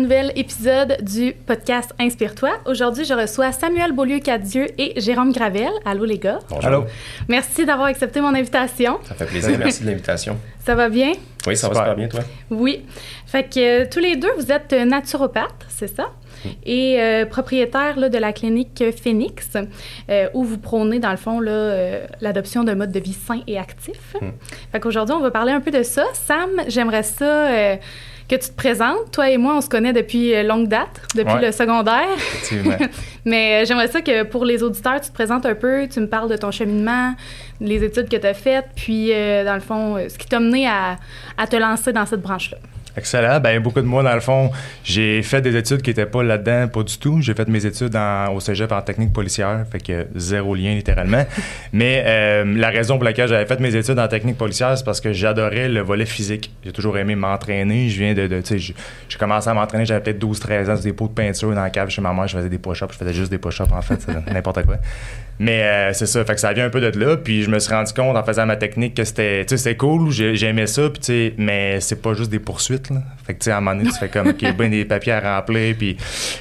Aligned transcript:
nouvel 0.00 0.32
épisode 0.34 0.96
du 1.02 1.32
podcast 1.46 1.92
Inspire-toi. 2.00 2.50
Aujourd'hui, 2.64 3.04
je 3.04 3.12
reçois 3.12 3.52
Samuel 3.52 3.92
Beaulieu-Cadieux 3.92 4.68
et 4.78 4.98
Jérôme 4.98 5.30
Gravel. 5.30 5.68
Allô 5.84 6.04
les 6.04 6.18
gars. 6.18 6.38
Bonjour. 6.48 6.66
Allô. 6.66 6.84
Merci 7.28 7.66
d'avoir 7.66 7.88
accepté 7.88 8.20
mon 8.20 8.34
invitation. 8.34 8.98
Ça 9.04 9.14
fait 9.14 9.26
plaisir. 9.26 9.58
Merci 9.58 9.82
de 9.82 9.90
l'invitation. 9.90 10.38
Ça 10.64 10.74
va 10.74 10.88
bien? 10.88 11.12
Oui, 11.46 11.56
ça 11.56 11.68
va 11.68 11.74
super 11.74 11.94
bien, 11.96 12.08
toi? 12.08 12.20
Oui. 12.50 12.82
Fait 13.26 13.44
que 13.44 13.82
euh, 13.82 13.86
tous 13.90 13.98
les 13.98 14.16
deux, 14.16 14.32
vous 14.38 14.50
êtes 14.50 14.72
naturopathes, 14.72 15.66
c'est 15.68 15.94
ça? 15.94 16.04
Mm. 16.44 16.48
Et 16.64 17.00
euh, 17.00 17.26
propriétaire 17.26 17.98
là, 17.98 18.08
de 18.08 18.18
la 18.18 18.32
clinique 18.32 18.82
Phoenix, 19.02 19.50
euh, 20.08 20.28
où 20.32 20.44
vous 20.44 20.58
prônez, 20.58 20.98
dans 20.98 21.10
le 21.10 21.18
fond, 21.18 21.40
l'adoption 21.40 22.64
d'un 22.64 22.74
mode 22.74 22.92
de 22.92 23.00
vie 23.00 23.12
sain 23.12 23.40
et 23.46 23.58
actif. 23.58 24.16
Mm. 24.20 24.28
Fait 24.72 24.80
qu'aujourd'hui, 24.80 25.14
on 25.14 25.20
va 25.20 25.30
parler 25.30 25.52
un 25.52 25.60
peu 25.60 25.70
de 25.70 25.82
ça. 25.82 26.04
Sam, 26.14 26.50
j'aimerais 26.68 27.02
ça 27.02 27.48
que 28.30 28.36
tu 28.36 28.48
te 28.48 28.56
présentes. 28.56 29.10
Toi 29.10 29.30
et 29.30 29.38
moi, 29.38 29.56
on 29.56 29.60
se 29.60 29.68
connaît 29.68 29.92
depuis 29.92 30.32
euh, 30.32 30.44
longue 30.44 30.68
date, 30.68 31.02
depuis 31.16 31.44
le 31.44 31.50
secondaire. 31.50 32.06
Mais 33.24 33.62
euh, 33.62 33.64
j'aimerais 33.66 33.88
ça 33.88 34.02
que 34.02 34.22
pour 34.22 34.44
les 34.44 34.62
auditeurs, 34.62 35.00
tu 35.00 35.08
te 35.08 35.14
présentes 35.14 35.44
un 35.46 35.56
peu, 35.56 35.88
tu 35.88 35.98
me 35.98 36.06
parles 36.06 36.30
de 36.30 36.36
ton 36.36 36.52
cheminement, 36.52 37.14
les 37.60 37.82
études 37.82 38.08
que 38.08 38.16
tu 38.16 38.26
as 38.26 38.34
faites, 38.34 38.66
puis 38.76 39.12
euh, 39.12 39.44
dans 39.44 39.54
le 39.54 39.60
fond, 39.60 39.96
ce 40.08 40.16
qui 40.16 40.28
t'a 40.28 40.38
mené 40.38 40.68
à 40.68 40.96
te 41.48 41.56
lancer 41.56 41.92
dans 41.92 42.06
cette 42.06 42.22
branche-là. 42.22 42.58
Excellent. 42.96 43.40
Ben, 43.40 43.60
beaucoup 43.60 43.80
de 43.80 43.86
moi, 43.86 44.02
dans 44.02 44.14
le 44.14 44.20
fond, 44.20 44.50
j'ai 44.84 45.22
fait 45.22 45.40
des 45.40 45.56
études 45.56 45.82
qui 45.82 45.90
n'étaient 45.90 46.06
pas 46.06 46.22
là-dedans, 46.22 46.68
pas 46.68 46.82
du 46.82 46.98
tout. 46.98 47.20
J'ai 47.20 47.34
fait 47.34 47.48
mes 47.48 47.64
études 47.64 47.96
au 48.32 48.40
cégep 48.40 48.72
en 48.72 48.82
technique 48.82 49.12
policière, 49.12 49.64
fait 49.70 49.80
que 49.80 50.06
zéro 50.14 50.54
lien 50.54 50.74
littéralement. 50.74 51.24
Mais 51.72 52.02
euh, 52.06 52.44
la 52.56 52.70
raison 52.70 52.96
pour 52.96 53.04
laquelle 53.04 53.28
j'avais 53.28 53.46
fait 53.46 53.60
mes 53.60 53.74
études 53.74 53.98
en 53.98 54.08
technique 54.08 54.36
policière, 54.36 54.76
c'est 54.76 54.84
parce 54.84 55.00
que 55.00 55.12
j'adorais 55.12 55.68
le 55.68 55.80
volet 55.80 56.06
physique. 56.06 56.50
J'ai 56.64 56.72
toujours 56.72 56.98
aimé 56.98 57.14
m'entraîner. 57.14 57.88
Je 57.88 57.98
viens 57.98 58.14
de, 58.14 58.26
de 58.26 58.40
tu 58.40 58.58
sais, 58.58 58.74
j'ai 59.08 59.18
commencé 59.18 59.48
à 59.48 59.54
m'entraîner, 59.54 59.84
j'avais 59.84 60.00
peut-être 60.00 60.22
12-13 60.22 60.70
ans, 60.70 60.76
sur 60.76 60.84
des 60.84 60.92
pots 60.92 61.08
de 61.08 61.12
peinture 61.12 61.54
dans 61.54 61.62
la 61.62 61.70
cave 61.70 61.88
chez 61.90 62.02
ma 62.02 62.12
mère, 62.12 62.26
je 62.26 62.36
faisais 62.36 62.48
des 62.48 62.58
push-ups, 62.58 62.92
je 62.92 62.98
faisais 62.98 63.14
juste 63.14 63.30
des 63.30 63.38
push-ups 63.38 63.72
en 63.72 63.82
fait, 63.82 64.06
n'importe 64.32 64.64
quoi. 64.64 64.76
Mais 65.42 65.62
euh, 65.62 65.92
c'est 65.94 66.04
ça, 66.04 66.22
fait 66.22 66.34
que 66.34 66.40
ça 66.40 66.52
vient 66.52 66.66
un 66.66 66.70
peu 66.70 66.82
de 66.82 67.00
là. 67.00 67.16
Puis 67.16 67.44
je 67.44 67.50
me 67.50 67.58
suis 67.58 67.72
rendu 67.72 67.94
compte 67.94 68.14
en 68.14 68.22
faisant 68.22 68.44
ma 68.44 68.56
technique 68.56 68.94
que 68.94 69.04
c'était, 69.04 69.46
tu 69.46 69.56
sais, 69.56 69.56
c'était 69.56 69.76
cool, 69.76 70.10
j'aimais 70.10 70.66
ça, 70.66 70.90
puis 70.90 71.00
tu 71.00 71.06
sais, 71.06 71.34
mais 71.38 71.80
c'est 71.80 72.02
pas 72.02 72.12
juste 72.12 72.30
des 72.30 72.38
poursuites. 72.38 72.90
Là. 72.90 72.98
Fait 73.26 73.32
que 73.32 73.38
tu 73.38 73.44
sais, 73.46 73.50
à 73.50 73.56
un 73.56 73.60
moment 73.62 73.74
donné, 73.74 73.90
tu 73.90 73.98
fais 73.98 74.10
comme, 74.10 74.28
OK, 74.28 74.56
ben 74.58 74.70
des 74.70 74.84
papiers 74.84 75.14
à 75.14 75.36
remplir, 75.38 75.74
puis 75.78 75.96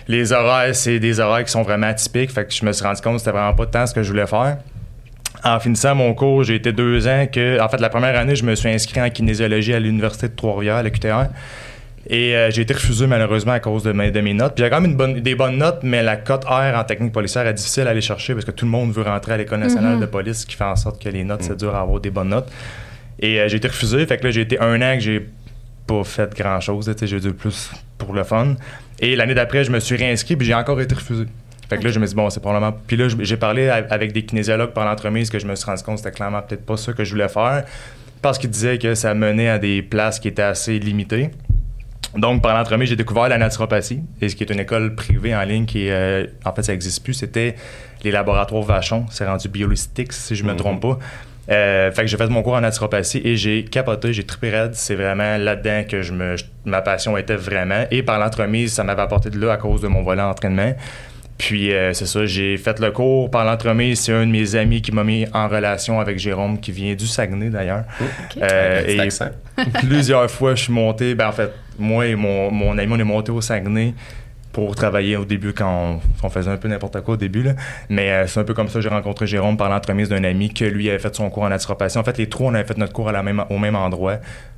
les 0.09 0.33
horaires, 0.33 0.75
c'est 0.75 0.99
des 0.99 1.21
horaires 1.21 1.45
qui 1.45 1.51
sont 1.51 1.61
vraiment 1.61 1.87
atypiques. 1.87 2.31
Fait 2.31 2.43
que 2.43 2.53
je 2.53 2.65
me 2.65 2.73
suis 2.73 2.83
rendu 2.83 2.99
compte 2.99 3.13
que 3.13 3.19
c'était 3.19 3.31
vraiment 3.31 3.53
pas 3.53 3.67
tant 3.67 3.87
ce 3.87 3.93
que 3.93 4.03
je 4.03 4.09
voulais 4.09 4.27
faire. 4.27 4.57
En 5.45 5.61
finissant 5.61 5.95
mon 5.95 6.13
cours, 6.13 6.43
j'ai 6.43 6.55
été 6.55 6.73
deux 6.73 7.07
ans 7.07 7.25
que, 7.31 7.57
en 7.61 7.69
fait, 7.69 7.79
la 7.79 7.87
première 7.87 8.19
année, 8.19 8.35
je 8.35 8.43
me 8.43 8.53
suis 8.53 8.67
inscrit 8.67 9.01
en 9.01 9.09
kinésiologie 9.09 9.73
à 9.73 9.79
l'Université 9.79 10.27
de 10.27 10.35
Trois-Rivières, 10.35 10.75
à 10.75 10.83
la 10.83 10.89
QTR. 10.89 11.27
Et 12.09 12.35
euh, 12.35 12.49
j'ai 12.49 12.63
été 12.63 12.73
refusé 12.73 13.05
malheureusement 13.05 13.51
à 13.51 13.59
cause 13.59 13.83
de 13.83 13.91
mes, 13.91 14.09
de 14.09 14.19
mes 14.19 14.33
notes. 14.33 14.55
Puis 14.55 14.63
j'ai 14.63 14.69
quand 14.69 14.81
même 14.81 14.91
une 14.91 14.97
bonne, 14.97 15.19
des 15.19 15.35
bonnes 15.35 15.57
notes, 15.57 15.81
mais 15.83 16.01
la 16.01 16.15
cote 16.15 16.43
R 16.45 16.75
en 16.75 16.83
technique 16.83 17.13
policière 17.13 17.45
est 17.45 17.53
difficile 17.53 17.85
à 17.85 17.91
aller 17.91 18.01
chercher 18.01 18.33
parce 18.33 18.45
que 18.45 18.51
tout 18.51 18.65
le 18.65 18.71
monde 18.71 18.91
veut 18.91 19.03
rentrer 19.03 19.33
à 19.33 19.37
l'École 19.37 19.59
nationale 19.59 19.97
mm-hmm. 19.97 20.01
de 20.01 20.05
police, 20.07 20.41
ce 20.41 20.45
qui 20.47 20.55
fait 20.55 20.63
en 20.63 20.75
sorte 20.75 21.01
que 21.01 21.09
les 21.09 21.23
notes, 21.23 21.43
c'est 21.43 21.53
mm. 21.53 21.57
dur 21.57 21.75
à 21.75 21.81
avoir 21.81 21.99
des 21.99 22.09
bonnes 22.09 22.29
notes. 22.29 22.49
Et 23.19 23.39
euh, 23.39 23.47
j'ai 23.47 23.57
été 23.57 23.67
refusé. 23.67 24.03
Fait 24.07 24.17
que 24.17 24.23
là, 24.23 24.31
j'ai 24.31 24.41
été 24.41 24.59
un 24.59 24.81
an 24.81 24.95
que 24.95 25.01
j'ai 25.01 25.29
pas 25.85 26.03
fait 26.03 26.33
grand 26.35 26.59
chose. 26.59 26.91
J'ai 26.99 27.19
dû 27.19 27.33
plus 27.33 27.71
pour 27.99 28.13
le 28.13 28.23
fun. 28.23 28.55
Et 28.99 29.15
l'année 29.15 29.35
d'après, 29.35 29.63
je 29.63 29.71
me 29.71 29.79
suis 29.79 29.95
réinscrit, 29.95 30.35
puis 30.35 30.47
j'ai 30.47 30.55
encore 30.55 30.81
été 30.81 30.95
refusé. 30.95 31.25
Fait 31.69 31.77
que 31.77 31.83
là, 31.83 31.91
je 31.91 31.99
me 31.99 32.07
suis 32.07 32.15
dit, 32.15 32.21
bon, 32.21 32.31
c'est 32.31 32.39
probablement. 32.39 32.75
Puis 32.87 32.97
là, 32.97 33.07
j'ai 33.19 33.37
parlé 33.37 33.69
avec 33.69 34.13
des 34.13 34.23
kinésiologues 34.23 34.71
par 34.71 34.85
l'entremise 34.85 35.29
que 35.29 35.37
je 35.37 35.45
me 35.45 35.53
suis 35.53 35.65
rendu 35.65 35.83
compte 35.83 35.95
que 35.95 36.01
c'était 36.01 36.15
clairement 36.15 36.41
peut-être 36.41 36.65
pas 36.65 36.77
ça 36.77 36.93
que 36.93 37.03
je 37.03 37.11
voulais 37.11 37.29
faire 37.29 37.63
parce 38.21 38.37
qu'ils 38.37 38.49
disaient 38.49 38.79
que 38.79 38.95
ça 38.95 39.13
menait 39.13 39.49
à 39.49 39.59
des 39.59 39.81
places 39.81 40.19
qui 40.19 40.27
étaient 40.27 40.41
assez 40.41 40.79
limitées. 40.79 41.29
Donc, 42.15 42.41
par 42.41 42.57
l'entremise, 42.57 42.89
j'ai 42.89 42.95
découvert 42.95 43.29
la 43.29 43.37
naturopathie, 43.37 44.01
et 44.19 44.29
ce 44.29 44.35
qui 44.35 44.43
est 44.43 44.51
une 44.51 44.59
école 44.59 44.95
privée 44.95 45.35
en 45.35 45.43
ligne 45.43 45.65
qui, 45.65 45.89
euh, 45.89 46.25
en 46.43 46.53
fait, 46.53 46.63
ça 46.63 46.71
n'existe 46.71 47.03
plus. 47.03 47.13
C'était 47.13 47.55
les 48.03 48.11
laboratoires 48.11 48.63
Vachon. 48.63 49.05
C'est 49.09 49.25
rendu 49.25 49.47
Biolistix, 49.49 50.17
si 50.17 50.35
je 50.35 50.43
me 50.43 50.51
mhm. 50.51 50.57
trompe 50.57 50.81
pas. 50.81 50.99
Euh, 51.49 51.91
fait 51.91 52.01
que 52.01 52.07
j'ai 52.07 52.17
fait 52.17 52.27
mon 52.27 52.43
cours 52.43 52.53
en 52.53 52.61
naturopathie 52.61 53.21
et 53.23 53.35
j'ai 53.35 53.65
capoté, 53.65 54.13
j'ai 54.13 54.23
trippé 54.23 54.51
raide. 54.51 54.75
C'est 54.75 54.95
vraiment 54.95 55.37
là-dedans 55.37 55.83
que 55.89 56.01
je 56.03 56.13
me, 56.13 56.35
ma 56.65 56.81
passion 56.81 57.17
était 57.17 57.35
vraiment. 57.35 57.85
Et 57.89 58.03
par 58.03 58.19
l'entremise, 58.19 58.73
ça 58.73 58.83
m'avait 58.83 59.01
apporté 59.01 59.29
de 59.29 59.39
là 59.39 59.53
à 59.53 59.57
cause 59.57 59.81
de 59.81 59.87
mon 59.87 60.03
volet 60.03 60.21
entraînement. 60.21 60.73
Puis 61.39 61.71
euh, 61.71 61.93
c'est 61.93 62.05
ça, 62.05 62.25
j'ai 62.25 62.57
fait 62.57 62.79
le 62.79 62.91
cours 62.91 63.31
par 63.31 63.45
l'entremise. 63.45 64.01
C'est 64.01 64.11
un 64.11 64.25
de 64.25 64.31
mes 64.31 64.55
amis 64.55 64.81
qui 64.81 64.91
m'a 64.91 65.05
mis 65.05 65.25
en 65.33 65.47
relation 65.47 65.99
avec 65.99 66.19
Jérôme, 66.19 66.59
qui 66.59 66.73
vient 66.73 66.93
du 66.93 67.07
Saguenay 67.07 67.49
d'ailleurs. 67.49 67.85
Oh, 68.01 68.03
et 68.85 68.99
plusieurs 69.87 70.29
fois, 70.29 70.53
je 70.55 70.63
suis 70.63 70.73
monté. 70.73 71.15
Ben, 71.15 71.29
en 71.29 71.31
fait, 71.31 71.51
moi 71.79 72.05
et 72.07 72.15
mon, 72.15 72.51
mon 72.51 72.77
ami, 72.77 72.91
on 72.93 72.99
est 72.99 73.05
monté 73.05 73.31
au 73.31 73.39
Saguenay 73.39 73.93
pour 74.65 74.75
travailler 74.75 75.15
au 75.15 75.25
début 75.25 75.53
quand 75.53 75.99
on, 76.23 76.29
faisait 76.29 76.51
un 76.51 76.57
peu 76.57 76.67
n'importe 76.67 77.01
quoi 77.01 77.13
au 77.13 77.17
début. 77.17 77.43
Là. 77.43 77.53
Mais 77.89 78.11
euh, 78.11 78.27
c'est 78.27 78.39
un 78.39 78.43
peu 78.43 78.53
comme 78.53 78.67
ça 78.67 78.75
que 78.75 78.81
j'ai 78.81 78.89
rencontré 78.89 79.25
Jérôme 79.25 79.57
par 79.57 79.69
l'entremise 79.69 80.09
d'un 80.09 80.23
ami 80.23 80.53
que 80.53 80.65
lui 80.65 80.89
avait 80.89 80.99
fait 80.99 81.15
son 81.15 81.29
cours 81.29 81.43
en 81.43 81.49
naturopathie. 81.49 81.97
En 81.97 82.03
fait, 82.03 82.17
les 82.17 82.27
trois, 82.27 82.51
on 82.51 82.53
avait 82.53 82.65
fait 82.65 82.77
notre 82.77 82.93
cours 82.93 83.09
à 83.09 83.11
la 83.11 83.23
même, 83.23 83.43
au 83.49 83.57
même 83.57 83.75
endroit. 83.75 84.17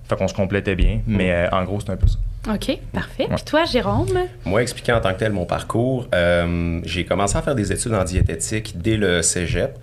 Fait 0.10 0.16
qu'on 0.16 0.28
se 0.28 0.34
complétait 0.34 0.76
bien. 0.76 1.02
Mm. 1.06 1.16
Mais 1.18 1.32
euh, 1.32 1.50
en 1.52 1.64
gros, 1.64 1.80
c'est 1.80 1.92
un 1.92 1.98
peu 1.98 2.08
ça. 2.08 2.18
OK, 2.52 2.80
parfait. 2.92 3.28
Puis 3.30 3.44
toi, 3.46 3.66
Jérôme? 3.66 4.08
Moi, 4.46 4.64
expliquer 4.64 4.94
en 4.94 5.00
tant 5.00 5.14
que 5.14 5.20
tel 5.20 5.32
mon 5.32 5.46
parcours, 5.46 6.08
euh, 6.16 6.82
j'ai 6.84 7.06
commencé 7.06 7.38
à 7.38 7.44
faire 7.44 7.54
des 7.54 7.72
études 7.72 7.94
en 7.94 8.04
diététique 8.04 8.74
dès 8.78 8.98
le 8.98 9.22
cégep 9.22 9.78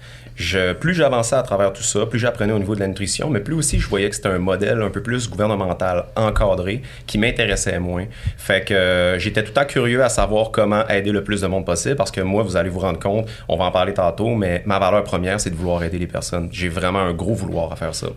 plus 0.79 0.95
j'avançais 0.95 1.37
à 1.37 1.43
travers 1.43 1.73
tout 1.73 1.83
ça, 1.83 2.07
plus 2.07 2.19
j'apprenais 2.19 2.53
au 2.53 2.59
niveau 2.59 2.75
de 2.75 2.81
la 2.81 2.87
nutrition, 2.87 3.29
mais 3.29 3.41
plus 3.41 3.55
aussi 3.55 3.79
je 3.79 3.89
voyais 3.89 4.09
que 4.09 4.17
c'était 4.17 4.29
un 4.29 4.39
modèle 4.39 4.83
un 4.83 4.91
peu 4.91 5.03
plus 5.03 5.29
gouvernemental, 5.29 6.07
encadré, 6.17 6.83
qui 7.07 7.19
m'intéressait 7.19 7.79
moins. 7.79 8.07
Fait 8.37 8.65
que 8.65 8.75
euh, 8.75 9.19
j'étais 9.19 9.43
tout 9.43 9.59
à 9.59 9.65
curieux 9.65 10.03
à 10.03 10.09
savoir 10.09 10.51
comment 10.51 10.87
aider 10.89 11.13
le 11.13 11.25
plus 11.25 11.41
de 11.41 11.47
monde 11.47 11.67
possible, 11.67 11.97
parce 11.97 12.11
que 12.11 12.21
moi, 12.21 12.43
vous 12.43 12.57
allez 12.57 12.71
vous 12.71 12.81
rendre 12.81 12.99
compte, 12.99 13.29
on 13.49 13.57
va 13.57 13.65
en 13.65 13.71
parler 13.71 13.95
tantôt, 13.95 14.35
mais 14.35 14.63
ma 14.67 14.79
valeur 14.79 15.05
première, 15.05 15.41
c'est 15.41 15.51
de 15.51 15.57
vouloir 15.57 15.83
aider 15.83 15.99
les 15.99 16.07
personnes. 16.07 16.49
J'ai 16.53 16.69
vraiment 16.69 17.01
un 17.01 17.13
gros 17.13 17.35
vouloir 17.35 17.73
à 17.73 17.77
faire 17.77 17.95
ça. 17.95 18.09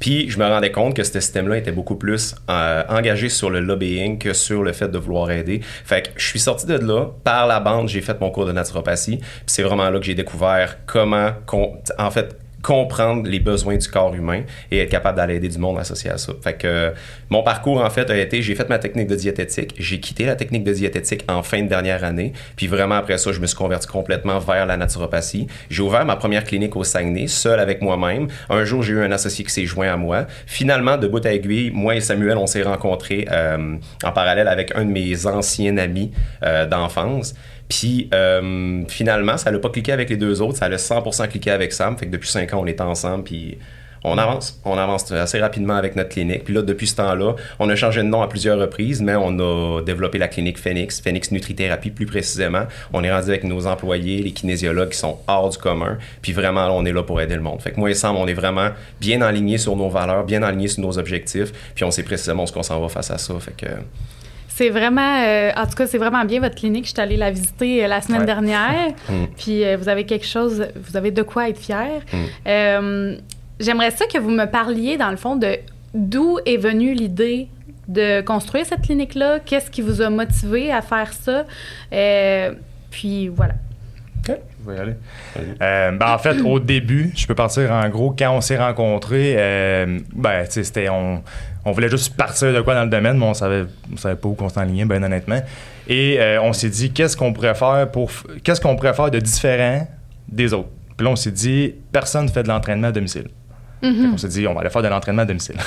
Puis 0.00 0.30
je 0.30 0.38
me 0.38 0.46
rendais 0.46 0.72
compte 0.72 0.96
que 0.96 1.04
ce 1.04 1.20
système-là 1.20 1.58
était 1.58 1.72
beaucoup 1.72 1.94
plus 1.94 2.34
euh, 2.48 2.82
engagé 2.88 3.28
sur 3.28 3.50
le 3.50 3.60
lobbying 3.60 4.18
que 4.18 4.32
sur 4.32 4.62
le 4.62 4.72
fait 4.72 4.88
de 4.88 4.98
vouloir 4.98 5.30
aider. 5.30 5.60
Fait 5.84 6.02
que 6.02 6.08
je 6.16 6.26
suis 6.26 6.40
sorti 6.40 6.66
de 6.66 6.74
là. 6.74 7.06
Par 7.22 7.46
la 7.46 7.60
bande, 7.60 7.88
j'ai 7.88 8.00
fait 8.00 8.18
mon 8.20 8.30
cours 8.30 8.46
de 8.46 8.52
naturopathie. 8.52 9.18
Puis 9.18 9.44
c'est 9.46 9.62
vraiment 9.62 9.88
là 9.90 9.98
que 9.98 10.04
j'ai 10.04 10.14
découvert 10.14 10.78
comment, 10.86 11.30
en 11.98 12.10
fait, 12.10 12.36
comprendre 12.62 13.28
les 13.28 13.40
besoins 13.40 13.76
du 13.76 13.88
corps 13.88 14.14
humain 14.14 14.42
et 14.70 14.78
être 14.78 14.90
capable 14.90 15.16
d'aller 15.16 15.36
aider 15.36 15.48
du 15.48 15.58
monde 15.58 15.78
associé 15.78 16.10
à 16.10 16.18
ça. 16.18 16.32
Fait 16.42 16.54
que 16.54 16.92
mon 17.28 17.42
parcours 17.42 17.82
en 17.82 17.90
fait 17.90 18.10
a 18.10 18.16
été 18.16 18.42
j'ai 18.42 18.54
fait 18.54 18.68
ma 18.68 18.78
technique 18.78 19.08
de 19.08 19.14
diététique, 19.14 19.74
j'ai 19.78 20.00
quitté 20.00 20.26
la 20.26 20.36
technique 20.36 20.64
de 20.64 20.72
diététique 20.72 21.24
en 21.28 21.42
fin 21.42 21.62
de 21.62 21.68
dernière 21.68 22.04
année, 22.04 22.32
puis 22.56 22.66
vraiment 22.66 22.96
après 22.96 23.18
ça, 23.18 23.32
je 23.32 23.40
me 23.40 23.46
suis 23.46 23.56
converti 23.56 23.86
complètement 23.86 24.38
vers 24.38 24.66
la 24.66 24.76
naturopathie. 24.76 25.46
J'ai 25.70 25.82
ouvert 25.82 26.04
ma 26.04 26.16
première 26.16 26.44
clinique 26.44 26.76
au 26.76 26.84
Saguenay 26.84 27.26
seul 27.26 27.60
avec 27.60 27.82
moi-même. 27.82 28.28
Un 28.48 28.64
jour, 28.64 28.82
j'ai 28.82 28.94
eu 28.94 29.02
un 29.02 29.12
associé 29.12 29.44
qui 29.44 29.52
s'est 29.52 29.66
joint 29.66 29.92
à 29.92 29.96
moi. 29.96 30.26
Finalement, 30.46 30.96
de 30.96 31.06
bout 31.06 31.24
à 31.24 31.32
aiguille, 31.32 31.70
moi 31.70 31.96
et 31.96 32.00
Samuel, 32.00 32.36
on 32.36 32.46
s'est 32.46 32.62
rencontrés 32.62 33.26
euh, 33.30 33.76
en 34.04 34.12
parallèle 34.12 34.48
avec 34.48 34.72
un 34.74 34.84
de 34.84 34.90
mes 34.90 35.26
anciens 35.26 35.76
amis 35.78 36.10
euh, 36.42 36.66
d'enfance. 36.66 37.34
Puis 37.70 38.10
euh, 38.12 38.82
finalement, 38.88 39.38
ça 39.38 39.50
n'a 39.50 39.58
pas 39.58 39.70
cliqué 39.70 39.92
avec 39.92 40.10
les 40.10 40.16
deux 40.16 40.42
autres, 40.42 40.58
ça 40.58 40.66
a 40.66 40.70
100% 40.70 41.28
cliqué 41.28 41.50
avec 41.50 41.72
Sam. 41.72 41.96
Fait 41.96 42.06
que 42.06 42.10
depuis 42.10 42.28
cinq 42.28 42.52
ans, 42.52 42.60
on 42.62 42.66
est 42.66 42.80
ensemble, 42.80 43.24
puis 43.24 43.56
on 44.02 44.18
avance. 44.18 44.58
On 44.64 44.76
avance 44.76 45.12
assez 45.12 45.38
rapidement 45.38 45.76
avec 45.76 45.94
notre 45.94 46.08
clinique. 46.08 46.44
Puis 46.44 46.54
là, 46.54 46.62
depuis 46.62 46.86
ce 46.86 46.96
temps-là, 46.96 47.36
on 47.58 47.68
a 47.68 47.76
changé 47.76 48.02
de 48.02 48.08
nom 48.08 48.22
à 48.22 48.28
plusieurs 48.28 48.58
reprises, 48.58 49.00
mais 49.02 49.14
on 49.14 49.38
a 49.38 49.82
développé 49.82 50.18
la 50.18 50.26
clinique 50.26 50.58
Phoenix, 50.58 51.00
Phoenix 51.00 51.30
Nutrithérapie 51.30 51.90
plus 51.90 52.06
précisément. 52.06 52.64
On 52.92 53.04
est 53.04 53.12
rendu 53.12 53.28
avec 53.28 53.44
nos 53.44 53.66
employés, 53.66 54.22
les 54.22 54.32
kinésiologues 54.32 54.90
qui 54.90 54.98
sont 54.98 55.18
hors 55.28 55.50
du 55.50 55.58
commun. 55.58 55.98
Puis 56.22 56.32
vraiment, 56.32 56.76
on 56.76 56.84
est 56.86 56.92
là 56.92 57.02
pour 57.02 57.20
aider 57.20 57.36
le 57.36 57.42
monde. 57.42 57.60
Fait 57.60 57.70
que 57.70 57.78
moi 57.78 57.90
et 57.90 57.94
Sam, 57.94 58.16
on 58.16 58.26
est 58.26 58.34
vraiment 58.34 58.70
bien 59.00 59.20
alignés 59.20 59.58
sur 59.58 59.76
nos 59.76 59.90
valeurs, 59.90 60.24
bien 60.24 60.42
alignés 60.42 60.68
sur 60.68 60.82
nos 60.82 60.98
objectifs. 60.98 61.52
Puis 61.74 61.84
on 61.84 61.90
sait 61.90 62.02
précisément 62.02 62.46
ce 62.46 62.52
qu'on 62.52 62.62
s'en 62.62 62.80
va 62.80 62.88
face 62.88 63.10
à 63.10 63.18
ça. 63.18 63.34
Fait 63.38 63.54
que 63.56 63.66
c'est 64.60 64.68
vraiment, 64.68 65.22
euh, 65.24 65.52
en 65.56 65.64
tout 65.64 65.74
cas, 65.74 65.86
c'est 65.86 65.96
vraiment 65.96 66.22
bien 66.26 66.38
votre 66.38 66.54
clinique. 66.54 66.84
Je 66.84 66.90
suis 66.90 67.00
allée 67.00 67.16
la 67.16 67.30
visiter 67.30 67.82
euh, 67.82 67.88
la 67.88 68.02
semaine 68.02 68.26
dernière. 68.26 68.90
Mm. 69.08 69.26
Puis 69.36 69.64
euh, 69.64 69.76
vous 69.76 69.88
avez 69.88 70.04
quelque 70.04 70.26
chose, 70.26 70.66
vous 70.76 70.96
avez 70.96 71.10
de 71.10 71.22
quoi 71.22 71.48
être 71.48 71.58
fier. 71.58 72.02
Mm. 72.12 73.16
J'aimerais 73.58 73.90
ça 73.90 74.04
que 74.06 74.18
vous 74.18 74.30
me 74.30 74.44
parliez, 74.44 74.96
dans 74.96 75.10
le 75.10 75.16
fond, 75.16 75.36
de 75.36 75.56
d'où 75.94 76.38
est 76.44 76.58
venue 76.58 76.92
l'idée 76.94 77.48
de 77.88 78.20
construire 78.20 78.66
cette 78.66 78.82
clinique-là? 78.82 79.38
Qu'est-ce 79.40 79.70
qui 79.70 79.80
vous 79.80 80.02
a 80.02 80.10
motivé 80.10 80.70
à 80.70 80.82
faire 80.82 81.12
ça? 81.12 81.44
puis 82.90 83.28
voilà. 83.28 83.54
OK, 84.18 84.36
je 84.60 84.70
vais 84.70 84.76
y 84.76 84.80
aller. 84.80 84.94
Ben, 85.58 86.02
en 86.02 86.18
fait, 86.18 86.40
au 86.42 86.58
début, 86.60 87.12
je 87.16 87.26
peux 87.26 87.34
partir 87.34 87.72
en 87.72 87.88
gros, 87.88 88.14
quand 88.16 88.36
on 88.36 88.40
s'est 88.40 88.58
rencontrés, 88.58 89.34
ben, 90.14 90.44
c'était, 90.48 90.88
on, 90.88 91.22
on 91.64 91.72
voulait 91.72 91.90
juste 91.90 92.16
partir 92.16 92.52
de 92.52 92.60
quoi 92.60 92.74
dans 92.74 92.84
le 92.84 92.90
domaine, 92.90 93.18
mais 93.18 93.26
on 93.26 93.34
savait, 93.34 93.66
savait 93.96 94.16
pas 94.16 94.28
où 94.28 94.34
qu'on 94.34 94.48
s'enlignait, 94.48 94.84
bien 94.84 95.02
honnêtement. 95.02 95.40
Et 95.88 96.18
euh, 96.18 96.40
on 96.42 96.52
s'est 96.52 96.70
dit, 96.70 96.92
qu'est-ce 96.92 97.16
qu'on 97.16 97.32
pourrait 97.32 97.54
faire 97.54 97.90
pour. 97.90 98.10
Qu'est-ce 98.42 98.60
qu'on 98.60 98.76
pourrait 98.76 98.94
faire 98.94 99.10
de 99.10 99.18
différent 99.18 99.86
des 100.28 100.52
autres? 100.52 100.70
Puis 100.96 101.04
là, 101.04 101.12
on 101.12 101.16
s'est 101.16 101.32
dit, 101.32 101.74
personne 101.92 102.26
ne 102.26 102.30
fait 102.30 102.42
de 102.42 102.48
l'entraînement 102.48 102.88
à 102.88 102.92
domicile. 102.92 103.28
Mhm. 103.82 104.10
On 104.14 104.18
s'est 104.18 104.28
dit, 104.28 104.46
on 104.46 104.54
va 104.54 104.60
aller 104.60 104.70
faire 104.70 104.82
de 104.82 104.88
l'entraînement 104.88 105.22
à 105.22 105.26
domicile. 105.26 105.56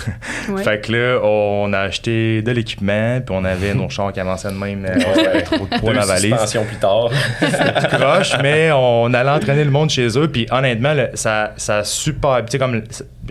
Ouais. 0.49 0.61
fait 0.61 0.81
que 0.85 0.91
là, 0.91 1.19
on 1.23 1.71
a 1.71 1.79
acheté 1.79 2.41
de 2.41 2.51
l'équipement, 2.51 3.21
puis 3.21 3.33
on 3.33 3.45
avait 3.45 3.73
nos 3.75 3.87
chars 3.89 4.11
qui 4.11 4.19
avançaient 4.19 4.51
de 4.51 4.57
même, 4.57 4.85
euh, 4.85 4.99
on 5.07 5.19
avait 5.25 5.41
trop 5.41 5.65
de 5.65 5.79
poids 5.79 5.93
dans 5.93 6.01
la 6.01 6.05
valise. 6.05 6.35
plus 6.35 6.77
tard. 6.77 7.09
croche, 7.89 8.33
mais 8.41 8.71
on 8.73 9.13
allait 9.13 9.29
entraîner 9.29 9.63
le 9.63 9.71
monde 9.71 9.89
chez 9.89 10.07
eux. 10.17 10.27
Puis 10.27 10.45
honnêtement, 10.51 10.93
ça, 11.13 11.53
ça 11.55 11.77
a 11.77 11.83
super. 11.83 12.43
Tu 12.45 12.51
sais, 12.51 12.59
comme. 12.59 12.81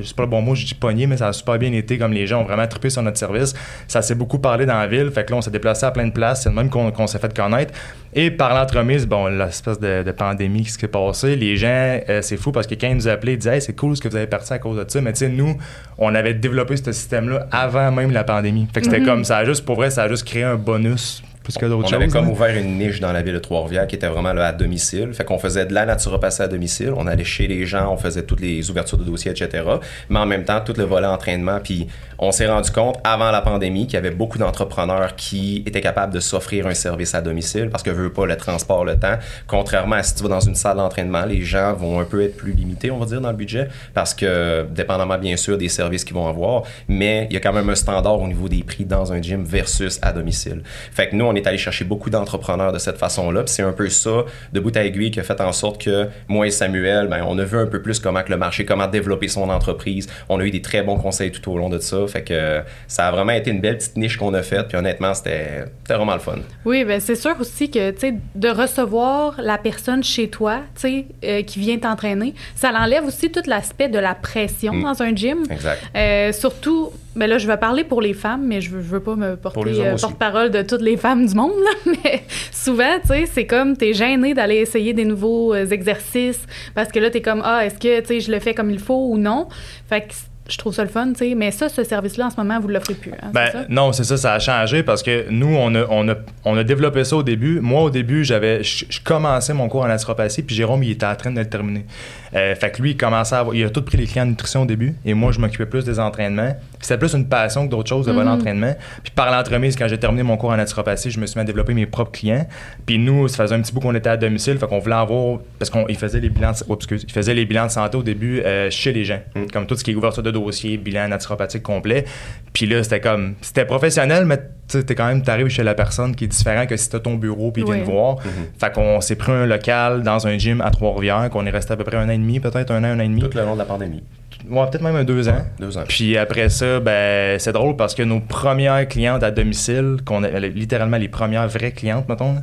C'est 0.02 0.16
pas 0.16 0.22
le 0.22 0.28
bon 0.30 0.40
mot, 0.40 0.54
je 0.54 0.64
dis 0.64 0.74
pogné, 0.74 1.06
mais 1.06 1.18
ça 1.18 1.28
a 1.28 1.32
super 1.34 1.58
bien 1.58 1.72
été. 1.72 1.98
Comme 1.98 2.14
les 2.14 2.26
gens 2.26 2.40
ont 2.40 2.44
vraiment 2.44 2.66
trippé 2.66 2.88
sur 2.88 3.02
notre 3.02 3.18
service. 3.18 3.52
Ça 3.86 4.00
s'est 4.00 4.14
beaucoup 4.14 4.38
parlé 4.38 4.64
dans 4.64 4.78
la 4.78 4.86
ville. 4.86 5.10
Fait 5.10 5.24
que 5.24 5.32
là, 5.32 5.36
on 5.36 5.42
s'est 5.42 5.50
déplacé 5.50 5.84
à 5.84 5.90
plein 5.90 6.06
de 6.06 6.12
places. 6.12 6.42
C'est 6.44 6.48
le 6.48 6.54
même 6.54 6.70
qu'on 6.70 6.90
qu'on 6.92 7.06
s'est 7.06 7.18
fait 7.18 7.36
connaître. 7.36 7.74
Et 8.14 8.30
par 8.30 8.54
l'entremise, 8.54 9.06
bon, 9.06 9.26
l'espèce 9.26 9.80
de, 9.80 10.02
de 10.02 10.12
pandémie 10.12 10.64
qui 10.64 10.70
s'est 10.70 10.86
passée, 10.88 11.34
les 11.34 11.56
gens, 11.56 11.98
euh, 12.08 12.20
c'est 12.20 12.36
fou 12.36 12.52
parce 12.52 12.66
que 12.66 12.74
quand 12.74 12.88
ils 12.88 12.96
nous 12.96 13.08
appelaient, 13.08 13.32
ils 13.34 13.38
disaient, 13.38 13.54
hey, 13.54 13.62
c'est 13.62 13.74
cool 13.74 13.96
ce 13.96 14.02
que 14.02 14.08
vous 14.08 14.16
avez 14.16 14.26
parti 14.26 14.52
à 14.52 14.58
cause 14.58 14.76
de 14.76 14.84
ça. 14.86 15.00
Mais 15.00 15.12
tu 15.14 15.20
sais, 15.20 15.28
nous, 15.30 15.56
on 15.96 16.14
avait 16.14 16.34
développé 16.34 16.76
ce 16.76 16.92
système-là 16.92 17.46
avant 17.50 17.90
même 17.90 18.10
la 18.10 18.24
pandémie. 18.24 18.68
Fait 18.74 18.80
que 18.80 18.86
c'était 18.86 19.00
Mhm. 19.00 19.06
comme 19.06 19.24
ça, 19.24 19.38
a 19.38 19.44
juste, 19.46 19.64
pour 19.64 19.76
vrai, 19.76 19.88
ça 19.90 20.02
a 20.02 20.08
juste 20.08 20.24
créé 20.26 20.42
un 20.42 20.56
bonus 20.56 21.22
plus 21.42 21.58
que 21.58 21.66
d'autres 21.66 21.88
On 21.90 21.96
avait 21.96 22.08
comme 22.08 22.26
hein. 22.26 22.30
ouvert 22.30 22.56
une 22.56 22.78
niche 22.78 23.00
dans 23.00 23.12
la 23.12 23.22
ville 23.22 23.34
de 23.34 23.38
Trois-Rivières 23.38 23.86
qui 23.86 23.96
était 23.96 24.08
vraiment 24.08 24.32
là 24.32 24.48
à 24.48 24.52
domicile. 24.52 25.12
Fait 25.12 25.24
qu'on 25.24 25.38
faisait 25.38 25.66
de 25.66 25.74
la 25.74 25.86
naturopathie 25.86 26.42
à 26.42 26.48
domicile. 26.48 26.92
On 26.96 27.06
allait 27.06 27.24
chez 27.24 27.46
les 27.46 27.66
gens, 27.66 27.92
on 27.92 27.96
faisait 27.96 28.22
toutes 28.22 28.40
les 28.40 28.70
ouvertures 28.70 28.98
de 28.98 29.04
dossiers, 29.04 29.32
etc. 29.32 29.64
Mais 30.08 30.18
en 30.18 30.26
même 30.26 30.44
temps, 30.44 30.60
tout 30.60 30.74
le 30.76 30.84
volet 30.84 31.06
entraînement. 31.06 31.58
Puis 31.62 31.88
on 32.18 32.32
s'est 32.32 32.48
rendu 32.48 32.70
compte 32.70 32.98
avant 33.04 33.30
la 33.30 33.40
pandémie 33.40 33.86
qu'il 33.86 33.94
y 33.94 33.96
avait 33.96 34.10
beaucoup 34.10 34.38
d'entrepreneurs 34.38 35.16
qui 35.16 35.62
étaient 35.66 35.80
capables 35.80 36.12
de 36.12 36.20
s'offrir 36.20 36.66
un 36.66 36.74
service 36.74 37.14
à 37.14 37.20
domicile 37.20 37.68
parce 37.70 37.82
que 37.82 37.90
veut 37.90 38.12
pas 38.12 38.26
le 38.26 38.36
transport, 38.36 38.84
le 38.84 38.98
temps. 38.98 39.16
Contrairement 39.46 39.96
à 39.96 40.02
si 40.02 40.14
tu 40.14 40.22
vas 40.22 40.28
dans 40.28 40.40
une 40.40 40.54
salle 40.54 40.76
d'entraînement, 40.76 41.24
les 41.24 41.42
gens 41.42 41.74
vont 41.74 42.00
un 42.00 42.04
peu 42.04 42.22
être 42.22 42.36
plus 42.36 42.52
limités, 42.52 42.90
on 42.90 42.98
va 42.98 43.06
dire, 43.06 43.20
dans 43.20 43.30
le 43.30 43.36
budget 43.36 43.68
parce 43.94 44.14
que, 44.14 44.66
dépendamment 44.70 45.18
bien 45.18 45.36
sûr 45.36 45.58
des 45.58 45.68
services 45.68 46.04
qu'ils 46.04 46.14
vont 46.14 46.28
avoir, 46.28 46.62
mais 46.88 47.26
il 47.30 47.34
y 47.34 47.36
a 47.36 47.40
quand 47.40 47.52
même 47.52 47.68
un 47.68 47.74
standard 47.74 48.20
au 48.20 48.26
niveau 48.26 48.48
des 48.48 48.62
prix 48.62 48.84
dans 48.84 49.12
un 49.12 49.20
gym 49.20 49.44
versus 49.44 49.98
à 50.02 50.12
domicile. 50.12 50.62
Fait 50.92 51.08
que 51.08 51.16
nous, 51.16 51.24
on 51.24 51.31
est 51.36 51.46
allé 51.46 51.58
chercher 51.58 51.84
beaucoup 51.84 52.10
d'entrepreneurs 52.10 52.72
de 52.72 52.78
cette 52.78 52.98
façon-là. 52.98 53.42
Puis 53.44 53.54
c'est 53.54 53.62
un 53.62 53.72
peu 53.72 53.88
ça, 53.88 54.24
de 54.52 54.60
bout 54.60 54.76
à 54.76 54.84
aiguille, 54.84 55.10
qui 55.10 55.20
a 55.20 55.22
fait 55.22 55.40
en 55.40 55.52
sorte 55.52 55.82
que 55.82 56.08
moi 56.28 56.46
et 56.46 56.50
Samuel, 56.50 57.08
ben, 57.08 57.24
on 57.26 57.38
a 57.38 57.44
vu 57.44 57.58
un 57.58 57.66
peu 57.66 57.80
plus 57.82 57.98
comment 58.00 58.22
que 58.22 58.30
le 58.30 58.36
marché, 58.36 58.64
comment 58.64 58.86
développer 58.86 59.28
son 59.28 59.48
entreprise. 59.48 60.08
On 60.28 60.40
a 60.40 60.44
eu 60.44 60.50
des 60.50 60.62
très 60.62 60.82
bons 60.82 60.96
conseils 60.98 61.30
tout 61.32 61.50
au 61.50 61.58
long 61.58 61.68
de 61.68 61.78
ça. 61.78 62.06
Fait 62.06 62.22
que 62.22 62.60
ça 62.86 63.08
a 63.08 63.10
vraiment 63.10 63.32
été 63.32 63.50
une 63.50 63.60
belle 63.60 63.78
petite 63.78 63.96
niche 63.96 64.16
qu'on 64.16 64.34
a 64.34 64.42
faite. 64.42 64.68
Puis 64.68 64.76
honnêtement, 64.76 65.14
c'était 65.14 65.64
vraiment 65.88 66.14
le 66.14 66.20
fun. 66.20 66.36
Oui, 66.64 66.84
ben 66.84 67.00
c'est 67.00 67.16
sûr 67.16 67.34
aussi 67.40 67.70
que, 67.70 67.90
tu 67.92 68.00
sais, 68.00 68.14
de 68.34 68.48
recevoir 68.48 69.34
la 69.38 69.58
personne 69.58 70.02
chez 70.02 70.28
toi, 70.28 70.60
tu 70.74 70.80
sais, 70.80 71.06
euh, 71.24 71.42
qui 71.42 71.58
vient 71.58 71.78
t'entraîner, 71.78 72.34
ça 72.54 72.72
l'enlève 72.72 73.04
aussi 73.04 73.30
tout 73.30 73.42
l'aspect 73.46 73.88
de 73.88 73.98
la 73.98 74.14
pression 74.14 74.72
Mm. 74.72 74.82
dans 74.82 75.02
un 75.02 75.14
gym. 75.14 75.38
Exact. 75.50 75.82
Euh, 75.96 76.32
surtout, 76.32 76.92
ben 77.14 77.26
là, 77.26 77.38
je 77.38 77.46
vais 77.46 77.56
parler 77.56 77.84
pour 77.84 78.00
les 78.00 78.14
femmes, 78.14 78.46
mais 78.46 78.60
je 78.60 78.70
veux, 78.70 78.82
je 78.82 78.88
veux 78.88 79.00
pas 79.00 79.16
me 79.16 79.36
porter 79.36 79.60
euh, 79.66 79.96
porte-parole 79.96 80.50
de 80.50 80.62
toutes 80.62 80.80
les 80.82 80.96
femmes 80.96 81.26
du 81.26 81.34
monde, 81.34 81.52
là, 81.52 81.92
mais 82.04 82.22
souvent, 82.50 82.98
tu 83.02 83.08
sais, 83.08 83.26
c'est 83.26 83.46
comme 83.46 83.76
t'es 83.76 83.92
gêné 83.92 84.34
d'aller 84.34 84.56
essayer 84.56 84.92
des 84.94 85.04
nouveaux 85.04 85.54
euh, 85.54 85.66
exercices 85.66 86.44
parce 86.74 86.90
que 86.90 86.98
là, 86.98 87.10
t'es 87.10 87.20
comme, 87.20 87.42
ah, 87.44 87.66
est-ce 87.66 87.78
que, 87.78 88.00
tu 88.00 88.06
sais, 88.06 88.20
je 88.20 88.30
le 88.32 88.40
fais 88.40 88.54
comme 88.54 88.70
il 88.70 88.78
faut 88.78 89.08
ou 89.08 89.18
non? 89.18 89.48
Fait 89.88 90.02
que 90.02 90.14
je 90.48 90.58
trouve 90.58 90.74
ça 90.74 90.82
le 90.82 90.88
fun, 90.88 91.12
tu 91.12 91.18
sais, 91.18 91.34
mais 91.34 91.50
ça, 91.50 91.68
ce 91.68 91.84
service-là, 91.84 92.26
en 92.26 92.30
ce 92.30 92.36
moment, 92.36 92.58
vous 92.58 92.68
l'offrez 92.68 92.94
plus, 92.94 93.12
hein, 93.12 93.30
Ben, 93.32 93.50
ça? 93.52 93.64
non, 93.68 93.92
c'est 93.92 94.04
ça, 94.04 94.16
ça 94.16 94.32
a 94.34 94.38
changé 94.38 94.82
parce 94.82 95.02
que 95.02 95.26
nous, 95.30 95.54
on 95.54 95.74
a, 95.74 95.84
on 95.88 96.08
a, 96.08 96.14
on 96.44 96.56
a 96.56 96.64
développé 96.64 97.04
ça 97.04 97.16
au 97.16 97.22
début. 97.22 97.60
Moi, 97.60 97.80
au 97.82 97.90
début, 97.90 98.24
j'avais, 98.24 98.62
je, 98.62 98.84
je 98.88 99.00
commençais 99.02 99.54
mon 99.54 99.68
cours 99.68 99.82
en 99.82 99.88
naturopathie, 99.88 100.42
puis 100.42 100.56
Jérôme, 100.56 100.82
il 100.82 100.90
était 100.92 101.06
en 101.06 101.14
train 101.14 101.30
de 101.30 101.38
le 101.38 101.48
terminer. 101.48 101.84
Euh, 102.34 102.54
fait 102.54 102.70
que 102.70 102.80
lui, 102.80 102.92
il 102.92 102.96
commençait 102.96 103.34
à 103.34 103.40
avoir- 103.40 103.54
il 103.54 103.62
a 103.64 103.70
tout 103.70 103.82
pris 103.82 103.98
les 103.98 104.06
clients 104.06 104.24
en 104.24 104.28
nutrition 104.28 104.62
au 104.62 104.66
début, 104.66 104.94
et 105.04 105.12
moi, 105.14 105.32
je 105.32 105.38
m'occupais 105.40 105.66
plus 105.66 105.84
des 105.84 105.98
entraînements. 106.00 106.56
C'était 106.80 106.98
plus 106.98 107.12
une 107.14 107.28
passion 107.28 107.66
que 107.66 107.70
d'autres 107.70 107.88
choses, 107.88 108.06
le 108.06 108.12
volet 108.12 108.26
Mhm. 108.26 108.32
entraînement. 108.34 108.74
Puis 109.02 109.12
par 109.14 109.30
l'entremise, 109.30 109.76
quand 109.76 109.86
j'ai 109.88 109.98
terminé 109.98 110.22
mon 110.22 110.36
cours 110.36 110.50
en 110.50 110.56
naturopathie, 110.56 111.10
je 111.10 111.20
me 111.20 111.26
suis 111.26 111.36
mis 111.38 111.42
à 111.42 111.44
développer 111.44 111.74
mes 111.74 111.86
propres 111.86 112.12
clients. 112.12 112.46
Puis 112.86 112.98
nous, 112.98 113.28
ça 113.28 113.44
faisait 113.44 113.54
un 113.54 113.60
petit 113.60 113.72
bout 113.72 113.80
qu'on 113.80 113.94
était 113.94 114.08
à 114.10 114.16
domicile, 114.16 114.58
fait 114.58 114.66
qu'on 114.66 114.78
voulait 114.78 114.94
avoir, 114.94 115.40
parce 115.58 115.70
qu'il 115.70 115.96
faisait 115.96 116.20
les 116.20 116.30
bilans, 116.30 116.52
de, 116.52 116.74
excuse, 116.74 117.04
il 117.06 117.12
faisait 117.12 117.34
les 117.34 117.44
bilans 117.44 117.66
de 117.66 117.70
santé 117.70 117.96
au 117.98 118.02
début 118.02 118.40
euh, 118.40 118.70
chez 118.70 118.92
les 118.92 119.04
gens, 119.04 119.20
Mm. 119.34 119.46
comme 119.52 119.66
tout 119.66 119.76
ce 119.76 119.84
qui 119.84 119.90
est 119.90 119.94
ouverture 119.94 120.22
de 120.22 120.30
dossier, 120.30 120.76
bilan 120.78 121.08
naturopathique 121.08 121.62
complet. 121.62 122.04
Puis 122.52 122.66
là, 122.66 122.82
c'était 122.82 123.00
comme, 123.00 123.34
c'était 123.42 123.64
professionnel, 123.64 124.24
mais 124.26 124.40
tu 124.78 124.94
quand 124.94 125.06
même, 125.06 125.22
t'arrives 125.22 125.48
chez 125.48 125.62
la 125.62 125.74
personne 125.74 126.14
qui 126.14 126.24
est 126.24 126.28
différent 126.28 126.66
que 126.66 126.76
si 126.76 126.88
t'as 126.88 127.00
ton 127.00 127.14
bureau 127.14 127.50
puis 127.50 127.62
il 127.62 127.72
vient 127.72 127.84
te 127.84 127.90
voir. 127.90 128.16
Mhm. 128.16 128.30
Fait 128.58 128.72
qu'on 128.72 129.00
s'est 129.00 129.16
pris 129.16 129.32
un 129.32 129.46
local 129.46 130.02
dans 130.02 130.26
un 130.26 130.38
gym 130.38 130.60
à 130.60 130.70
Trois-Rivières, 130.70 131.30
qu'on 131.30 131.46
est 131.46 131.50
resté 131.50 131.72
à 131.72 131.76
peu 131.76 131.84
près 131.84 131.96
un 131.96 132.08
an 132.08 132.12
et 132.12 132.18
demi, 132.18 132.40
peut-être 132.40 132.70
un 132.70 132.82
an, 132.84 132.88
un 132.88 132.98
an 132.98 133.02
et 133.02 133.08
demi. 133.08 133.20
Tout 133.20 133.36
le 133.36 133.44
long 133.44 133.54
de 133.54 133.58
la 133.58 133.64
pandémie. 133.64 134.02
Ouais, 134.48 134.66
peut-être 134.70 134.82
même 134.82 134.96
un 134.96 135.04
deux 135.04 135.28
ans. 135.28 135.44
Deux 135.60 135.76
ans. 135.78 135.84
Puis 135.88 136.16
après 136.18 136.48
ça, 136.48 136.80
ben, 136.80 137.38
c'est 137.38 137.52
drôle 137.52 137.76
parce 137.76 137.94
que 137.94 138.02
nos 138.02 138.20
premières 138.20 138.86
clientes 138.88 139.22
à 139.22 139.30
domicile, 139.30 139.98
qu'on 140.04 140.24
a, 140.24 140.28
littéralement 140.40 140.96
les 140.96 141.08
premières 141.08 141.46
vraies 141.48 141.72
clientes, 141.72 142.08
mettons, 142.08 142.36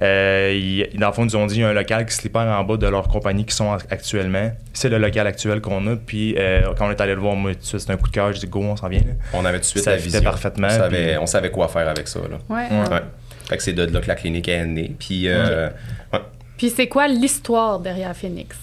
euh, 0.00 0.52
ils- 0.54 0.98
dans 0.98 1.08
le 1.08 1.12
fond, 1.12 1.22
ils 1.22 1.26
nous 1.26 1.36
ont 1.36 1.46
dit 1.46 1.56
il 1.56 1.60
y 1.60 1.64
a 1.64 1.68
un 1.68 1.72
local 1.72 2.06
qui 2.06 2.14
se 2.14 2.22
libère 2.22 2.42
en 2.58 2.64
bas 2.64 2.76
de 2.76 2.86
leur 2.86 3.08
compagnie 3.08 3.44
qui 3.44 3.54
sont 3.54 3.66
en- 3.66 3.76
actuellement. 3.90 4.50
C'est 4.72 4.88
le 4.88 4.98
local 4.98 5.26
actuel 5.26 5.60
qu'on 5.60 5.86
a. 5.88 5.96
Puis 5.96 6.34
euh, 6.38 6.62
quand 6.76 6.86
on 6.86 6.90
est 6.90 7.00
allé 7.00 7.14
le 7.14 7.20
voir, 7.20 7.34
moi, 7.36 7.52
tout 7.54 7.60
de 7.60 7.64
suite, 7.64 7.80
c'était 7.80 7.92
un 7.92 7.96
coup 7.96 8.08
de 8.08 8.14
cœur. 8.14 8.32
Je 8.32 8.40
dis 8.40 8.46
go, 8.46 8.60
on 8.62 8.76
s'en 8.76 8.88
vient. 8.88 9.00
là. 9.00 9.12
On 9.34 9.44
avait 9.44 9.58
tout 9.58 9.62
de 9.62 9.66
suite 9.66 9.84
Ça 9.84 9.90
la 9.92 9.96
vision. 9.98 10.22
parfaitement, 10.22 10.68
On 10.70 10.78
savait, 10.78 11.06
puis- 11.08 11.16
on 11.18 11.26
savait 11.26 11.50
quoi 11.50 11.68
faire 11.68 11.88
avec 11.88 12.08
ça. 12.08 12.20
Là. 12.20 12.38
Ouais. 12.48 12.62
Ouais. 12.70 12.88
Ouais. 12.90 13.00
Fait 13.48 13.56
que 13.56 13.62
c'est 13.62 13.72
de 13.72 13.84
là 13.84 14.00
que 14.00 14.08
la 14.08 14.14
clinique 14.14 14.48
est 14.48 14.64
née. 14.64 14.94
Puis, 14.98 15.28
euh, 15.28 15.68
ouais. 16.12 16.20
Puis 16.56 16.70
c'est 16.70 16.86
quoi 16.88 17.08
l'histoire 17.08 17.80
derrière 17.80 18.16
Phoenix? 18.16 18.56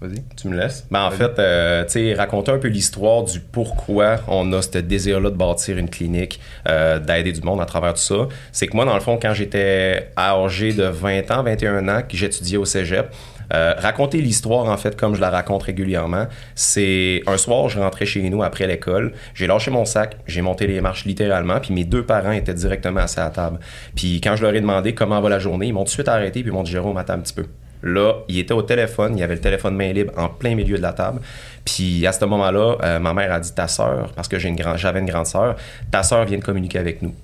Vas-y. 0.00 0.22
Tu 0.34 0.48
me 0.48 0.56
laisses? 0.56 0.86
Ben, 0.90 1.04
en 1.04 1.10
fait, 1.10 1.38
euh, 1.38 1.84
tu 1.84 1.90
sais, 1.90 2.14
raconter 2.14 2.50
un 2.50 2.58
peu 2.58 2.68
l'histoire 2.68 3.22
du 3.22 3.38
pourquoi 3.38 4.16
on 4.28 4.50
a 4.54 4.62
ce 4.62 4.78
désir-là 4.78 5.28
de 5.28 5.36
bâtir 5.36 5.76
une 5.76 5.90
clinique, 5.90 6.40
euh, 6.66 6.98
d'aider 6.98 7.32
du 7.32 7.42
monde 7.42 7.60
à 7.60 7.66
travers 7.66 7.92
tout 7.92 8.00
ça. 8.00 8.28
C'est 8.50 8.66
que 8.66 8.74
moi, 8.74 8.86
dans 8.86 8.94
le 8.94 9.00
fond, 9.00 9.18
quand 9.20 9.34
j'étais 9.34 10.10
âgé 10.16 10.72
de 10.72 10.84
20 10.84 11.30
ans, 11.32 11.42
21 11.42 11.88
ans, 11.88 12.00
que 12.08 12.16
j'étudiais 12.16 12.56
au 12.56 12.64
cégep, 12.64 13.14
euh, 13.52 13.74
raconter 13.76 14.22
l'histoire, 14.22 14.66
en 14.66 14.76
fait, 14.78 14.96
comme 14.96 15.14
je 15.14 15.20
la 15.20 15.28
raconte 15.28 15.64
régulièrement, 15.64 16.28
c'est 16.54 17.22
un 17.26 17.36
soir, 17.36 17.68
je 17.68 17.78
rentrais 17.78 18.06
chez 18.06 18.22
nous 18.30 18.42
après 18.42 18.66
l'école, 18.66 19.12
j'ai 19.34 19.46
lâché 19.46 19.70
mon 19.70 19.84
sac, 19.84 20.16
j'ai 20.26 20.40
monté 20.40 20.66
les 20.66 20.80
marches 20.80 21.04
littéralement, 21.04 21.60
puis 21.60 21.74
mes 21.74 21.84
deux 21.84 22.06
parents 22.06 22.32
étaient 22.32 22.54
directement 22.54 23.00
assis 23.00 23.20
à 23.20 23.24
la 23.24 23.30
table. 23.30 23.58
Puis 23.94 24.20
quand 24.22 24.36
je 24.36 24.42
leur 24.44 24.54
ai 24.54 24.60
demandé 24.60 24.94
comment 24.94 25.20
va 25.20 25.28
la 25.28 25.40
journée, 25.40 25.66
ils 25.66 25.72
m'ont 25.74 25.80
tout 25.80 25.86
de 25.86 25.90
suite 25.90 26.08
arrêté, 26.08 26.40
puis 26.40 26.50
ils 26.50 26.54
m'ont 26.54 26.62
dit 26.62 26.70
Jérôme, 26.70 26.96
attends 26.96 27.14
un 27.14 27.18
petit 27.18 27.34
peu. 27.34 27.46
Là, 27.82 28.14
il 28.28 28.38
était 28.38 28.52
au 28.52 28.62
téléphone, 28.62 29.16
il 29.16 29.22
avait 29.22 29.34
le 29.34 29.40
téléphone 29.40 29.74
main 29.74 29.92
libre 29.92 30.12
en 30.16 30.28
plein 30.28 30.54
milieu 30.54 30.76
de 30.76 30.82
la 30.82 30.92
table. 30.92 31.20
Puis 31.64 32.06
à 32.06 32.12
ce 32.12 32.24
moment-là, 32.24 32.76
euh, 32.82 32.98
ma 32.98 33.14
mère 33.14 33.32
a 33.32 33.40
dit 33.40 33.54
ta 33.54 33.68
sœur, 33.68 34.12
parce 34.14 34.28
que 34.28 34.38
j'avais 34.38 35.00
une 35.00 35.06
grande 35.06 35.26
sœur, 35.26 35.56
ta 35.90 36.02
sœur 36.02 36.24
vient 36.24 36.38
de 36.38 36.44
communiquer 36.44 36.78
avec 36.78 37.02
nous. 37.02 37.14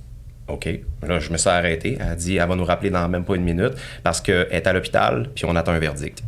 OK. 0.49 0.69
Là, 1.07 1.19
je 1.19 1.31
me 1.33 1.37
suis 1.37 1.51
arrêté. 1.51 1.99
Elle 2.01 2.09
a 2.09 2.15
dit 2.15 2.37
elle 2.37 2.49
va 2.49 2.55
nous 2.55 2.65
rappeler 2.65 2.91
dans 2.91 3.09
même 3.09 3.25
pas 3.25 3.35
une 3.35 3.43
minute 3.43 3.73
parce 4.03 4.21
qu'elle 4.21 4.47
est 4.51 4.67
à 4.67 4.73
l'hôpital, 4.73 5.29
puis 5.35 5.45
on 5.45 5.57
attend 5.57 5.73
un 5.73 5.79
verdict. 5.79 6.23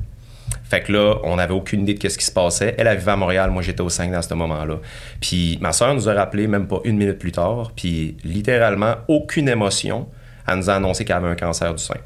Fait 0.65 0.83
que 0.83 0.93
là, 0.93 1.15
on 1.23 1.37
n'avait 1.37 1.55
aucune 1.55 1.83
idée 1.83 1.95
de 1.95 2.09
ce 2.09 2.19
qui 2.19 2.25
se 2.25 2.33
passait. 2.33 2.75
Elle, 2.77 2.87
elle 2.89 2.99
vivait 2.99 3.13
à 3.13 3.17
Montréal, 3.17 3.51
moi 3.51 3.63
j'étais 3.63 3.81
au 3.81 3.89
5 3.89 4.13
à 4.13 4.21
ce 4.21 4.35
moment-là. 4.35 4.79
Puis 5.21 5.59
ma 5.63 5.73
soeur 5.73 5.95
nous 5.95 6.09
a 6.09 6.15
rappelé 6.15 6.47
même 6.47 6.67
pas 6.67 6.81
une 6.85 6.99
minute 6.99 7.19
plus 7.19 7.33
tard, 7.33 7.73
puis 7.75 8.17
littéralement 8.23 8.97
aucune 9.07 9.49
émotion. 9.49 10.09
Elle 10.47 10.57
nous 10.57 10.69
a 10.69 10.75
annoncé 10.75 11.05
qu'elle 11.05 11.17
avait 11.17 11.29
un 11.29 11.37
cancer 11.37 11.75
du 11.75 11.83
sein 11.83 11.97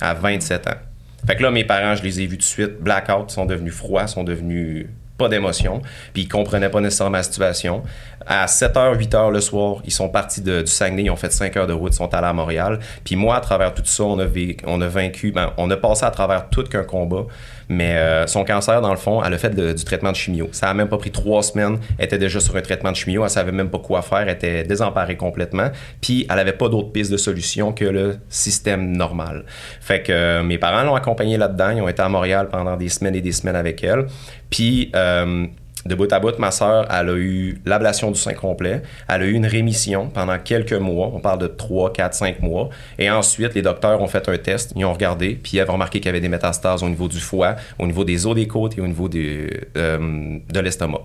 à 0.00 0.14
27 0.14 0.66
ans. 0.68 0.91
Fait 1.26 1.36
que 1.36 1.42
là, 1.42 1.50
mes 1.50 1.64
parents, 1.64 1.94
je 1.94 2.02
les 2.02 2.20
ai 2.20 2.26
vus 2.26 2.36
tout 2.36 2.42
de 2.42 2.42
suite, 2.42 2.80
blackout, 2.80 3.30
sont 3.30 3.46
devenus 3.46 3.74
froids, 3.74 4.06
sont 4.06 4.24
devenus 4.24 4.86
pas 5.18 5.28
d'émotion, 5.28 5.82
puis 6.12 6.22
ils 6.22 6.28
comprenaient 6.28 6.70
pas 6.70 6.80
nécessairement 6.80 7.18
la 7.18 7.22
situation. 7.22 7.82
À 8.26 8.46
7h, 8.46 8.96
8h 8.96 9.30
le 9.30 9.40
soir, 9.40 9.76
ils 9.84 9.92
sont 9.92 10.08
partis 10.08 10.40
de- 10.40 10.62
du 10.62 10.70
Saguenay, 10.70 11.04
ils 11.04 11.10
ont 11.10 11.16
fait 11.16 11.32
5 11.32 11.56
heures 11.56 11.66
de 11.66 11.72
route, 11.72 11.92
ils 11.92 11.96
sont 11.96 12.12
allés 12.14 12.26
à 12.26 12.32
Montréal. 12.32 12.78
Puis 13.04 13.16
moi, 13.16 13.36
à 13.36 13.40
travers 13.40 13.74
tout 13.74 13.82
ça, 13.84 14.04
on 14.04 14.18
a, 14.20 14.26
on 14.66 14.80
a 14.80 14.86
vaincu, 14.88 15.32
ben, 15.32 15.52
on 15.56 15.70
a 15.70 15.76
passé 15.76 16.04
à 16.04 16.10
travers 16.10 16.48
tout 16.48 16.62
qu'un 16.64 16.84
combat, 16.84 17.24
mais 17.68 17.96
euh, 17.96 18.26
son 18.26 18.44
cancer, 18.44 18.80
dans 18.80 18.90
le 18.90 18.96
fond, 18.96 19.22
elle 19.24 19.32
a 19.34 19.38
fait 19.38 19.54
du 19.54 19.84
traitement 19.84 20.10
de 20.12 20.16
chimio. 20.16 20.48
Ça 20.52 20.68
a 20.68 20.74
même 20.74 20.88
pas 20.88 20.98
pris 20.98 21.10
trois 21.10 21.42
semaines, 21.42 21.78
elle 21.98 22.04
était 22.06 22.18
déjà 22.18 22.38
sur 22.40 22.54
un 22.56 22.60
traitement 22.60 22.90
de 22.92 22.96
chimio, 22.96 23.24
elle 23.24 23.30
savait 23.30 23.52
même 23.52 23.70
pas 23.70 23.78
quoi 23.78 24.02
faire, 24.02 24.18
elle 24.20 24.28
était 24.30 24.64
désemparée 24.64 25.16
complètement, 25.16 25.70
puis 26.00 26.26
elle 26.30 26.38
avait 26.38 26.52
pas 26.52 26.68
d'autre 26.68 26.92
piste 26.92 27.10
de 27.10 27.16
solution 27.16 27.72
que 27.72 27.84
le 27.84 28.18
système 28.28 28.92
normal. 28.96 29.44
Fait 29.80 30.02
que 30.02 30.12
euh, 30.12 30.42
mes 30.42 30.58
parents 30.58 30.82
l'ont 30.84 30.94
accompagnée 30.94 31.36
là-dedans, 31.38 31.70
ils 31.70 31.80
ont 31.82 31.88
été 31.88 32.02
à 32.02 32.08
Montréal 32.08 32.48
pendant 32.50 32.76
des 32.76 32.88
semaines 32.88 33.14
et 33.16 33.20
des 33.20 33.32
semaines 33.32 33.56
avec 33.56 33.82
elle, 33.82 34.06
puis... 34.50 34.90
euh, 34.94 35.46
de 35.86 35.94
bout 35.94 36.12
à 36.12 36.20
bout, 36.20 36.38
ma 36.38 36.50
sœur, 36.50 36.86
elle 36.90 37.08
a 37.08 37.16
eu 37.16 37.60
l'ablation 37.66 38.10
du 38.10 38.18
sein 38.18 38.34
complet. 38.34 38.82
Elle 39.08 39.22
a 39.22 39.24
eu 39.24 39.32
une 39.32 39.46
rémission 39.46 40.08
pendant 40.08 40.38
quelques 40.38 40.72
mois. 40.72 41.10
On 41.12 41.20
parle 41.20 41.38
de 41.40 41.48
3, 41.48 41.92
4, 41.92 42.14
5 42.14 42.40
mois. 42.42 42.68
Et 42.98 43.10
ensuite, 43.10 43.54
les 43.54 43.62
docteurs 43.62 44.00
ont 44.00 44.06
fait 44.06 44.28
un 44.28 44.38
test. 44.38 44.72
Ils 44.76 44.84
ont 44.84 44.92
regardé. 44.92 45.38
Puis 45.42 45.54
ils 45.54 45.60
avaient 45.60 45.72
remarqué 45.72 45.98
qu'il 45.98 46.06
y 46.06 46.10
avait 46.10 46.20
des 46.20 46.28
métastases 46.28 46.82
au 46.82 46.88
niveau 46.88 47.08
du 47.08 47.18
foie, 47.18 47.56
au 47.78 47.86
niveau 47.86 48.04
des 48.04 48.26
os 48.26 48.34
des 48.34 48.46
côtes 48.46 48.78
et 48.78 48.80
au 48.80 48.86
niveau 48.86 49.08
euh, 49.14 50.38
de 50.52 50.60
l'estomac. 50.60 51.00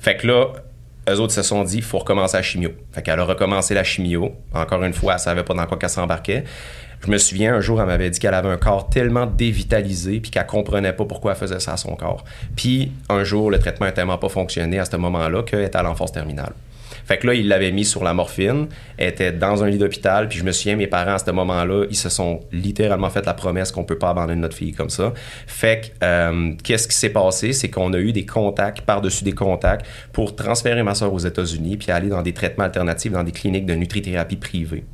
Fait 0.00 0.16
que 0.16 0.26
là, 0.26 0.48
eux 1.08 1.20
autres 1.20 1.32
se 1.32 1.42
sont 1.42 1.64
dit, 1.64 1.76
il 1.76 1.82
faut 1.82 1.98
recommencer 1.98 2.36
la 2.36 2.42
chimio. 2.42 2.70
Fait 2.92 3.02
qu'elle 3.02 3.20
a 3.20 3.24
recommencé 3.24 3.74
la 3.74 3.84
chimio. 3.84 4.34
Encore 4.52 4.82
une 4.84 4.94
fois, 4.94 5.14
elle 5.14 5.18
savait 5.18 5.44
pas 5.44 5.54
dans 5.54 5.66
quoi 5.66 5.78
qu'elle 5.78 5.90
s'embarquait. 5.90 6.44
Je 7.04 7.10
me 7.10 7.18
souviens, 7.18 7.54
un 7.54 7.60
jour, 7.60 7.82
elle 7.82 7.86
m'avait 7.86 8.08
dit 8.08 8.18
qu'elle 8.18 8.32
avait 8.32 8.48
un 8.48 8.56
corps 8.56 8.88
tellement 8.88 9.26
dévitalisé 9.26 10.20
puis 10.20 10.30
qu'elle 10.30 10.46
comprenait 10.46 10.94
pas 10.94 11.04
pourquoi 11.04 11.32
elle 11.32 11.38
faisait 11.38 11.60
ça 11.60 11.74
à 11.74 11.76
son 11.76 11.96
corps. 11.96 12.24
Puis, 12.56 12.92
un 13.10 13.24
jour, 13.24 13.50
le 13.50 13.58
traitement 13.58 13.84
n'a 13.84 13.92
tellement 13.92 14.16
pas 14.16 14.30
fonctionné 14.30 14.78
à 14.78 14.86
ce 14.86 14.96
moment-là 14.96 15.42
qu'elle 15.42 15.64
était 15.64 15.76
à 15.76 15.82
l'enfance 15.82 16.12
terminale. 16.12 16.54
Fait 17.04 17.18
que 17.18 17.26
là, 17.26 17.34
il 17.34 17.48
l'avait 17.48 17.72
mis 17.72 17.84
sur 17.84 18.02
la 18.02 18.14
morphine, 18.14 18.68
elle 18.96 19.08
était 19.10 19.32
dans 19.32 19.62
un 19.62 19.68
lit 19.68 19.76
d'hôpital, 19.76 20.28
puis 20.28 20.38
je 20.38 20.44
me 20.44 20.52
souviens, 20.52 20.76
mes 20.76 20.86
parents, 20.86 21.16
à 21.16 21.18
ce 21.18 21.30
moment-là, 21.30 21.84
ils 21.90 21.96
se 21.96 22.08
sont 22.08 22.40
littéralement 22.50 23.10
fait 23.10 23.26
la 23.26 23.34
promesse 23.34 23.70
qu'on 23.70 23.84
peut 23.84 23.98
pas 23.98 24.08
abandonner 24.08 24.40
notre 24.40 24.56
fille 24.56 24.72
comme 24.72 24.88
ça. 24.88 25.12
Fait 25.46 25.92
que, 26.00 26.04
euh, 26.06 26.54
qu'est-ce 26.62 26.88
qui 26.88 26.96
s'est 26.96 27.10
passé? 27.10 27.52
C'est 27.52 27.68
qu'on 27.68 27.92
a 27.92 27.98
eu 27.98 28.12
des 28.12 28.24
contacts, 28.24 28.80
par-dessus 28.80 29.24
des 29.24 29.34
contacts, 29.34 29.84
pour 30.12 30.34
transférer 30.34 30.82
ma 30.82 30.94
soeur 30.94 31.12
aux 31.12 31.18
États-Unis, 31.18 31.76
puis 31.76 31.90
aller 31.90 32.08
dans 32.08 32.22
des 32.22 32.32
traitements 32.32 32.64
alternatifs, 32.64 33.12
dans 33.12 33.24
des 33.24 33.32
cliniques 33.32 33.66
de 33.66 33.74
nutrithérapie 33.74 34.36
privées. 34.36 34.84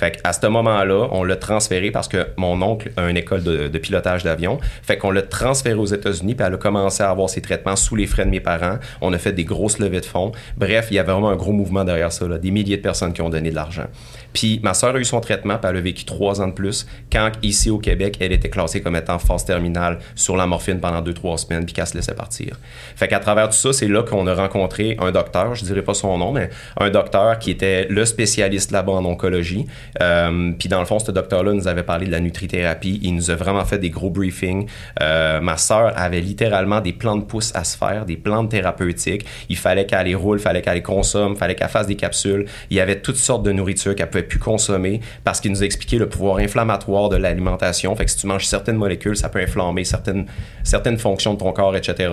Fait 0.00 0.18
à 0.24 0.32
ce 0.32 0.46
moment-là, 0.46 1.08
on 1.10 1.24
l'a 1.24 1.36
transféré 1.36 1.90
parce 1.90 2.08
que 2.08 2.28
mon 2.38 2.62
oncle 2.62 2.90
a 2.96 3.10
une 3.10 3.18
école 3.18 3.42
de, 3.42 3.68
pilotage 3.76 4.24
d'avion. 4.24 4.58
Fait 4.82 4.96
qu'on 4.96 5.10
l'a 5.10 5.20
transféré 5.20 5.74
aux 5.74 5.84
États-Unis, 5.84 6.34
puis 6.34 6.46
elle 6.46 6.54
a 6.54 6.56
commencé 6.56 7.02
à 7.02 7.10
avoir 7.10 7.28
ses 7.28 7.42
traitements 7.42 7.76
sous 7.76 7.96
les 7.96 8.06
frais 8.06 8.24
de 8.24 8.30
mes 8.30 8.40
parents. 8.40 8.78
On 9.02 9.12
a 9.12 9.18
fait 9.18 9.34
des 9.34 9.44
grosses 9.44 9.78
levées 9.78 10.00
de 10.00 10.06
fonds. 10.06 10.32
Bref, 10.56 10.86
il 10.90 10.94
y 10.94 10.98
avait 10.98 11.12
vraiment 11.12 11.28
un 11.28 11.36
gros 11.36 11.52
mouvement 11.52 11.84
derrière 11.84 12.12
ça, 12.12 12.26
des 12.26 12.50
milliers 12.50 12.78
de 12.78 12.82
personnes 12.82 13.12
qui 13.12 13.20
ont 13.20 13.28
donné 13.28 13.50
de 13.50 13.54
l'argent. 13.54 13.88
Puis 14.32 14.60
ma 14.62 14.74
soeur 14.74 14.94
a 14.94 14.98
eu 14.98 15.04
son 15.04 15.20
traitement, 15.20 15.58
puis 15.58 15.70
elle 15.70 15.76
a 15.76 15.80
vécu 15.80 16.04
trois 16.04 16.40
ans 16.40 16.48
de 16.48 16.52
plus. 16.52 16.86
Quand 17.10 17.30
ici 17.42 17.70
au 17.70 17.78
Québec, 17.78 18.16
elle 18.20 18.32
était 18.32 18.50
classée 18.50 18.80
comme 18.80 18.96
étant 18.96 19.18
phase 19.18 19.44
terminale 19.44 19.98
sur 20.14 20.36
la 20.36 20.46
morphine 20.46 20.80
pendant 20.80 21.00
deux, 21.00 21.14
trois 21.14 21.38
semaines, 21.38 21.64
puis 21.64 21.74
qu'elle 21.74 21.86
se 21.86 21.94
laissait 21.94 22.14
partir. 22.14 22.56
Fait 22.96 23.08
qu'à 23.08 23.18
travers 23.18 23.48
tout 23.48 23.56
ça, 23.56 23.72
c'est 23.72 23.88
là 23.88 24.02
qu'on 24.02 24.26
a 24.26 24.34
rencontré 24.34 24.96
un 25.00 25.10
docteur, 25.10 25.54
je 25.54 25.64
dirais 25.64 25.82
pas 25.82 25.94
son 25.94 26.18
nom, 26.18 26.32
mais 26.32 26.50
un 26.78 26.90
docteur 26.90 27.38
qui 27.38 27.50
était 27.50 27.86
le 27.88 28.04
spécialiste 28.04 28.70
là-bas 28.70 28.92
en 28.92 29.04
oncologie, 29.04 29.66
euh, 30.00 30.52
puis 30.58 30.68
dans 30.68 30.80
le 30.80 30.86
fond, 30.86 30.98
ce 30.98 31.10
docteur-là 31.10 31.52
nous 31.52 31.68
avait 31.68 31.82
parlé 31.82 32.06
de 32.06 32.12
la 32.12 32.20
nutrithérapie. 32.20 33.00
Il 33.02 33.14
nous 33.14 33.30
a 33.30 33.34
vraiment 33.34 33.64
fait 33.64 33.78
des 33.78 33.90
gros 33.90 34.10
briefings. 34.10 34.66
Euh, 35.00 35.40
ma 35.40 35.56
sœur 35.56 35.92
avait 35.96 36.20
littéralement 36.20 36.80
des 36.80 36.92
plans 36.92 37.16
de 37.16 37.24
pouce 37.24 37.52
à 37.54 37.64
se 37.64 37.76
faire, 37.76 38.04
des 38.06 38.16
plans 38.16 38.46
thérapeutiques. 38.46 39.26
Il 39.48 39.56
fallait 39.56 39.86
qu'elle 39.86 40.06
les 40.06 40.14
roule, 40.14 40.38
fallait 40.38 40.62
qu'elle 40.62 40.74
les 40.74 40.82
consomme, 40.82 41.36
fallait 41.36 41.54
qu'elle 41.54 41.68
fasse 41.68 41.86
des 41.86 41.96
capsules. 41.96 42.46
Il 42.70 42.76
y 42.76 42.80
avait 42.80 43.00
toutes 43.00 43.16
sortes 43.16 43.42
de 43.42 43.52
nourriture 43.52 43.94
qu'elle 43.94 44.10
pouvait 44.10 44.19
plus 44.22 44.38
consommer 44.38 45.00
parce 45.24 45.40
qu'il 45.40 45.50
nous 45.50 45.62
a 45.62 45.66
expliqué 45.66 45.98
le 45.98 46.08
pouvoir 46.08 46.38
inflammatoire 46.38 47.08
de 47.08 47.16
l'alimentation. 47.16 47.94
Fait 47.96 48.04
que 48.04 48.10
si 48.10 48.16
tu 48.16 48.26
manges 48.26 48.46
certaines 48.46 48.76
molécules, 48.76 49.16
ça 49.16 49.28
peut 49.28 49.40
inflammer 49.40 49.84
certaines, 49.84 50.26
certaines 50.62 50.98
fonctions 50.98 51.34
de 51.34 51.38
ton 51.38 51.52
corps, 51.52 51.76
etc. 51.76 52.10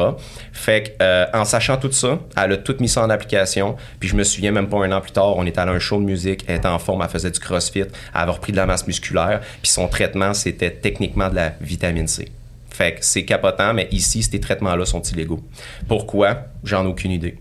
Fait 0.52 0.84
que, 0.84 1.04
euh, 1.04 1.26
en 1.34 1.46
sachant 1.46 1.78
tout 1.78 1.92
ça, 1.92 2.20
elle 2.36 2.54
a 2.54 2.58
tout 2.58 2.76
mis 2.80 2.90
ça 2.90 3.04
en 3.04 3.10
application. 3.10 3.76
Puis 4.00 4.10
je 4.10 4.16
me 4.16 4.24
souviens 4.24 4.52
même 4.52 4.68
pas 4.68 4.78
un 4.78 4.92
an 4.92 5.02
plus 5.02 5.12
tard, 5.12 5.36
on 5.38 5.46
était 5.46 5.60
allé 5.60 5.72
à 5.72 5.76
un 5.76 5.80
show 5.80 6.00
de 6.00 6.06
musique, 6.06 6.44
elle 6.48 6.58
était 6.58 6.68
en 6.68 6.80
forme, 6.80 7.02
elle 7.02 7.10
faisait 7.10 7.32
du 7.32 7.40
crossfit, 7.40 7.84
avoir 8.14 8.40
pris 8.40 8.52
de 8.52 8.58
la 8.58 8.66
masse 8.66 8.88
musculaire, 8.88 9.42
puis 9.62 9.72
son 9.72 9.88
traitement, 9.88 10.34
c'était 10.34 10.72
techniquement 10.72 11.30
de 11.30 11.36
la 11.36 11.54
vitamine 11.62 12.08
C. 12.08 12.30
Fait 12.70 12.94
que 12.94 13.00
c'est 13.02 13.26
capotant, 13.26 13.74
mais 13.74 13.88
ici, 13.92 14.22
ces 14.22 14.40
traitements-là 14.40 14.86
sont 14.86 15.02
illégaux. 15.02 15.40
Pourquoi? 15.88 16.38
J'en 16.64 16.84
ai 16.84 16.88
aucune 16.88 17.12
idée. 17.12 17.38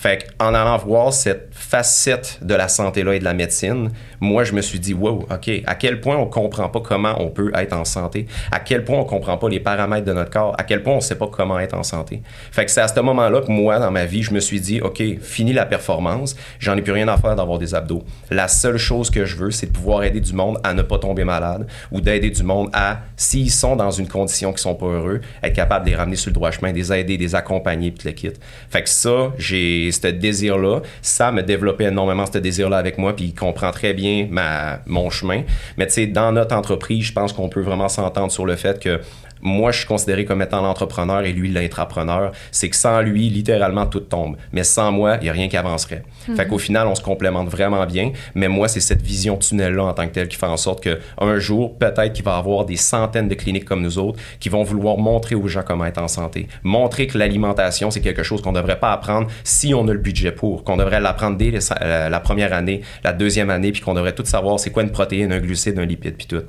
Fait 0.00 0.28
en 0.38 0.54
allant 0.54 0.78
voir 0.78 1.12
cette 1.12 1.50
facette 1.50 2.38
de 2.40 2.54
la 2.54 2.68
santé-là 2.68 3.16
et 3.16 3.18
de 3.18 3.24
la 3.24 3.34
médecine, 3.34 3.90
moi, 4.18 4.44
je 4.44 4.54
me 4.54 4.62
suis 4.62 4.78
dit, 4.78 4.94
wow, 4.94 5.26
OK, 5.30 5.50
à 5.66 5.74
quel 5.74 6.00
point 6.00 6.16
on 6.16 6.24
comprend 6.24 6.70
pas 6.70 6.80
comment 6.80 7.16
on 7.18 7.28
peut 7.28 7.52
être 7.54 7.74
en 7.74 7.84
santé, 7.84 8.26
à 8.50 8.60
quel 8.60 8.82
point 8.82 8.98
on 8.98 9.04
comprend 9.04 9.36
pas 9.36 9.50
les 9.50 9.60
paramètres 9.60 10.06
de 10.06 10.14
notre 10.14 10.30
corps, 10.30 10.54
à 10.56 10.62
quel 10.62 10.82
point 10.82 10.94
on 10.94 11.00
sait 11.02 11.16
pas 11.16 11.26
comment 11.26 11.58
être 11.60 11.74
en 11.74 11.82
santé? 11.82 12.22
Fait 12.50 12.64
que 12.64 12.70
c'est 12.70 12.80
à 12.80 12.88
ce 12.88 12.98
moment-là 12.98 13.42
que 13.42 13.52
moi, 13.52 13.78
dans 13.78 13.90
ma 13.90 14.06
vie, 14.06 14.22
je 14.22 14.32
me 14.32 14.40
suis 14.40 14.58
dit, 14.58 14.80
OK, 14.80 15.02
fini 15.20 15.52
la 15.52 15.66
performance, 15.66 16.34
j'en 16.58 16.78
ai 16.78 16.82
plus 16.82 16.92
rien 16.92 17.08
à 17.08 17.18
faire 17.18 17.36
d'avoir 17.36 17.58
des 17.58 17.74
abdos. 17.74 18.02
La 18.30 18.48
seule 18.48 18.78
chose 18.78 19.10
que 19.10 19.26
je 19.26 19.36
veux, 19.36 19.50
c'est 19.50 19.66
de 19.66 19.72
pouvoir 19.72 20.02
aider 20.04 20.20
du 20.20 20.32
monde 20.32 20.58
à 20.64 20.72
ne 20.72 20.80
pas 20.80 20.98
tomber 20.98 21.24
malade 21.24 21.66
ou 21.92 22.00
d'aider 22.00 22.30
du 22.30 22.42
monde 22.42 22.70
à, 22.72 23.00
s'ils 23.16 23.50
sont 23.50 23.76
dans 23.76 23.90
une 23.90 24.08
condition 24.08 24.54
qui 24.54 24.62
sont 24.62 24.74
pas 24.74 24.86
heureux, 24.86 25.20
être 25.42 25.54
capable 25.54 25.84
de 25.84 25.90
les 25.90 25.96
ramener 25.96 26.16
sur 26.16 26.30
le 26.30 26.34
droit 26.34 26.50
chemin, 26.50 26.72
des 26.72 26.90
aider, 26.90 27.18
des 27.18 27.34
accompagner, 27.34 27.90
puis 27.90 28.08
le 28.08 28.14
kit. 28.14 28.32
Fait 28.70 28.82
que 28.82 28.88
ça, 28.88 29.32
j'ai 29.36 29.89
ce 29.92 30.08
désir-là. 30.08 30.80
Ça 31.02 31.32
me 31.32 31.42
développait 31.42 31.84
énormément 31.84 32.24
ce 32.26 32.38
désir-là 32.38 32.76
avec 32.76 32.98
moi, 32.98 33.14
puis 33.14 33.26
il 33.26 33.34
comprend 33.34 33.70
très 33.70 33.94
bien 33.94 34.26
ma, 34.30 34.80
mon 34.86 35.10
chemin. 35.10 35.42
Mais 35.76 35.86
tu 35.86 35.94
sais, 35.94 36.06
dans 36.06 36.32
notre 36.32 36.54
entreprise, 36.54 37.04
je 37.04 37.12
pense 37.12 37.32
qu'on 37.32 37.48
peut 37.48 37.62
vraiment 37.62 37.88
s'entendre 37.88 38.32
sur 38.32 38.46
le 38.46 38.56
fait 38.56 38.80
que 38.80 39.00
moi, 39.42 39.72
je 39.72 39.78
suis 39.78 39.86
considéré 39.86 40.24
comme 40.24 40.42
étant 40.42 40.60
l'entrepreneur 40.62 41.22
et 41.22 41.32
lui 41.32 41.50
l'intrapreneur. 41.50 42.32
C'est 42.50 42.68
que 42.68 42.76
sans 42.76 43.00
lui, 43.00 43.28
littéralement, 43.28 43.86
tout 43.86 44.00
tombe. 44.00 44.36
Mais 44.52 44.64
sans 44.64 44.92
moi, 44.92 45.16
il 45.20 45.24
n'y 45.24 45.28
a 45.28 45.32
rien 45.32 45.48
qui 45.48 45.56
avancerait. 45.56 46.02
Mhm. 46.28 46.36
Fait 46.36 46.46
qu'au 46.46 46.58
final, 46.58 46.86
on 46.86 46.94
se 46.94 47.02
complémente 47.02 47.48
vraiment 47.48 47.84
bien. 47.86 48.12
Mais 48.34 48.48
moi, 48.48 48.68
c'est 48.68 48.80
cette 48.80 49.02
vision 49.02 49.36
tunnel-là 49.36 49.84
en 49.84 49.92
tant 49.92 50.06
que 50.06 50.12
telle 50.12 50.28
qui 50.28 50.36
fait 50.36 50.46
en 50.46 50.56
sorte 50.56 50.82
qu'un 50.82 51.38
jour, 51.38 51.78
peut-être 51.78 52.12
qu'il 52.12 52.24
va 52.24 52.36
y 52.36 52.38
avoir 52.38 52.64
des 52.64 52.76
centaines 52.76 53.28
de 53.28 53.34
cliniques 53.34 53.64
comme 53.64 53.82
nous 53.82 53.98
autres 53.98 54.18
qui 54.38 54.48
vont 54.48 54.62
vouloir 54.62 54.98
montrer 54.98 55.34
aux 55.34 55.48
gens 55.48 55.62
comment 55.66 55.86
être 55.86 56.02
en 56.02 56.08
santé. 56.08 56.48
Montrer 56.62 57.06
que 57.06 57.18
l'alimentation, 57.18 57.90
c'est 57.90 58.00
quelque 58.00 58.22
chose 58.22 58.42
qu'on 58.42 58.52
ne 58.52 58.58
devrait 58.58 58.78
pas 58.78 58.92
apprendre 58.92 59.28
si 59.44 59.74
on 59.74 59.86
a 59.88 59.92
le 59.92 59.98
budget 59.98 60.32
pour. 60.32 60.64
Qu'on 60.64 60.76
devrait 60.76 61.00
l'apprendre 61.00 61.36
dès 61.36 61.52
euh, 61.82 62.08
la 62.08 62.20
première 62.20 62.52
année, 62.52 62.82
la 63.04 63.12
deuxième 63.12 63.50
année, 63.50 63.72
puis 63.72 63.80
qu'on 63.80 63.94
devrait 63.94 64.14
tout 64.14 64.24
savoir 64.24 64.60
c'est 64.60 64.70
quoi 64.70 64.82
une 64.82 64.90
protéine, 64.90 65.32
un 65.32 65.38
glucide, 65.38 65.78
un 65.78 65.84
lipide, 65.84 66.16
puis 66.16 66.26
tout. 66.26 66.42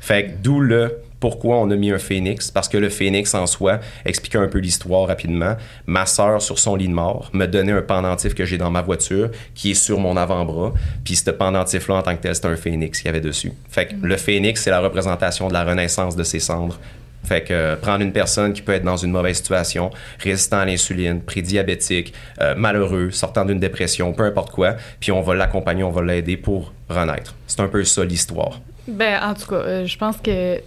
Fait 0.00 0.26
que 0.26 0.30
d'où 0.42 0.60
le 0.60 0.98
pourquoi 1.20 1.56
on 1.56 1.70
a 1.70 1.76
mis 1.76 1.90
un 1.90 1.98
phénix? 1.98 2.50
Parce 2.50 2.68
que 2.68 2.76
le 2.76 2.88
phénix 2.88 3.34
en 3.34 3.46
soi, 3.46 3.80
expliquer 4.04 4.38
un 4.38 4.48
peu 4.48 4.58
l'histoire 4.58 5.08
rapidement, 5.08 5.56
ma 5.86 6.06
sœur 6.06 6.42
sur 6.42 6.58
son 6.58 6.76
lit 6.76 6.88
de 6.88 6.92
mort 6.92 7.30
me 7.32 7.46
donnait 7.46 7.72
un 7.72 7.82
pendentif 7.82 8.34
que 8.34 8.44
j'ai 8.44 8.58
dans 8.58 8.70
ma 8.70 8.82
voiture 8.82 9.30
qui 9.54 9.72
est 9.72 9.74
sur 9.74 9.98
mon 9.98 10.16
avant-bras. 10.16 10.72
Puis 11.04 11.16
ce 11.16 11.30
pendentif-là, 11.30 11.96
en 11.96 12.02
tant 12.02 12.16
que 12.16 12.22
tel, 12.22 12.34
c'est 12.34 12.46
un 12.46 12.56
phénix 12.56 13.00
qu'il 13.00 13.06
y 13.06 13.08
avait 13.08 13.20
dessus. 13.20 13.52
Fait 13.70 13.86
que 13.86 13.94
mm. 13.94 14.06
le 14.06 14.16
phénix, 14.16 14.62
c'est 14.62 14.70
la 14.70 14.80
représentation 14.80 15.48
de 15.48 15.52
la 15.52 15.64
renaissance 15.64 16.16
de 16.16 16.22
ses 16.22 16.40
cendres. 16.40 16.78
Fait 17.26 17.42
que 17.42 17.52
euh, 17.52 17.76
prendre 17.76 18.02
une 18.02 18.12
personne 18.12 18.52
qui 18.52 18.62
peut 18.62 18.72
être 18.72 18.84
dans 18.84 18.96
une 18.96 19.10
mauvaise 19.10 19.36
situation, 19.38 19.90
résistant 20.20 20.58
à 20.58 20.64
l'insuline, 20.64 21.20
prédiabétique, 21.20 22.14
euh, 22.40 22.54
malheureux, 22.56 23.10
sortant 23.10 23.44
d'une 23.44 23.58
dépression, 23.58 24.12
peu 24.12 24.22
importe 24.22 24.52
quoi, 24.52 24.76
puis 25.00 25.10
on 25.10 25.22
va 25.22 25.34
l'accompagner, 25.34 25.82
on 25.82 25.90
va 25.90 26.02
l'aider 26.02 26.36
pour 26.36 26.72
renaître. 26.88 27.34
C'est 27.48 27.60
un 27.60 27.68
peu 27.68 27.82
ça 27.82 28.04
l'histoire. 28.04 28.60
Ben, 28.86 29.20
en 29.20 29.34
tout 29.34 29.46
cas, 29.46 29.56
euh, 29.56 29.86
je 29.86 29.98
pense 29.98 30.18
que 30.18 30.60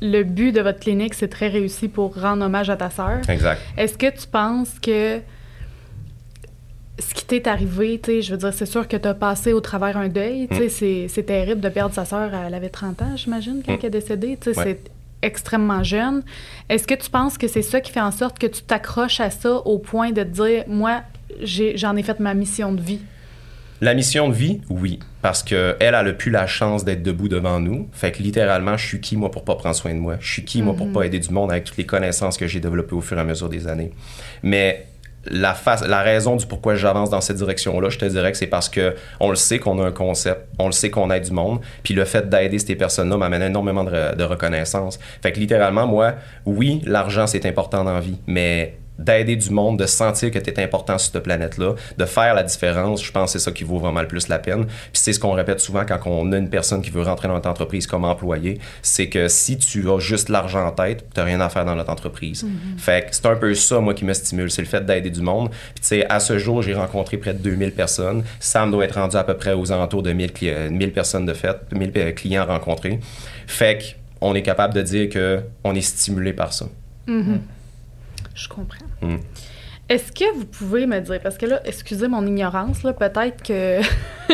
le 0.00 0.22
but 0.22 0.52
de 0.52 0.60
votre 0.60 0.80
clinique, 0.80 1.14
c'est 1.14 1.28
très 1.28 1.48
réussi 1.48 1.88
pour 1.88 2.20
rendre 2.20 2.44
hommage 2.44 2.70
à 2.70 2.76
ta 2.76 2.90
sœur. 2.90 3.20
Exact. 3.28 3.60
Est-ce 3.76 3.96
que 3.96 4.10
tu 4.10 4.26
penses 4.26 4.78
que 4.80 5.20
ce 6.98 7.14
qui 7.14 7.24
t'est 7.26 7.46
arrivé, 7.46 8.00
tu 8.02 8.10
sais, 8.10 8.22
je 8.22 8.32
veux 8.32 8.38
dire, 8.38 8.52
c'est 8.52 8.66
sûr 8.66 8.88
que 8.88 8.96
tu 8.96 9.06
as 9.06 9.14
passé 9.14 9.52
au 9.52 9.60
travers 9.60 9.96
un 9.96 10.08
deuil, 10.08 10.48
tu 10.48 10.68
sais, 10.70 11.04
mm. 11.04 11.08
c'est 11.08 11.22
terrible 11.24 11.60
de 11.60 11.68
perdre 11.68 11.94
sa 11.94 12.04
sœur, 12.04 12.30
elle 12.34 12.54
avait 12.54 12.70
30 12.70 13.02
ans, 13.02 13.16
j'imagine, 13.16 13.62
quand 13.64 13.72
mm. 13.72 13.78
elle 13.80 13.86
est 13.86 13.90
décédée, 13.90 14.38
tu 14.40 14.54
sais, 14.54 14.62
c'est 14.62 14.80
extrêmement 15.22 15.82
jeune. 15.82 16.22
Est-ce 16.68 16.86
que 16.86 16.94
tu 16.94 17.10
penses 17.10 17.36
que 17.36 17.48
c'est 17.48 17.62
ça 17.62 17.80
qui 17.80 17.92
fait 17.92 18.00
en 18.00 18.12
sorte 18.12 18.38
que 18.38 18.46
tu 18.46 18.62
t'accroches 18.62 19.20
à 19.20 19.30
ça 19.30 19.56
au 19.58 19.78
point 19.78 20.12
de 20.12 20.22
te 20.22 20.28
dire, 20.28 20.64
moi, 20.68 21.02
j'en 21.42 21.96
ai, 21.96 22.00
ai 22.00 22.02
fait 22.02 22.20
ma 22.20 22.34
mission 22.34 22.72
de 22.72 22.80
vie? 22.80 23.00
La 23.82 23.92
mission 23.92 24.28
de 24.28 24.34
vie, 24.34 24.62
oui, 24.70 24.98
parce 25.20 25.42
que 25.42 25.76
elle, 25.80 25.94
a 25.94 26.04
plus 26.12 26.30
la 26.30 26.46
chance 26.46 26.84
d'être 26.84 27.02
debout 27.02 27.28
devant 27.28 27.60
nous. 27.60 27.88
Fait 27.92 28.10
que 28.10 28.22
littéralement, 28.22 28.76
je 28.76 28.86
suis 28.86 29.00
qui 29.00 29.16
moi 29.16 29.30
pour 29.30 29.44
pas 29.44 29.54
prendre 29.56 29.76
soin 29.76 29.92
de 29.92 29.98
moi? 29.98 30.16
Je 30.18 30.32
suis 30.32 30.44
qui 30.44 30.62
moi 30.62 30.74
pour 30.74 30.90
pas 30.92 31.00
mhm. 31.00 31.06
aider 31.06 31.18
du 31.18 31.30
monde 31.30 31.50
avec 31.50 31.64
toutes 31.64 31.76
les 31.76 31.84
connaissances 31.84 32.38
que 32.38 32.46
j'ai 32.46 32.60
développées 32.60 32.94
au 32.94 33.02
fur 33.02 33.18
et 33.18 33.20
à 33.20 33.24
mesure 33.24 33.50
des 33.50 33.68
années? 33.68 33.90
Mais 34.42 34.86
la, 35.26 35.52
face, 35.52 35.86
la 35.86 36.00
raison 36.00 36.36
du 36.36 36.46
pourquoi 36.46 36.74
j'avance 36.74 37.10
dans 37.10 37.20
cette 37.20 37.36
direction-là, 37.36 37.90
je 37.90 37.98
te 37.98 38.04
dirais 38.06 38.32
que 38.32 38.38
c'est 38.38 38.46
parce 38.46 38.68
que 38.70 38.94
on 39.20 39.28
le 39.28 39.36
sait 39.36 39.58
qu'on 39.58 39.78
a 39.82 39.86
un 39.86 39.92
concept, 39.92 40.48
on 40.58 40.66
le 40.66 40.72
sait 40.72 40.90
qu'on 40.90 41.10
aide 41.10 41.24
du 41.24 41.32
monde, 41.32 41.60
puis 41.82 41.92
le 41.92 42.04
fait 42.04 42.30
d'aider 42.30 42.58
ces 42.58 42.76
personnes-là 42.76 43.16
m'amène 43.16 43.42
énormément 43.42 43.84
de, 43.84 44.14
de 44.14 44.24
reconnaissance. 44.24 44.98
Fait 45.22 45.32
que 45.32 45.40
littéralement, 45.40 45.86
moi, 45.86 46.14
oui, 46.46 46.80
l'argent 46.86 47.26
c'est 47.26 47.44
important 47.44 47.84
dans 47.84 47.92
la 47.94 48.00
vie, 48.00 48.18
mais 48.26 48.76
d'aider 48.98 49.36
du 49.36 49.50
monde, 49.50 49.78
de 49.78 49.86
sentir 49.86 50.30
que 50.30 50.38
tu 50.38 50.50
es 50.50 50.62
important 50.62 50.98
sur 50.98 51.12
cette 51.12 51.22
planète-là, 51.22 51.74
de 51.96 52.04
faire 52.04 52.34
la 52.34 52.42
différence, 52.42 53.04
je 53.04 53.12
pense 53.12 53.32
que 53.32 53.38
c'est 53.38 53.44
ça 53.44 53.52
qui 53.52 53.64
vaut 53.64 53.78
vraiment 53.78 54.00
le 54.00 54.08
plus 54.08 54.28
la 54.28 54.38
peine. 54.38 54.66
Puis 54.66 54.74
c'est 54.94 55.12
ce 55.12 55.20
qu'on 55.20 55.32
répète 55.32 55.60
souvent 55.60 55.84
quand 55.86 55.98
on 56.06 56.32
a 56.32 56.38
une 56.38 56.48
personne 56.50 56.82
qui 56.82 56.90
veut 56.90 57.02
rentrer 57.02 57.28
dans 57.28 57.34
notre 57.34 57.48
entreprise 57.48 57.86
comme 57.86 58.04
employé, 58.04 58.58
c'est 58.82 59.08
que 59.08 59.28
si 59.28 59.58
tu 59.58 59.90
as 59.90 59.98
juste 59.98 60.28
l'argent 60.28 60.66
en 60.66 60.72
tête, 60.72 61.04
tu 61.14 61.20
rien 61.20 61.40
à 61.40 61.48
faire 61.48 61.64
dans 61.64 61.74
notre 61.74 61.90
entreprise. 61.90 62.44
Mm-hmm. 62.44 62.78
Fait 62.78 63.06
que 63.06 63.14
c'est 63.14 63.26
un 63.26 63.36
peu 63.36 63.54
ça, 63.54 63.80
moi, 63.80 63.94
qui 63.94 64.04
me 64.04 64.12
stimule, 64.12 64.50
c'est 64.50 64.62
le 64.62 64.68
fait 64.68 64.84
d'aider 64.84 65.10
du 65.10 65.20
monde. 65.20 65.50
Puis 65.50 65.80
tu 65.80 65.86
sais, 65.88 66.06
à 66.06 66.20
ce 66.20 66.38
jour, 66.38 66.62
j'ai 66.62 66.74
rencontré 66.74 67.16
près 67.16 67.34
de 67.34 67.38
2000 67.38 67.72
personnes. 67.72 68.24
Sam 68.40 68.70
doit 68.70 68.84
être 68.84 68.98
rendu 68.98 69.16
à 69.16 69.24
peu 69.24 69.34
près 69.34 69.52
aux 69.52 69.72
alentours 69.72 70.02
de 70.02 70.12
1000, 70.12 70.32
1000 70.70 70.92
personnes 70.92 71.26
de 71.26 71.34
fait, 71.34 71.56
1000 71.72 71.92
euh, 71.96 72.12
clients 72.12 72.46
rencontrés. 72.46 73.00
Fait 73.46 73.96
qu'on 74.20 74.34
est 74.34 74.42
capable 74.42 74.74
de 74.74 74.82
dire 74.82 75.08
qu'on 75.08 75.74
est 75.74 75.80
stimulé 75.80 76.32
par 76.32 76.52
ça. 76.52 76.66
Mm-hmm. 77.08 77.38
Je 78.36 78.48
comprends. 78.48 78.86
Est-ce 79.88 80.10
que 80.10 80.36
vous 80.36 80.46
pouvez 80.46 80.84
me 80.86 80.98
dire, 81.00 81.20
parce 81.20 81.38
que 81.38 81.46
là, 81.46 81.60
excusez 81.64 82.08
mon 82.08 82.26
ignorance, 82.26 82.82
là, 82.82 82.92
peut-être 82.92 83.42
que. 83.42 83.80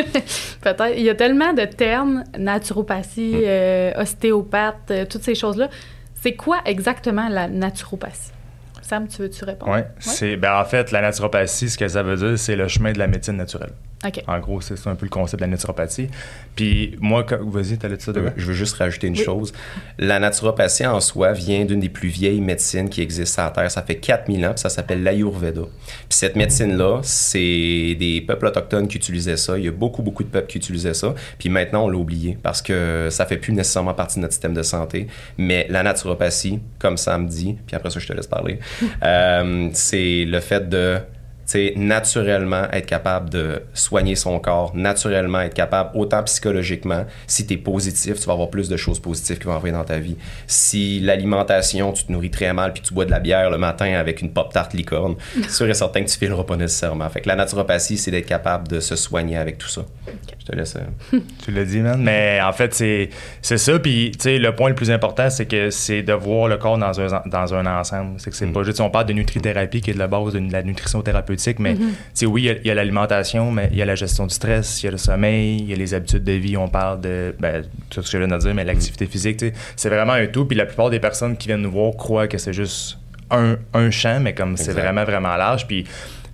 peut-être. 0.62 0.96
Il 0.96 1.02
y 1.02 1.10
a 1.10 1.14
tellement 1.14 1.52
de 1.52 1.64
termes, 1.66 2.24
naturopathie, 2.38 3.34
hmm. 3.36 3.44
euh, 3.44 3.92
ostéopathe, 3.96 4.90
euh, 4.90 5.04
toutes 5.04 5.22
ces 5.22 5.34
choses-là. 5.34 5.68
C'est 6.14 6.34
quoi 6.34 6.60
exactement 6.64 7.28
la 7.28 7.48
naturopathie? 7.48 8.32
Sam, 8.80 9.06
tu 9.08 9.22
veux-tu 9.22 9.44
répondre? 9.44 9.72
Oui. 9.72 10.36
Ben, 10.36 10.58
en 10.58 10.64
fait, 10.64 10.90
la 10.90 11.02
naturopathie, 11.02 11.68
ce 11.68 11.76
que 11.76 11.86
ça 11.86 12.02
veut 12.02 12.16
dire, 12.16 12.38
c'est 12.38 12.56
le 12.56 12.68
chemin 12.68 12.92
de 12.92 12.98
la 12.98 13.06
médecine 13.06 13.36
naturelle. 13.36 13.72
En 14.26 14.40
gros, 14.40 14.60
c'est 14.60 14.74
un 14.86 14.94
peu 14.96 15.06
le 15.06 15.10
concept 15.10 15.40
de 15.40 15.44
la 15.44 15.50
naturopathie. 15.50 16.08
Puis 16.56 16.96
moi, 17.00 17.24
vas-y, 17.40 17.78
t'allais 17.78 17.96
dire 17.96 18.04
ça 18.04 18.12
de 18.12 18.22
Je 18.36 18.46
veux 18.46 18.52
juste 18.52 18.76
rajouter 18.76 19.06
une 19.06 19.16
chose. 19.16 19.52
La 19.98 20.18
naturopathie 20.18 20.86
en 20.86 21.00
soi 21.00 21.32
vient 21.32 21.64
d'une 21.64 21.80
des 21.80 21.88
plus 21.88 22.08
vieilles 22.08 22.40
médecines 22.40 22.88
qui 22.88 23.00
existent 23.00 23.42
sur 23.42 23.44
la 23.44 23.50
Terre. 23.50 23.70
Ça 23.70 23.82
fait 23.82 23.96
4000 23.96 24.46
ans, 24.46 24.50
puis 24.50 24.60
ça 24.60 24.70
s'appelle 24.70 25.02
l'Ayurveda. 25.02 25.62
Puis 25.62 26.18
cette 26.18 26.34
médecine-là, 26.36 27.00
c'est 27.02 27.96
des 27.98 28.24
peuples 28.26 28.46
autochtones 28.46 28.88
qui 28.88 28.96
utilisaient 28.96 29.36
ça. 29.36 29.56
Il 29.56 29.64
y 29.64 29.68
a 29.68 29.72
beaucoup, 29.72 30.02
beaucoup 30.02 30.24
de 30.24 30.28
peuples 30.28 30.48
qui 30.48 30.58
utilisaient 30.58 30.94
ça. 30.94 31.14
Puis 31.38 31.48
maintenant, 31.48 31.84
on 31.84 31.88
l'a 31.88 31.98
oublié 31.98 32.36
parce 32.42 32.60
que 32.60 33.08
ça 33.10 33.24
fait 33.24 33.38
plus 33.38 33.52
nécessairement 33.52 33.94
partie 33.94 34.16
de 34.16 34.22
notre 34.22 34.34
système 34.34 34.54
de 34.54 34.62
santé. 34.62 35.06
Mais 35.38 35.66
la 35.70 35.82
naturopathie, 35.82 36.60
comme 36.78 36.96
ça 36.96 37.16
me 37.18 37.28
dit, 37.28 37.56
puis 37.66 37.76
après 37.76 37.90
ça, 37.90 38.00
je 38.00 38.06
te 38.06 38.12
laisse 38.12 38.26
parler, 38.26 38.58
euh, 39.04 39.68
c'est 39.72 40.24
le 40.24 40.40
fait 40.40 40.68
de 40.68 40.98
c'est 41.44 41.74
naturellement 41.76 42.64
être 42.72 42.86
capable 42.86 43.30
de 43.30 43.62
soigner 43.74 44.14
son 44.14 44.38
corps, 44.38 44.74
naturellement 44.74 45.40
être 45.40 45.54
capable, 45.54 45.90
autant 45.94 46.22
psychologiquement, 46.24 47.04
si 47.26 47.46
tu 47.46 47.54
es 47.54 47.56
positif, 47.56 48.18
tu 48.20 48.26
vas 48.26 48.32
avoir 48.32 48.50
plus 48.50 48.68
de 48.68 48.76
choses 48.76 49.00
positives 49.00 49.38
qui 49.38 49.46
vont 49.46 49.52
arriver 49.52 49.72
dans 49.72 49.84
ta 49.84 49.98
vie. 49.98 50.16
Si 50.46 51.00
l'alimentation, 51.00 51.92
tu 51.92 52.04
te 52.04 52.12
nourris 52.12 52.30
très 52.30 52.52
mal 52.52 52.72
puis 52.72 52.82
tu 52.82 52.94
bois 52.94 53.04
de 53.04 53.10
la 53.10 53.20
bière 53.20 53.50
le 53.50 53.58
matin 53.58 53.94
avec 53.94 54.22
une 54.22 54.32
pop-tarte 54.32 54.74
licorne, 54.74 55.16
sûr 55.48 55.68
et 55.68 55.74
certain 55.74 56.04
que 56.04 56.10
tu 56.10 56.18
fileras 56.18 56.44
pas 56.44 56.56
nécessairement. 56.56 57.08
Fait 57.08 57.20
que 57.20 57.28
la 57.28 57.36
naturopathie, 57.36 57.98
c'est 57.98 58.10
d'être 58.10 58.26
capable 58.26 58.68
de 58.68 58.80
se 58.80 58.96
soigner 58.96 59.36
avec 59.36 59.58
tout 59.58 59.68
ça. 59.68 59.84
Je 60.42 60.50
te 60.50 60.56
laisse. 60.56 60.76
Euh, 60.76 61.18
tu 61.44 61.52
l'as 61.52 61.64
dit, 61.64 61.78
man. 61.78 62.02
Mais 62.02 62.40
en 62.42 62.52
fait, 62.52 62.74
c'est, 62.74 63.10
c'est 63.42 63.58
ça. 63.58 63.78
Puis, 63.78 64.10
tu 64.12 64.22
sais, 64.22 64.38
le 64.38 64.54
point 64.54 64.70
le 64.70 64.74
plus 64.74 64.90
important, 64.90 65.30
c'est 65.30 65.46
que 65.46 65.70
c'est 65.70 66.02
de 66.02 66.12
voir 66.12 66.48
le 66.48 66.56
corps 66.56 66.78
dans 66.78 67.00
un, 67.00 67.22
dans 67.26 67.54
un 67.54 67.66
ensemble. 67.66 68.14
C'est 68.18 68.30
que 68.30 68.36
c'est 68.36 68.46
mm. 68.46 68.52
pas 68.52 68.62
juste, 68.64 68.80
on 68.80 68.90
parle 68.90 69.06
de 69.06 69.12
nutrithérapie 69.12 69.80
qui 69.80 69.90
est 69.90 69.94
de 69.94 69.98
la 70.00 70.08
base 70.08 70.32
de 70.32 70.52
la 70.52 70.62
nutrition 70.62 71.00
thérapeutique, 71.02 71.60
mais, 71.60 71.74
mm-hmm. 71.74 71.78
tu 71.78 71.94
sais, 72.14 72.26
oui, 72.26 72.50
il 72.62 72.66
y 72.66 72.70
a, 72.70 72.74
l'alimentation, 72.74 73.52
mais 73.52 73.68
il 73.70 73.78
y 73.78 73.82
a 73.82 73.84
la 73.84 73.94
gestion 73.94 74.26
du 74.26 74.34
stress, 74.34 74.82
il 74.82 74.86
y 74.86 74.88
a 74.88 74.92
le 74.92 74.98
sommeil, 74.98 75.58
il 75.60 75.70
y 75.70 75.72
a 75.72 75.76
les 75.76 75.94
habitudes 75.94 76.24
de 76.24 76.32
vie. 76.32 76.56
On 76.56 76.68
parle 76.68 77.00
de, 77.00 77.34
ben, 77.38 77.64
tout 77.88 78.02
ce 78.02 78.10
que 78.10 78.18
je 78.18 78.24
viens 78.24 78.36
de 78.36 78.42
dire, 78.42 78.54
mais 78.54 78.64
l'activité 78.64 79.06
physique, 79.06 79.36
tu 79.36 79.48
sais, 79.48 79.54
c'est 79.76 79.90
vraiment 79.90 80.14
un 80.14 80.26
tout. 80.26 80.44
Puis 80.44 80.56
la 80.56 80.66
plupart 80.66 80.90
des 80.90 81.00
personnes 81.00 81.36
qui 81.36 81.48
viennent 81.48 81.62
nous 81.62 81.70
voir 81.70 81.92
croient 81.96 82.26
que 82.26 82.38
c'est 82.38 82.52
juste 82.52 82.98
un, 83.30 83.56
un 83.74 83.90
champ, 83.90 84.18
mais 84.20 84.34
comme 84.34 84.56
c'est 84.56 84.72
vraiment, 84.72 85.04
vraiment 85.04 85.36
large. 85.36 85.66
Puis, 85.68 85.84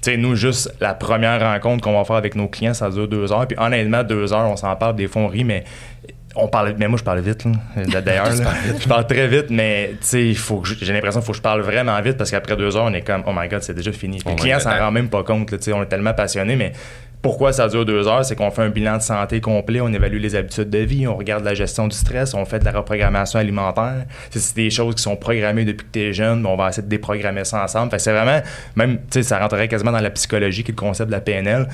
sais, 0.02 0.16
nous, 0.16 0.34
juste 0.36 0.74
la 0.80 0.94
première 0.94 1.40
rencontre 1.40 1.82
qu'on 1.82 1.96
va 1.96 2.04
faire 2.04 2.16
avec 2.16 2.34
nos 2.34 2.48
clients, 2.48 2.74
ça 2.74 2.90
dure 2.90 3.08
deux 3.08 3.32
heures. 3.32 3.46
Puis 3.46 3.58
honnêtement, 3.58 4.02
deux 4.02 4.32
heures, 4.32 4.50
on 4.50 4.56
s'en 4.56 4.74
parle, 4.76 4.96
des 4.96 5.08
fois 5.08 5.22
on 5.22 5.28
rit, 5.28 5.44
mais 5.44 5.64
on 6.36 6.48
parle, 6.48 6.74
mais 6.78 6.88
moi 6.88 6.98
je 6.98 7.04
parle 7.04 7.20
vite 7.20 7.44
d'ailleurs 8.04 8.30
je 8.30 8.86
parle 8.86 9.06
très 9.06 9.26
vite 9.26 9.46
mais 9.50 9.94
tu 10.00 10.34
sais 10.34 10.64
j'ai 10.82 10.92
l'impression 10.92 11.20
qu'il 11.20 11.26
faut 11.26 11.32
que 11.32 11.38
je 11.38 11.42
parle 11.42 11.62
vraiment 11.62 12.00
vite 12.00 12.16
parce 12.16 12.30
qu'après 12.30 12.56
deux 12.56 12.76
heures 12.76 12.84
on 12.84 12.92
est 12.92 13.00
comme 13.00 13.22
oh 13.26 13.32
my 13.34 13.48
god 13.48 13.62
c'est 13.62 13.74
déjà 13.74 13.92
fini. 13.92 14.20
Les 14.24 14.34
clients 14.36 14.60
s'en 14.60 14.76
rendent 14.76 14.94
même 14.94 15.08
pas 15.08 15.24
compte 15.24 15.50
là, 15.50 15.58
on 15.74 15.82
est 15.82 15.86
tellement 15.86 16.14
passionnés 16.14 16.54
mais 16.54 16.72
pourquoi 17.20 17.52
ça 17.52 17.68
dure 17.68 17.84
deux 17.84 18.06
heures? 18.06 18.24
C'est 18.24 18.36
qu'on 18.36 18.50
fait 18.50 18.62
un 18.62 18.68
bilan 18.68 18.98
de 18.98 19.02
santé 19.02 19.40
complet, 19.40 19.80
on 19.80 19.92
évalue 19.92 20.18
les 20.18 20.36
habitudes 20.36 20.70
de 20.70 20.78
vie, 20.78 21.06
on 21.06 21.16
regarde 21.16 21.44
la 21.44 21.54
gestion 21.54 21.88
du 21.88 21.96
stress, 21.96 22.34
on 22.34 22.44
fait 22.44 22.60
de 22.60 22.64
la 22.64 22.72
reprogrammation 22.72 23.38
alimentaire. 23.38 24.04
C'est 24.30 24.54
des 24.54 24.70
choses 24.70 24.94
qui 24.94 25.02
sont 25.02 25.16
programmées 25.16 25.64
depuis 25.64 25.86
que 25.86 25.92
tu 25.92 26.00
es 26.00 26.12
jeune, 26.12 26.42
mais 26.42 26.48
on 26.48 26.56
va 26.56 26.68
essayer 26.68 26.84
de 26.84 26.88
déprogrammer 26.88 27.44
ça 27.44 27.62
ensemble. 27.62 27.90
Fait 27.90 27.98
c'est 27.98 28.12
vraiment, 28.12 28.40
même, 28.76 28.98
tu 28.98 29.04
sais, 29.10 29.22
ça 29.22 29.38
rentrerait 29.38 29.68
quasiment 29.68 29.92
dans 29.92 30.00
la 30.00 30.10
psychologie 30.10 30.62
qui 30.62 30.70
est 30.70 30.74
le 30.74 30.80
concept 30.80 31.08
de 31.08 31.12
la 31.12 31.20
PNL, 31.20 31.68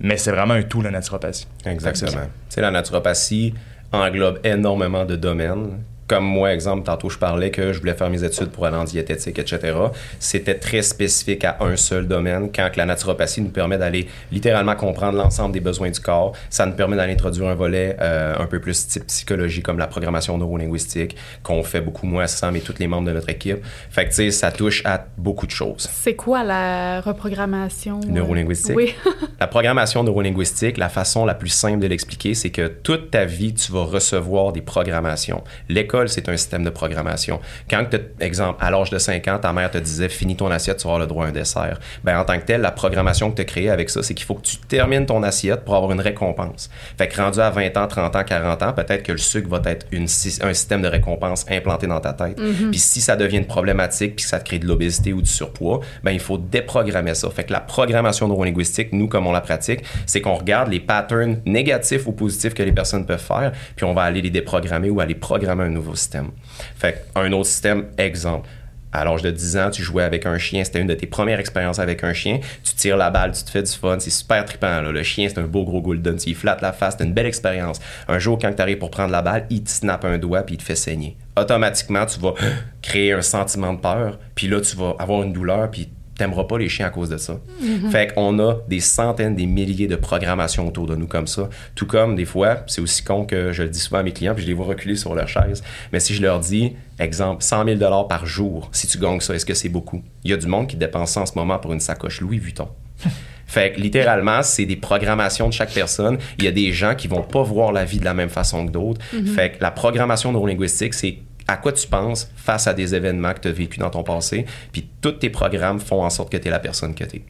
mais 0.00 0.16
c'est 0.16 0.32
vraiment 0.32 0.54
un 0.54 0.62
tout, 0.62 0.82
la 0.82 0.90
naturopathie. 0.90 1.46
Exactement. 1.64 2.10
Tu 2.12 2.54
sais, 2.54 2.60
la 2.60 2.70
naturopathie 2.70 3.54
englobe 3.92 4.38
énormément 4.44 5.04
de 5.04 5.16
domaines 5.16 5.78
comme 6.10 6.24
moi, 6.24 6.52
exemple, 6.52 6.82
tantôt 6.82 7.08
je 7.08 7.18
parlais 7.18 7.52
que 7.52 7.72
je 7.72 7.78
voulais 7.78 7.94
faire 7.94 8.10
mes 8.10 8.24
études 8.24 8.48
pour 8.48 8.66
aller 8.66 8.76
en 8.76 8.82
diététique, 8.82 9.38
etc. 9.38 9.76
C'était 10.18 10.56
très 10.56 10.82
spécifique 10.82 11.44
à 11.44 11.58
un 11.60 11.76
seul 11.76 12.08
domaine, 12.08 12.50
quand 12.52 12.68
la 12.76 12.84
naturopathie 12.84 13.40
nous 13.40 13.50
permet 13.50 13.78
d'aller 13.78 14.08
littéralement 14.32 14.74
comprendre 14.74 15.16
l'ensemble 15.16 15.54
des 15.54 15.60
besoins 15.60 15.88
du 15.88 16.00
corps. 16.00 16.32
Ça 16.48 16.66
nous 16.66 16.72
permet 16.72 16.96
d'aller 16.96 17.12
introduire 17.12 17.46
un 17.46 17.54
volet 17.54 17.96
euh, 18.00 18.34
un 18.36 18.46
peu 18.46 18.58
plus 18.58 18.88
type 18.88 19.06
psychologie, 19.06 19.62
comme 19.62 19.78
la 19.78 19.86
programmation 19.86 20.36
neurolinguistique, 20.36 21.16
qu'on 21.44 21.62
fait 21.62 21.80
beaucoup 21.80 22.06
moins 22.06 22.24
à 22.24 22.26
Sam 22.26 22.56
et 22.56 22.60
tous 22.60 22.74
les 22.80 22.88
membres 22.88 23.06
de 23.06 23.12
notre 23.12 23.28
équipe. 23.28 23.64
Fait 23.90 24.06
que, 24.06 24.08
tu 24.08 24.16
sais, 24.16 24.30
ça 24.32 24.50
touche 24.50 24.82
à 24.84 25.06
beaucoup 25.16 25.46
de 25.46 25.52
choses. 25.52 25.88
C'est 25.92 26.16
quoi 26.16 26.42
la 26.42 27.02
reprogrammation? 27.02 28.00
Neurolinguistique? 28.08 28.74
Oui. 28.74 28.96
la 29.40 29.46
programmation 29.46 30.02
neurolinguistique, 30.02 30.76
la 30.76 30.88
façon 30.88 31.24
la 31.24 31.36
plus 31.36 31.50
simple 31.50 31.78
de 31.78 31.86
l'expliquer, 31.86 32.34
c'est 32.34 32.50
que 32.50 32.66
toute 32.66 33.12
ta 33.12 33.26
vie, 33.26 33.54
tu 33.54 33.70
vas 33.70 33.84
recevoir 33.84 34.52
des 34.52 34.60
programmations. 34.60 35.44
L'école 35.68 35.99
c'est 36.08 36.28
un 36.28 36.36
système 36.36 36.64
de 36.64 36.70
programmation. 36.70 37.40
Quand, 37.68 37.86
exemple, 38.20 38.58
à 38.60 38.70
l'âge 38.70 38.90
de 38.90 38.98
5 38.98 39.26
ans, 39.28 39.38
ta 39.38 39.52
mère 39.52 39.70
te 39.70 39.78
disait 39.78 40.08
finis 40.08 40.36
ton 40.36 40.50
assiette, 40.50 40.78
tu 40.78 40.86
avoir 40.86 41.00
le 41.00 41.06
droit 41.06 41.26
à 41.26 41.28
un 41.28 41.32
dessert. 41.32 41.78
Ben, 42.04 42.18
en 42.18 42.24
tant 42.24 42.38
que 42.38 42.44
tel, 42.44 42.60
la 42.60 42.70
programmation 42.70 43.30
que 43.30 43.36
tu 43.36 43.42
as 43.42 43.44
créée 43.44 43.70
avec 43.70 43.90
ça, 43.90 44.02
c'est 44.02 44.14
qu'il 44.14 44.26
faut 44.26 44.34
que 44.34 44.42
tu 44.42 44.56
termines 44.56 45.06
ton 45.06 45.22
assiette 45.22 45.64
pour 45.64 45.74
avoir 45.74 45.92
une 45.92 46.00
récompense. 46.00 46.70
Fait 46.98 47.08
que 47.08 47.20
rendu 47.20 47.40
à 47.40 47.50
20 47.50 47.76
ans, 47.76 47.86
30 47.86 48.16
ans, 48.16 48.24
40 48.24 48.62
ans, 48.62 48.72
peut-être 48.72 49.02
que 49.02 49.12
le 49.12 49.18
sucre 49.18 49.48
va 49.48 49.60
être 49.70 49.86
une, 49.92 50.04
un 50.04 50.54
système 50.54 50.82
de 50.82 50.88
récompense 50.88 51.44
implanté 51.50 51.86
dans 51.86 52.00
ta 52.00 52.12
tête. 52.12 52.40
Mm-hmm. 52.40 52.70
Puis 52.70 52.78
si 52.78 53.00
ça 53.00 53.16
devient 53.16 53.38
une 53.38 53.46
problématique, 53.46 54.16
puis 54.16 54.24
que 54.24 54.30
ça 54.30 54.38
te 54.38 54.44
crée 54.44 54.58
de 54.58 54.66
l'obésité 54.66 55.12
ou 55.12 55.22
du 55.22 55.30
surpoids, 55.30 55.80
ben 56.02 56.12
il 56.12 56.20
faut 56.20 56.38
déprogrammer 56.38 57.14
ça. 57.14 57.30
Fait 57.30 57.44
que 57.44 57.52
la 57.52 57.60
programmation 57.60 58.28
neurolinguistique, 58.28 58.92
nous, 58.92 59.08
comme 59.08 59.26
on 59.26 59.32
la 59.32 59.40
pratique, 59.40 59.84
c'est 60.06 60.20
qu'on 60.20 60.34
regarde 60.34 60.70
les 60.70 60.80
patterns 60.80 61.40
négatifs 61.46 62.06
ou 62.06 62.12
positifs 62.12 62.54
que 62.54 62.62
les 62.62 62.72
personnes 62.72 63.06
peuvent 63.06 63.18
faire, 63.18 63.52
puis 63.76 63.84
on 63.84 63.94
va 63.94 64.02
aller 64.02 64.22
les 64.22 64.30
déprogrammer 64.30 64.90
ou 64.90 65.00
aller 65.00 65.14
programmer 65.14 65.64
un 65.64 65.70
nouveau 65.70 65.89
système. 65.96 66.30
Fait 66.76 67.06
un 67.14 67.32
autre 67.32 67.48
système, 67.48 67.86
exemple. 67.98 68.48
À 68.92 69.04
l'âge 69.04 69.22
de 69.22 69.30
10 69.30 69.56
ans, 69.56 69.70
tu 69.70 69.82
jouais 69.82 70.02
avec 70.02 70.26
un 70.26 70.36
chien, 70.36 70.64
c'était 70.64 70.80
une 70.80 70.88
de 70.88 70.94
tes 70.94 71.06
premières 71.06 71.38
expériences 71.38 71.78
avec 71.78 72.02
un 72.02 72.12
chien. 72.12 72.40
Tu 72.64 72.74
tires 72.74 72.96
la 72.96 73.10
balle, 73.10 73.30
tu 73.30 73.44
te 73.44 73.50
fais 73.50 73.62
du 73.62 73.70
fun, 73.70 73.96
c'est 74.00 74.10
super 74.10 74.44
trippant. 74.44 74.80
Le 74.80 75.02
chien, 75.04 75.28
c'est 75.28 75.38
un 75.38 75.46
beau 75.46 75.64
gros 75.64 75.80
golden, 75.80 76.16
tu 76.16 76.30
lui 76.30 76.34
flattes 76.34 76.60
la 76.60 76.72
face, 76.72 76.96
c'est 76.98 77.04
une 77.04 77.12
belle 77.12 77.26
expérience. 77.26 77.78
Un 78.08 78.18
jour, 78.18 78.36
quand 78.40 78.52
tu 78.52 78.60
arrives 78.60 78.78
pour 78.78 78.90
prendre 78.90 79.12
la 79.12 79.22
balle, 79.22 79.46
il 79.48 79.62
te 79.62 79.70
snappe 79.70 80.04
un 80.04 80.18
doigt 80.18 80.42
puis 80.42 80.56
il 80.56 80.58
te 80.58 80.64
fait 80.64 80.74
saigner. 80.74 81.16
Automatiquement, 81.36 82.04
tu 82.04 82.18
vas 82.18 82.34
créer 82.82 83.12
un 83.12 83.22
sentiment 83.22 83.74
de 83.74 83.78
peur, 83.78 84.18
puis 84.34 84.48
là, 84.48 84.60
tu 84.60 84.76
vas 84.76 84.96
avoir 84.98 85.22
une 85.22 85.32
douleur, 85.32 85.70
puis 85.70 85.88
t'aimeras 86.20 86.44
pas 86.44 86.58
les 86.58 86.68
chiens 86.68 86.86
à 86.86 86.90
cause 86.90 87.08
de 87.08 87.16
ça. 87.16 87.40
Mm-hmm. 87.62 87.90
Fait 87.90 88.14
qu'on 88.14 88.38
a 88.38 88.58
des 88.68 88.80
centaines, 88.80 89.34
des 89.34 89.46
milliers 89.46 89.88
de 89.88 89.96
programmations 89.96 90.68
autour 90.68 90.86
de 90.86 90.94
nous 90.94 91.06
comme 91.06 91.26
ça. 91.26 91.48
Tout 91.74 91.86
comme 91.86 92.14
des 92.14 92.26
fois, 92.26 92.58
c'est 92.66 92.80
aussi 92.80 93.02
con 93.02 93.24
que 93.24 93.52
je 93.52 93.62
le 93.62 93.70
dis 93.70 93.78
souvent 93.78 93.98
à 93.98 94.02
mes 94.02 94.12
clients, 94.12 94.34
puis 94.34 94.44
je 94.44 94.48
les 94.48 94.54
vois 94.54 94.66
reculer 94.66 94.96
sur 94.96 95.14
leur 95.14 95.28
chaise. 95.28 95.62
Mais 95.92 96.00
si 96.00 96.14
je 96.14 96.22
leur 96.22 96.38
dis, 96.40 96.72
exemple, 96.98 97.42
100 97.42 97.78
000 97.78 98.04
par 98.08 98.26
jour, 98.26 98.68
si 98.72 98.86
tu 98.86 98.98
gagnes 98.98 99.20
ça, 99.20 99.34
est-ce 99.34 99.46
que 99.46 99.54
c'est 99.54 99.68
beaucoup? 99.68 100.02
Il 100.24 100.30
y 100.30 100.34
a 100.34 100.36
du 100.36 100.46
monde 100.46 100.66
qui 100.66 100.76
dépense 100.76 101.12
ça 101.12 101.22
en 101.22 101.26
ce 101.26 101.32
moment 101.34 101.58
pour 101.58 101.72
une 101.72 101.80
sacoche 101.80 102.20
Louis 102.20 102.38
Vuitton. 102.38 102.68
Fait 103.46 103.72
que 103.72 103.80
littéralement, 103.80 104.42
c'est 104.44 104.64
des 104.64 104.76
programmations 104.76 105.48
de 105.48 105.52
chaque 105.52 105.72
personne. 105.72 106.18
Il 106.38 106.44
y 106.44 106.48
a 106.48 106.52
des 106.52 106.72
gens 106.72 106.94
qui 106.94 107.08
vont 107.08 107.22
pas 107.22 107.42
voir 107.42 107.72
la 107.72 107.84
vie 107.84 107.98
de 107.98 108.04
la 108.04 108.14
même 108.14 108.28
façon 108.28 108.64
que 108.64 108.70
d'autres. 108.70 109.00
Mm-hmm. 109.12 109.26
Fait 109.26 109.50
que 109.52 109.56
la 109.60 109.72
programmation 109.72 110.30
neurolinguistique, 110.30 110.94
c'est 110.94 111.18
à 111.48 111.56
quoi 111.56 111.72
tu 111.72 111.86
penses 111.86 112.30
face 112.36 112.66
à 112.66 112.74
des 112.74 112.94
événements 112.94 113.32
que 113.34 113.40
tu 113.40 113.48
as 113.48 113.52
vécu 113.52 113.78
dans 113.78 113.90
ton 113.90 114.02
passé. 114.02 114.46
Puis 114.72 114.88
tous 115.00 115.12
tes 115.12 115.30
programmes 115.30 115.80
font 115.80 116.02
en 116.04 116.10
sorte 116.10 116.30
que 116.30 116.36
tu 116.36 116.48
es 116.48 116.50
la 116.50 116.60
personne 116.60 116.94
que 116.94 117.04
tu 117.04 117.16
es. 117.16 117.22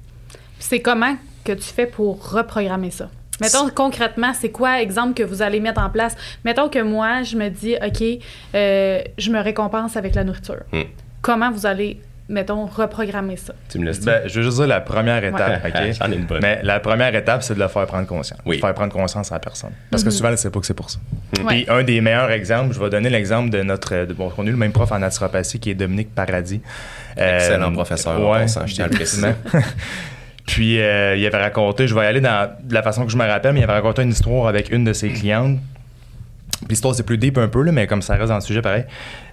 C'est 0.58 0.80
comment 0.80 1.16
que 1.44 1.52
tu 1.52 1.62
fais 1.62 1.86
pour 1.86 2.30
reprogrammer 2.30 2.90
ça? 2.90 3.10
Mettons 3.40 3.70
concrètement, 3.70 4.32
c'est 4.38 4.50
quoi, 4.50 4.82
exemple, 4.82 5.14
que 5.14 5.22
vous 5.22 5.40
allez 5.40 5.60
mettre 5.60 5.80
en 5.80 5.88
place? 5.88 6.14
Mettons 6.44 6.68
que 6.68 6.78
moi, 6.78 7.22
je 7.22 7.36
me 7.36 7.48
dis, 7.48 7.74
OK, 7.74 8.02
euh, 8.54 9.02
je 9.16 9.30
me 9.30 9.40
récompense 9.40 9.96
avec 9.96 10.14
la 10.14 10.24
nourriture. 10.24 10.62
Hmm. 10.72 10.82
Comment 11.22 11.50
vous 11.50 11.64
allez 11.64 12.00
mettons, 12.30 12.64
reprogrammer 12.66 13.36
ça? 13.36 13.52
Tu 13.68 13.78
me 13.78 13.84
laisses 13.84 14.00
ben, 14.00 14.22
Je 14.26 14.38
veux 14.38 14.44
juste 14.46 14.56
dire 14.58 14.66
la 14.66 14.80
première 14.80 15.22
étape, 15.24 15.62
OK? 15.66 15.72
J'en 16.00 16.10
ai 16.10 16.14
une 16.16 16.24
bonne. 16.24 16.40
Mais 16.40 16.60
la 16.62 16.80
première 16.80 17.14
étape, 17.14 17.42
c'est 17.42 17.54
de 17.54 17.58
le 17.60 17.68
faire 17.68 17.86
prendre 17.86 18.06
conscience. 18.06 18.40
Oui. 18.46 18.58
Faire 18.58 18.72
prendre 18.72 18.92
conscience 18.92 19.30
à 19.32 19.34
la 19.34 19.40
personne. 19.40 19.72
Parce 19.90 20.02
que 20.02 20.08
Mhm. 20.08 20.14
souvent, 20.14 20.28
elle 20.28 20.34
ne 20.34 20.38
sait 20.38 20.50
pas 20.50 20.60
que 20.60 20.66
c'est 20.66 20.74
pour 20.74 20.88
ça. 20.90 20.98
Ouais. 21.38 21.44
Puis 21.46 21.66
un 21.68 21.82
des 21.82 22.00
meilleurs 22.00 22.30
exemples, 22.30 22.72
je 22.74 22.80
vais 22.80 22.88
donner 22.90 23.10
l'exemple 23.10 23.50
de 23.50 23.62
notre... 23.62 24.06
de- 24.06 24.14
bon, 24.14 24.32
on 24.38 24.44
a 24.46 24.48
eu 24.48 24.52
le 24.52 24.56
même 24.56 24.72
prof 24.72 24.90
en 24.92 24.98
naturopathie 25.00 25.58
qui 25.60 25.70
est 25.70 25.74
Dominique 25.74 26.14
Paradis. 26.14 26.60
Excellent 27.16 27.70
Euh, 27.70 27.74
professeur, 27.74 28.20
ouais, 28.30 28.46
je 28.66 28.72
tiens 28.74 28.84
à 28.86 28.88
le 28.88 28.94
préciser. 28.94 29.28
Puis 30.46 30.80
euh, 30.80 31.16
il 31.16 31.24
avait 31.26 31.40
raconté, 31.40 31.86
je 31.86 31.94
vais 31.94 32.02
y 32.02 32.06
aller 32.06 32.20
dans 32.20 32.50
de 32.60 32.74
la 32.74 32.82
façon 32.82 33.04
que 33.06 33.12
je 33.12 33.16
me 33.16 33.24
rappelle, 33.24 33.52
mais 33.52 33.60
il 33.60 33.64
avait 33.64 33.74
raconté 33.74 34.02
une 34.02 34.10
histoire 34.10 34.48
avec 34.48 34.70
une 34.70 34.82
de 34.84 34.92
ses 34.92 35.08
clientes. 35.10 35.58
L'histoire, 36.68 36.94
c'est 36.94 37.02
plus 37.02 37.18
deep 37.18 37.38
un 37.38 37.48
peu, 37.48 37.62
là, 37.62 37.72
mais 37.72 37.86
comme 37.86 38.02
ça 38.02 38.14
reste 38.14 38.28
dans 38.28 38.34
le 38.34 38.40
sujet 38.40 38.60
pareil. 38.62 38.84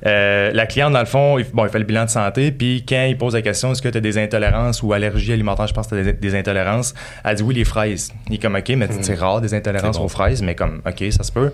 Euh, 0.06 0.52
la 0.54 0.66
cliente, 0.66 0.94
dans 0.94 1.00
le 1.00 1.06
fond, 1.06 1.38
il, 1.38 1.46
bon, 1.54 1.66
il 1.66 1.70
fait 1.70 1.80
le 1.80 1.86
bilan 1.86 2.06
de 2.06 2.10
santé, 2.10 2.52
puis 2.52 2.86
quand 2.88 3.06
il 3.06 3.18
pose 3.18 3.34
la 3.34 3.42
question 3.42 3.72
est-ce 3.72 3.82
que 3.82 3.90
tu 3.90 3.98
as 3.98 4.02
des 4.02 4.18
intolérances 4.18 4.82
ou 4.82 4.94
allergies 4.94 5.34
alimentaires, 5.34 5.68
je 5.68 5.74
pense 5.74 5.88
que 5.88 5.96
tu 5.96 6.02
as 6.02 6.04
des, 6.04 6.13
des 6.13 6.36
intolérances, 6.36 6.94
elle 7.24 7.36
dit 7.36 7.44
oui, 7.44 7.56
les 7.56 7.66
fraises. 7.66 8.13
Il 8.30 8.36
est 8.36 8.38
comme 8.38 8.56
OK, 8.56 8.70
mais 8.70 8.88
c'est 9.02 9.16
rare 9.16 9.42
des 9.42 9.54
intolérances 9.54 9.98
bon. 9.98 10.06
aux 10.06 10.10
fraises, 10.10 10.42
mais 10.42 10.56
comme 10.56 10.82
OK, 10.86 11.04
ça 11.12 11.24
se 11.24 11.32
peut. 11.32 11.52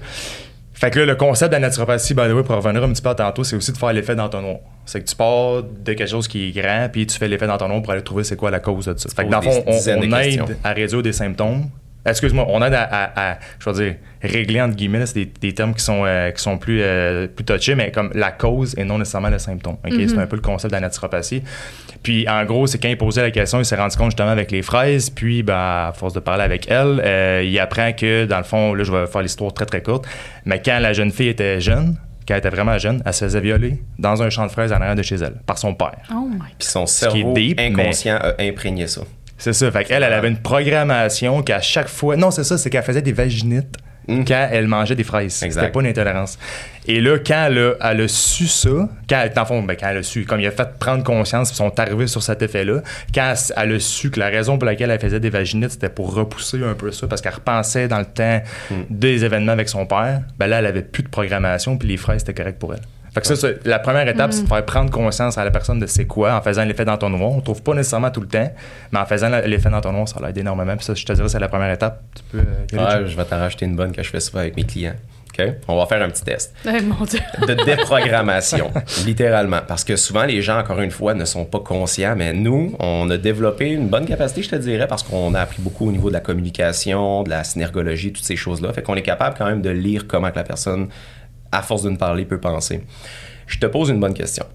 Fait 0.73 0.91
que 0.91 0.99
là, 0.99 1.05
le 1.05 1.15
concept 1.15 1.51
de 1.51 1.55
la 1.55 1.61
naturopathie, 1.61 2.13
by 2.13 2.23
the 2.27 2.33
way, 2.33 2.43
pour 2.43 2.55
revenir 2.55 2.83
un 2.83 2.91
petit 2.91 3.01
peu 3.01 3.09
à 3.09 3.15
tantôt, 3.15 3.43
c'est 3.43 3.55
aussi 3.55 3.71
de 3.71 3.77
faire 3.77 3.93
l'effet 3.93 4.15
d'entonnoir. 4.15 4.57
C'est 4.85 5.01
que 5.01 5.07
tu 5.07 5.15
pars 5.15 5.63
de 5.63 5.93
quelque 5.93 6.09
chose 6.09 6.27
qui 6.27 6.49
est 6.49 6.51
grand, 6.51 6.89
puis 6.91 7.07
tu 7.07 7.17
fais 7.17 7.27
l'effet 7.27 7.47
d'entonnoir 7.47 7.81
pour 7.81 7.93
aller 7.93 8.01
trouver 8.01 8.23
c'est 8.23 8.35
quoi 8.35 8.51
la 8.51 8.59
cause 8.59 8.87
de 8.87 8.97
ça. 8.97 9.07
Fait 9.15 9.25
que 9.25 9.29
dans 9.29 9.39
le 9.39 9.49
fond, 9.49 9.63
on, 9.65 10.17
aide 10.17 10.57
à 10.63 10.73
réduire 10.73 11.01
des 11.01 11.13
symptômes 11.13 11.69
excuse-moi, 12.05 12.45
on 12.49 12.61
aide 12.61 12.73
à, 12.73 13.39
je 13.59 13.69
veux 13.69 13.83
dire, 13.83 13.95
régler, 14.21 14.61
entre 14.61 14.75
guillemets, 14.75 15.05
c'est 15.05 15.39
des, 15.39 15.53
termes 15.53 15.73
qui 15.73 15.83
sont, 15.83 16.03
euh, 16.05 16.31
qui 16.31 16.41
sont 16.41 16.57
plus, 16.57 16.81
euh, 16.81 17.27
plus 17.27 17.45
touchés, 17.45 17.75
mais 17.75 17.91
comme 17.91 18.11
la 18.13 18.31
cause 18.31 18.75
et 18.77 18.83
non 18.83 18.97
nécessairement 18.97 19.29
le 19.29 19.39
symptôme. 19.39 19.77
Mm-hmm. 19.85 20.09
C'est 20.09 20.17
un 20.17 20.27
peu 20.27 20.35
le 20.35 20.41
concept 20.41 20.71
de 20.71 20.75
la 20.75 20.81
naturopathie. 20.81 21.43
Puis, 22.01 22.27
en 22.27 22.43
gros, 22.45 22.67
c'est 22.67 22.79
quand 22.79 22.89
il 22.89 22.97
posait 22.97 23.21
la 23.21 23.31
question, 23.31 23.59
il 23.59 23.65
s'est 23.65 23.77
rendu 23.77 23.95
compte 23.95 24.11
justement 24.11 24.29
avec 24.29 24.51
les 24.51 24.61
fraises, 24.61 25.09
puis, 25.09 25.43
ben, 25.43 25.87
à 25.87 25.93
force 25.95 26.13
de 26.13 26.19
parler 26.19 26.43
avec 26.43 26.69
elle, 26.69 27.01
euh, 27.03 27.43
il 27.45 27.57
apprend 27.59 27.93
que, 27.93 28.25
dans 28.25 28.37
le 28.37 28.43
fond, 28.43 28.73
là, 28.73 28.83
je 28.83 28.91
vais 28.91 29.07
faire 29.07 29.21
l'histoire 29.21 29.53
très, 29.53 29.65
très 29.65 29.81
courte, 29.81 30.05
mais 30.45 30.61
quand 30.61 30.79
la 30.79 30.91
jeune 30.91 31.11
fille 31.11 31.29
était 31.29 31.61
jeune, 31.61 31.97
quand 32.27 32.33
elle 32.33 32.39
était 32.39 32.49
vraiment 32.49 32.77
jeune, 32.77 33.01
elle 33.05 33.13
se 33.13 33.25
faisait 33.25 33.41
violer 33.41 33.81
dans 33.99 34.21
un 34.21 34.29
champ 34.29 34.45
de 34.45 34.51
fraises 34.51 34.71
en 34.71 34.77
arrière 34.77 34.95
de 34.95 35.01
chez 35.01 35.15
elle, 35.15 35.35
par 35.45 35.57
son 35.57 35.73
père. 35.73 36.01
Oh 36.11 36.27
my 36.29 36.39
Puis 36.57 36.67
son 36.67 36.85
cerveau 36.85 37.33
inconscient 37.57 38.17
a 38.17 38.41
imprégné 38.41 38.87
ça. 38.87 39.01
C'est 39.43 39.51
ça. 39.51 39.69
Fait 39.71 39.83
qu'elle, 39.83 40.03
elle 40.03 40.13
avait 40.13 40.29
une 40.29 40.37
programmation 40.37 41.43
qu'à 41.43 41.59
chaque 41.59 41.89
fois. 41.89 42.15
Non, 42.15 42.31
c'est 42.31 42.45
ça, 42.45 42.57
c'est 42.57 42.69
qu'elle 42.69 42.81
faisait 42.81 43.01
des 43.01 43.11
vaginites 43.11 43.75
mm. 44.07 44.23
quand 44.23 44.47
elle 44.49 44.69
mangeait 44.69 44.95
des 44.95 45.03
fraises. 45.03 45.33
C'était 45.33 45.67
pas 45.67 45.81
une 45.81 45.87
intolérance. 45.87 46.39
Et 46.87 47.01
là, 47.01 47.17
quand 47.17 47.49
elle 47.49 48.01
a, 48.01 48.07
su 48.07 48.47
ça, 48.47 48.87
quand 49.09 49.21
elle, 49.21 49.45
fond, 49.45 49.61
ben, 49.63 49.75
quand 49.77 49.89
elle 49.89 49.97
a 49.97 50.03
su, 50.03 50.23
comme 50.23 50.39
il 50.39 50.47
a 50.47 50.51
fait 50.51 50.79
prendre 50.79 51.03
conscience, 51.03 51.51
ils 51.51 51.55
sont 51.55 51.77
arrivés 51.77 52.07
sur 52.07 52.23
cet 52.23 52.41
effet-là, 52.41 52.83
quand 53.13 53.33
elle, 53.57 53.73
a 53.73 53.79
su 53.81 54.11
que 54.11 54.21
la 54.21 54.29
raison 54.29 54.57
pour 54.57 54.65
laquelle 54.65 54.91
elle 54.91 54.99
faisait 55.01 55.19
des 55.19 55.29
vaginites, 55.29 55.71
c'était 55.71 55.89
pour 55.89 56.13
repousser 56.13 56.63
un 56.63 56.73
peu 56.73 56.93
ça, 56.93 57.07
parce 57.07 57.19
qu'elle 57.19 57.33
repensait 57.33 57.89
dans 57.89 57.99
le 57.99 58.05
temps 58.05 58.41
mm. 58.71 58.75
des 58.89 59.25
événements 59.25 59.51
avec 59.51 59.67
son 59.67 59.85
père, 59.85 60.21
ben 60.39 60.47
là, 60.47 60.59
elle 60.59 60.67
avait 60.67 60.83
plus 60.83 61.03
de 61.03 61.09
programmation, 61.09 61.77
puis 61.77 61.89
les 61.89 61.97
fraises, 61.97 62.19
c'était 62.19 62.33
correct 62.33 62.59
pour 62.59 62.75
elle. 62.75 62.81
Fait 63.13 63.21
que 63.21 63.35
ça, 63.35 63.47
la 63.63 63.79
première 63.79 64.07
étape, 64.07 64.33
c'est 64.33 64.43
de 64.43 64.47
faire 64.47 64.65
prendre 64.65 64.89
conscience 64.89 65.37
à 65.37 65.45
la 65.45 65.51
personne 65.51 65.79
de 65.79 65.85
c'est 65.85 66.07
quoi 66.07 66.35
en 66.35 66.41
faisant 66.41 66.65
l'effet 66.65 66.85
d'entonnoir. 66.85 67.31
On 67.31 67.37
ne 67.37 67.41
trouve 67.41 67.61
pas 67.61 67.75
nécessairement 67.75 68.09
tout 68.09 68.21
le 68.21 68.27
temps, 68.27 68.51
mais 68.91 68.99
en 68.99 69.05
faisant 69.05 69.29
l'effet 69.29 69.69
d'entonnoir, 69.69 70.07
ça 70.07 70.19
l'aide 70.25 70.37
énormément. 70.37 70.75
Puis 70.75 70.85
ça, 70.85 70.95
je 70.95 71.05
te 71.05 71.13
dirais, 71.13 71.29
c'est 71.29 71.39
la 71.39 71.47
première 71.47 71.71
étape. 71.71 72.01
Tu 72.15 72.23
peux, 72.31 72.77
euh, 72.77 73.07
je 73.07 73.15
vais 73.15 73.25
t'en 73.25 73.37
racheter 73.37 73.65
une 73.65 73.75
bonne 73.75 73.91
que 73.91 74.01
je 74.01 74.09
fais 74.09 74.19
souvent 74.19 74.39
avec 74.39 74.55
mes 74.55 74.63
clients. 74.63 74.95
OK? 75.37 75.45
On 75.67 75.77
va 75.77 75.85
faire 75.85 76.01
un 76.01 76.09
petit 76.09 76.23
test. 76.23 76.55
mon 76.65 77.05
Dieu. 77.05 77.19
de 77.47 77.53
déprogrammation, 77.65 78.71
littéralement. 79.05 79.61
Parce 79.67 79.83
que 79.83 79.95
souvent, 79.95 80.23
les 80.23 80.41
gens, 80.41 80.59
encore 80.59 80.81
une 80.81 80.91
fois, 80.91 81.13
ne 81.13 81.25
sont 81.25 81.45
pas 81.45 81.59
conscients, 81.59 82.15
mais 82.15 82.33
nous, 82.33 82.75
on 82.79 83.09
a 83.09 83.17
développé 83.17 83.69
une 83.69 83.87
bonne 83.87 84.05
capacité, 84.05 84.43
je 84.43 84.49
te 84.49 84.55
dirais, 84.55 84.87
parce 84.87 85.03
qu'on 85.03 85.33
a 85.33 85.41
appris 85.41 85.61
beaucoup 85.61 85.87
au 85.87 85.91
niveau 85.91 86.09
de 86.09 86.13
la 86.13 86.19
communication, 86.19 87.23
de 87.23 87.29
la 87.29 87.43
synergologie, 87.43 88.11
toutes 88.11 88.25
ces 88.25 88.35
choses-là. 88.35 88.73
Fait 88.73 88.81
qu'on 88.81 88.95
est 88.95 89.03
capable 89.03 89.35
quand 89.37 89.45
même 89.45 89.61
de 89.61 89.69
lire 89.69 90.07
comment 90.07 90.31
que 90.31 90.35
la 90.37 90.43
personne 90.43 90.89
à 91.53 91.61
force 91.61 91.83
de 91.83 91.95
parler, 91.95 92.25
peut 92.25 92.39
penser. 92.39 92.81
Je 93.47 93.59
te 93.59 93.65
pose 93.65 93.89
une 93.89 93.99
bonne 93.99 94.13
question. 94.13 94.45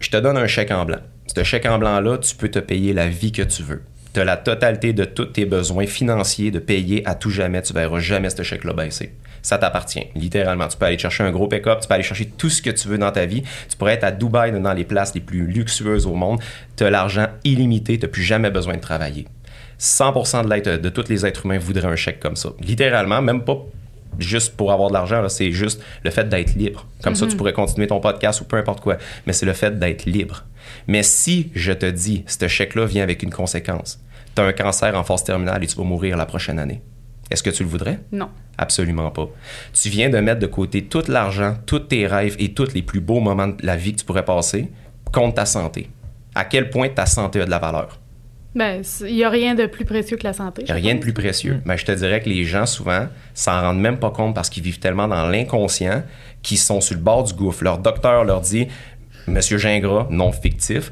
Je 0.00 0.10
te 0.10 0.16
donne 0.16 0.36
un 0.36 0.46
chèque 0.46 0.72
en 0.72 0.84
blanc. 0.84 0.98
Ce 1.34 1.44
chèque 1.44 1.66
en 1.66 1.78
blanc-là, 1.78 2.18
tu 2.18 2.34
peux 2.34 2.50
te 2.50 2.58
payer 2.58 2.92
la 2.92 3.08
vie 3.08 3.32
que 3.32 3.42
tu 3.42 3.62
veux. 3.62 3.82
Tu 4.12 4.20
as 4.20 4.24
la 4.24 4.36
totalité 4.36 4.92
de 4.92 5.04
tous 5.04 5.26
tes 5.26 5.46
besoins 5.46 5.86
financiers 5.86 6.50
de 6.50 6.58
payer 6.58 7.06
à 7.08 7.14
tout 7.14 7.30
jamais. 7.30 7.62
Tu 7.62 7.72
verras 7.72 8.00
jamais 8.00 8.28
ce 8.28 8.42
chèque-là 8.42 8.74
baisser. 8.74 9.14
Ça 9.40 9.58
t'appartient, 9.58 10.06
littéralement. 10.14 10.68
Tu 10.68 10.76
peux 10.76 10.84
aller 10.84 10.98
chercher 10.98 11.22
un 11.24 11.30
gros 11.30 11.48
pick-up, 11.48 11.80
tu 11.80 11.88
peux 11.88 11.94
aller 11.94 12.02
chercher 12.02 12.26
tout 12.26 12.50
ce 12.50 12.60
que 12.60 12.70
tu 12.70 12.88
veux 12.88 12.98
dans 12.98 13.10
ta 13.10 13.24
vie. 13.24 13.42
Tu 13.68 13.76
pourrais 13.76 13.94
être 13.94 14.04
à 14.04 14.10
Dubaï, 14.10 14.52
dans 14.52 14.72
les 14.74 14.84
places 14.84 15.14
les 15.14 15.20
plus 15.20 15.46
luxueuses 15.46 16.06
au 16.06 16.14
monde. 16.14 16.40
Tu 16.76 16.84
as 16.84 16.90
l'argent 16.90 17.26
illimité, 17.44 17.98
tu 17.98 18.04
n'as 18.04 18.12
plus 18.12 18.22
jamais 18.22 18.50
besoin 18.50 18.74
de 18.74 18.80
travailler. 18.80 19.26
100% 19.80 20.62
de, 20.62 20.76
de 20.76 20.88
tous 20.90 21.08
les 21.08 21.24
êtres 21.24 21.46
humains 21.46 21.58
voudraient 21.58 21.88
un 21.88 21.96
chèque 21.96 22.20
comme 22.20 22.36
ça. 22.36 22.50
Littéralement, 22.60 23.22
même 23.22 23.42
pas 23.42 23.64
juste 24.18 24.56
pour 24.56 24.72
avoir 24.72 24.88
de 24.88 24.94
l'argent, 24.94 25.28
c'est 25.28 25.52
juste 25.52 25.82
le 26.04 26.10
fait 26.10 26.28
d'être 26.28 26.54
libre. 26.54 26.86
Comme 27.02 27.14
ça, 27.14 27.26
tu 27.26 27.32
mhm. 27.32 27.38
pourrais 27.38 27.52
continuer 27.52 27.86
ton 27.86 28.00
podcast 28.00 28.40
ou 28.40 28.44
peu 28.44 28.56
importe 28.56 28.80
quoi. 28.80 28.96
Mais 29.26 29.32
c'est 29.32 29.46
le 29.46 29.52
fait 29.52 29.78
d'être 29.78 30.04
libre. 30.04 30.44
Mais 30.86 31.02
si 31.02 31.50
je 31.54 31.72
te 31.72 31.86
dis, 31.86 32.24
ce 32.26 32.48
chèque-là 32.48 32.86
vient 32.86 33.02
avec 33.02 33.22
une 33.22 33.30
conséquence, 33.30 34.00
tu 34.34 34.42
as 34.42 34.44
un 34.44 34.52
cancer 34.52 34.96
en 34.96 35.04
phase 35.04 35.24
terminale 35.24 35.62
et 35.62 35.66
tu 35.66 35.76
vas 35.76 35.84
mourir 35.84 36.16
la 36.16 36.26
prochaine 36.26 36.58
année. 36.58 36.82
Est-ce 37.30 37.42
que 37.42 37.50
tu 37.50 37.62
le 37.62 37.68
voudrais? 37.68 37.98
Non. 38.12 38.28
Absolument 38.58 39.10
pas. 39.10 39.28
Tu 39.72 39.88
viens 39.88 40.10
de 40.10 40.18
mettre 40.18 40.40
de 40.40 40.46
côté 40.46 40.84
tout 40.84 41.04
l'argent, 41.08 41.56
tous 41.66 41.80
tes 41.80 42.06
rêves 42.06 42.36
et 42.38 42.52
tous 42.52 42.74
les 42.74 42.82
plus 42.82 43.00
beaux 43.00 43.20
moments 43.20 43.48
de 43.48 43.64
la 43.64 43.76
vie 43.76 43.92
que 43.92 44.00
tu 44.00 44.04
pourrais 44.04 44.24
passer 44.24 44.70
contre 45.12 45.34
ta 45.34 45.46
santé. 45.46 45.88
À 46.34 46.44
quel 46.44 46.70
point 46.70 46.88
ta 46.88 47.06
santé 47.06 47.40
a 47.40 47.44
de 47.46 47.50
la 47.50 47.58
valeur? 47.58 48.01
Ben, 48.54 48.82
il 49.00 49.14
n'y 49.14 49.24
a 49.24 49.30
rien 49.30 49.54
de 49.54 49.66
plus 49.66 49.84
précieux 49.84 50.16
que 50.16 50.24
la 50.24 50.34
santé. 50.34 50.62
Il 50.62 50.66
n'y 50.66 50.70
a 50.72 50.74
rien 50.74 50.94
de 50.94 51.00
plus 51.00 51.14
précieux. 51.14 51.60
Mais 51.64 51.78
je 51.78 51.86
te 51.86 51.92
dirais 51.92 52.20
que 52.20 52.28
les 52.28 52.44
gens, 52.44 52.66
souvent, 52.66 53.06
s'en 53.34 53.60
rendent 53.60 53.80
même 53.80 53.98
pas 53.98 54.10
compte 54.10 54.34
parce 54.34 54.50
qu'ils 54.50 54.62
vivent 54.62 54.78
tellement 54.78 55.08
dans 55.08 55.26
l'inconscient 55.26 56.02
qu'ils 56.42 56.58
sont 56.58 56.80
sur 56.80 56.94
le 56.94 57.00
bord 57.00 57.24
du 57.24 57.32
gouffre. 57.32 57.64
Leur 57.64 57.78
docteur 57.78 58.24
leur 58.24 58.42
dit 58.42 58.68
Monsieur 59.26 59.56
Gingras, 59.56 60.06
non 60.10 60.32
fictif, 60.32 60.90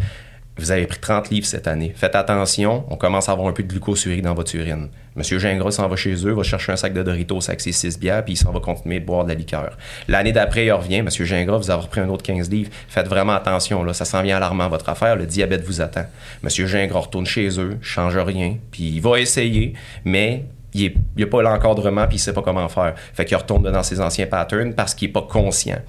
vous 0.56 0.70
avez 0.70 0.86
pris 0.86 0.98
30 0.98 1.30
livres 1.30 1.46
cette 1.46 1.66
année. 1.66 1.92
Faites 1.96 2.14
attention, 2.14 2.84
on 2.90 2.96
commence 2.96 3.28
à 3.28 3.32
avoir 3.32 3.48
un 3.48 3.52
peu 3.52 3.62
de 3.62 3.68
glucosurie 3.68 4.22
dans 4.22 4.34
votre 4.34 4.54
urine. 4.54 4.88
Monsieur 5.16 5.38
Gingras 5.38 5.72
s'en 5.72 5.88
va 5.88 5.96
chez 5.96 6.14
eux, 6.26 6.32
va 6.32 6.42
chercher 6.42 6.72
un 6.72 6.76
sac 6.76 6.92
de 6.92 7.02
Doritos 7.02 7.48
avec 7.48 7.60
ses 7.60 7.72
6 7.72 7.98
bières, 7.98 8.24
puis 8.24 8.34
il 8.34 8.36
s'en 8.36 8.52
va 8.52 8.60
continuer 8.60 9.00
de 9.00 9.04
boire 9.04 9.24
de 9.24 9.30
la 9.30 9.34
liqueur. 9.34 9.76
L'année 10.08 10.32
d'après, 10.32 10.66
il 10.66 10.72
revient. 10.72 11.02
Monsieur 11.02 11.24
Gingras, 11.24 11.58
vous 11.58 11.70
avez 11.70 11.82
repris 11.82 12.00
un 12.00 12.08
autre 12.08 12.22
15 12.22 12.48
livres. 12.50 12.70
Faites 12.88 13.08
vraiment 13.08 13.32
attention, 13.32 13.82
là, 13.82 13.92
ça 13.92 14.04
s'en 14.04 14.22
vient 14.22 14.36
alarmant 14.36 14.68
votre 14.68 14.88
affaire. 14.88 15.16
Le 15.16 15.26
diabète 15.26 15.64
vous 15.64 15.80
attend. 15.80 16.04
Monsieur 16.42 16.66
Gingras 16.66 17.00
retourne 17.00 17.26
chez 17.26 17.60
eux, 17.60 17.78
change 17.80 18.16
rien, 18.16 18.56
puis 18.70 18.84
il 18.84 19.00
va 19.00 19.18
essayer, 19.18 19.74
mais 20.04 20.44
il 20.74 20.94
n'y 21.16 21.22
a 21.22 21.26
pas 21.26 21.42
l'encadrement, 21.42 22.06
puis 22.06 22.16
il 22.16 22.20
sait 22.20 22.32
pas 22.32 22.42
comment 22.42 22.68
faire. 22.68 22.94
Fait 23.14 23.24
qu'il 23.24 23.36
retourne 23.36 23.70
dans 23.70 23.82
ses 23.82 24.00
anciens 24.00 24.26
patterns 24.26 24.74
parce 24.74 24.94
qu'il 24.94 25.08
n'est 25.08 25.12
pas 25.12 25.22
conscient. 25.22 25.80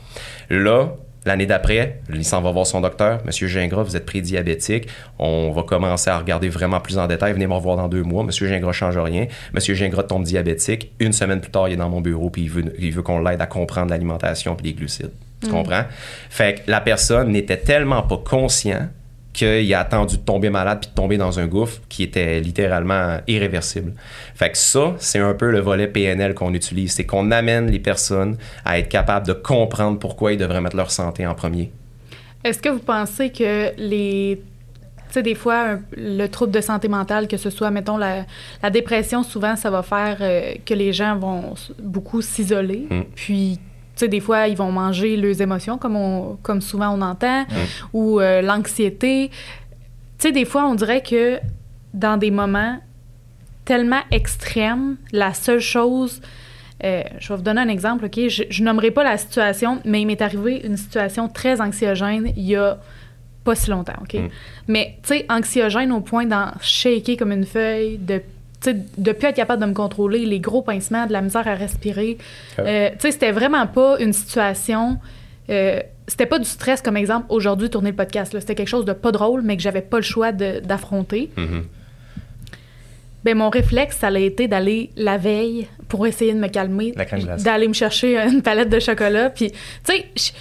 Là, 0.49 0.95
L'année 1.25 1.45
d'après, 1.45 2.01
il 2.11 2.25
s'en 2.25 2.41
va 2.41 2.51
voir 2.51 2.65
son 2.65 2.81
docteur. 2.81 3.19
Monsieur 3.25 3.47
Gingras, 3.47 3.83
vous 3.83 3.95
êtes 3.95 4.07
prédiabétique. 4.07 4.87
On 5.19 5.51
va 5.51 5.61
commencer 5.61 6.09
à 6.09 6.17
regarder 6.17 6.49
vraiment 6.49 6.79
plus 6.79 6.97
en 6.97 7.05
détail. 7.05 7.33
Venez 7.33 7.45
me 7.45 7.53
revoir 7.53 7.77
dans 7.77 7.87
deux 7.87 8.01
mois. 8.01 8.23
Monsieur 8.23 8.47
Gingras 8.47 8.73
change 8.73 8.97
rien. 8.97 9.27
Monsieur 9.53 9.75
Gingras 9.75 10.03
tombe 10.03 10.23
diabétique. 10.23 10.91
Une 10.99 11.13
semaine 11.13 11.39
plus 11.39 11.51
tard, 11.51 11.67
il 11.67 11.73
est 11.73 11.77
dans 11.77 11.89
mon 11.89 12.01
bureau 12.01 12.31
puis 12.31 12.43
il 12.43 12.49
veut, 12.49 12.73
il 12.79 12.91
veut 12.91 13.03
qu'on 13.03 13.19
l'aide 13.19 13.41
à 13.41 13.45
comprendre 13.45 13.91
l'alimentation 13.91 14.57
et 14.59 14.63
les 14.63 14.73
glucides. 14.73 15.11
Tu 15.41 15.49
mm. 15.49 15.51
comprends? 15.51 15.83
Fait 16.29 16.55
que 16.55 16.71
la 16.71 16.81
personne 16.81 17.29
n'était 17.29 17.57
tellement 17.57 18.01
pas 18.01 18.17
conscient 18.17 18.87
qu'il 19.45 19.73
a 19.73 19.79
attendu 19.79 20.17
de 20.17 20.21
tomber 20.21 20.49
malade 20.49 20.79
puis 20.81 20.89
de 20.89 20.95
tomber 20.95 21.17
dans 21.17 21.39
un 21.39 21.47
gouffre 21.47 21.81
qui 21.89 22.03
était 22.03 22.39
littéralement 22.39 23.19
irréversible. 23.27 23.93
Fait 24.35 24.51
que 24.51 24.57
ça, 24.57 24.93
c'est 24.99 25.19
un 25.19 25.33
peu 25.33 25.49
le 25.51 25.59
volet 25.59 25.87
PNL 25.87 26.33
qu'on 26.35 26.53
utilise. 26.53 26.93
C'est 26.93 27.05
qu'on 27.05 27.31
amène 27.31 27.69
les 27.69 27.79
personnes 27.79 28.37
à 28.65 28.77
être 28.77 28.89
capables 28.89 29.25
de 29.25 29.33
comprendre 29.33 29.99
pourquoi 29.99 30.33
ils 30.33 30.37
devraient 30.37 30.61
mettre 30.61 30.75
leur 30.75 30.91
santé 30.91 31.25
en 31.25 31.33
premier. 31.33 31.71
Est-ce 32.43 32.59
que 32.59 32.69
vous 32.69 32.79
pensez 32.79 33.31
que 33.31 33.71
les 33.77 34.41
tu 35.07 35.15
sais, 35.15 35.23
des 35.23 35.35
fois, 35.35 35.77
le 35.97 36.27
trouble 36.27 36.53
de 36.53 36.61
santé 36.61 36.87
mentale, 36.87 37.27
que 37.27 37.35
ce 37.35 37.49
soit, 37.49 37.69
mettons, 37.69 37.97
la, 37.97 38.23
dépression, 38.71 39.23
souvent, 39.23 39.57
ça 39.57 39.69
va 39.69 39.83
faire 39.83 40.19
euh, 40.21 40.53
que 40.65 40.73
les 40.73 40.93
gens 40.93 41.17
vont 41.17 41.53
beaucoup 41.79 42.21
s'isoler. 42.21 42.87
Mm. 42.89 43.01
Puis 43.13 43.59
sais, 44.01 44.07
des 44.07 44.19
fois, 44.19 44.47
ils 44.47 44.57
vont 44.57 44.71
manger 44.71 45.17
leurs 45.17 45.41
émotions, 45.41 45.77
comme, 45.77 45.95
on, 45.95 46.37
comme 46.43 46.61
souvent 46.61 46.89
on 46.97 47.01
entend, 47.01 47.45
ou 47.93 48.19
euh, 48.19 48.41
l'anxiété. 48.41 49.29
Tu 49.29 49.37
sais, 50.27 50.31
des 50.31 50.45
fois, 50.45 50.65
on 50.67 50.75
dirait 50.75 51.01
que 51.01 51.39
dans 51.93 52.17
des 52.17 52.31
moments 52.31 52.77
tellement 53.65 54.01
extrêmes, 54.11 54.97
la 55.11 55.33
seule 55.33 55.61
chose... 55.61 56.21
Euh, 56.83 57.03
je 57.19 57.27
vais 57.27 57.35
vous 57.35 57.43
donner 57.43 57.61
un 57.61 57.67
exemple, 57.67 58.05
OK? 58.05 58.27
Je, 58.27 58.43
je 58.49 58.63
nommerai 58.63 58.89
pas 58.89 59.03
la 59.03 59.15
situation, 59.15 59.79
mais 59.85 60.01
il 60.01 60.07
m'est 60.07 60.21
arrivé 60.21 60.61
une 60.63 60.77
situation 60.77 61.29
très 61.29 61.61
anxiogène 61.61 62.33
il 62.35 62.43
y 62.43 62.55
a 62.55 62.79
pas 63.43 63.53
si 63.53 63.69
longtemps, 63.69 63.99
OK? 64.01 64.15
Mm. 64.15 64.29
Mais, 64.67 64.97
tu 65.03 65.09
sais, 65.09 65.25
anxiogène 65.29 65.91
au 65.91 66.01
point 66.01 66.25
d'en 66.25 66.47
shaker 66.59 67.17
comme 67.17 67.31
une 67.31 67.45
feuille, 67.45 67.99
de 67.99 68.21
de 68.69 69.11
plus 69.11 69.27
être 69.27 69.35
capable 69.35 69.61
de 69.61 69.67
me 69.67 69.73
contrôler, 69.73 70.25
les 70.25 70.39
gros 70.39 70.61
pincements, 70.61 71.07
de 71.07 71.13
la 71.13 71.21
misère 71.21 71.47
à 71.47 71.55
respirer. 71.55 72.17
Euh, 72.59 72.89
c'était 72.99 73.31
vraiment 73.31 73.67
pas 73.67 73.99
une 73.99 74.13
situation. 74.13 74.99
Euh, 75.49 75.81
c'était 76.07 76.25
pas 76.25 76.39
du 76.39 76.45
stress 76.45 76.81
comme 76.81 76.97
exemple 76.97 77.25
aujourd'hui 77.29 77.69
tourner 77.69 77.91
le 77.91 77.95
podcast. 77.95 78.37
C'était 78.39 78.55
quelque 78.55 78.67
chose 78.67 78.85
de 78.85 78.93
pas 78.93 79.11
drôle, 79.11 79.41
mais 79.41 79.57
que 79.57 79.63
j'avais 79.63 79.81
pas 79.81 79.97
le 79.97 80.03
choix 80.03 80.31
d'affronter. 80.31 81.31
Mm-hmm. 81.37 81.63
Ben, 83.23 83.37
mon 83.37 83.49
réflexe, 83.49 83.97
ça 83.97 84.07
a 84.07 84.17
été 84.17 84.47
d'aller 84.47 84.89
la 84.95 85.17
veille 85.17 85.67
pour 85.87 86.07
essayer 86.07 86.33
de 86.33 86.39
me 86.39 86.47
calmer, 86.47 86.93
d'aller 87.43 87.67
me 87.67 87.73
chercher 87.73 88.17
une 88.17 88.41
palette 88.41 88.69
de 88.69 88.79
chocolat. 88.79 89.29
Puis, 89.29 89.51
tu 89.51 89.93
sais, 90.15 90.33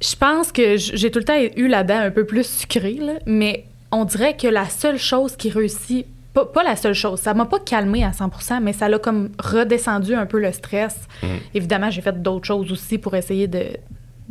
je 0.00 0.16
pense 0.16 0.52
que 0.52 0.76
j'ai 0.76 1.10
tout 1.10 1.18
le 1.18 1.24
temps 1.24 1.40
eu 1.56 1.68
la 1.68 1.82
dent 1.82 1.98
un 1.98 2.10
peu 2.10 2.24
plus 2.24 2.46
sucrée, 2.46 3.00
mais 3.26 3.64
on 3.90 4.04
dirait 4.04 4.36
que 4.36 4.46
la 4.46 4.68
seule 4.68 4.98
chose 4.98 5.36
qui 5.36 5.50
réussit 5.50 6.06
pas, 6.32 6.62
la 6.62 6.76
seule 6.76 6.94
chose. 6.94 7.20
Ça 7.20 7.34
m'a 7.34 7.44
pas 7.44 7.58
calmé 7.60 8.04
à 8.04 8.10
100% 8.10 8.60
mais 8.62 8.72
ça 8.72 8.88
l'a 8.88 8.98
comme 8.98 9.30
redescendu 9.38 10.14
un 10.14 10.26
peu 10.26 10.40
le 10.40 10.52
stress. 10.52 10.96
Mhm. 11.22 11.28
Évidemment, 11.54 11.90
j'ai 11.90 12.00
fait 12.00 12.20
d'autres 12.22 12.46
choses 12.46 12.72
aussi 12.72 12.98
pour 12.98 13.14
essayer 13.14 13.48
de, 13.48 13.66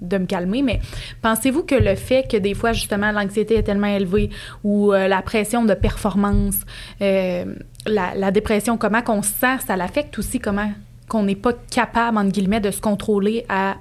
de 0.02 0.18
me 0.18 0.26
calmer, 0.26 0.62
mais 0.62 0.80
pensez-vous 1.22 1.64
que 1.64 1.76
le 1.76 1.96
fait 1.96 2.30
que 2.30 2.38
des 2.38 2.54
fois, 2.54 2.74
justement, 2.74 3.12
l'anxiété 3.12 3.56
est 3.56 3.64
tellement 3.64 3.88
élevée 3.88 4.30
ou 4.64 4.94
euh, 4.94 5.08
la 5.08 5.22
pression 5.22 5.64
de 5.64 5.74
performance, 5.74 6.56
euh, 7.02 7.46
la, 7.86 8.32
dépression, 8.32 8.78
comment 8.78 9.02
qu'on 9.02 9.22
se 9.22 9.32
sent, 9.32 9.60
ça 9.66 9.76
l'affecte 9.76 10.18
aussi 10.18 10.40
comment 10.40 10.72
qu'on 11.08 11.24
n'est 11.24 11.36
pas 11.36 11.54
capable, 11.54 12.18
entre 12.18 12.32
guillemets, 12.32 12.62
de 12.62 12.72
se 12.72 12.82
contrôler 12.82 13.46
à, 13.50 13.76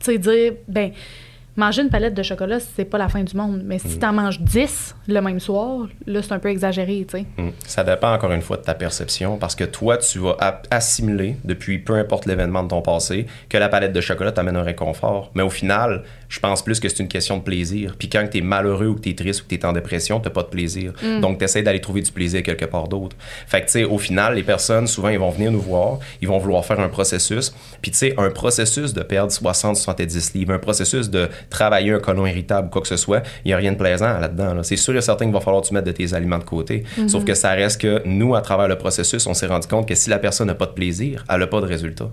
tu 0.00 0.12
sais, 0.12 0.18
dire, 0.18 0.54
ben 0.68 0.90
manger 1.56 1.82
une 1.82 1.88
palette 1.90 2.14
de 2.14 2.22
chocolat, 2.22 2.58
c'est 2.60 2.84
pas 2.84 2.98
la 2.98 3.08
fin 3.08 3.22
du 3.22 3.36
monde. 3.36 3.62
Mais 3.64 3.78
si 3.78 3.96
Mm. 3.96 3.98
t'en 4.00 4.12
manges 4.12 4.40
10 4.40 4.94
le 5.08 5.20
même 5.20 5.38
soir, 5.40 5.86
là, 6.06 6.20
c'est 6.22 6.32
un 6.32 6.38
peu 6.38 6.48
exagéré, 6.50 7.04
tu 7.08 7.18
sais. 7.18 7.26
Mm. 7.36 7.50
Ça 7.66 7.84
dépend 7.84 8.12
encore 8.12 8.32
une 8.32 8.42
fois 8.42 8.56
de 8.56 8.62
ta 8.62 8.74
perception 8.74 9.36
parce 9.38 9.54
que 9.54 9.64
toi, 9.64 9.96
tu 9.98 10.18
vas 10.18 10.36
assimiler 10.70 11.36
depuis 11.44 11.78
peu 11.78 11.94
importe 11.94 12.26
l'événement 12.26 12.62
de 12.62 12.68
ton 12.68 12.82
passé 12.82 13.26
que 13.48 13.56
la 13.58 13.68
palette 13.68 13.92
de 13.92 14.00
chocolat 14.00 14.32
t'amène 14.32 14.56
un 14.56 14.62
réconfort. 14.62 15.30
Mais 15.34 15.42
au 15.42 15.50
final, 15.50 16.02
je 16.28 16.40
pense 16.40 16.62
plus 16.62 16.80
que 16.80 16.88
c'est 16.88 17.00
une 17.00 17.08
question 17.08 17.36
de 17.38 17.42
plaisir. 17.42 17.94
Puis 17.98 18.08
quand 18.08 18.26
tu 18.30 18.38
es 18.38 18.40
malheureux 18.40 18.88
ou 18.88 18.94
que 18.96 19.00
tu 19.02 19.10
es 19.10 19.14
triste 19.14 19.42
ou 19.42 19.44
que 19.44 19.48
tu 19.50 19.54
es 19.54 19.64
en 19.64 19.72
dépression, 19.72 20.20
tu 20.20 20.30
pas 20.30 20.42
de 20.42 20.48
plaisir. 20.48 20.92
Donc, 21.20 21.38
tu 21.38 21.44
essaies 21.44 21.62
d'aller 21.62 21.80
trouver 21.80 22.02
du 22.02 22.10
plaisir 22.10 22.42
quelque 22.42 22.64
part 22.64 22.88
d'autre. 22.88 23.14
Fait 23.46 23.60
que, 23.60 23.66
tu 23.66 23.72
sais, 23.72 23.84
au 23.84 23.98
final, 23.98 24.34
les 24.34 24.42
personnes, 24.42 24.86
souvent, 24.88 25.10
ils 25.10 25.18
vont 25.18 25.30
venir 25.30 25.52
nous 25.52 25.60
voir, 25.60 25.98
ils 26.20 26.26
vont 26.26 26.38
vouloir 26.38 26.64
faire 26.64 26.80
un 26.80 26.88
processus. 26.88 27.54
Puis, 27.80 27.92
tu 27.92 27.98
sais, 27.98 28.14
un 28.18 28.30
processus 28.30 28.92
de 28.92 29.02
perdre 29.02 29.30
60, 29.30 29.76
70 29.76 30.34
livres, 30.34 30.52
un 30.54 30.58
processus 30.58 31.08
de 31.08 31.28
travailler 31.50 31.92
un 31.92 31.98
colon 31.98 32.26
irritable 32.26 32.68
ou 32.68 32.70
quoi 32.70 32.82
que 32.82 32.88
ce 32.88 32.96
soit, 32.96 33.22
il 33.44 33.48
n'y 33.48 33.54
a 33.54 33.56
rien 33.56 33.72
de 33.72 33.76
plaisant 33.76 34.18
là-dedans. 34.18 34.54
là. 34.54 34.62
C'est 34.62 34.76
sûr 34.76 34.96
et 34.96 35.00
certain 35.00 35.24
qu'il 35.24 35.34
va 35.34 35.40
falloir 35.40 35.62
que 35.62 35.68
tu 35.68 35.74
mettes 35.74 35.86
de 35.86 35.92
tes 35.92 36.14
aliments 36.14 36.38
de 36.38 36.44
côté. 36.44 36.84
Sauf 37.08 37.24
que 37.24 37.34
ça 37.34 37.50
reste 37.50 37.80
que 37.80 38.02
nous, 38.04 38.34
à 38.34 38.40
travers 38.40 38.68
le 38.68 38.76
processus, 38.76 39.26
on 39.26 39.34
s'est 39.34 39.46
rendu 39.46 39.66
compte 39.66 39.86
que 39.88 39.94
si 39.94 40.10
la 40.10 40.18
personne 40.18 40.46
n'a 40.46 40.54
pas 40.54 40.66
de 40.66 40.72
plaisir, 40.72 41.24
elle 41.28 41.40
n'a 41.40 41.46
pas 41.46 41.60
de 41.60 41.66
résultat. 41.66 42.10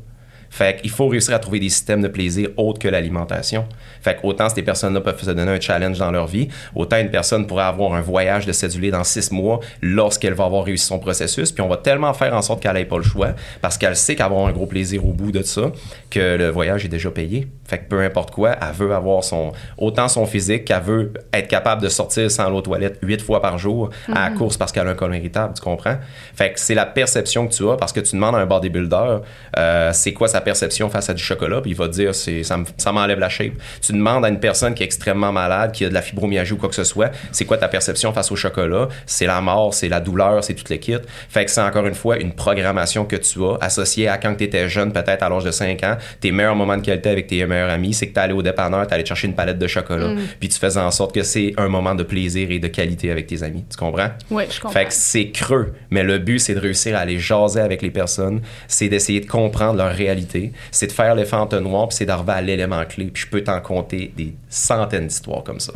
Fait 0.52 0.82
qu'il 0.82 0.90
faut 0.90 1.08
réussir 1.08 1.34
à 1.34 1.40
trouver 1.40 1.60
des 1.60 1.70
systèmes 1.70 2.02
de 2.02 2.10
plaisir 2.10 2.50
autres 2.58 2.78
que 2.78 2.90
l'alimentation. 2.90 3.66
Fait 4.02 4.16
que 4.16 4.28
autant 4.28 4.50
ces 4.50 4.62
personnes-là 4.62 5.00
peuvent 5.00 5.22
se 5.22 5.32
donner 5.32 5.50
un 5.50 5.60
challenge 5.62 5.98
dans 5.98 6.12
leur 6.12 6.28
vie, 6.28 6.50
autant 6.76 6.98
une 6.98 7.10
personne 7.10 7.48
pourrait 7.48 7.64
avoir 7.64 7.94
un 7.94 8.02
voyage 8.02 8.46
de 8.46 8.52
cédulé 8.52 8.92
dans 8.92 9.06
six 9.06 9.32
mois 9.32 9.62
lorsqu'elle 9.82 10.34
va 10.34 10.44
avoir 10.44 10.66
réussi 10.66 10.86
son 10.86 11.00
processus. 11.00 11.54
Puis 11.54 11.64
on 11.64 11.70
va 11.70 11.78
tellement 11.78 12.14
faire 12.14 12.34
en 12.36 12.42
sorte 12.42 12.62
qu'elle 12.62 12.74
n'ait 12.74 12.84
pas 12.84 12.98
le 12.98 13.04
choix 13.04 13.30
parce 13.62 13.78
qu'elle 13.78 13.96
sait 13.96 14.16
qu'elle 14.16 14.26
va 14.26 14.32
avoir 14.34 14.48
un 14.48 14.52
gros 14.52 14.66
plaisir 14.66 15.06
au 15.06 15.14
bout 15.14 15.32
de 15.32 15.42
ça 15.42 15.72
que 16.10 16.36
le 16.36 16.50
voyage 16.50 16.84
est 16.84 16.90
déjà 16.90 17.10
payé. 17.12 17.48
Fait 17.66 17.78
que 17.78 17.88
peu 17.88 18.02
importe 18.02 18.32
quoi, 18.32 18.58
elle 18.62 18.76
veut 18.76 18.94
avoir 18.94 19.24
son 19.24 19.54
autant 19.78 20.10
son 20.10 20.26
physique 20.26 20.66
qu'elle 20.66 20.84
veut 20.84 21.14
être 21.32 21.48
capable 21.48 21.82
de 21.82 21.88
sortir 21.88 22.30
sans 22.30 22.50
l'eau 22.50 22.58
aux 22.58 22.62
toilettes 22.62 23.00
huit 23.02 23.22
fois 23.22 23.42
par 23.42 23.58
jour 23.58 23.90
à 24.14 24.30
la 24.30 24.36
course 24.36 24.58
parce 24.58 24.74
qu'elle 24.74 24.88
a 24.88 24.92
un 24.92 24.96
colon 24.96 25.14
irritable, 25.14 25.54
tu 25.56 25.62
comprends? 25.62 25.96
Fait 26.36 26.52
que 26.52 26.60
c'est 26.60 26.76
la 26.76 26.86
perception 26.86 27.48
que 27.48 27.54
tu 27.54 27.70
as 27.70 27.78
parce 27.78 27.94
que 27.94 28.02
tu 28.02 28.16
demandes 28.18 28.36
à 28.36 28.40
un 28.40 28.46
bodybuilder 28.46 29.20
euh, 29.58 29.92
c'est 29.94 30.12
quoi 30.12 30.28
sa 30.28 30.41
perception 30.42 30.90
face 30.90 31.10
à 31.10 31.14
du 31.14 31.24
chocolat, 31.24 31.62
puis 31.62 31.72
il 31.72 31.78
va 31.78 31.88
te 31.88 31.94
dire 31.94 32.14
c'est 32.14 32.44
ça 32.44 32.58
me- 32.58 32.66
ça 32.78 32.92
m'enlève 32.92 33.20
la 33.20 33.30
shape. 33.30 33.54
Tu 33.82 33.94
demandes 33.94 34.26
à 34.26 34.30
une 34.30 34.40
personne 34.40 34.74
qui 34.74 34.84
est 34.84 34.86
extrêmement 34.86 35.32
malade, 35.32 35.72
qui 35.72 35.86
a 35.86 35.90
de 35.90 35.94
la 35.94 36.02
fibromyalgie 36.02 36.54
ou 36.54 36.58
quoi 36.58 36.70
que 36.70 36.76
ce 36.76 36.84
soit, 36.84 37.12
c'est 37.32 37.46
quoi 37.46 37.58
ta 37.58 37.68
perception 37.68 38.12
face 38.14 38.32
au 38.32 38.36
chocolat? 38.36 38.90
C'est 39.06 39.26
la 39.26 39.40
mort, 39.42 39.74
c'est 39.74 39.90
la 39.90 40.00
douleur, 40.00 40.44
c'est 40.44 40.54
tout 40.54 40.66
le 40.70 40.76
kit. 40.78 40.96
Fait 41.30 41.46
que 41.46 41.52
c'est 41.52 41.62
encore 41.62 41.86
une 41.88 41.96
fois 41.96 42.18
une 42.18 42.34
programmation 42.34 43.06
que 43.06 43.16
tu 43.16 43.40
as 43.44 43.58
associée 43.62 44.08
à 44.08 44.18
quand 44.18 44.36
tu 44.36 44.44
étais 44.44 44.68
jeune, 44.70 44.92
peut-être 44.92 45.24
à 45.24 45.30
l'âge 45.30 45.44
de 45.44 45.52
5 45.52 45.84
ans, 45.84 45.98
tes 46.20 46.32
meilleurs 46.32 46.56
moments 46.56 46.78
de 46.78 46.82
qualité 46.84 47.10
avec 47.10 47.28
tes 47.28 47.46
meilleurs 47.46 47.70
amis, 47.70 47.94
c'est 47.94 48.08
que 48.08 48.14
tu 48.14 48.20
allé 48.20 48.34
au 48.34 48.42
dépanneur, 48.42 48.86
tu 48.88 48.94
allé 48.94 49.06
chercher 49.06 49.28
une 49.28 49.36
palette 49.36 49.60
de 49.60 49.68
chocolat, 49.68 50.08
puis 50.40 50.50
tu 50.50 50.58
faisais 50.60 50.80
en 50.80 50.92
sorte 50.92 51.14
que 51.14 51.24
c'est 51.24 51.54
un 51.58 51.68
moment 51.68 51.96
de 51.96 52.04
plaisir 52.04 52.50
et 52.52 52.60
de 52.60 52.68
qualité 52.68 53.12
avec 53.12 53.28
tes 53.28 53.44
amis. 53.44 53.64
Tu 53.70 53.78
comprends? 53.78 54.10
Oui, 54.30 54.44
je 54.50 54.60
comprends. 54.60 54.72
Fait 54.80 54.86
que 54.86 54.94
c'est 54.94 55.30
creux, 55.32 55.74
mais 55.90 56.04
le 56.04 56.18
but, 56.18 56.40
c'est 56.40 56.54
de 56.56 56.60
réussir 56.60 56.96
à 56.96 57.00
aller 57.00 57.20
jaser 57.20 57.60
avec 57.62 57.82
les 57.82 57.92
personnes, 57.92 58.42
c'est 58.68 58.90
d'essayer 58.90 59.20
de 59.20 59.28
comprendre 59.28 59.76
leur 59.78 59.92
réalité, 59.94 60.31
c'est 60.72 60.88
de 60.88 60.92
faire 60.92 61.16
l'effet 61.16 61.36
entonnoir, 61.36 61.88
puis 61.88 61.98
c'est 61.98 62.06
d'arriver 62.06 62.32
à 62.34 62.42
l'élément 62.42 62.84
clé. 62.86 63.06
Puis 63.14 63.24
je 63.24 63.30
peux 63.30 63.44
t'en 63.44 63.60
compter 63.62 64.14
des 64.16 64.34
centaines 64.50 65.08
d'histoires 65.08 65.44
comme 65.44 65.60
ça. 65.60 65.74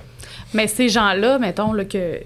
Mais 0.53 0.67
ces 0.67 0.89
gens-là, 0.89 1.39
mettons, 1.39 1.73
là, 1.73 1.85
que, 1.85 2.21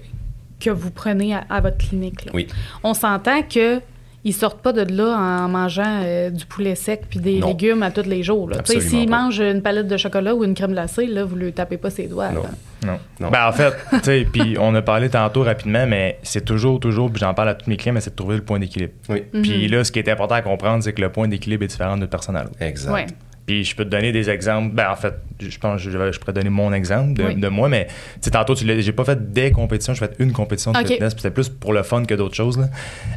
que 0.60 0.70
vous 0.70 0.90
prenez 0.90 1.34
à, 1.34 1.44
à 1.50 1.60
votre 1.60 1.78
clinique, 1.78 2.24
là, 2.26 2.32
Oui. 2.34 2.46
on 2.82 2.94
s'entend 2.94 3.42
que 3.42 3.80
ils 4.24 4.32
sortent 4.34 4.60
pas 4.60 4.72
de 4.72 4.82
là 4.94 5.16
en 5.16 5.48
mangeant 5.48 6.02
euh, 6.04 6.30
du 6.30 6.44
poulet 6.44 6.74
sec 6.74 7.04
puis 7.08 7.20
des 7.20 7.38
Non. 7.38 7.48
légumes 7.48 7.82
à 7.82 7.90
tous 7.90 8.02
les 8.06 8.22
jours. 8.22 8.50
S'ils 8.64 9.08
pas. 9.08 9.22
mangent 9.22 9.40
une 9.40 9.62
palette 9.62 9.88
de 9.88 9.96
chocolat 9.96 10.34
ou 10.34 10.44
une 10.44 10.54
crème 10.54 10.72
glacée, 10.72 11.06
là, 11.06 11.24
vous 11.24 11.36
lui 11.36 11.52
tapez 11.52 11.78
pas 11.78 11.90
ses 11.90 12.06
doigts. 12.06 12.30
Non. 12.30 12.42
Non. 12.86 12.98
Non. 13.18 13.30
Ben, 13.30 13.46
en 13.48 13.52
fait, 13.52 13.72
tu 13.90 13.98
sais, 14.02 14.26
puis 14.30 14.56
on 14.58 14.74
a 14.74 14.82
parlé 14.82 15.08
tantôt 15.10 15.42
rapidement, 15.42 15.86
mais 15.86 16.18
c'est 16.22 16.44
toujours, 16.44 16.80
toujours, 16.80 17.10
puis 17.10 17.20
j'en 17.20 17.34
parle 17.34 17.50
à 17.50 17.54
tous 17.54 17.68
mes 17.68 17.76
clients, 17.76 17.92
mais 17.94 18.00
c'est 18.00 18.10
de 18.10 18.16
trouver 18.16 18.36
le 18.36 18.42
point 18.42 18.58
d'équilibre. 18.58 18.92
Oui. 19.08 19.22
Puis 19.42 19.68
là, 19.68 19.84
ce 19.84 19.92
qui 19.92 19.98
est 19.98 20.08
important 20.08 20.34
à 20.34 20.42
comprendre, 20.42 20.82
c'est 20.82 20.92
que 20.92 21.00
le 21.02 21.10
point 21.10 21.28
d'équilibre 21.28 21.64
est 21.64 21.68
différent 21.68 21.96
de 21.98 22.06
personne 22.06 22.36
à 22.36 22.42
l'autre. 22.44 22.56
Exact. 22.60 22.92
Ouais. 22.92 23.06
Puis 23.50 23.64
je 23.64 23.74
peux 23.74 23.84
te 23.84 23.88
donner 23.88 24.12
des 24.12 24.30
exemples. 24.30 24.72
Ben, 24.72 24.92
en 24.92 24.94
fait, 24.94 25.12
je 25.40 25.58
pense 25.58 25.82
que 25.82 25.90
je, 25.90 26.12
je 26.12 26.20
pourrais 26.20 26.32
donner 26.32 26.50
mon 26.50 26.72
exemple 26.72 27.14
de, 27.14 27.24
Oui. 27.24 27.34
de 27.34 27.48
moi, 27.48 27.68
mais 27.68 27.88
tantôt, 28.30 28.54
tu 28.54 28.64
j'ai 28.80 28.92
pas 28.92 29.04
fait 29.04 29.32
des 29.32 29.50
compétitions, 29.50 29.92
j'ai 29.92 30.06
fait 30.06 30.14
une 30.20 30.30
compétition 30.30 30.70
de 30.70 30.78
fitness, 30.78 31.14
puis 31.14 31.22
c'était 31.22 31.34
plus 31.34 31.48
pour 31.48 31.72
le 31.72 31.82
fun 31.82 32.04
que 32.04 32.14
d'autres 32.14 32.36
choses. 32.36 32.64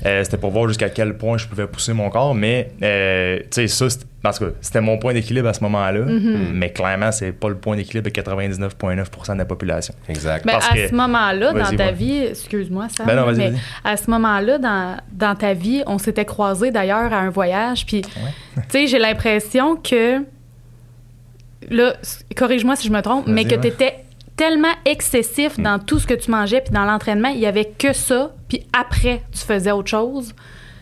Euh, 0.08 0.24
c'était 0.24 0.38
pour 0.38 0.50
voir 0.50 0.68
jusqu'à 0.68 0.90
quel 0.90 1.18
point 1.18 1.38
je 1.38 1.46
pouvais 1.48 1.68
pousser 1.68 1.94
mon 1.94 2.10
corps, 2.10 2.34
mais 2.34 2.72
euh, 2.82 3.38
tu 3.52 3.68
sais, 3.68 3.68
ça, 3.68 3.86
parce 4.24 4.40
que 4.40 4.56
c'était 4.62 4.82
mon 4.82 4.98
point 4.98 5.14
d'équilibre 5.14 5.48
à 5.50 5.54
ce 5.54 5.62
moment-là, 5.62 6.00
Mm-hmm. 6.06 6.52
mais 6.54 6.72
clairement, 6.72 7.12
c'est 7.12 7.32
pas 7.34 7.50
le 7.50 7.56
point 7.56 7.76
d'équilibre 7.76 8.10
de 8.10 8.14
99,9% 8.14 9.34
de 9.34 9.38
la 9.38 9.46
population. 9.46 9.94
Exact. 10.10 10.46
Parce 10.46 10.72
à 10.72 10.74
que- 10.74 10.88
ce 10.88 10.96
moment-là, 10.96 11.54
dans 11.54 11.76
ta 11.76 11.92
vie, 11.92 12.24
excuse-moi, 12.24 12.88
Sam, 12.90 13.06
Ben 13.06 13.16
non, 13.18 13.26
vas-y, 13.26 13.38
mais 13.38 13.50
vas-y. 13.52 13.60
à 13.84 13.98
ce 13.98 14.10
moment-là, 14.10 14.58
dans, 14.58 14.98
dans 15.12 15.36
ta 15.36 15.54
vie, 15.54 15.84
on 15.86 15.98
s'était 16.00 16.26
croisés 16.26 16.72
d'ailleurs 16.72 17.14
à 17.14 17.18
un 17.20 17.30
voyage, 17.30 17.86
puis, 17.86 18.02
tu 18.02 18.10
sais, 18.70 18.88
j'ai 18.88 18.98
l'impression 19.00 19.76
que, 19.76 20.24
là, 21.70 21.94
corrige-moi 22.36 22.76
si 22.76 22.88
je 22.88 22.94
me 22.94 23.02
trompe, 23.02 23.28
mais 23.28 23.46
que 23.46 23.56
ouais. 23.56 23.62
tu 23.62 23.68
étais 23.68 23.96
tellement 24.36 24.74
excessif 24.86 25.60
dans 25.60 25.80
tout 25.80 26.00
ce 26.00 26.08
que 26.08 26.14
tu 26.16 26.32
mangeais, 26.32 26.62
puis 26.62 26.74
dans 26.74 26.86
l'entraînement, 26.86 27.30
il 27.30 27.40
y 27.40 27.46
avait 27.46 27.66
que 27.66 27.94
ça, 27.94 28.32
puis 28.48 28.66
après, 28.78 29.22
tu 29.32 29.40
faisais 29.40 29.72
autre 29.72 29.90
chose. 29.90 30.34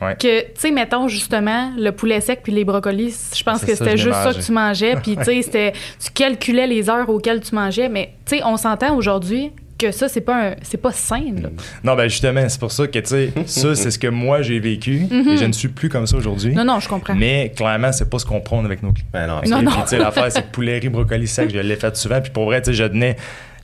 Ouais. 0.01 0.15
Que, 0.15 0.41
tu 0.41 0.47
sais, 0.55 0.71
mettons 0.71 1.07
justement, 1.07 1.71
le 1.77 1.91
poulet 1.91 2.21
sec 2.21 2.39
puis 2.43 2.51
les 2.51 2.65
brocolis, 2.65 3.31
je 3.37 3.43
pense 3.43 3.63
que 3.63 3.75
c'était 3.75 3.97
juste 3.97 4.15
ça 4.15 4.33
que 4.33 4.41
tu 4.43 4.51
mangeais. 4.51 4.95
Puis, 4.95 5.15
tu 5.15 5.23
sais, 5.23 5.41
c'était- 5.43 5.73
tu 6.03 6.11
calculais 6.11 6.65
les 6.67 6.89
heures 6.89 7.07
auxquelles 7.09 7.41
tu 7.41 7.53
mangeais. 7.53 7.87
Mais, 7.89 8.13
tu 8.25 8.37
sais, 8.37 8.43
on 8.43 8.57
s'entend 8.57 8.95
aujourd'hui 8.95 9.51
que 9.77 9.91
ça, 9.91 10.07
c'est 10.07 10.21
pas, 10.21 10.49
un- 10.51 10.55
c'est 10.61 10.77
pas 10.77 10.91
sain. 10.91 11.23
là. 11.41 11.49
Non, 11.83 11.95
ben 11.95 12.07
justement, 12.07 12.47
c'est 12.47 12.59
pour 12.59 12.71
ça 12.71 12.85
que, 12.87 12.99
tu 12.99 13.05
sais, 13.07 13.31
ça, 13.47 13.73
c'est 13.75 13.89
ce 13.91 13.97
que 13.97 14.07
moi, 14.07 14.41
j'ai 14.43 14.59
vécu, 14.59 15.07
et 15.11 15.37
je 15.37 15.45
ne 15.45 15.51
suis 15.53 15.69
plus 15.69 15.89
comme 15.89 16.05
ça 16.05 16.17
aujourd'hui. 16.17 16.53
Non, 16.53 16.63
non, 16.65 16.79
je 16.79 16.87
comprends. 16.87 17.15
Mais 17.15 17.51
clairement, 17.55 17.91
c'est 17.91 18.07
pas 18.09 18.19
ce 18.19 18.25
qu'on 18.25 18.41
prône 18.41 18.65
avec 18.65 18.83
nos 18.83 18.91
clients. 18.91 19.07
Ben 19.11 19.25
non, 19.27 19.41
Non, 19.47 19.61
non. 19.63 19.71
puis, 19.71 19.81
tu 19.83 19.87
sais, 19.87 19.97
l'affaire, 19.97 20.31
c'est 20.31 20.43
que 20.43 20.51
poulet, 20.51 20.77
riz, 20.79 20.89
brocoli 20.89 21.27
sec, 21.27 21.49
je 21.53 21.57
l'ai 21.59 21.75
fait 21.75 21.95
souvent. 21.95 22.21
Puis 22.21 22.31
pour 22.31 22.45
vrai, 22.45 22.61
tu 22.61 22.67
sais, 22.71 22.73
je 22.73 22.83
devenais. 22.83 23.15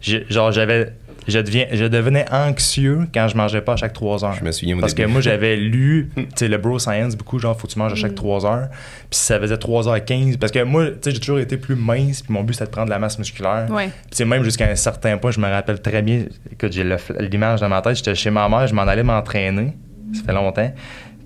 je- 0.01 0.17
genre, 0.29 0.51
j'avais. 0.51 0.89
Je, 1.27 1.39
deviens, 1.39 1.65
je 1.71 1.85
devenais 1.85 2.25
anxieux 2.31 3.01
quand 3.13 3.27
je 3.27 3.35
mangeais 3.35 3.61
pas 3.61 3.73
à 3.73 3.75
chaque 3.75 3.93
3 3.93 4.23
heures. 4.25 4.33
Je 4.33 4.43
me 4.43 4.51
souviens 4.51 4.77
au 4.77 4.79
Parce 4.79 4.93
que 4.93 5.03
moi, 5.03 5.19
j'avais 5.21 5.55
lu, 5.57 6.09
tu 6.15 6.25
sais, 6.35 6.47
le 6.47 6.57
bro 6.57 6.79
science 6.79 7.15
beaucoup, 7.15 7.37
genre, 7.39 7.59
faut 7.59 7.67
que 7.67 7.73
tu 7.73 7.79
manges 7.79 7.91
à 7.91 7.95
Mm. 7.95 7.97
chaque 7.97 8.15
3 8.15 8.45
heures. 8.45 8.67
Puis 9.09 9.19
ça 9.19 9.39
faisait 9.39 9.55
3h15. 9.57 10.37
Parce 10.37 10.51
que 10.51 10.63
moi, 10.63 10.87
tu 10.87 10.93
sais, 11.01 11.11
j'ai 11.11 11.19
toujours 11.19 11.39
été 11.39 11.57
plus 11.57 11.75
mince, 11.75 12.21
puis 12.21 12.33
mon 12.33 12.43
but, 12.43 12.53
c'était 12.53 12.65
de 12.65 12.71
prendre 12.71 12.87
de 12.87 12.91
la 12.91 12.99
masse 12.99 13.19
musculaire. 13.19 13.67
Ouais. 13.69 13.89
Puis, 14.15 14.23
même 14.25 14.43
jusqu'à 14.43 14.69
un 14.69 14.75
certain 14.75 15.17
point, 15.17 15.31
je 15.31 15.39
me 15.39 15.47
rappelle 15.47 15.81
très 15.81 16.01
bien, 16.01 16.23
écoute, 16.51 16.71
j'ai 16.71 16.83
l'image 17.19 17.59
dans 17.59 17.69
ma 17.69 17.81
tête, 17.81 17.97
j'étais 17.97 18.15
chez 18.15 18.29
ma 18.29 18.47
mère, 18.47 18.67
je 18.67 18.73
m'en 18.73 18.83
allais 18.83 19.03
m'entraîner, 19.03 19.73
ça 20.13 20.23
fait 20.23 20.33
longtemps. 20.33 20.71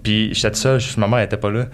Puis 0.03 0.33
j'étais 0.33 0.49
tout 0.51 0.57
seul, 0.57 0.79
ma 0.97 1.07
mère 1.07 1.19
elle 1.19 1.25
était 1.25 1.37
pas 1.37 1.51
là. 1.51 1.65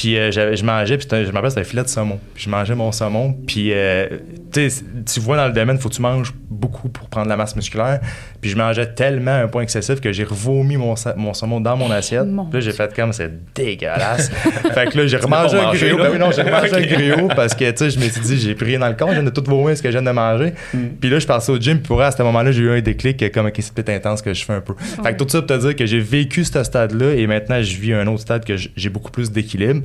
Puis 0.00 0.16
euh, 0.16 0.30
j'avais- 0.32 0.56
je 0.56 0.64
mangeais, 0.64 0.96
puis 0.96 1.06
je 1.10 1.26
me 1.30 1.32
rappelle, 1.34 1.50
c'était 1.50 1.60
un 1.60 1.64
filet 1.64 1.82
de 1.82 1.88
saumon. 1.88 2.18
Puis 2.34 2.44
je 2.44 2.48
mangeais 2.48 2.74
mon 2.74 2.90
saumon, 2.90 3.34
puis 3.46 3.70
euh, 3.74 4.06
tu 4.50 5.20
vois 5.20 5.36
dans 5.36 5.46
le 5.46 5.52
domaine, 5.52 5.78
faut 5.78 5.90
que 5.90 5.94
tu 5.94 6.00
manges 6.00 6.32
beaucoup 6.48 6.88
pour 6.88 7.08
prendre 7.10 7.28
la 7.28 7.36
masse 7.36 7.54
musculaire. 7.54 8.00
Puis 8.40 8.50
je 8.50 8.56
mangeais 8.56 8.86
tellement 8.94 9.32
à 9.32 9.42
un 9.42 9.48
point 9.48 9.60
excessif 9.62 10.00
que 10.00 10.10
j'ai 10.10 10.24
revomi 10.24 10.78
mon, 10.78 10.94
mon 11.16 11.34
saumon 11.34 11.60
dans 11.60 11.76
mon 11.76 11.90
assiette. 11.90 12.26
Mon 12.26 12.44
Puis 12.46 12.54
là, 12.54 12.60
j'ai 12.60 12.72
fait 12.72 12.94
comme, 12.96 13.12
c'est 13.12 13.30
dégueulasse. 13.54 14.30
fait 14.74 14.86
que 14.90 14.96
là, 14.98 15.06
j'ai 15.06 15.18
remangé 15.18 15.58
un 15.58 15.70
griot. 15.72 15.98
Ben 15.98 16.08
oui, 16.12 16.18
non, 16.18 16.30
j'ai 16.30 16.42
remangé 16.42 16.74
un 16.74 16.80
griot 16.96 17.28
parce 17.36 17.54
que, 17.54 17.70
tu 17.70 17.76
sais, 17.76 17.90
je 17.90 17.98
me 17.98 18.08
suis 18.08 18.20
dit, 18.22 18.38
j'ai 18.40 18.54
pris 18.54 18.64
rien 18.66 18.78
dans 18.78 18.88
le 18.88 18.94
corps, 18.94 19.08
je 19.10 19.14
viens 19.14 19.22
de 19.22 19.28
tout 19.30 19.44
vomir 19.46 19.76
ce 19.76 19.82
que 19.82 19.90
je 19.90 19.98
viens 19.98 20.02
de 20.02 20.14
manger. 20.14 20.54
Puis 20.98 21.10
là, 21.10 21.18
je 21.18 21.26
passais 21.26 21.52
au 21.52 21.58
gym, 21.60 21.78
puis 21.78 21.88
pour 21.88 22.00
à 22.00 22.10
ce 22.10 22.22
moment-là, 22.22 22.52
j'ai 22.52 22.62
eu 22.62 22.70
un 22.70 22.80
déclic, 22.80 23.22
euh, 23.22 23.28
comme, 23.28 23.46
ok, 23.46 23.54
c'est 23.58 23.74
peut-être 23.74 23.90
intense 23.90 24.22
que 24.22 24.32
je 24.32 24.44
fais 24.44 24.54
un 24.54 24.60
peu. 24.62 24.72
Fait 25.02 25.12
que 25.12 25.18
tout 25.22 25.28
ça 25.28 25.42
pour 25.42 25.46
te 25.48 25.60
dire 25.60 25.76
que 25.76 25.84
j'ai 25.84 26.00
vécu 26.00 26.44
ce 26.44 26.62
stade-là 26.64 27.12
et 27.14 27.26
maintenant, 27.26 27.60
je 27.62 27.76
vis 27.76 27.92
un 27.92 28.06
autre 28.06 28.22
stade 28.22 28.44
que 28.46 28.54
j'ai 28.56 28.88
beaucoup 28.88 29.10
plus 29.10 29.30
d'équilibre. 29.30 29.82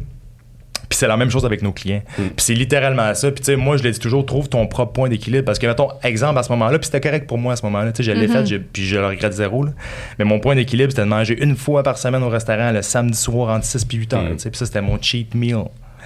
Puis 0.90 0.98
c'est 0.98 1.08
la 1.08 1.18
même 1.18 1.30
chose 1.32 1.46
avec 1.46 1.62
nos 1.62 1.72
clients. 1.72 2.02
Puis 2.16 2.30
c'est 2.38 2.54
littéralement 2.54 3.14
ça. 3.14 3.32
Puis 3.32 3.40
tu 3.44 3.52
sais, 3.52 3.56
moi, 3.56 3.78
je 3.78 3.84
le 3.84 3.92
dis 3.92 4.00
toujours, 4.00 4.26
trouve 4.26 4.50
ton 4.50 4.68
propre 4.68 4.94
point 4.94 5.10
d'équilibre. 5.10 5.46
Parce 5.46 5.60
que, 5.60 5.68
mettons, 5.68 5.90
exemple 6.04 6.38
à 6.40 6.44
ce 6.44 6.50
moment-là, 6.52 6.78
puis 6.80 6.86
c'était 6.86 7.02
correct 7.02 7.28
pour 7.28 7.38
moi 7.38 7.54
à 7.54 7.56
ce 7.56 7.66
moment-là. 7.66 7.92
Tu 7.92 8.04
sais, 8.04 8.12
je 8.12 8.18
l'ai 8.18 8.28
fait, 8.28 8.46
j'ai- 8.46 8.60
puis 8.60 8.86
je 8.86 8.96
le 8.98 9.08
regrette 9.08 9.34
zéro. 9.34 9.64
là. 9.64 9.72
Mais 10.20 10.26
mon 10.26 10.40
point 10.40 10.56
d'équilibre, 10.56 10.92
c'était 10.92 11.04
de 11.04 11.08
manger 11.10 11.42
une 11.42 11.56
fois 11.56 11.84
par 11.84 11.98
semaine 11.98 12.24
au 12.24 12.30
restaurant 12.30 12.72
le 12.72 12.82
samedi 12.82 13.18
soir 13.18 13.50
entre 13.56 13.66
6 13.66 13.86
puis 13.86 13.98
8 13.98 14.14
heures. 14.14 14.22
Mm. 14.24 14.34
tu 14.36 14.40
sais. 14.40 14.50
Puis 14.50 14.58
ça, 14.60 14.66
c'était 14.66 14.82
mon 14.82 15.02
cheat 15.02 15.34
meal. 15.36 15.64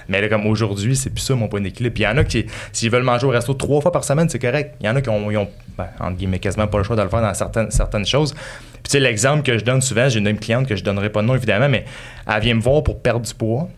Mais 0.08 0.20
là, 0.20 0.28
comme 0.28 0.46
aujourd'hui, 0.46 0.96
c'est 0.96 1.10
plus 1.10 1.20
ça 1.20 1.34
mon 1.34 1.46
point 1.46 1.60
d'équilibre. 1.60 1.94
Puis 1.94 2.02
il 2.02 2.06
y 2.06 2.08
en 2.08 2.16
a 2.16 2.24
qui, 2.24 2.46
s'ils 2.72 2.90
veulent 2.90 3.02
manger 3.04 3.26
au 3.26 3.30
resto 3.30 3.54
trois 3.54 3.80
fois 3.80 3.92
par 3.92 4.02
semaine, 4.02 4.28
c'est 4.28 4.38
correct. 4.40 4.74
Il 4.80 4.86
y 4.86 4.88
en 4.88 4.96
a 4.96 5.00
qui 5.02 5.08
ont, 5.10 5.30
ils 5.30 5.36
ont, 5.36 5.48
ben, 5.78 5.86
entre 6.00 6.16
guillemets, 6.16 6.38
quasiment 6.40 6.66
pas 6.66 6.78
le 6.78 6.84
choix 6.84 6.96
de 6.96 7.02
le 7.02 7.08
faire 7.08 7.20
dans 7.20 7.34
certaines, 7.34 7.70
certaines 7.70 8.06
choses. 8.06 8.32
Puis 8.34 8.82
tu 8.84 8.90
sais, 8.92 9.00
l'exemple 9.00 9.42
que 9.42 9.56
je 9.58 9.64
donne 9.64 9.82
souvent, 9.82 10.08
j'ai 10.08 10.18
une, 10.18 10.26
une 10.26 10.38
cliente 10.38 10.66
que 10.66 10.74
je 10.74 10.82
donnerai 10.82 11.10
pas 11.10 11.20
de 11.22 11.26
nom 11.26 11.34
évidemment, 11.34 11.68
mais 11.68 11.84
elle 12.26 12.40
vient 12.42 12.54
me 12.54 12.60
voir 12.60 12.82
pour 12.82 13.00
perdre 13.00 13.24
du 13.26 13.34
poids. 13.34 13.68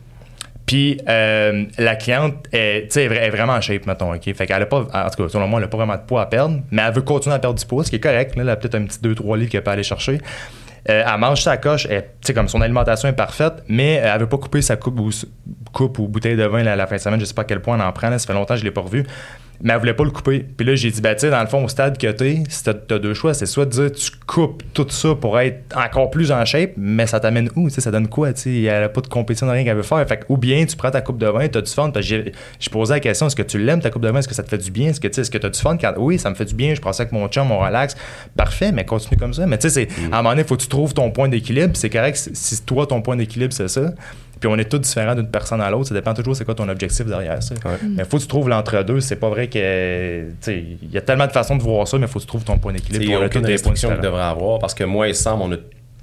Puis 0.73 0.99
euh, 1.07 1.67
la 1.77 1.97
cliente 1.97 2.47
est, 2.51 2.89
vraiment 3.29 3.53
en 3.53 3.61
shape, 3.61 3.85
mettons, 3.85 4.15
OK? 4.15 4.23
Fait 4.33 4.47
qu'elle 4.47 4.63
a 4.63 4.65
pas, 4.65 4.79
en 4.81 5.11
tout 5.11 5.23
cas, 5.23 5.29
selon 5.29 5.47
moi, 5.47 5.61
elle 5.61 5.67
a 5.67 5.69
pas 5.69 5.77
vraiment 5.77 5.97
de 5.97 6.01
poids 6.01 6.23
à 6.23 6.25
perdre, 6.25 6.61
mais 6.71 6.81
elle 6.81 6.95
veut 6.95 7.03
continuer 7.03 7.37
à 7.37 7.39
perdre 7.39 7.59
du 7.59 7.67
poids, 7.67 7.85
ce 7.85 7.91
qui 7.91 7.97
est 7.97 8.01
correct. 8.01 8.37
Là, 8.37 8.43
elle 8.43 8.49
a 8.49 8.57
peut-être 8.57 8.77
un 8.77 8.87
petit 8.87 8.99
2-3 8.99 9.37
livres 9.37 9.51
qu'elle 9.51 9.63
peut 9.63 9.71
aller 9.71 9.83
chercher. 9.83 10.19
Euh, 10.89 11.05
elle 11.07 11.21
mange 11.21 11.43
sa 11.43 11.59
coche, 11.59 11.87
elle- 11.91 12.09
comme 12.35 12.49
son 12.49 12.63
alimentation 12.63 13.07
est 13.07 13.13
parfaite, 13.13 13.63
mais 13.69 13.97
elle 14.03 14.19
veut 14.19 14.31
pas 14.31 14.39
couper 14.39 14.63
sa 14.63 14.77
coupe 14.77 14.99
ou, 14.99 15.11
coupe 15.75 15.99
ou 15.99 16.09
bouteille 16.09 16.37
de 16.37 16.45
vin 16.45 16.63
là, 16.63 16.75
la 16.75 16.87
fin 16.87 16.97
de 16.97 17.01
semaine. 17.03 17.21
Je 17.21 17.27
sais 17.27 17.35
pas 17.35 17.43
à 17.43 17.45
quel 17.45 17.61
point 17.61 17.77
elle 17.77 17.85
en 17.85 17.93
prend, 17.93 18.11
ça 18.19 18.27
fait 18.27 18.33
longtemps 18.33 18.55
que 18.55 18.61
je 18.61 18.65
l'ai 18.65 18.71
pas 18.71 18.81
revu. 18.81 19.05
Mais 19.63 19.73
elle 19.73 19.79
voulait 19.79 19.95
pas 19.95 20.05
le 20.05 20.11
couper. 20.11 20.45
Puis 20.57 20.67
là, 20.67 20.75
j'ai 20.75 20.91
dit, 20.91 21.01
ben, 21.01 21.15
tu 21.15 21.21
sais, 21.21 21.31
dans 21.31 21.41
le 21.41 21.47
fond, 21.47 21.65
au 21.65 21.69
stade 21.69 21.97
que 21.97 22.09
t'es, 22.09 22.43
si 22.49 22.65
t'as 22.65 22.73
as 22.73 22.99
deux 22.99 23.15
choix, 23.15 23.33
c'est 23.33 23.47
soit 23.47 23.65
de 23.65 23.71
dire, 23.71 23.93
tu 23.93 24.11
coupes 24.27 24.63
tout 24.75 24.87
ça 24.91 25.15
pour 25.15 25.39
être 25.39 25.77
encore 25.77 26.11
plus 26.11 26.33
en 26.33 26.45
shape, 26.45 26.73
mais 26.77 27.07
ça 27.07 27.21
t'amène 27.21 27.49
où? 27.55 27.69
Tu 27.69 27.75
sais, 27.75 27.81
ça 27.81 27.93
donne 27.93 28.09
quoi? 28.09 28.33
Tu 28.33 28.41
sais, 28.41 28.51
il 28.51 28.63
n'y 28.63 28.69
a 28.69 28.89
pas 28.89 29.01
de 29.01 29.07
compétition, 29.07 29.49
rien 29.49 29.63
qu'elle 29.63 29.77
veut 29.77 29.83
faire. 29.83 30.07
Fait 30.09 30.19
que, 30.19 30.25
ou 30.29 30.37
bien 30.37 30.67
tu 30.67 30.77
prends 30.77 30.91
ta 30.91 31.01
coupe 31.01 31.19
de 31.19 31.27
vin, 31.27 31.47
t'as 31.47 31.61
du 31.61 31.71
fun. 31.71 31.93
J'ai 32.01 32.33
posé 32.73 32.95
la 32.95 33.01
question, 33.01 33.29
est-ce 33.29 33.37
que 33.37 33.43
tu 33.43 33.59
l'aimes 33.59 33.81
ta 33.81 33.91
coupe 33.91 34.03
de 34.03 34.09
vin? 34.09 34.19
Est-ce 34.19 34.29
que 34.29 34.35
ça 34.35 34.43
te 34.43 34.49
fait 34.49 34.59
du 34.59 34.73
bien? 34.73 34.89
Est-ce 34.89 35.01
que 35.01 35.09
tu 35.09 35.21
est-ce 35.21 35.31
que 35.31 35.39
t'as 35.39 35.51
du 35.51 35.61
fun? 35.61 35.79
Oui, 35.97 36.19
ça 36.19 36.29
me 36.29 36.35
fait 36.35 36.45
du 36.45 36.55
bien, 36.55 36.75
je 36.75 36.81
prends 36.81 36.93
ça 36.93 37.05
avec 37.05 37.13
mon 37.13 37.29
chum, 37.29 37.51
on 37.53 37.59
relax. 37.59 37.95
Parfait, 38.37 38.73
mais 38.73 38.85
continue 38.85 39.17
comme 39.17 39.33
ça. 39.33 39.47
Mais 39.47 39.59
tu 39.59 39.71
sais, 39.71 39.87
à 40.11 40.19
un 40.19 40.23
moment 40.23 40.31
donné, 40.31 40.45
faut 40.45 40.57
que 40.57 40.63
tu 40.63 40.69
trouves 40.69 40.93
ton 40.93 41.11
point 41.13 41.29
d'équilibre. 41.29 41.77
C'est 41.77 41.91
correct 41.91 42.17
si 42.33 42.63
toi, 42.63 42.87
ton 42.87 43.01
point 43.01 43.17
d'équilibre, 43.17 43.53
c'est 43.53 43.69
ça. 43.69 43.93
Puis 44.43 44.51
on 44.53 44.57
est 44.59 44.65
tous 44.65 44.81
différents 44.81 45.15
d'une 45.15 45.29
personne 45.29 45.61
à 45.61 45.71
l'autre. 45.71 45.87
Ça 45.91 45.95
dépend 45.95 46.13
toujours 46.15 46.35
c'est 46.35 46.45
quoi 46.45 46.57
ton 46.57 46.69
objectif 46.69 47.07
derrière 47.07 47.41
ça. 47.41 47.55
Ouais. 47.65 47.79
Mais 47.97 48.05
faut 48.05 48.17
que 48.17 48.23
tu 48.23 48.27
trouves 48.29 48.49
l'entre-deux. 48.49 48.99
C'est 48.99 49.15
pas 49.15 49.29
vrai 49.29 49.47
que. 49.47 50.23
tu 50.31 50.37
sais, 50.41 50.65
Il 50.83 50.91
y 50.91 50.99
a 50.99 51.01
tellement 51.01 51.29
de 51.29 51.33
façons 51.33 51.55
de 51.55 51.63
voir 51.63 51.87
ça, 51.87 51.97
mais 51.97 52.09
faut 52.09 52.19
que 52.19 52.25
tu 52.25 52.27
trouves 52.27 52.43
ton 52.43 52.59
point 52.59 52.73
d'équilibre. 52.73 53.05
Il 53.05 53.09
n'y 53.09 53.15
a 53.15 53.19
pour 53.19 53.27
aucune 53.27 53.43
tous 53.43 53.47
des 53.47 53.55
points 53.55 53.71
restriction 53.71 53.89
qu'il 53.91 53.99
différents. 53.99 54.13
devrait 54.17 54.29
avoir 54.29 54.59
parce 54.59 54.75
que 54.75 54.83
moi 54.83 55.09
et 55.09 55.15
Sam, 55.15 55.41
on 55.43 55.53
a 55.53 55.57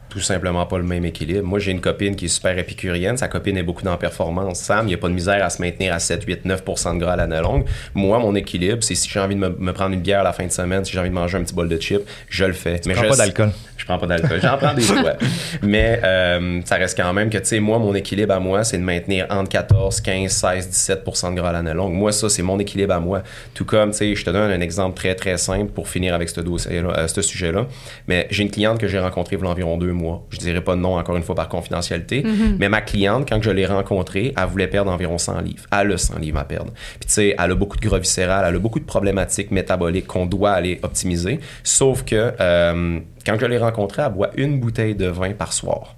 tout 0.09 0.19
simplement 0.19 0.65
pas 0.65 0.77
le 0.77 0.83
même 0.83 1.05
équilibre. 1.05 1.45
Moi, 1.45 1.59
j'ai 1.59 1.71
une 1.71 1.81
copine 1.81 2.15
qui 2.15 2.25
est 2.25 2.29
super 2.29 2.57
épicurienne. 2.57 3.15
Sa 3.17 3.27
copine 3.27 3.57
est 3.57 3.63
beaucoup 3.63 3.83
dans 3.83 3.91
la 3.91 3.97
performance. 3.97 4.59
Sam, 4.59 4.85
il 4.85 4.89
n'y 4.89 4.93
a 4.95 4.97
pas 4.97 5.07
de 5.07 5.13
misère 5.13 5.43
à 5.43 5.49
se 5.49 5.61
maintenir 5.61 5.93
à 5.93 5.99
7, 5.99 6.23
8, 6.25 6.45
9 6.45 6.63
de 6.65 6.99
gras 6.99 7.13
à 7.13 7.15
l'année 7.15 7.39
longue. 7.39 7.65
Moi, 7.93 8.17
mon 8.19 8.33
équilibre, 8.35 8.83
c'est 8.83 8.95
si 8.95 9.09
j'ai 9.09 9.19
envie 9.19 9.35
de 9.35 9.39
me, 9.39 9.49
me 9.49 9.71
prendre 9.71 9.93
une 9.93 10.01
bière 10.01 10.21
à 10.21 10.23
la 10.23 10.33
fin 10.33 10.45
de 10.45 10.51
semaine, 10.51 10.83
si 10.83 10.91
j'ai 10.91 10.99
envie 10.99 11.09
de 11.09 11.15
manger 11.15 11.37
un 11.37 11.43
petit 11.43 11.53
bol 11.53 11.69
de 11.69 11.77
chips, 11.77 12.01
je 12.27 12.45
le 12.45 12.53
fais. 12.53 12.79
Tu 12.79 12.91
prends 12.91 13.07
pas 13.07 13.15
d'alcool. 13.15 13.51
Je 13.77 13.85
prends 13.85 13.97
pas 13.97 14.07
d'alcool. 14.07 14.39
J'en 14.41 14.57
prends 14.57 14.73
des 14.73 14.81
fois. 14.81 15.13
Mais 15.61 16.01
euh, 16.03 16.61
ça 16.65 16.75
reste 16.75 16.97
quand 16.97 17.13
même 17.13 17.29
que, 17.29 17.37
tu 17.37 17.45
sais, 17.45 17.59
moi, 17.59 17.79
mon 17.79 17.93
équilibre 17.93 18.33
à 18.33 18.39
moi, 18.39 18.63
c'est 18.63 18.77
de 18.77 18.83
maintenir 18.83 19.27
entre 19.29 19.49
14, 19.49 20.01
15, 20.01 20.31
16, 20.31 20.69
17 20.69 21.05
de 21.05 21.35
gras 21.35 21.49
à 21.49 21.53
l'année 21.53 21.73
longue. 21.73 21.93
Moi, 21.93 22.11
ça, 22.11 22.29
c'est 22.29 22.41
mon 22.41 22.59
équilibre 22.59 22.93
à 22.93 22.99
moi. 22.99 23.23
Tout 23.53 23.65
comme, 23.65 23.91
tu 23.91 23.97
sais, 23.97 24.15
je 24.15 24.25
te 24.25 24.29
donne 24.31 24.51
un 24.51 24.61
exemple 24.61 24.97
très, 24.97 25.15
très 25.15 25.37
simple 25.37 25.71
pour 25.71 25.87
finir 25.87 26.13
avec 26.13 26.29
ce 26.29 26.39
euh, 26.39 27.07
ce 27.07 27.21
sujet-là. 27.21 27.67
Mais 28.07 28.27
j'ai 28.31 28.43
une 28.43 28.51
cliente 28.51 28.79
que 28.79 28.87
j'ai 28.87 28.99
rencontrée 28.99 29.29
il 29.35 29.43
y 29.43 29.47
a 29.47 29.49
environ 29.49 29.77
deux 29.77 29.93
mois. 29.93 29.98
Je 30.29 30.37
dirais 30.37 30.61
pas 30.61 30.75
de 30.75 30.81
nom, 30.81 30.97
encore 30.97 31.17
une 31.17 31.23
fois, 31.23 31.35
par 31.35 31.49
confidentialité. 31.49 32.23
Mais 32.57 32.69
ma 32.69 32.81
cliente, 32.81 33.27
quand 33.27 33.41
je 33.41 33.51
l'ai 33.51 33.65
rencontrée, 33.65 34.33
elle 34.35 34.45
voulait 34.45 34.67
perdre 34.67 34.91
environ 34.91 35.17
100 35.17 35.41
livres. 35.41 35.65
Elle 35.71 35.91
a 35.91 35.97
100 35.97 36.19
livres 36.19 36.39
à 36.39 36.45
perdre. 36.45 36.71
Puis, 36.99 37.07
tu 37.07 37.13
sais, 37.13 37.35
elle 37.37 37.51
a 37.51 37.55
beaucoup 37.55 37.77
de 37.77 37.81
gras 37.81 37.99
viscéral, 37.99 38.45
elle 38.47 38.55
a 38.55 38.59
beaucoup 38.59 38.79
de 38.79 38.85
problématiques 38.85 39.51
métaboliques 39.51 40.07
qu'on 40.07 40.25
doit 40.25 40.51
aller 40.51 40.79
optimiser. 40.83 41.39
Sauf 41.63 42.03
que, 42.03 42.33
euh, 42.39 42.99
quand 43.25 43.37
je 43.39 43.45
l'ai 43.45 43.57
rencontrée, 43.57 44.03
elle 44.05 44.13
boit 44.13 44.31
une 44.35 44.59
bouteille 44.59 44.95
de 44.95 45.07
vin 45.07 45.31
par 45.33 45.53
soir. 45.53 45.95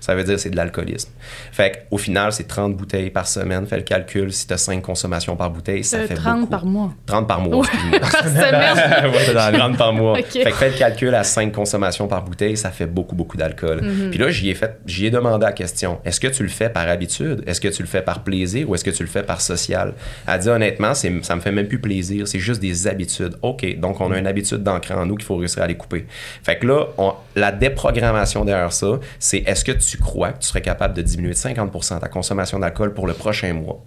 Ça 0.00 0.14
veut 0.14 0.22
dire 0.24 0.34
que 0.34 0.40
c'est 0.40 0.50
de 0.50 0.56
l'alcoolisme. 0.56 1.10
Fait 1.52 1.86
qu'au 1.90 1.96
final, 1.98 2.30
c'est 2.32 2.46
30 2.46 2.76
bouteilles 2.76 3.10
par 3.10 3.26
semaine. 3.26 3.66
Fais 3.66 3.76
le 3.78 3.82
calcul, 3.82 4.32
si 4.32 4.46
tu 4.46 4.52
as 4.52 4.58
5 4.58 4.82
consommations 4.82 5.34
par 5.36 5.50
bouteille, 5.50 5.82
ça 5.82 5.98
Euh, 5.98 6.06
fait 6.06 6.14
30 6.14 6.40
beaucoup. 6.40 6.50
par 6.50 6.66
mois. 6.66 6.92
30 7.06 7.26
par 7.26 7.40
mois, 7.40 7.56
Ouais. 7.56 7.62
excuse-moi. 7.66 7.98
Par 8.00 8.10
semaine. 8.12 9.10
Ouais, 9.12 9.18
c'est 9.24 9.34
dans 9.34 9.50
les 9.50 9.58
30 9.58 9.76
par 9.78 9.92
mois. 9.92 10.16
Fait 10.16 10.22
que 10.44 10.50
fais 10.50 10.70
le 10.70 10.76
calcul 10.78 11.14
à 11.14 11.24
5 11.24 11.52
consommations 11.52 12.06
par 12.08 12.22
bouteille, 12.22 12.56
ça 12.56 12.70
fait 12.70 12.86
beaucoup, 12.86 13.14
beaucoup 13.14 13.36
d'alcool. 13.36 13.82
Mhm. 13.82 14.10
Puis 14.10 14.18
là, 14.18 14.30
j'y 14.30 14.50
ai, 14.50 14.54
fait, 14.54 14.78
j'y 14.86 15.06
ai 15.06 15.10
demandé 15.10 15.44
la 15.46 15.52
question 15.52 16.00
est-ce 16.04 16.20
que 16.20 16.26
tu 16.28 16.42
le 16.42 16.48
fais 16.48 16.68
par 16.68 16.88
habitude? 16.88 17.42
Est-ce 17.46 17.60
que 17.60 17.68
tu 17.68 17.82
le 17.82 17.88
fais 17.88 18.02
par 18.02 18.22
plaisir 18.24 18.68
ou 18.68 18.74
est-ce 18.74 18.84
que 18.84 18.90
tu 18.90 19.02
le 19.02 19.08
fais 19.08 19.22
par 19.22 19.40
social? 19.40 19.94
Elle 20.28 20.38
dit 20.40 20.48
honnêtement, 20.48 20.94
c'est, 20.94 21.12
ça 21.24 21.34
me 21.36 21.40
fait 21.40 21.52
même 21.52 21.68
plus 21.68 21.78
plaisir, 21.80 22.28
c'est 22.28 22.38
juste 22.38 22.60
des 22.60 22.86
habitudes. 22.86 23.36
OK, 23.42 23.78
donc 23.78 24.00
on 24.00 24.12
a 24.12 24.18
une 24.18 24.26
habitude 24.26 24.62
d'ancrer 24.62 24.94
en 24.94 25.06
nous 25.06 25.14
qu'il 25.16 25.24
faut 25.24 25.36
réussir 25.36 25.62
à 25.62 25.66
les 25.66 25.76
couper. 25.76 26.06
Fait 26.42 26.58
que 26.58 26.66
là, 26.66 26.86
on- 26.98 27.14
la 27.34 27.52
déprogrammation 27.52 28.44
derrière 28.44 28.72
ça, 28.72 28.98
c'est 29.18 29.45
est-ce 29.46 29.64
que 29.64 29.72
tu 29.72 29.96
crois 29.96 30.32
que 30.32 30.40
tu 30.40 30.48
serais 30.48 30.60
capable 30.60 30.94
de 30.94 31.02
diminuer 31.02 31.30
de 31.30 31.36
50% 31.36 32.00
ta 32.00 32.08
consommation 32.08 32.58
d'alcool 32.58 32.92
pour 32.92 33.06
le 33.06 33.14
prochain 33.14 33.52
mois? 33.54 33.82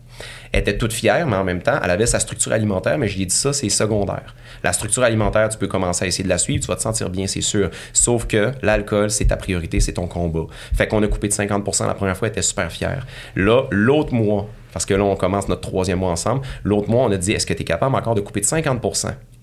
Elle 0.52 0.62
était 0.62 0.78
toute 0.78 0.94
fière, 0.94 1.28
mais 1.28 1.36
en 1.36 1.44
même 1.44 1.62
temps, 1.62 1.80
elle 1.84 1.92
avait 1.92 2.06
sa 2.06 2.20
structure 2.20 2.54
alimentaire, 2.54 2.98
mais 2.98 3.08
je 3.08 3.18
lui 3.18 3.24
ai 3.24 3.26
dit 3.26 3.36
ça, 3.36 3.54
c'est 3.54 3.70
secondaire. 3.70 4.36
La 4.64 4.74
structure 4.74 5.04
alimentaire, 5.04 5.50
tu 5.50 5.58
peux 5.58 5.68
commencer 5.68 6.06
à 6.06 6.08
essayer 6.08 6.24
de 6.24 6.30
la 6.30 6.38
suivre, 6.38 6.62
tu 6.62 6.68
vas 6.68 6.76
te 6.76 6.82
sentir 6.82 7.10
bien, 7.10 7.28
c'est 7.28 7.42
sûr. 7.42 7.70
Sauf 7.94 8.26
que 8.26 8.52
l'alcool, 8.62 9.12
c'est 9.12 9.26
ta 9.26 9.38
priorité, 9.38 9.80
c'est 9.80 9.94
ton 9.94 10.08
combat. 10.08 10.48
Fait 10.74 10.88
qu'on 10.88 11.04
a 11.04 11.08
coupé 11.08 11.28
de 11.28 11.34
50% 11.34 11.88
la 11.88 11.94
première 11.94 12.18
fois, 12.18 12.30
elle 12.30 12.34
était 12.34 12.42
super 12.42 12.72
fière. 12.72 13.06
Là, 13.36 13.64
l'autre 13.70 14.14
mois, 14.14 14.48
parce 14.72 14.86
que 14.86 14.94
là, 14.94 15.04
on 15.04 15.16
commence 15.16 15.48
notre 15.50 15.62
troisième 15.62 16.00
mois 16.00 16.12
ensemble, 16.12 16.42
l'autre 16.64 16.90
mois, 16.90 17.04
on 17.06 17.12
a 17.12 17.18
dit, 17.18 17.34
est-ce 17.34 17.46
que 17.46 17.54
tu 17.54 17.62
es 17.62 17.66
capable 17.66 17.96
encore 17.96 18.16
de 18.16 18.22
couper 18.22 18.40
de 18.42 18.46
50 18.46 18.82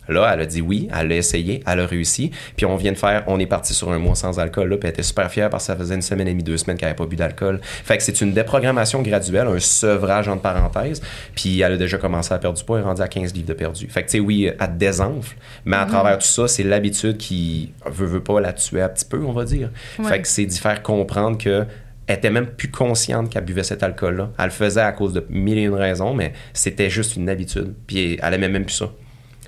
Là, 0.09 0.31
elle 0.33 0.41
a 0.41 0.47
dit 0.47 0.61
oui, 0.61 0.89
elle 0.97 1.09
l'a 1.09 1.17
essayé, 1.17 1.63
elle 1.67 1.81
a 1.81 1.87
réussi. 1.87 2.31
Puis 2.57 2.67
on 2.67 2.77
vient 2.77 2.93
de 2.93 2.99
faire, 2.99 3.25
on 3.27 3.39
est 3.39 3.47
parti 3.47 3.75
sur 3.75 3.91
un 3.91 3.99
mois 3.99 4.15
sans 4.15 4.39
alcool, 4.39 4.69
là, 4.69 4.77
puis 4.77 4.89
elle 4.89 4.95
était 4.95 5.03
super 5.03 5.31
fière 5.31 5.51
parce 5.51 5.65
que 5.65 5.73
ça 5.73 5.77
faisait 5.77 5.95
une 5.95 6.03
semaine 6.03 6.29
et 6.29 6.33
demie, 6.33 6.43
deux 6.43 6.57
semaines 6.57 6.77
qu'elle 6.77 6.89
n'avait 6.89 6.97
pas 6.97 7.07
bu 7.07 7.17
d'alcool. 7.17 7.61
Fait 7.63 7.97
que 7.97 8.03
c'est 8.03 8.21
une 8.21 8.33
déprogrammation 8.33 9.03
graduelle, 9.03 9.49
un 9.49 9.59
sevrage 9.59 10.29
entre 10.29 10.43
parenthèses. 10.43 11.03
Puis 11.35 11.61
elle 11.61 11.73
a 11.73 11.77
déjà 11.77 11.99
commencé 11.99 12.33
à 12.33 12.39
perdre 12.39 12.59
du 12.59 12.65
poids, 12.65 12.79
elle 12.79 12.85
est 12.85 12.89
rendue 12.89 13.03
à 13.03 13.09
15 13.09 13.35
livres 13.35 13.49
de 13.49 13.55
perdu. 13.55 13.89
Fait 13.89 14.03
que 14.03 14.11
tu 14.11 14.19
sais, 14.19 14.21
oui, 14.21 14.45
elle 14.47 14.57
te 14.59 14.73
désenfle, 14.73 15.37
mais 15.65 15.77
à 15.77 15.87
travers 15.87 16.19
tout 16.19 16.27
ça, 16.27 16.49
c'est 16.49 16.63
l'habitude 16.63 17.17
qui 17.17 17.73
veut, 17.85 18.07
veut 18.07 18.23
pas 18.23 18.41
la 18.41 18.53
tuer 18.53 18.83
un 18.83 18.89
petit 18.89 19.05
peu, 19.05 19.23
on 19.25 19.33
va 19.33 19.45
dire. 19.45 19.71
Ouais. 19.99 20.07
Fait 20.07 20.23
que 20.23 20.29
c'est 20.29 20.47
d'y 20.47 20.59
faire 20.59 20.83
comprendre 20.83 21.39
que 21.39 21.65
elle 22.07 22.19
était 22.19 22.31
même 22.31 22.47
plus 22.47 22.71
consciente 22.71 23.31
qu'elle 23.31 23.45
buvait 23.45 23.65
cet 23.65 23.83
alcool-là. 23.83 24.31
Elle 24.39 24.45
le 24.45 24.51
faisait 24.51 24.81
à 24.81 24.93
cause 24.93 25.13
de 25.13 25.27
mille 25.29 25.59
et 25.59 25.63
une 25.63 25.75
raisons, 25.75 26.15
mais 26.15 26.33
c'était 26.53 26.89
juste 26.89 27.17
une 27.17 27.29
habitude. 27.29 27.75
Puis 27.87 28.19
elle 28.23 28.35
aimait 28.35 28.49
même 28.49 28.65
plus 28.65 28.75
ça. 28.75 28.91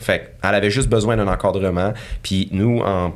Qu'elle 0.06 0.28
avait 0.42 0.70
juste 0.70 0.88
besoin 0.88 1.16
d'un 1.16 1.28
encadrement. 1.28 1.92
Puis 2.22 2.48
nous, 2.52 2.80
en, 2.80 3.12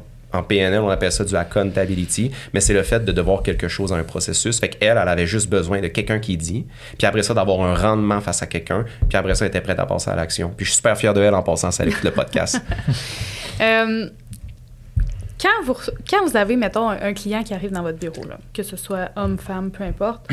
PNL, 0.48 0.80
on 0.80 0.88
appelle 0.88 1.12
ça 1.12 1.24
du 1.24 1.36
accountability, 1.36 2.30
mais 2.54 2.60
c'est 2.60 2.72
le 2.72 2.82
fait 2.82 3.04
de 3.04 3.12
devoir 3.12 3.42
quelque 3.42 3.68
chose 3.68 3.90
dans 3.90 3.96
un 3.96 4.04
processus. 4.04 4.58
Fait 4.60 4.70
qu'elle, 4.70 4.96
elle 4.96 5.08
avait 5.08 5.26
juste 5.26 5.50
besoin 5.50 5.82
de 5.82 5.88
quelqu'un 5.88 6.20
qui 6.20 6.38
dit, 6.38 6.64
puis 6.96 7.06
après 7.06 7.22
ça, 7.22 7.34
d'avoir 7.34 7.60
un 7.60 7.74
rendement 7.74 8.20
face 8.22 8.42
à 8.42 8.46
quelqu'un, 8.46 8.86
puis 9.10 9.18
après 9.18 9.34
ça, 9.34 9.44
elle 9.44 9.50
était 9.50 9.60
prête 9.60 9.78
à 9.78 9.84
passer 9.84 10.10
à 10.10 10.16
l'action. 10.16 10.50
Puis 10.56 10.64
je 10.64 10.70
suis 10.70 10.76
super 10.78 10.96
fier 10.96 11.12
de 11.12 11.20
elle 11.20 11.34
en 11.34 11.42
passant, 11.42 11.70
ça 11.70 11.84
écoute 11.84 12.04
le 12.04 12.12
podcast. 12.12 12.60
Euh, 13.60 14.08
quand, 15.40 15.64
vous, 15.66 15.76
quand 16.08 16.26
vous 16.26 16.36
avez, 16.36 16.56
mettons, 16.56 16.88
un, 16.88 17.00
un 17.00 17.12
client 17.12 17.44
qui 17.44 17.52
arrive 17.52 17.70
dans 17.70 17.82
votre 17.82 17.98
bureau, 17.98 18.24
là, 18.26 18.38
que 18.52 18.62
ce 18.62 18.76
soit 18.76 19.10
homme, 19.14 19.38
femme, 19.38 19.70
peu 19.70 19.84
importe, 19.84 20.26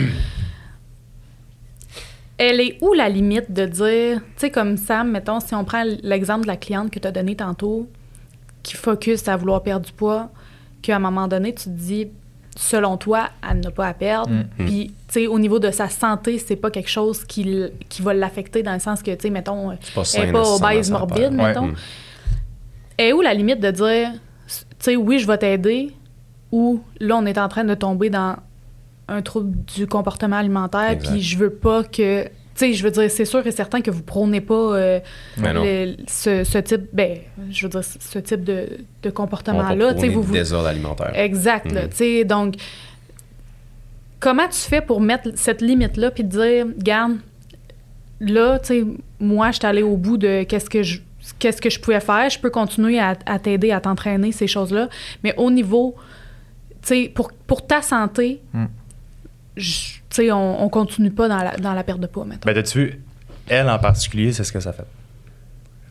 elle 2.39 2.62
est 2.62 2.78
où 2.82 2.93
la 2.93 3.10
limite 3.10 3.52
de 3.52 3.65
dire, 3.65 4.21
tu 4.21 4.32
sais, 4.38 4.49
comme 4.49 4.78
Sam, 4.78 5.12
mettons, 5.12 5.41
si 5.41 5.54
on 5.54 5.65
prend 5.65 5.84
l'exemple 6.02 6.43
de 6.43 6.47
la 6.47 6.56
cliente 6.56 6.89
que 6.89 6.97
tu 6.97 7.08
as 7.08 7.12
donné 7.12 7.36
tantôt, 7.36 7.88
qui 8.63 8.78
focus 8.78 9.28
à 9.28 9.36
vouloir 9.36 9.62
perdre 9.62 9.86
du 9.86 9.91
poids, 9.91 10.30
qu'à 10.82 10.95
un 10.95 10.99
moment 10.99 11.28
donné, 11.28 11.54
tu 11.54 11.65
te 11.65 11.69
dis, 11.69 12.08
selon 12.56 12.95
toi, 12.95 13.30
elle 13.47 13.60
n'a 13.60 13.71
pas 13.71 13.88
à 13.88 13.93
perdre. 13.93 14.32
Mm. 14.32 14.65
Puis, 14.65 14.88
tu 15.10 15.13
sais, 15.13 15.28
au 15.28 15.38
niveau 15.38 15.60
de 15.60 15.69
sa 15.69 15.89
santé, 15.89 16.38
c'est 16.39 16.56
pas 16.56 16.71
quelque 16.71 16.89
chose 16.89 17.25
qui, 17.25 17.65
qui 17.89 18.02
va 18.02 18.13
l'affecter 18.13 18.63
dans 18.63 18.73
le 18.73 18.80
sens 18.80 19.04
que, 19.04 19.12
tu 19.12 19.23
sais, 19.23 19.30
mettons, 19.30 19.75
pas 19.93 20.04
elle 20.15 20.28
n'est 20.28 20.32
pas 20.32 20.56
obèse 20.56 20.89
morbide, 20.89 21.34
mettons. 21.34 21.67
Mm. 21.67 21.75
Et 22.99 23.12
où 23.12 23.19
la 23.19 23.34
limite 23.34 23.60
de 23.60 23.71
dire, 23.71 24.12
tu 24.47 24.56
sais, 24.80 24.95
oui, 24.95 25.19
je 25.19 25.28
vais 25.28 25.38
t'aider, 25.38 25.93
ou 26.54 26.82
là, 27.02 27.17
on 27.17 27.25
est 27.25 27.38
en 27.38 27.49
train 27.49 27.65
de 27.65 27.75
tomber 27.75 28.10
dans 28.10 28.38
un 29.10 29.22
trouble 29.22 29.56
du 29.76 29.88
comportement 29.88 30.38
alimentaire, 30.38 30.98
puis 30.98 31.22
je 31.22 31.38
veux 31.38 31.50
pas 31.52 31.84
que. 31.84 32.24
Tu 32.26 32.30
sais, 32.65 32.74
je 32.74 32.84
veux 32.84 32.91
dire, 32.91 33.10
c'est 33.10 33.24
sûr 33.26 33.45
et 33.48 33.52
certain 33.52 33.80
que 33.80 33.89
vous 33.89 34.04
prônez 34.04 34.41
pas 34.41 34.54
euh, 34.54 35.00
le- 35.38 35.95
ce, 36.08 36.43
ce 36.43 36.58
type, 36.58 36.89
ben, 36.91 37.19
je 37.50 37.65
veux 37.65 37.69
dire, 37.69 37.84
ce 37.84 38.19
type 38.19 38.43
de, 38.43 38.67
de 39.02 39.10
comportement-là. 39.10 39.93
Tu 39.93 40.02
sais, 40.02 40.08
vous, 40.10 40.22
vous, 40.22 40.34
désordre 40.34 40.67
alimentaire. 40.67 41.12
Exact, 41.15 41.72
là, 41.72 41.84
Mhm. 41.84 41.89
tu 41.89 41.95
sais, 41.95 42.26
donc, 42.26 42.56
comment 44.19 44.48
tu 44.48 44.58
fais 44.60 44.82
pour 44.82 45.00
mettre 45.02 45.30
cette 45.36 45.62
limite-là, 45.62 46.12
puis 46.12 46.24
de 46.24 46.30
dire, 46.30 46.65
garde, 46.78 47.17
là, 48.19 48.60
tu 48.60 48.67
sais, 48.67 48.84
moi, 49.19 49.52
je 49.52 49.58
suis 49.58 49.65
allée 49.65 49.84
au 49.84 49.95
bout 49.95 50.17
de 50.17 50.43
qu'est-ce 50.43 50.69
que 50.69 50.84
je 50.84 51.00
qu'est-ce 51.38 51.62
que 51.62 51.69
je 51.69 51.80
pouvais 51.80 52.00
faire, 52.00 52.28
je 52.30 52.39
peux 52.39 52.50
continuer 52.50 53.00
à, 53.00 53.13
à 53.28 53.38
t'aider, 53.39 53.72
à 53.72 53.80
t'entraîner, 53.80 54.32
ces 54.32 54.48
choses-là, 54.48 54.89
mais 55.24 55.34
au 55.38 55.52
niveau, 55.52 55.95
tu 56.82 56.88
sais, 56.88 57.12
pour, 57.13 57.32
pour 57.45 57.65
ta 57.67 57.82
santé, 57.82 58.41
Mm. 58.54 58.65
Tu 59.65 60.02
sais, 60.10 60.32
on, 60.32 60.63
on 60.63 60.69
continue 60.69 61.12
pas 61.12 61.28
dans 61.28 61.38
la, 61.43 61.58
dans 61.58 61.74
la 61.74 61.84
perte 61.84 62.00
de 62.00 62.08
poids, 62.08 62.26
mettons. 62.26 62.45
Ben, 62.45 62.54
t'as-tu 62.54 62.80
vu, 62.80 63.02
elle 63.48 63.69
en 63.69 63.80
particulier, 63.80 64.32
c'est 64.32 64.43
ce 64.43 64.52
que 64.52 64.60
ça 64.60 64.74
fait. 64.74 64.86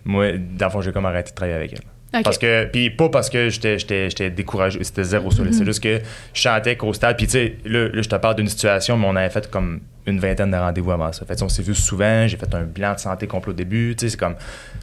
Moi, 0.04 0.38
dans 0.38 0.66
le 0.66 0.70
fond, 0.72 0.80
j'ai 0.80 0.92
comme 0.92 1.06
arrêté 1.06 1.30
de 1.30 1.34
travailler 1.36 1.56
avec 1.56 1.72
elle. 1.72 2.22
Parce 2.22 2.38
que, 2.38 2.64
puis 2.64 2.90
pas 2.90 3.10
parce 3.10 3.28
que 3.28 3.50
j'étais, 3.50 4.30
découragé, 4.30 4.82
c'était 4.82 5.04
zéro 5.04 5.30
ça. 5.30 5.42
là. 5.42 5.50
Mhm. 5.50 5.52
C'est 5.52 5.64
juste 5.64 5.82
que 5.82 6.00
je 6.32 6.40
chantais 6.40 6.76
qu'au 6.76 6.92
stade, 6.94 7.16
puis 7.16 7.26
tu 7.26 7.32
sais, 7.32 7.56
là, 7.66 7.88
là, 7.88 8.02
je 8.02 8.08
te 8.08 8.16
parle 8.16 8.36
d'une 8.36 8.48
situation, 8.48 8.96
mais 8.96 9.06
on 9.06 9.16
avait 9.16 9.28
fait 9.28 9.50
comme 9.50 9.80
une 10.08 10.20
vingtaine 10.20 10.50
de 10.50 10.56
rendez-vous 10.56 10.90
avant 10.90 11.12
ça. 11.12 11.24
Fait 11.24 11.40
on 11.42 11.48
s'est 11.48 11.62
vu 11.62 11.74
souvent, 11.74 12.26
j'ai 12.26 12.36
fait 12.36 12.54
un 12.54 12.64
bilan 12.64 12.94
de 12.94 13.00
santé 13.00 13.26
complet 13.26 13.50
au 13.50 13.54
début, 13.54 13.94
tu 13.96 14.06
sais, 14.06 14.10
c'est 14.10 14.16
comme, 14.16 14.34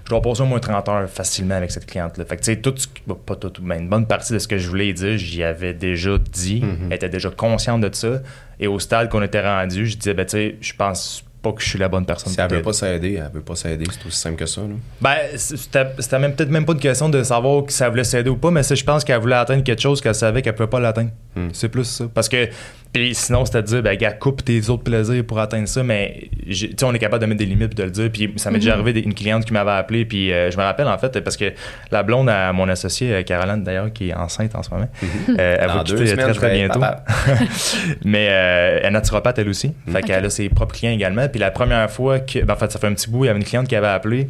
je 0.03 0.09
dois 0.09 0.21
passer 0.21 0.41
au 0.41 0.45
moins 0.45 0.59
30 0.59 0.89
heures 0.89 1.09
facilement 1.09 1.55
avec 1.55 1.71
cette 1.71 1.85
cliente-là. 1.85 2.25
Fait 2.25 2.37
que 2.37 2.41
tu 2.41 2.53
sais, 2.53 2.57
tout, 2.57 2.75
pas 3.25 3.35
tout, 3.35 3.51
mais 3.61 3.79
une 3.79 3.89
bonne 3.89 4.07
partie 4.07 4.33
de 4.33 4.39
ce 4.39 4.47
que 4.47 4.57
je 4.57 4.69
voulais 4.69 4.93
dire, 4.93 5.17
j'y 5.17 5.43
avais 5.43 5.73
déjà 5.73 6.17
dit, 6.17 6.63
elle 6.87 6.93
était 6.93 7.09
déjà 7.09 7.29
consciente 7.29 7.81
de 7.81 7.93
ça. 7.93 8.21
Et 8.59 8.67
au 8.67 8.79
stade 8.79 9.09
qu'on 9.09 9.21
était 9.21 9.41
rendu, 9.41 9.85
je 9.85 9.97
disais, 9.97 10.13
ben 10.13 10.25
tu 10.25 10.31
sais, 10.31 10.55
je 10.61 10.73
pense 10.73 11.25
pas 11.45 11.51
que 11.53 11.61
je 11.61 11.69
suis 11.69 11.79
la 11.79 11.87
bonne 11.87 12.05
personne 12.05 12.33
Si 12.33 12.39
elle 12.41 12.49
veut 12.49 12.61
pas 12.61 12.73
s'aider, 12.73 13.19
elle 13.23 13.31
veut 13.33 13.41
pas 13.41 13.55
s'aider. 13.55 13.85
C'est 13.91 14.05
aussi 14.07 14.17
simple 14.17 14.35
que 14.37 14.45
ça. 14.45 14.61
là. 14.61 14.67
Ben, 15.01 15.15
c'était 15.35 16.19
même 16.19 16.33
peut-être 16.33 16.49
même 16.49 16.65
pas 16.65 16.73
une 16.73 16.79
question 16.79 17.07
de 17.09 17.21
savoir 17.23 17.63
si 17.67 17.77
ça 17.77 17.89
voulait 17.89 18.03
s'aider 18.03 18.29
ou 18.29 18.37
pas, 18.37 18.51
mais 18.51 18.63
c'est 18.63 18.75
je 18.75 18.83
pense 18.83 19.03
qu'elle 19.03 19.19
voulait 19.19 19.35
atteindre 19.35 19.63
quelque 19.63 19.81
chose 19.81 20.01
qu'elle 20.01 20.15
savait 20.15 20.41
qu'elle 20.41 20.55
pouvait 20.55 20.69
pas 20.69 20.79
l'atteindre. 20.79 21.11
Hmm. 21.35 21.49
C'est 21.53 21.69
plus 21.69 21.83
ça. 21.83 22.05
Parce 22.13 22.29
que, 22.29 22.47
puis 22.93 23.13
sinon, 23.13 23.43
c'était 23.45 23.61
de 23.61 23.67
dire, 23.67 23.83
ben, 23.83 23.95
gars, 23.97 24.13
coupe 24.13 24.43
tes 24.45 24.69
autres 24.69 24.83
plaisirs 24.83 25.23
pour 25.25 25.37
atteindre 25.39 25.67
ça, 25.67 25.83
mais, 25.83 26.29
j'ai- 26.47 26.69
tu 26.69 26.75
sais, 26.79 26.85
on 26.85 26.93
est 26.93 26.99
capable 26.99 27.21
de 27.21 27.27
mettre 27.27 27.39
des 27.39 27.45
limites 27.45 27.67
puis 27.69 27.75
de 27.75 27.83
le 27.83 27.91
dire. 27.91 28.09
Puis 28.11 28.33
ça 28.37 28.51
m'est 28.51 28.59
déjà 28.59 28.73
arrivé 28.73 28.93
des- 28.93 29.01
une 29.01 29.13
cliente 29.13 29.43
qui 29.45 29.51
m'avait 29.51 29.71
appelé, 29.71 30.05
puis 30.05 30.31
euh, 30.31 30.49
je 30.49 30.57
me 30.57 30.63
rappelle, 30.63 30.87
en 30.87 30.97
fait, 30.97 31.19
parce 31.21 31.35
que 31.35 31.51
la 31.91 32.03
blonde 32.03 32.29
à 32.29 32.53
mon 32.53 32.69
associé, 32.69 33.11
euh, 33.13 33.23
Caroline, 33.23 33.63
d'ailleurs, 33.63 33.91
qui 33.91 34.09
est 34.09 34.13
enceinte 34.15 34.55
en 34.55 34.63
ce 34.63 34.69
moment, 34.69 34.87
euh, 35.29 35.57
elle 35.59 35.67
Dans 35.67 35.77
va 35.77 35.83
quitter 35.83 36.07
semaines, 36.07 36.25
très, 36.31 36.33
très 36.33 36.53
bientôt. 36.53 36.79
Mais 38.05 38.27
euh, 38.29 38.79
elle 38.81 38.85
est 38.87 38.91
naturopathe 38.91 39.39
elle 39.39 39.49
aussi. 39.49 39.73
Fait 39.91 40.01
qu'elle 40.01 40.25
a 40.25 40.29
ses 40.29 40.49
propres 40.49 40.75
clients 40.75 40.91
également. 40.91 41.27
Puis 41.35 41.41
la 41.41 41.51
première 41.51 41.91
fois 41.91 42.19
que. 42.19 42.39
ben, 42.39 42.53
en 42.53 42.55
fait, 42.55 42.71
ça 42.71 42.79
fait 42.79 42.87
un 42.87 42.93
petit 42.93 43.09
bout, 43.09 43.25
il 43.25 43.27
y 43.27 43.29
avait 43.29 43.37
une 43.37 43.43
cliente 43.43 43.67
qui 43.67 43.75
avait 43.75 43.87
appelé. 43.87 44.29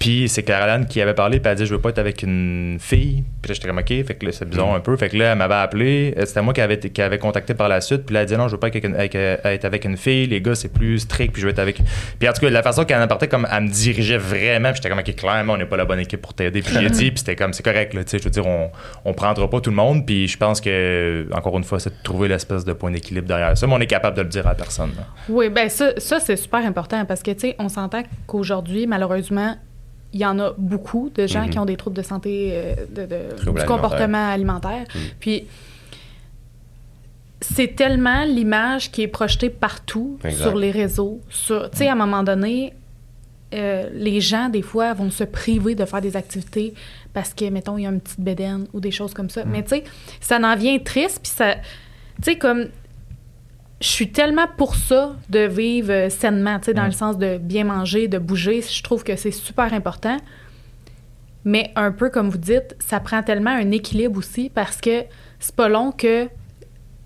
Puis 0.00 0.30
c'est 0.30 0.42
Caroline 0.42 0.86
qui 0.86 1.00
avait 1.02 1.12
parlé, 1.14 1.38
puis 1.40 1.46
elle 1.46 1.52
a 1.52 1.54
dit 1.56 1.66
Je 1.66 1.74
veux 1.74 1.80
pas 1.80 1.90
être 1.90 1.98
avec 1.98 2.22
une 2.22 2.78
fille. 2.80 3.22
Puis 3.42 3.50
là, 3.50 3.54
j'étais 3.54 3.68
comme 3.68 3.78
OK, 3.78 3.88
fait 3.88 4.14
que 4.18 4.24
là, 4.26 4.32
c'est 4.32 4.48
bizarre 4.48 4.72
Mm. 4.72 4.76
un 4.76 4.80
peu. 4.80 4.96
Fait 4.96 5.10
que 5.10 5.16
là, 5.18 5.32
elle 5.32 5.38
m'avait 5.38 5.54
appelé. 5.54 6.14
Euh, 6.16 6.24
C'était 6.24 6.40
moi 6.40 6.54
qui 6.54 6.62
avait, 6.62 6.78
qui 6.78 7.02
avait 7.02 7.18
contacté 7.18 7.52
par 7.52 7.68
la 7.68 7.82
suite. 7.82 8.06
Puis 8.06 8.14
là, 8.14 8.20
elle 8.20 8.24
a 8.24 8.26
dit 8.26 8.36
Non, 8.36 8.48
je 8.48 8.54
veux 8.54 8.58
pas 8.58 8.68
être 8.68 8.82
avec 8.82 9.14
euh, 9.14 9.36
être 9.44 9.64
avec 9.66 9.84
une 9.84 9.98
fille. 9.98 10.26
Les 10.26 10.40
gars, 10.40 10.54
c'est 10.54 10.72
plus 10.72 11.00
strict. 11.00 11.34
Puis 11.34 11.42
je 11.42 11.46
veux 11.46 11.52
être 11.52 11.58
avec. 11.58 11.80
Puis 12.18 12.26
en 12.28 12.32
tout 12.32 12.40
cas, 12.40 12.48
la 12.48 12.62
façon 12.62 12.84
qu'elle 12.86 13.00
en 13.02 13.06
partait, 13.08 13.28
comme 13.28 13.46
elle 13.52 13.64
me 13.64 13.68
dirigeait 13.68 14.16
vraiment. 14.16 14.70
Puis 14.70 14.76
j'étais 14.76 14.88
comme 14.88 15.00
OK, 15.00 15.14
clairement, 15.14 15.52
on 15.52 15.56
n'est 15.58 15.66
pas 15.66 15.76
la 15.76 15.84
bonne 15.84 16.00
équipe 16.00 16.22
pour 16.22 16.32
t'aider. 16.32 16.62
Puis 16.62 16.72
j'ai 16.80 16.88
dit, 16.90 17.10
puis 17.10 17.18
c'était 17.18 17.36
comme 17.36 17.52
C'est 17.52 17.62
correct, 17.62 17.92
là. 17.92 18.02
Tu 18.02 18.08
sais, 18.10 18.18
je 18.18 18.24
veux 18.24 18.30
dire, 18.30 18.46
on, 18.46 18.70
on 19.04 19.12
prendra 19.12 19.50
pas 19.50 19.60
tout 19.60 19.68
le 19.70 19.76
monde. 19.76 20.06
Puis 20.06 20.28
je 20.28 20.38
pense 20.38 20.62
que, 20.62 21.26
encore 21.34 21.58
une 21.58 21.64
fois, 21.64 21.78
c'est 21.78 21.90
de 21.90 22.02
trouver 22.02 22.28
l'espèce 22.28 22.64
de 22.64 22.72
point 22.72 22.90
d'équilibre 22.90 23.28
derrière 23.28 23.54
ça. 23.58 23.66
Mais 23.66 23.74
on 23.74 23.80
est 23.80 23.86
capable 23.86 24.16
de 24.16 24.22
le 24.22 24.28
dire 24.28 24.46
à 24.46 24.54
personne. 24.54 24.92
là. 24.96 25.02
Oui, 25.28 25.50
ben 25.50 25.68
ça, 25.68 25.90
ça 25.98 26.20
c'est 26.20 26.36
super 26.36 26.64
important 26.64 27.04
parce 27.04 27.22
que, 27.22 27.32
tu 27.32 27.40
sais, 27.40 27.56
on 27.58 27.68
s'entend 27.68 28.02
qu'aujourd'hui, 28.26 28.86
malheureusement, 28.86 29.56
il 30.12 30.20
y 30.20 30.26
en 30.26 30.38
a 30.38 30.52
beaucoup 30.58 31.10
de 31.14 31.26
gens 31.26 31.44
Mhm. 31.44 31.50
qui 31.50 31.58
ont 31.58 31.64
des 31.64 31.76
troubles 31.76 31.96
de 31.96 32.02
santé, 32.02 32.50
euh, 32.52 32.74
de, 32.90 33.50
du 33.58 33.64
comportement 33.66 34.28
alimentaire. 34.30 34.84
Mhm. 34.94 35.00
Puis, 35.20 35.46
c'est 37.40 37.74
tellement 37.74 38.24
l'image 38.24 38.90
qui 38.90 39.02
est 39.02 39.08
projetée 39.08 39.50
partout 39.50 40.18
Exact. 40.24 40.42
sur 40.42 40.56
les 40.58 40.70
réseaux. 40.70 41.20
Sur, 41.30 41.70
tu 41.70 41.78
sais, 41.78 41.88
à 41.88 41.92
un 41.92 41.96
moment 41.96 42.22
donné, 42.22 42.74
euh, 43.54 43.88
les 43.94 44.20
gens, 44.20 44.48
des 44.48 44.62
fois, 44.62 44.92
vont 44.92 45.10
se 45.10 45.24
priver 45.24 45.74
de 45.74 45.84
faire 45.84 46.00
des 46.02 46.16
activités 46.16 46.74
parce 47.14 47.32
que, 47.32 47.48
mettons, 47.48 47.78
il 47.78 47.84
y 47.84 47.86
a 47.86 47.90
une 47.90 48.00
petite 48.00 48.20
bédaine 48.20 48.66
ou 48.72 48.80
des 48.80 48.90
choses 48.90 49.14
comme 49.14 49.30
ça. 49.30 49.44
Mais, 49.44 49.62
tu 49.62 49.70
sais, 49.70 49.84
ça 50.20 50.36
en 50.38 50.56
vient 50.56 50.78
triste, 50.78 51.20
puis 51.22 51.32
ça... 51.32 51.54
Tu 52.22 52.32
sais, 52.32 52.36
comme... 52.36 52.66
Je 53.80 53.88
suis 53.88 54.12
tellement 54.12 54.46
pour 54.58 54.74
ça 54.74 55.16
de 55.30 55.40
vivre 55.40 55.90
euh, 55.90 56.10
sainement, 56.10 56.58
tu 56.58 56.66
sais, 56.66 56.74
dans 56.74 56.84
le 56.84 56.92
sens 56.92 57.16
de 57.16 57.38
bien 57.38 57.64
manger, 57.64 58.08
de 58.08 58.18
bouger. 58.18 58.60
Je 58.60 58.82
trouve 58.82 59.04
que 59.04 59.16
c'est 59.16 59.30
super 59.30 59.72
important. 59.72 60.18
Mais 61.44 61.72
un 61.76 61.90
peu 61.90 62.10
comme 62.10 62.28
vous 62.28 62.38
dites, 62.38 62.76
ça 62.78 63.00
prend 63.00 63.22
tellement 63.22 63.50
un 63.50 63.70
équilibre 63.70 64.18
aussi 64.18 64.50
parce 64.50 64.80
que 64.80 65.04
c'est 65.38 65.54
pas 65.54 65.68
long 65.70 65.92
que 65.92 66.28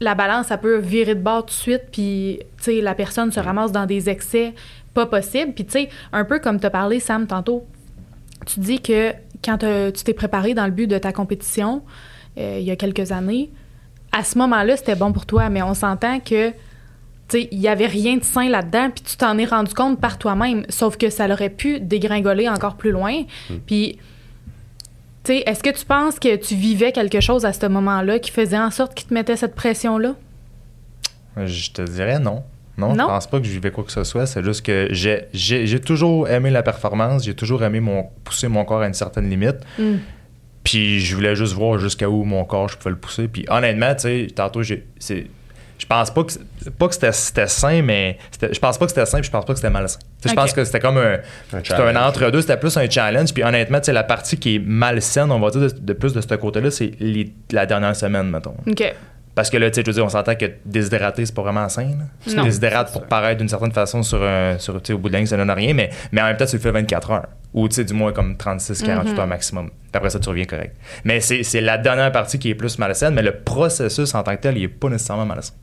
la 0.01 0.15
balance, 0.15 0.47
ça 0.49 0.59
peut 0.59 0.77
virer 0.79 1.15
de 1.15 1.21
bord 1.21 1.47
tout 1.47 1.51
de 1.51 1.53
suite, 1.53 1.83
puis, 1.93 2.41
tu 2.59 2.65
sais, 2.65 2.81
la 2.81 2.95
personne 2.95 3.31
se 3.31 3.41
ramasse 3.41 3.73
dans 3.73 3.87
des 3.87 4.09
excès 4.09 4.55
pas 4.93 5.07
possibles. 5.07 5.53
Puis, 5.53 5.65
tu 5.65 5.73
sais, 5.73 5.89
un 6.13 6.25
peu 6.25 6.41
comme 6.41 6.61
tu 6.61 6.67
as 6.67 6.71
parlé, 6.71 7.01
Sam, 7.01 7.27
tantôt, 7.27 7.65
tu 8.47 8.61
dis 8.61 8.81
que 8.81 9.13
quand 9.45 9.59
tu 9.59 10.05
t'es 10.05 10.15
préparé 10.15 10.55
dans 10.55 10.67
le 10.67 10.73
but 10.73 10.87
de 10.87 10.99
ta 10.99 11.13
compétition, 11.13 11.83
euh, 12.39 12.59
il 12.61 12.65
y 12.65 12.71
a 12.71 12.77
quelques 12.77 13.13
années, 13.13 13.51
à 14.17 14.25
ce 14.25 14.39
moment-là, 14.39 14.77
c'était 14.77 14.95
bon 14.97 15.13
pour 15.13 15.27
toi, 15.27 15.49
mais 15.51 15.63
on 15.63 15.75
s'entend 15.75 16.21
que, 16.21 16.53
il 17.33 17.59
y 17.59 17.69
avait 17.69 17.87
rien 17.87 18.17
de 18.17 18.25
sain 18.25 18.49
là-dedans, 18.49 18.91
puis 18.95 19.03
tu 19.03 19.17
t'en 19.17 19.37
es 19.39 19.45
rendu 19.45 19.75
compte 19.75 20.01
par 20.01 20.19
toi-même, 20.19 20.65
sauf 20.69 20.97
que 20.97 21.11
ça 21.11 21.27
aurait 21.29 21.49
pu 21.51 21.81
dégringoler 21.81 22.49
encore 22.49 22.77
plus 22.77 22.91
loin. 22.93 23.23
Puis, 23.67 23.99
tu 25.25 25.33
sais, 25.33 25.43
est-ce 25.47 25.63
que 25.63 25.71
tu 25.77 25.85
penses 25.85 26.19
que 26.21 26.37
tu 26.37 26.55
vivais 26.55 26.93
quelque 26.93 27.21
chose 27.21 27.45
à 27.45 27.53
ce 27.53 27.67
moment-là 27.67 28.19
qui 28.19 28.31
faisait 28.31 28.59
en 28.59 28.71
sorte 28.71 28.95
qu'il 28.95 29.09
te 29.09 29.15
mettait 29.15 29.37
cette 29.37 29.55
pression-là? 29.55 30.15
Je 31.45 31.71
te 31.73 31.83
dirais 31.83 32.19
non. 32.21 32.43
Non, 32.77 32.91
je 32.93 32.99
Non? 32.99 33.07
pense 33.07 33.27
pas 33.29 33.39
que 33.39 33.47
je 33.47 33.53
vivais 33.53 33.71
quoi 33.71 33.85
que 33.85 33.93
ce 33.93 34.05
soit. 34.05 34.27
C'est 34.27 34.45
juste 34.45 34.63
que 34.63 34.89
j'ai 34.93 35.81
toujours 35.81 36.29
aimé 36.29 36.51
la 36.51 36.63
performance. 36.63 37.25
J'ai 37.25 37.35
toujours 37.35 37.63
aimé 37.65 37.81
mon, 37.81 38.09
pousser 38.25 38.49
mon 38.49 38.65
corps 38.65 38.83
à 38.83 38.87
une 38.87 38.95
certaine 38.95 39.29
limite. 39.31 39.57
Mm. 39.79 39.95
Puis 40.65 40.99
je 41.01 41.15
voulais 41.15 41.37
juste 41.37 41.53
voir 41.53 41.79
jusqu'à 41.79 42.09
où 42.09 42.25
mon 42.25 42.45
corps 42.45 42.69
je 42.69 42.77
pouvais 42.77 42.91
le 42.91 42.97
pousser. 42.97 43.29
Puis 43.29 43.45
honnêtement, 43.49 43.95
tu 43.95 44.01
sais, 44.01 44.27
tantôt, 44.35 44.63
j'ai, 44.63 44.87
c'est, 44.99 45.27
je 45.79 45.87
pense 45.87 46.11
pas 46.11 46.25
que, 46.25 46.33
c'est- 46.33 46.71
pas 46.71 46.89
que 46.89 46.95
c'était, 46.95 47.13
c'était 47.13 47.47
sain, 47.47 47.83
mais 47.83 48.17
je 48.41 48.59
pense 48.59 48.79
pas 48.79 48.87
que 48.87 48.91
c'était 48.91 49.05
sain, 49.05 49.19
puis 49.19 49.27
je 49.27 49.31
pense 49.31 49.45
pas 49.45 49.53
que 49.53 49.59
c'était 49.59 49.71
malsain. 49.71 49.99
Tu 50.23 50.29
sais, 50.29 50.29
Je 50.31 50.35
pense 50.35 50.53
que 50.55 50.65
c'était 50.65 50.81
comme 50.81 50.97
un, 50.97 51.19
c'était 51.51 51.57
un 51.73 51.77
challenge. 51.77 51.97
entre-deux, 52.09 52.41
c'était 52.41 52.57
plus 52.57 52.75
un 52.79 52.89
challenge. 52.89 53.35
Puis 53.35 53.45
honnêtement, 53.45 53.79
tu 53.81 53.87
sais, 53.87 53.93
la 53.93 54.05
partie 54.05 54.39
qui 54.39 54.57
est 54.57 54.59
malsaine, 54.59 55.31
on 55.31 55.39
va 55.41 55.51
dire 55.51 55.61
de, 55.61 55.69
de 55.69 55.93
plus 55.93 56.15
de 56.15 56.21
ce 56.23 56.35
côté-là, 56.35 56.71
c'est 56.71 56.93
les- 56.99 57.33
la 57.53 57.67
dernière 57.67 57.95
semaine, 57.95 58.31
mettons. 58.31 58.55
OK. 58.67 58.95
Parce 59.35 59.51
que 59.51 59.57
là, 59.57 59.69
tu 59.71 59.75
sais, 59.77 59.83
je 59.83 59.87
veux 59.91 59.95
dire, 59.95 60.05
on 60.05 60.09
s'entend 60.09 60.35
que 60.37 60.47
déshydrater, 60.65 61.27
c'est 61.27 61.35
pas 61.35 61.43
vraiment 61.43 61.69
sain. 61.69 61.91
Tu 62.27 62.37
Non, 62.37 62.45
déshydrates 62.45 62.93
pour 62.93 63.07
paraître 63.07 63.39
d'une 63.39 63.49
certaine 63.49 63.73
façon 63.73 64.03
sur 64.05 64.23
un. 64.23 64.59
Sur, 64.59 64.81
tu 64.81 64.89
sais, 64.89 64.93
au 64.93 64.99
bout 64.99 65.09
de 65.09 65.17
ligne, 65.17 65.27
ça 65.27 65.37
donne 65.37 65.51
rien, 65.51 65.75
mais, 65.75 65.91
mais 66.13 66.21
en 66.23 66.27
même 66.27 66.37
temps, 66.37 66.47
tu 66.47 66.55
le 66.57 66.63
fais 66.63 66.71
24 66.71 67.11
heures. 67.11 67.27
Ou 67.53 67.69
tu 67.69 67.75
sais, 67.77 67.85
du 67.85 67.95
moins 67.95 68.13
comme 68.13 68.37
36-48 68.37 69.13
Mhm. 69.13 69.19
heures 69.19 69.27
maximum. 69.27 69.69
Puis 69.71 69.77
après 69.95 70.11
ça, 70.11 70.21
tu 70.21 70.29
reviens 70.29 70.45
correct. 70.45 70.77
Mais 71.05 71.21
c'est 71.21 71.43
c'est 71.43 71.61
la 71.61 71.79
dernière 71.79 72.13
partie 72.13 72.39
qui 72.39 72.51
est 72.51 72.55
plus 72.55 72.79
malsaine, 72.79 73.15
mais 73.15 73.23
le 73.23 73.33
processus 73.33 74.15
en 74.15 74.23
tant 74.23 74.37
que 74.37 74.41
tel, 74.43 74.57
il 74.57 74.65
est 74.65 74.69
pas 74.69 74.89
nécessairement 74.89 75.27
malsain. 75.27 75.55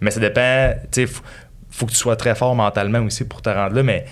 Mais 0.00 0.10
ça 0.10 0.20
dépend, 0.20 0.74
tu 0.90 1.02
sais, 1.02 1.06
faut, 1.06 1.22
faut 1.70 1.86
que 1.86 1.90
tu 1.92 1.96
sois 1.96 2.16
très 2.16 2.34
fort 2.34 2.54
mentalement 2.54 3.00
aussi 3.00 3.24
pour 3.24 3.40
te 3.42 3.48
rendre 3.48 3.74
là, 3.74 3.82
mais. 3.82 4.04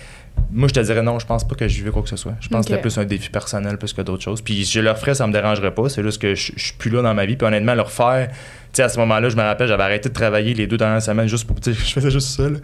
Moi, 0.53 0.67
je 0.67 0.73
te 0.73 0.79
dirais 0.79 1.01
non, 1.01 1.19
je 1.19 1.25
pense 1.25 1.47
pas 1.47 1.55
que 1.55 1.67
je 1.67 1.75
vivais 1.75 1.89
quoi 1.91 2.01
que 2.03 2.09
ce 2.09 2.15
soit. 2.17 2.33
Je 2.39 2.47
pense 2.47 2.59
Ok. 2.59 2.63
que 2.65 2.69
c'était 2.75 2.81
plus 2.81 2.97
un 2.97 3.05
défi 3.05 3.29
personnel 3.29 3.77
plus 3.77 3.91
que 3.93 4.01
d'autres 4.01 4.23
choses. 4.23 4.41
Puis 4.41 4.63
je 4.65 4.79
le 4.79 4.91
referais, 4.91 5.15
ça 5.15 5.25
me 5.27 5.33
dérangerait 5.33 5.73
pas. 5.73 5.89
C'est 5.89 6.03
juste 6.03 6.21
que 6.21 6.35
je, 6.35 6.51
je 6.55 6.63
suis 6.65 6.73
plus 6.77 6.89
là 6.91 7.01
dans 7.01 7.13
ma 7.13 7.25
vie. 7.25 7.35
Puis 7.35 7.47
honnêtement, 7.47 7.73
le 7.75 7.81
refaire, 7.81 8.29
tu 8.29 8.35
sais, 8.73 8.83
à 8.83 8.89
ce 8.89 8.97
moment-là, 8.99 9.29
je 9.29 9.35
me 9.35 9.41
rappelle, 9.41 9.67
j'avais 9.67 9.83
arrêté 9.83 10.09
de 10.09 10.13
travailler 10.13 10.53
les 10.53 10.65
deux 10.67 10.77
dernières 10.77 11.01
semaines 11.01 11.27
juste 11.27 11.45
pour. 11.45 11.55
Je 11.65 11.71
faisais 11.73 12.09
juste 12.11 12.27
ça. 12.29 12.43
Là. 12.49 12.57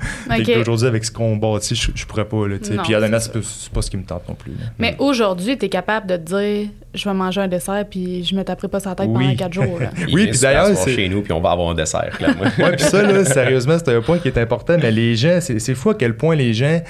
Aujourd'hui, 0.59 0.87
avec 0.87 1.05
ce 1.05 1.11
qu'on 1.11 1.35
bâtit, 1.37 1.75
je, 1.75 1.91
je 1.93 2.05
pourrais 2.05 2.25
pas. 2.25 2.47
Là. 2.47 2.55
Non, 2.71 2.83
Puis 2.83 2.95
honnêtement, 2.95 3.19
c'est 3.19 3.31
c'est 3.33 3.39
pas, 3.39 3.45
c'est 3.45 3.71
pas 3.73 3.81
ce 3.81 3.89
qui 3.91 3.97
me 3.97 4.03
tente 4.03 4.27
non 4.27 4.35
plus. 4.35 4.51
là. 4.53 4.65
Mais 4.79 4.95
aujourd'hui, 4.99 5.57
tu 5.57 5.65
es 5.65 5.69
capable 5.69 6.07
de 6.07 6.17
te 6.17 6.21
dire 6.35 6.69
je 6.95 7.07
vais 7.07 7.13
manger 7.13 7.41
un 7.41 7.47
dessert 7.47 7.85
puis 7.87 8.23
je 8.23 8.33
me 8.35 8.43
taperai 8.43 8.67
pas 8.67 8.79
sa 8.79 8.95
tête 8.95 9.05
Oui. 9.09 9.23
pendant 9.25 9.35
quatre 9.35 9.53
jours. 9.53 9.79
là. 9.79 9.91
Oui, 10.11 10.27
puis 10.27 10.39
d'ailleurs, 10.39 10.75
c'est- 10.75 10.95
chez 10.95 11.07
nous, 11.07 11.21
puis 11.21 11.31
on 11.33 11.39
va 11.41 11.51
avoir 11.51 11.69
un 11.69 11.75
dessert, 11.75 12.09
clairement. 12.17 12.41
Ouais, 12.57 12.75
puis 12.75 12.83
ça, 12.85 13.03
là, 13.03 13.23
sérieusement, 13.25 13.77
c'est 13.77 13.95
un 13.95 14.01
point 14.01 14.17
qui 14.17 14.27
est 14.27 14.37
important. 14.39 14.75
Mais 14.81 14.89
les 14.91 15.15
gens, 15.15 15.37
c'est 15.41 15.59
c'est 15.59 15.75
fou 15.75 15.91
à 15.91 15.95
quel 15.95 16.15
point 16.17 16.35
les 16.35 16.53
gens, 16.55 16.81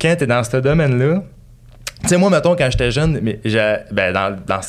quand 0.00 0.14
t'es 0.16 0.26
dans 0.26 0.42
ce 0.44 0.56
domaine-là, 0.56 1.22
tu 2.02 2.08
sais, 2.10 2.16
moi, 2.16 2.30
mettons, 2.30 2.54
quand 2.54 2.70
j'étais 2.70 2.92
jeune, 2.92 3.18
mais 3.20 3.40
ben, 3.90 4.12
dans, 4.12 4.36
dans 4.46 4.60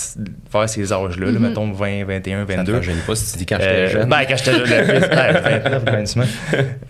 vers 0.52 0.68
ces 0.68 0.92
âges-là, 0.92 1.30
là, 1.32 1.38
mettons 1.40 1.72
20, 1.72 2.04
21, 2.06 2.48
Ça 2.48 2.56
22. 2.58 2.80
te 2.80 2.82
gêne 2.82 2.96
pas 3.06 3.14
si 3.16 3.32
tu 3.34 3.38
dis 3.38 3.46
quand 3.46 3.58
Euh, 3.62 3.86
j'étais 3.88 4.00
jeune. 4.00 4.10
Ben, 4.10 4.22
quand 4.28 4.36
j'étais 4.36 4.52
jeune, 4.54 4.62
le 4.62 4.84
plus, 4.86 5.16
ouais, 5.16 5.60
29, 5.62 5.84
28. 5.86 6.28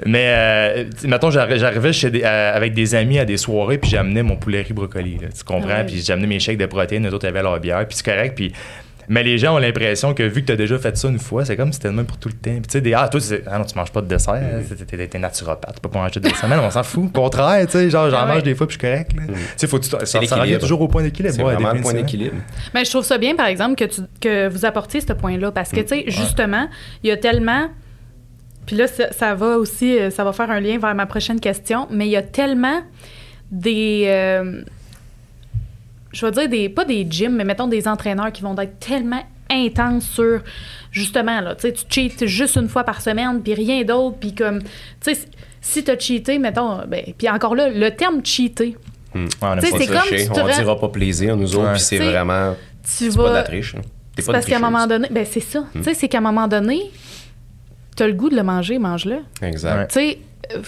Mais, 0.06 0.26
euh, 0.30 0.84
tu 0.92 1.02
sais, 1.02 1.08
mettons, 1.10 1.30
j'arri- 1.30 1.60
j'arrivais 1.60 1.92
chez 1.92 2.10
des- 2.10 2.24
à- 2.24 2.54
avec 2.54 2.74
des 2.74 2.96
amis 2.96 3.20
à 3.20 3.26
des 3.26 3.36
soirées, 3.36 3.80
puis 3.80 3.90
j'amenais 3.92 4.24
mon 4.24 4.38
poulet 4.38 4.62
riz 4.62 4.72
brocoli. 4.74 5.18
là, 5.22 5.28
tu 5.38 5.44
comprends? 5.44 5.68
Ah 5.74 5.78
ouais. 5.80 5.86
Puis 5.86 6.02
j'amenais 6.06 6.28
mes 6.28 6.40
chèques 6.40 6.58
de 6.58 6.68
protéines, 6.68 7.06
eux 7.06 7.14
autres 7.14 7.28
avaient 7.28 7.44
leur 7.44 7.60
bière, 7.60 7.86
puis 7.86 7.98
c'est 7.98 8.06
correct. 8.06 8.34
Puis, 8.38 8.54
mais 9.10 9.24
les 9.24 9.38
gens 9.38 9.56
ont 9.56 9.58
l'impression 9.58 10.14
que 10.14 10.24
vu 10.24 10.42
que 10.42 10.46
tu 10.48 10.52
as 10.54 10.56
déjà 10.56 10.78
fait 10.80 10.96
ça 10.96 11.08
une 11.10 11.20
fois, 11.20 11.44
c'est 11.44 11.58
comme 11.58 11.74
si 11.74 11.78
c'était 11.78 11.90
le 11.90 11.96
même 11.96 12.06
pour 12.06 12.18
tout 12.18 12.30
le 12.30 12.36
temps. 12.36 12.52
Puis 12.52 12.62
tu 12.62 12.72
sais, 12.74 12.82
des, 12.82 12.94
ah, 12.94 13.10
toi, 13.10 13.20
ah 13.48 13.58
non, 13.58 13.66
tu 13.66 13.76
manges 13.78 13.92
pas 13.92 14.02
de 14.02 14.08
dessert, 14.08 14.40
t'es- 14.70 14.86
t'es 14.98 15.08
t'es 15.08 15.20
naturopathe, 15.20 15.76
tu 15.76 15.82
peux 15.82 15.90
pas 15.90 16.00
manger 16.00 16.20
de 16.20 16.30
dessert. 16.30 16.48
Mais 16.48 16.56
on 16.58 16.70
s'en 16.70 16.84
fout. 16.84 17.06
Au 17.06 17.10
contraire, 17.10 17.66
tu 17.66 17.72
sais, 17.74 17.90
genre, 17.90 18.10
j'en 18.10 18.26
mange 18.28 18.44
des 18.44 18.56
fois, 18.56 18.68
puis 18.68 18.78
je 18.80 18.86
suis 18.86 18.88
correct. 18.90 19.12
là. 19.16 19.24
Tu 19.28 19.40
sais, 19.58 19.68
faut 19.68 19.80
que 19.80 19.84
tu. 19.84 19.90
Ça, 19.90 20.06
ça 20.06 20.20
revient 20.20 20.30
l'équilibre. 20.36 20.62
toujours 20.62 20.82
au 20.82 20.88
point 20.88 21.02
d'équilibre. 21.04 21.34
C'est 21.36 21.44
ouais, 21.44 21.54
vraiment 21.56 21.74
le 21.74 21.82
point 21.82 21.94
d'équilibre. 21.94 22.36
Mais 22.74 22.86
je 22.86 22.90
trouve 22.92 23.04
ça 23.04 23.18
bien, 23.18 23.36
par 23.36 23.48
exemple, 23.48 23.76
que, 23.76 23.86
tu, 23.86 24.02
que 24.22 24.48
vous 24.48 24.64
apportiez 24.66 25.02
ce 25.02 25.12
point-là. 25.14 25.52
Parce 25.52 25.72
que, 25.72 25.82
tu 25.82 25.88
sais, 25.88 26.04
justement, 26.08 26.68
il 27.04 27.10
y 27.10 27.12
a 27.12 27.18
tellement. 27.18 27.70
Puis 28.66 28.76
là, 28.76 28.86
ça, 28.88 29.12
ça 29.12 29.34
va 29.34 29.58
aussi, 29.58 29.98
euh, 29.98 30.12
ça 30.12 30.24
va 30.24 30.32
faire 30.32 30.52
un 30.52 30.60
lien 30.60 30.78
vers 30.78 30.94
ma 30.94 31.08
prochaine 31.08 31.40
question, 31.40 31.88
mais 31.90 32.06
il 32.06 32.12
y 32.12 32.16
a 32.16 32.22
tellement 32.22 32.82
des. 33.52 34.04
euh, 34.08 34.62
je 36.12 36.26
vais 36.26 36.32
dire 36.32 36.50
des. 36.50 36.70
Pas 36.70 36.86
des 36.86 37.06
gyms, 37.10 37.36
mais 37.36 37.44
mettons 37.44 37.68
des 37.68 37.88
entraîneurs 37.88 38.32
qui 38.32 38.42
vont 38.42 38.56
être 38.58 38.80
tellement 38.80 39.24
intenses 39.50 40.08
sur. 40.10 40.42
Justement, 40.92 41.42
là, 41.42 41.56
tu 41.56 41.68
sais, 41.68 41.74
tu 41.74 41.84
cheats 41.90 42.26
juste 42.26 42.56
une 42.56 42.68
fois 42.70 42.84
par 42.84 43.02
semaine, 43.02 43.42
puis 43.44 43.54
rien 43.54 43.84
d'autre, 43.84 44.18
puis 44.20 44.34
comme. 44.34 44.62
Tu 44.62 44.68
sais, 45.14 45.20
si 45.62 45.84
tu 45.84 45.92
as 45.92 46.00
cheaté, 46.00 46.40
mettons. 46.40 46.80
Ben, 46.88 47.04
puis 47.18 47.30
encore 47.30 47.56
là, 47.56 47.70
le 47.70 47.92
terme 47.92 48.24
cheater, 48.24 48.76
Ouais, 49.16 49.26
on 49.42 49.58
Tu 49.58 49.66
c'est 49.68 49.88
comme 49.88 50.02
tu 50.08 50.30
on 50.32 50.40
aurais- 50.44 50.54
dira 50.54 50.80
pas 50.80 50.90
plaisir, 50.90 51.36
nous 51.36 51.56
autres, 51.56 51.66
Ouais. 51.68 51.74
puis 51.74 51.82
c'est 51.82 51.98
Tu 51.98 52.04
vraiment. 52.04 52.54
tu 52.84 53.10
C'est 53.12 53.18
pas 53.18 53.24
de 53.24 53.28
la 53.28 53.34
vas. 53.34 53.44
triche. 53.44 53.74
hein. 53.76 53.82
T'es 54.16 54.22
C'est 54.22 54.28
pas 54.28 54.34
parce 54.34 54.46
qu'à 54.46 54.58
un 54.58 54.60
moment 54.60 54.86
donné, 54.86 55.08
ben 55.10 55.26
c'est 55.30 55.40
ça. 55.40 55.64
Tu 55.74 55.84
sais, 55.84 55.94
c'est 55.96 56.08
qu'à 56.08 56.20
un 56.20 56.22
moment 56.22 56.48
donné, 56.48 56.80
t'as 57.96 58.06
le 58.08 58.14
goût 58.14 58.30
de 58.30 58.36
le 58.36 58.44
manger, 58.44 58.78
mange-le. 58.78 59.18
Exact. 59.42 59.92
Tu 59.92 60.00
sais, 60.00 60.20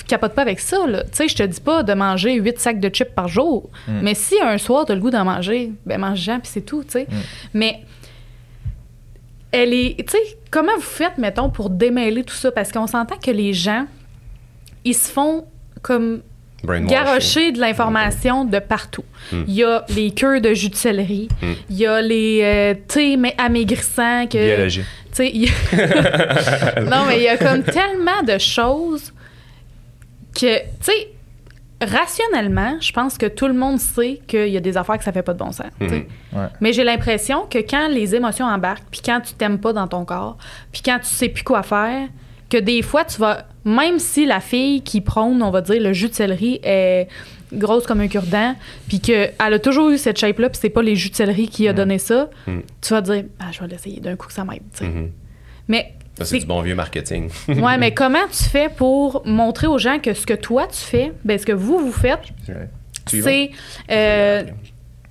capote 0.07 0.33
pas 0.33 0.41
avec 0.43 0.59
ça, 0.59 0.85
là. 0.87 1.03
Tu 1.03 1.09
sais, 1.13 1.27
je 1.27 1.35
te 1.35 1.43
dis 1.43 1.59
pas 1.61 1.83
de 1.83 1.93
manger 1.93 2.33
8 2.35 2.59
sacs 2.59 2.79
de 2.79 2.89
chips 2.89 3.13
par 3.15 3.27
jour. 3.27 3.69
Mais 3.87 4.13
si 4.13 4.35
un 4.41 4.57
soir, 4.57 4.85
t'as 4.85 4.93
le 4.95 5.01
goût 5.01 5.09
d'en 5.09 5.25
manger, 5.25 5.71
ben 5.85 5.99
mange-en, 5.99 6.39
puis 6.39 6.49
c'est 6.53 6.61
tout, 6.65 6.83
tu 6.83 6.91
sais. 6.91 7.07
Mais 7.53 7.79
elle 9.51 9.73
est... 9.73 9.97
Tu 9.97 10.05
sais, 10.11 10.37
comment 10.49 10.75
vous 10.75 10.81
faites, 10.81 11.17
mettons, 11.17 11.49
pour 11.49 11.69
démêler 11.69 12.23
tout 12.23 12.35
ça? 12.35 12.51
Parce 12.51 12.71
qu'on 12.71 12.87
s'entend 12.87 13.17
que 13.17 13.31
les 13.31 13.53
gens, 13.53 13.85
ils 14.85 14.93
se 14.95 15.09
font 15.11 15.45
comme 15.81 16.21
garocher 16.87 17.51
de 17.51 17.59
l'information 17.59 18.45
de 18.45 18.59
partout. 18.59 19.03
Il 19.31 19.53
y 19.53 19.63
a 19.63 19.83
les 19.95 20.11
queues 20.11 20.39
de 20.41 20.53
jus 20.53 20.69
de 20.69 20.75
céleri, 20.75 21.27
il 21.69 21.75
y 21.75 21.85
a 21.87 22.01
les 22.01 22.41
euh, 22.43 22.73
thés 22.87 23.17
mais 23.17 23.33
amaigrissants 23.37 24.27
que 24.27 24.37
Biologie. 24.55 24.81
tu 24.81 24.87
sais, 25.11 25.31
il 25.33 25.45
y 25.45 25.47
a- 25.47 26.81
non 26.81 27.05
mais 27.07 27.17
il 27.17 27.23
y 27.23 27.27
a 27.27 27.37
comme 27.37 27.63
tellement 27.63 28.21
de 28.25 28.37
choses 28.37 29.11
que 30.33 30.59
tu 30.59 30.65
sais 30.81 31.07
rationnellement, 31.81 32.77
je 32.79 32.91
pense 32.91 33.17
que 33.17 33.25
tout 33.25 33.47
le 33.47 33.53
monde 33.53 33.79
sait 33.79 34.21
qu'il 34.27 34.49
y 34.49 34.57
a 34.57 34.59
des 34.59 34.77
affaires 34.77 34.97
que 34.97 35.03
ça 35.03 35.11
fait 35.11 35.23
pas 35.23 35.33
de 35.33 35.39
bon 35.39 35.51
sens. 35.51 35.65
Mhm. 35.79 36.05
Ouais. 36.33 36.45
Mais 36.61 36.73
j'ai 36.73 36.83
l'impression 36.83 37.45
que 37.49 37.57
quand 37.57 37.87
les 37.87 38.13
émotions 38.15 38.45
embarquent, 38.45 38.85
puis 38.91 39.01
quand 39.03 39.19
tu 39.21 39.33
t'aimes 39.33 39.59
pas 39.59 39.73
dans 39.73 39.87
ton 39.87 40.05
corps, 40.05 40.37
puis 40.71 40.81
quand 40.85 40.99
tu 40.99 41.07
sais 41.07 41.29
plus 41.29 41.43
quoi 41.43 41.63
faire, 41.63 42.07
que 42.49 42.57
des 42.57 42.81
fois 42.81 43.03
tu 43.05 43.19
vas, 43.19 43.45
même 43.65 43.97
si 43.97 44.25
la 44.25 44.39
fille 44.41 44.81
qui 44.83 45.01
prône, 45.01 45.41
on 45.41 45.49
va 45.51 45.61
dire, 45.61 45.81
le 45.81 45.93
jus 45.93 46.09
de 46.09 46.13
céleri 46.13 46.59
est 46.63 47.07
grosse 47.51 47.85
comme 47.87 47.99
un 48.01 48.07
cure-dent, 48.07 48.55
puis 48.87 48.99
qu'elle 48.99 49.33
a 49.39 49.59
toujours 49.59 49.89
eu 49.89 49.97
cette 49.97 50.17
shape-là, 50.19 50.49
puis 50.49 50.59
c'est 50.61 50.69
pas 50.69 50.81
les 50.83 50.95
jus 50.95 51.09
de 51.09 51.15
céleri 51.15 51.47
qui 51.47 51.67
a 51.67 51.73
donné 51.73 51.97
ça, 51.97 52.29
Mhm. 52.47 52.61
tu 52.81 52.93
vas 52.93 53.01
dire, 53.01 53.23
ah, 53.39 53.45
je 53.51 53.59
vais 53.59 53.67
l'essayer 53.67 53.99
d'un 53.99 54.15
coup 54.15 54.27
que 54.27 54.33
ça 54.33 54.43
m'aide. 54.45 54.61
tu 54.73 54.85
sais. 54.85 54.87
Mhm. 54.87 55.11
Mais 55.67 55.93
Ça, 56.23 56.29
c'est 56.31 56.39
du 56.39 56.45
bon 56.45 56.61
vieux 56.61 56.75
marketing. 56.75 57.29
ouais, 57.47 57.77
mais 57.77 57.93
comment 57.93 58.27
tu 58.31 58.43
fais 58.43 58.69
pour 58.69 59.23
montrer 59.25 59.67
aux 59.67 59.77
gens 59.77 59.99
que 59.99 60.13
ce 60.13 60.25
que 60.25 60.33
toi 60.33 60.67
tu 60.67 60.77
fais, 60.79 61.13
ben 61.23 61.37
ce 61.37 61.45
que 61.45 61.51
vous 61.51 61.79
vous 61.79 61.91
faites, 61.91 62.21
c'est 63.07 63.51
euh, 63.91 64.43
tu 64.43 64.51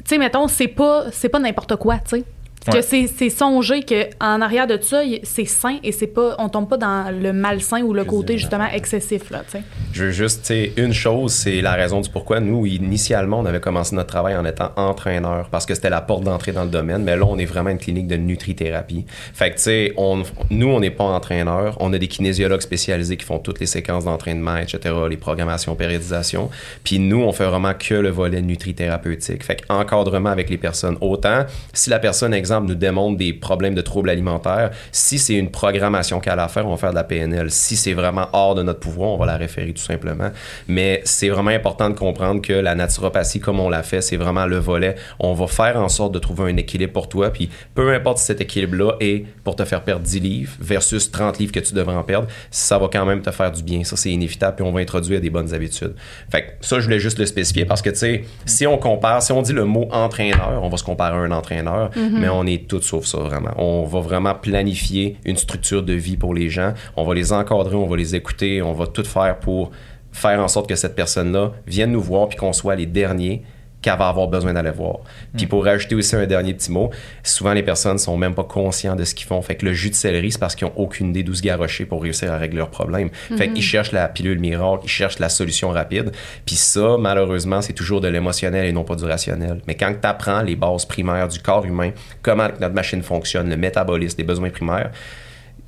sais 0.06 0.18
mettons 0.18 0.48
c'est 0.48 0.68
pas 0.68 1.06
c'est 1.12 1.28
pas 1.28 1.38
n'importe 1.38 1.76
quoi 1.76 1.98
tu 1.98 2.16
sais 2.18 2.24
Ouais. 2.68 2.82
c'est 2.82 3.06
c'est 3.06 3.30
songer 3.30 3.82
que 3.82 4.04
en 4.20 4.42
arrière 4.42 4.66
de 4.66 4.78
ça 4.80 5.00
c'est 5.22 5.46
sain 5.46 5.78
et 5.82 5.92
c'est 5.92 6.06
pas 6.06 6.36
on 6.38 6.50
tombe 6.50 6.68
pas 6.68 6.76
dans 6.76 7.10
le 7.10 7.32
malsain 7.32 7.80
ou 7.80 7.94
le 7.94 8.04
côté 8.04 8.36
justement 8.36 8.68
excessif 8.70 9.30
là 9.30 9.42
tu 9.44 9.52
sais 9.52 9.62
Je 9.92 10.04
veux 10.04 10.10
juste, 10.10 10.42
tu 10.42 10.46
sais, 10.48 10.72
une 10.76 10.92
chose, 10.92 11.32
c'est 11.32 11.60
la 11.62 11.72
raison 11.72 12.00
du 12.00 12.10
pourquoi. 12.10 12.38
Nous, 12.40 12.66
initialement, 12.66 13.40
on 13.40 13.46
avait 13.46 13.60
commencé 13.60 13.96
notre 13.96 14.08
travail 14.08 14.36
en 14.36 14.44
étant 14.44 14.70
entraîneur 14.76 15.48
parce 15.50 15.66
que 15.66 15.74
c'était 15.74 15.90
la 15.90 16.00
porte 16.00 16.22
d'entrée 16.24 16.52
dans 16.52 16.64
le 16.64 16.70
domaine, 16.70 17.02
mais 17.02 17.16
là, 17.16 17.24
on 17.26 17.38
est 17.38 17.44
vraiment 17.46 17.70
une 17.70 17.78
clinique 17.78 18.06
de 18.06 18.16
nutrithérapie. 18.16 19.04
Fait 19.32 19.50
que, 19.50 19.56
tu 19.56 19.62
sais, 19.62 19.92
on, 19.96 20.22
nous, 20.50 20.68
on 20.68 20.80
n'est 20.80 20.90
pas 20.90 21.04
entraîneur. 21.04 21.76
On 21.80 21.92
a 21.92 21.98
des 21.98 22.08
kinésiologues 22.08 22.60
spécialisés 22.60 23.16
qui 23.16 23.24
font 23.24 23.38
toutes 23.38 23.60
les 23.60 23.66
séquences 23.66 24.04
d'entraînement, 24.04 24.56
etc., 24.58 24.94
les 25.08 25.16
programmations, 25.16 25.74
périodisation. 25.74 26.50
Puis 26.84 26.98
nous, 26.98 27.22
on 27.22 27.32
fait 27.32 27.46
vraiment 27.46 27.74
que 27.74 27.94
le 27.94 28.10
volet 28.10 28.42
nutrithérapeutique. 28.42 29.42
Fait 29.44 29.62
qu'encadrement 29.66 30.30
avec 30.30 30.50
les 30.50 30.58
personnes. 30.58 30.96
Autant, 31.00 31.46
si 31.72 31.90
la 31.90 31.98
personne, 31.98 32.34
exemple, 32.34 32.49
nous 32.58 32.74
démontre 32.74 33.16
des 33.16 33.32
problèmes 33.32 33.74
de 33.74 33.80
troubles 33.80 34.10
alimentaires, 34.10 34.70
si 34.92 35.18
c'est 35.18 35.34
une 35.34 35.50
programmation 35.50 36.20
qu'elle 36.20 36.38
a 36.38 36.44
à 36.44 36.48
faire, 36.48 36.66
on 36.66 36.70
va 36.70 36.76
faire 36.76 36.90
de 36.90 36.96
la 36.96 37.04
PNL. 37.04 37.50
Si 37.50 37.76
c'est 37.76 37.92
vraiment 37.92 38.28
hors 38.32 38.54
de 38.54 38.62
notre 38.62 38.80
pouvoir, 38.80 39.10
on 39.10 39.18
va 39.18 39.26
la 39.26 39.36
référer 39.36 39.72
tout 39.72 39.82
simplement. 39.82 40.30
Mais 40.68 41.02
c'est 41.04 41.28
vraiment 41.28 41.50
important 41.50 41.90
de 41.90 41.94
comprendre 41.94 42.42
que 42.42 42.52
la 42.52 42.74
naturopathie, 42.74 43.40
comme 43.40 43.60
on 43.60 43.68
l'a 43.68 43.82
fait, 43.82 44.00
c'est 44.00 44.16
vraiment 44.16 44.46
le 44.46 44.58
volet. 44.58 44.96
On 45.18 45.34
va 45.34 45.46
faire 45.46 45.76
en 45.76 45.88
sorte 45.88 46.12
de 46.12 46.18
trouver 46.18 46.50
un 46.50 46.56
équilibre 46.56 46.92
pour 46.92 47.08
toi. 47.08 47.30
Puis 47.30 47.50
peu 47.74 47.94
importe 47.94 48.18
si 48.18 48.26
cet 48.26 48.40
équilibre-là 48.40 48.94
est 49.00 49.24
pour 49.44 49.56
te 49.56 49.64
faire 49.64 49.82
perdre 49.82 50.02
10 50.02 50.20
livres 50.20 50.52
versus 50.60 51.10
30 51.10 51.38
livres 51.38 51.52
que 51.52 51.60
tu 51.60 51.74
devrais 51.74 51.96
en 51.96 52.02
perdre, 52.02 52.28
ça 52.50 52.78
va 52.78 52.88
quand 52.92 53.04
même 53.04 53.22
te 53.22 53.30
faire 53.30 53.52
du 53.52 53.62
bien. 53.62 53.84
Ça, 53.84 53.96
c'est 53.96 54.10
inévitable. 54.10 54.56
Puis 54.56 54.64
on 54.64 54.72
va 54.72 54.80
introduire 54.80 55.20
des 55.20 55.30
bonnes 55.30 55.54
habitudes. 55.54 55.94
Fait 56.30 56.42
que 56.42 56.46
ça, 56.66 56.78
je 56.78 56.84
voulais 56.84 57.00
juste 57.00 57.18
le 57.18 57.26
spécifier 57.26 57.64
parce 57.64 57.82
que, 57.82 57.90
tu 57.90 57.96
sais, 57.96 58.24
si 58.46 58.66
on 58.66 58.78
compare, 58.78 59.22
si 59.22 59.32
on 59.32 59.42
dit 59.42 59.52
le 59.52 59.64
mot 59.64 59.88
entraîneur, 59.92 60.60
on 60.62 60.68
va 60.68 60.76
se 60.76 60.84
comparer 60.84 61.16
à 61.16 61.20
un 61.20 61.30
entraîneur, 61.30 61.90
mais 61.96 62.28
on 62.28 62.39
est 62.46 62.68
tout 62.68 62.80
sauf 62.80 63.04
ça, 63.04 63.18
vraiment. 63.18 63.52
On 63.56 63.84
va 63.84 64.00
vraiment 64.00 64.34
planifier 64.34 65.16
une 65.24 65.36
structure 65.36 65.82
de 65.82 65.92
vie 65.92 66.16
pour 66.16 66.34
les 66.34 66.48
gens. 66.48 66.74
On 66.96 67.04
va 67.04 67.14
les 67.14 67.32
encadrer, 67.32 67.76
on 67.76 67.86
va 67.86 67.96
les 67.96 68.14
écouter, 68.14 68.62
on 68.62 68.72
va 68.72 68.86
tout 68.86 69.04
faire 69.04 69.38
pour 69.38 69.70
faire 70.12 70.40
en 70.40 70.48
sorte 70.48 70.68
que 70.68 70.76
cette 70.76 70.94
personne-là 70.94 71.52
vienne 71.66 71.92
nous 71.92 72.00
voir 72.00 72.28
puis 72.28 72.36
qu'on 72.36 72.52
soit 72.52 72.74
les 72.74 72.86
derniers 72.86 73.42
qu'elle 73.82 73.98
va 73.98 74.08
avoir 74.08 74.28
besoin 74.28 74.52
d'aller 74.52 74.70
voir. 74.70 74.98
Puis 75.36 75.46
pour 75.46 75.64
rajouter 75.64 75.94
aussi 75.94 76.14
un 76.16 76.26
dernier 76.26 76.54
petit 76.54 76.70
mot, 76.70 76.90
souvent 77.22 77.52
les 77.52 77.62
personnes 77.62 77.98
sont 77.98 78.16
même 78.16 78.34
pas 78.34 78.44
conscients 78.44 78.96
de 78.96 79.04
ce 79.04 79.14
qu'ils 79.14 79.26
font. 79.26 79.40
Fait 79.42 79.54
que 79.54 79.64
le 79.64 79.72
jus 79.72 79.90
de 79.90 79.94
céleri, 79.94 80.32
c'est 80.32 80.38
parce 80.38 80.54
qu'ils 80.54 80.66
ont 80.66 80.72
aucune 80.76 81.10
idée 81.10 81.22
d'où 81.22 81.34
se 81.34 81.42
garrocher 81.42 81.86
pour 81.86 82.02
réussir 82.02 82.32
à 82.32 82.36
régler 82.36 82.58
leurs 82.58 82.70
problèmes. 82.70 83.10
Fait 83.36 83.48
qu'ils 83.48 83.62
cherchent 83.62 83.92
la 83.92 84.08
pilule 84.08 84.38
miracle, 84.38 84.82
ils 84.84 84.90
cherchent 84.90 85.18
la 85.18 85.28
solution 85.28 85.70
rapide. 85.70 86.12
Puis 86.44 86.56
ça, 86.56 86.96
malheureusement, 86.98 87.62
c'est 87.62 87.72
toujours 87.72 88.00
de 88.00 88.08
l'émotionnel 88.08 88.66
et 88.66 88.72
non 88.72 88.84
pas 88.84 88.96
du 88.96 89.04
rationnel. 89.04 89.60
Mais 89.66 89.74
quand 89.74 89.94
tu 90.00 90.06
apprends 90.06 90.42
les 90.42 90.56
bases 90.56 90.84
primaires 90.84 91.28
du 91.28 91.38
corps 91.38 91.64
humain, 91.64 91.92
comment 92.22 92.48
notre 92.60 92.74
machine 92.74 93.02
fonctionne, 93.02 93.48
le 93.48 93.56
métabolisme, 93.56 94.16
les 94.18 94.24
besoins 94.24 94.50
primaires, 94.50 94.90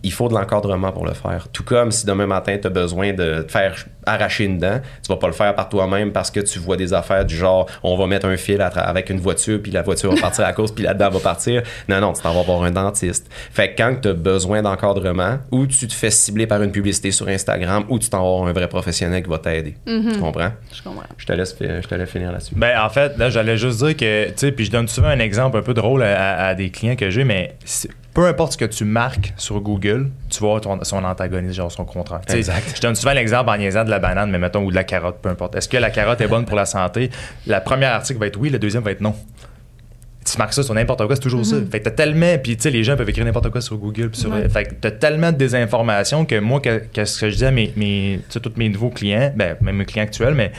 il 0.05 0.13
faut 0.13 0.29
de 0.29 0.35
l'encadrement 0.35 0.91
pour 0.93 1.07
le 1.07 1.13
faire. 1.15 1.49
Tout 1.53 1.63
comme 1.65 1.91
si 1.93 2.07
demain 2.07 2.27
matin, 2.27 2.57
tu 2.61 2.67
as 2.67 2.71
besoin 2.71 3.13
de 3.13 3.43
te 3.43 3.53
faire 3.53 3.75
arracher 4.05 4.45
une 4.45 4.59
dent, 4.59 4.81
tu 5.03 5.09
vas 5.09 5.17
pas 5.17 5.29
le 5.29 5.33
faire 5.33 5.55
par 5.55 5.69
toi-même 5.69 6.11
parce 6.13 6.31
que 6.31 6.41
tu 6.41 6.59
vois 6.59 6.77
des 6.77 6.93
affaires 6.93 7.25
du 7.25 7.37
genre 7.37 7.67
on 7.85 7.97
va 7.97 8.07
mettre 8.09 8.27
un 8.27 8.37
fil 8.37 8.61
avec 8.61 9.11
une 9.11 9.21
voiture, 9.21 9.61
puis 9.63 9.71
la 9.71 9.83
voiture 9.83 10.13
va 10.15 10.21
partir 10.21 10.45
à 10.45 10.49
la 10.49 10.53
course, 10.55 10.73
puis 10.73 10.83
la 10.85 10.95
dent 10.95 11.09
va 11.11 11.21
partir. 11.21 11.63
Non, 11.89 12.01
non, 12.01 12.13
tu 12.13 12.21
t'en 12.23 12.33
vas 12.33 12.43
voir 12.43 12.63
un 12.65 12.71
dentiste. 12.73 13.29
Fait 13.53 13.73
que 13.73 13.77
quand 13.83 13.95
tu 14.03 14.09
as 14.09 14.13
besoin 14.15 14.61
d'encadrement, 14.63 15.39
ou 15.53 15.67
tu 15.69 15.87
te 15.87 15.95
fais 15.95 16.11
cibler 16.11 16.47
par 16.49 16.61
une 16.63 16.73
publicité 16.73 17.13
sur 17.13 17.29
Instagram, 17.29 17.85
ou 17.89 17.99
tu 17.99 18.09
t'en 18.11 18.23
vas 18.25 18.29
voir 18.39 18.47
un 18.49 18.53
vrai 18.53 18.69
professionnel 18.69 19.23
qui 19.23 19.31
va 19.31 19.39
t'aider. 19.39 19.77
Tu 19.87 20.19
comprends? 20.19 20.51
je 20.73 20.83
comprends 20.83 21.03
Je 21.17 21.27
te 21.27 21.33
laisse, 21.33 21.57
je 21.61 21.87
te 21.87 21.95
laisse 21.95 22.11
finir 22.11 22.33
là-dessus. 22.33 22.55
Ben, 22.57 22.81
en 22.81 22.89
fait, 22.91 23.17
là, 23.19 23.31
j'allais 23.31 23.57
juste 23.57 23.85
dire 23.85 23.97
que, 23.97 24.27
tu 24.29 24.33
sais, 24.37 24.53
puis 24.53 24.65
je 24.65 24.71
donne 24.73 24.89
souvent 24.89 25.09
un 25.09 25.19
exemple 25.21 25.57
un 25.59 25.63
peu 25.63 25.75
drôle 25.75 26.03
à, 26.03 26.17
à- 26.43 26.47
à 26.49 26.55
des 26.55 26.71
clients 26.71 26.97
que 26.97 27.09
j'ai, 27.11 27.23
mais 27.25 27.55
peu 28.15 28.27
importe 28.27 28.53
ce 28.53 28.59
que 28.59 28.65
tu 28.67 28.85
marques 28.85 29.33
sur 29.37 29.61
Google, 29.61 30.11
tu 30.29 30.41
vas 30.41 30.49
voir 30.49 30.61
ton- 30.61 30.85
son 30.85 31.03
antagoniste, 31.05 31.55
genre 31.55 31.73
son 31.73 31.85
contraire. 31.85 32.21
Exact. 32.29 32.73
Je 32.77 32.81
donne 32.81 32.95
souvent 32.95 33.13
l'exemple 33.15 33.49
en 33.51 33.57
niaisant 33.57 33.85
de 33.85 33.91
la 33.91 33.99
banane, 33.99 34.31
mais 34.31 34.39
mettons, 34.39 34.63
ou 34.65 34.71
de 34.71 34.75
la 34.77 34.85
carotte, 34.85 35.19
peu 35.23 35.29
importe. 35.31 35.55
Est-ce 35.57 35.69
que 35.69 35.77
la 35.79 35.91
carotte 35.91 36.21
est 36.21 36.29
bonne 36.29 36.45
pour 36.45 36.57
la 36.57 36.67
santé? 36.67 37.11
La 37.47 37.61
première 37.61 37.93
article 37.95 38.21
va 38.21 38.27
être 38.27 38.39
oui, 38.39 38.51
le 38.51 38.59
deuxième 38.59 38.83
va 38.83 38.91
être 38.91 39.01
non. 39.01 39.15
Tu 40.25 40.39
marques 40.39 40.53
ça 40.53 40.63
sur 40.63 40.73
n'importe 40.75 41.05
quoi, 41.07 41.17
c'est 41.17 41.23
toujours 41.23 41.45
ça. 41.45 41.57
Fait 41.71 41.81
que 41.81 41.85
t'as 41.85 41.91
tellement, 41.91 42.39
puis 42.39 42.57
tu 42.57 42.63
sais, 42.63 42.71
les 42.71 42.85
gens 42.85 42.97
peuvent 42.97 43.09
écrire 43.09 43.25
n'importe 43.25 43.51
quoi 43.51 43.61
sur 43.61 43.77
Google, 43.77 44.11
sur, 44.13 44.31
Ouais. 44.31 44.49
fait 44.49 44.65
que 44.67 44.75
t'as 44.75 44.93
tellement 44.93 45.33
de 45.33 45.37
désinformation 45.37 46.25
que 46.25 46.39
moi, 46.39 46.61
que, 46.61 46.79
que 46.93 47.05
ce 47.05 47.21
que 47.23 47.29
je 47.31 47.37
dis 47.37 47.45
à 47.45 47.51
mes, 47.51 47.73
mes, 47.77 48.21
tu 48.29 48.35
sais, 48.35 48.41
tous 48.41 48.53
mes 48.57 48.69
nouveaux 48.69 48.91
clients, 48.91 49.33
ben, 49.35 49.57
même 49.63 49.77
mes 49.79 49.85
clients 49.85 50.05
actuels, 50.05 50.35
mais 50.35 50.53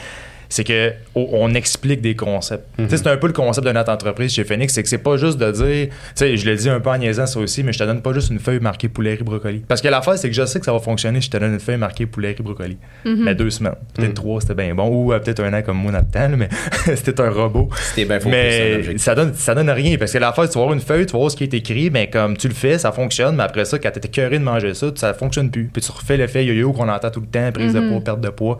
c'est 0.48 0.64
que 0.64 0.92
o- 1.14 1.28
on 1.32 1.52
explique 1.54 2.00
des 2.00 2.14
concepts. 2.16 2.66
Sais, 2.88 2.96
C'est 2.96 3.06
un 3.08 3.16
peu 3.16 3.26
le 3.26 3.32
concept 3.32 3.66
de 3.66 3.72
notre 3.72 3.90
entreprise 3.92 4.32
chez 4.32 4.44
Phoenix, 4.44 4.72
c'est 4.74 4.82
que 4.82 4.88
c'est 4.88 4.98
pas 4.98 5.16
juste 5.16 5.38
de 5.38 5.50
dire, 5.50 5.88
tu 5.88 5.92
sais, 6.14 6.36
je 6.36 6.48
le 6.48 6.56
dis 6.56 6.68
un 6.68 6.80
peu 6.80 6.90
en 6.90 6.98
niaisant 6.98 7.26
ça 7.26 7.38
aussi, 7.40 7.62
mais 7.62 7.72
je 7.72 7.78
te 7.78 7.84
donne 7.84 8.00
pas 8.02 8.12
juste 8.12 8.30
une 8.30 8.38
feuille 8.38 8.60
marquée 8.60 8.88
poulet 8.88 9.16
brocoli. 9.16 9.62
Parce 9.68 9.80
que 9.80 9.88
l'affaire, 9.88 10.16
c'est 10.18 10.28
que 10.28 10.34
je 10.34 10.44
sais 10.46 10.58
que 10.58 10.64
ça 10.64 10.72
va 10.72 10.78
fonctionner, 10.80 11.20
je 11.20 11.30
te 11.30 11.36
donne 11.36 11.54
une 11.54 11.60
feuille 11.60 11.76
marquée 11.78 12.06
poulet 12.06 12.34
brocoli. 12.38 12.76
Mais 13.04 13.34
deux 13.34 13.50
semaines, 13.50 13.74
peut-être 13.94 14.08
Mhm. 14.10 14.14
trois, 14.14 14.40
c'était 14.40 14.54
bien 14.54 14.74
bon, 14.74 14.88
ou 14.88 15.12
euh, 15.12 15.18
peut-être 15.18 15.40
un 15.42 15.52
an 15.52 15.62
comme 15.62 15.78
moi 15.78 15.92
dans 15.92 15.98
le 15.98 16.04
temps, 16.04 16.28
là, 16.28 16.36
mais 16.36 16.48
c'était 16.96 17.20
un 17.20 17.30
robot. 17.30 17.68
C'était 17.94 18.04
bien 18.06 18.18
Mais 18.30 18.98
ça 18.98 19.14
donne, 19.14 19.34
ça 19.34 19.54
donne 19.54 19.70
rien 19.70 19.96
parce 19.98 20.12
que 20.12 20.18
l'affaire, 20.18 20.48
tu 20.48 20.54
vas 20.54 20.62
avoir 20.62 20.74
une 20.74 20.80
feuille, 20.80 21.06
tu 21.06 21.12
vas 21.12 21.18
voir 21.18 21.30
ce 21.30 21.36
qui 21.36 21.44
est 21.44 21.54
écrit, 21.54 21.90
mais 21.90 22.08
comme 22.10 22.36
tu 22.36 22.48
le 22.48 22.54
fais, 22.54 22.78
ça 22.78 22.92
fonctionne, 22.92 23.36
mais 23.36 23.42
après 23.42 23.64
ça, 23.64 23.78
quand 23.78 23.90
t'es 23.90 24.06
écœuré 24.06 24.38
de 24.38 24.44
manger 24.44 24.74
ça, 24.74 24.86
ça 24.94 25.14
fonctionne 25.14 25.50
plus. 25.50 25.70
Puis 25.72 25.82
tu 25.82 25.90
refais 25.90 26.16
l'effet 26.16 26.44
yo-yo 26.44 26.72
qu'on 26.72 26.88
entend 26.88 27.10
tout 27.10 27.20
le 27.20 27.26
temps, 27.26 27.50
prise 27.52 27.72
de 27.72 27.80
poids, 27.80 28.00
perte 28.00 28.20
de 28.20 28.28
poids. 28.30 28.58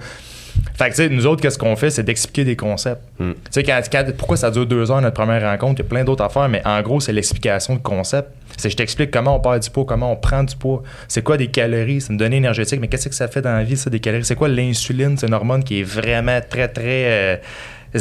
Fait 0.77 0.85
que, 0.87 0.91
tu 0.91 0.97
sais, 0.97 1.09
nous 1.09 1.27
autres, 1.27 1.41
qu'est-ce 1.43 1.59
qu'on 1.59 1.77
fait, 1.77 1.91
c'est 1.91 2.03
d'expliquer 2.03 2.45
des 2.45 2.57
concepts. 2.57 3.03
Mm. 3.19 3.33
Tu 3.33 3.39
sais, 3.51 3.63
quand- 3.63 3.81
quand- 3.91 4.17
pourquoi 4.17 4.37
ça 4.37 4.51
dure 4.51 4.67
deux 4.67 4.91
heures 4.91 5.01
notre 5.01 5.15
première 5.15 5.43
rencontre, 5.43 5.81
il 5.81 5.85
y 5.85 5.87
a 5.87 5.89
plein 5.89 6.05
d'autres 6.05 6.25
affaires, 6.25 6.49
mais 6.49 6.63
en 6.65 6.81
gros, 6.83 7.01
c'est 7.01 7.13
l'explication 7.13 7.75
de 7.75 7.81
concept. 7.81 8.29
C'est 8.57 8.71
je 8.71 8.77
t'explique 8.77 9.11
comment 9.11 9.37
on 9.37 9.41
perd 9.41 9.61
du 9.63 9.71
poids, 9.71 9.85
comment 9.85 10.13
on 10.13 10.17
prend 10.17 10.45
du 10.45 10.55
poids, 10.57 10.83
c'est 11.09 11.23
quoi 11.23 11.37
des 11.37 11.49
calories, 11.49 12.01
c'est 12.01 12.13
une 12.13 12.19
donnée 12.19 12.37
énergétique, 12.37 12.79
mais 12.81 12.87
qu'est-ce 12.89 13.09
que 13.09 13.15
ça 13.15 13.27
fait 13.29 13.43
dans 13.43 13.53
la 13.53 13.65
vie, 13.65 13.77
ça, 13.77 13.91
des 13.91 13.99
calories? 14.01 14.25
C'est 14.25 14.37
quoi 14.37 14.49
l'insuline? 14.49 15.17
C'est 15.19 15.27
une 15.27 15.35
hormone 15.35 15.65
qui 15.65 15.81
est 15.81 15.85
vraiment 15.85 16.39
très, 16.49 16.69
très 16.69 17.05
euh, 17.07 17.37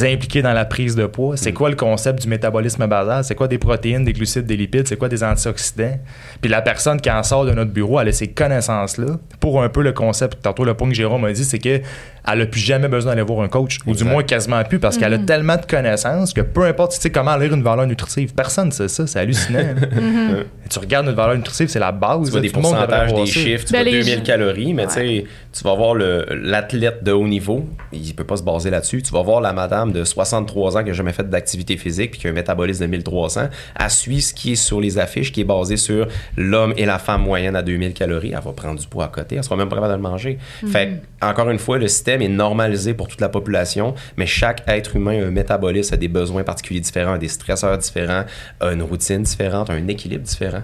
impliquée 0.01 0.41
dans 0.41 0.53
la 0.53 0.65
prise 0.65 0.95
de 0.95 1.05
poids. 1.05 1.37
C'est 1.37 1.53
quoi 1.53 1.69
le 1.69 1.75
concept 1.75 2.21
du 2.23 2.27
métabolisme 2.27 2.87
basal? 2.87 3.23
C'est 3.23 3.35
quoi 3.35 3.47
des 3.47 3.59
protéines, 3.59 4.03
des 4.03 4.13
glucides, 4.13 4.45
des 4.47 4.57
lipides? 4.57 4.87
C'est 4.87 4.97
quoi 4.97 5.07
des 5.09 5.23
antioxydants? 5.23 5.99
Puis 6.41 6.49
la 6.49 6.61
personne 6.63 6.99
qui 6.99 7.11
en 7.11 7.21
sort 7.21 7.45
de 7.45 7.51
notre 7.51 7.71
bureau, 7.71 7.99
elle 7.99 8.07
a 8.07 8.11
ces 8.11 8.27
connaissances-là 8.29 9.17
pour 9.39 9.61
un 9.61 9.69
peu 9.69 9.83
le 9.83 9.91
concept. 9.91 10.41
Tantôt, 10.41 10.63
le 10.65 10.73
point 10.73 10.89
que 10.89 10.95
Jérôme 10.95 11.25
a 11.25 11.31
dit, 11.33 11.43
c'est 11.45 11.59
que 11.59 11.81
elle 12.25 12.41
a 12.41 12.45
plus 12.45 12.61
jamais 12.61 12.87
besoin 12.87 13.11
d'aller 13.11 13.25
voir 13.27 13.41
un 13.41 13.49
coach, 13.49 13.79
ou 13.85 13.93
du 13.93 14.05
moins 14.05 14.23
quasiment 14.23 14.63
plus, 14.63 14.79
parce 14.79 14.97
qu'elle 14.97 15.13
a 15.13 15.17
tellement 15.19 15.57
de 15.57 15.65
connaissances 15.65 16.31
que 16.31 16.39
peu 16.39 16.63
importe, 16.63 16.93
tu 16.93 17.01
sais 17.01 17.09
comment 17.11 17.35
lire 17.35 17.53
une 17.53 17.63
valeur 17.63 17.85
nutritive, 17.85 18.33
personne 18.33 18.67
ne 18.67 18.71
sait 18.71 18.87
ça, 18.87 19.05
c'est 19.05 19.19
hallucinant. 19.19 19.59
là. 19.59 20.43
tu 20.69 20.79
regardes 20.79 21.07
une 21.07 21.15
valeur 21.15 21.35
nutritive, 21.35 21.67
c'est 21.67 21.79
la 21.79 21.91
base. 21.91 22.23
tu 22.27 22.31
vois 22.31 22.39
là, 22.39 22.47
des 22.47 22.49
pourcentages, 22.49 23.13
des 23.13 23.25
chiffres, 23.25 23.65
tu 23.65 23.73
Ben, 23.73 23.79
vois 23.83 23.91
les 23.91 23.99
2000 23.99 24.15
gens- 24.19 24.23
calories, 24.23 24.73
mais 24.73 24.87
tu 24.87 24.93
sais, 24.93 25.25
tu 25.51 25.63
vas 25.65 25.75
voir 25.75 25.95
le- 25.95 26.25
l'athlète 26.31 27.03
de 27.03 27.11
haut 27.11 27.27
niveau, 27.27 27.65
il 27.91 28.15
peut 28.15 28.23
pas 28.23 28.37
se 28.37 28.43
baser 28.43 28.69
là-dessus. 28.69 29.01
Tu 29.01 29.11
vas 29.11 29.21
voir 29.21 29.41
la 29.41 29.51
madame 29.51 29.82
de 29.91 30.03
63 30.03 30.77
ans 30.77 30.83
qui 30.83 30.89
a 30.91 30.93
jamais 30.93 31.13
fait 31.13 31.29
d'activité 31.29 31.77
physique 31.77 32.11
puis 32.11 32.19
qui 32.21 32.27
a 32.27 32.29
un 32.29 32.33
métabolisme 32.33 32.81
de 32.83 32.87
1300. 32.87 33.49
Elle 33.79 33.89
suit 33.89 34.21
ce 34.21 34.33
qui 34.33 34.53
est 34.53 34.55
sur 34.55 34.79
les 34.79 34.97
affiches, 34.97 35.31
qui 35.31 35.41
est 35.41 35.45
basé 35.45 35.77
sur 35.77 36.07
l'homme 36.37 36.73
et 36.77 36.85
la 36.85 36.99
femme 36.99 37.23
moyenne 37.23 37.55
à 37.55 37.61
2000 37.61 37.93
calories. 37.93 38.33
Elle 38.35 38.43
va 38.43 38.51
prendre 38.53 38.79
du 38.79 38.87
poids 38.87 39.05
à 39.05 39.07
côté, 39.09 39.35
elle 39.35 39.43
sera 39.43 39.55
même 39.55 39.69
pas 39.69 39.75
capable 39.75 39.93
de 39.93 39.97
le 39.97 40.09
manger. 40.09 40.37
Fait 40.67 41.01
que, 41.19 41.25
encore 41.25 41.49
une 41.49 41.59
fois, 41.59 41.77
le 41.77 41.87
système 41.87 42.21
est 42.21 42.27
normalisé 42.27 42.93
pour 42.93 43.07
toute 43.07 43.21
la 43.21 43.29
population, 43.29 43.95
mais 44.17 44.25
chaque 44.25 44.63
être 44.67 44.95
humain 44.95 45.21
a 45.21 45.27
un 45.27 45.31
métabolisme, 45.31 45.93
a 45.93 45.97
des 45.97 46.07
besoins 46.07 46.43
particuliers 46.43 46.79
différents, 46.79 47.13
a 47.13 47.17
des 47.17 47.27
stresseurs 47.27 47.77
différents, 47.77 48.23
a 48.59 48.71
une 48.71 48.81
routine 48.81 49.23
différente, 49.23 49.69
a 49.69 49.73
un 49.73 49.87
équilibre 49.87 50.23
différent. 50.23 50.63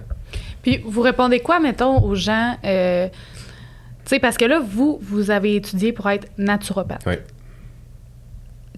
Puis 0.62 0.82
vous 0.84 1.00
répondez 1.00 1.40
quoi, 1.40 1.60
mettons, 1.60 2.02
aux 2.02 2.14
gens 2.14 2.56
euh, 2.64 3.08
Tu 3.08 3.14
sais, 4.06 4.18
parce 4.18 4.36
que 4.36 4.44
là, 4.44 4.60
vous, 4.60 4.98
vous 5.02 5.30
avez 5.30 5.56
étudié 5.56 5.92
pour 5.92 6.08
être 6.10 6.28
naturopathe. 6.38 7.02
Oui. 7.06 7.14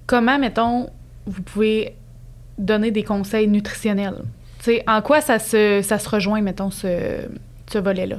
Comment, 0.07 0.39
mettons, 0.39 0.91
vous 1.27 1.43
pouvez 1.43 1.95
donner 2.59 2.91
des 2.91 3.03
conseils 3.03 3.49
nutritionnels? 3.49 4.23
en 4.87 5.03
quoi 5.03 5.21
ça 5.21 5.41
se, 5.41 5.81
ça 5.83 5.99
se 5.99 6.09
rejoint, 6.09 6.41
mettons, 6.41 6.71
ce, 6.71 7.27
ce 7.71 7.79
volet-là? 7.79 8.17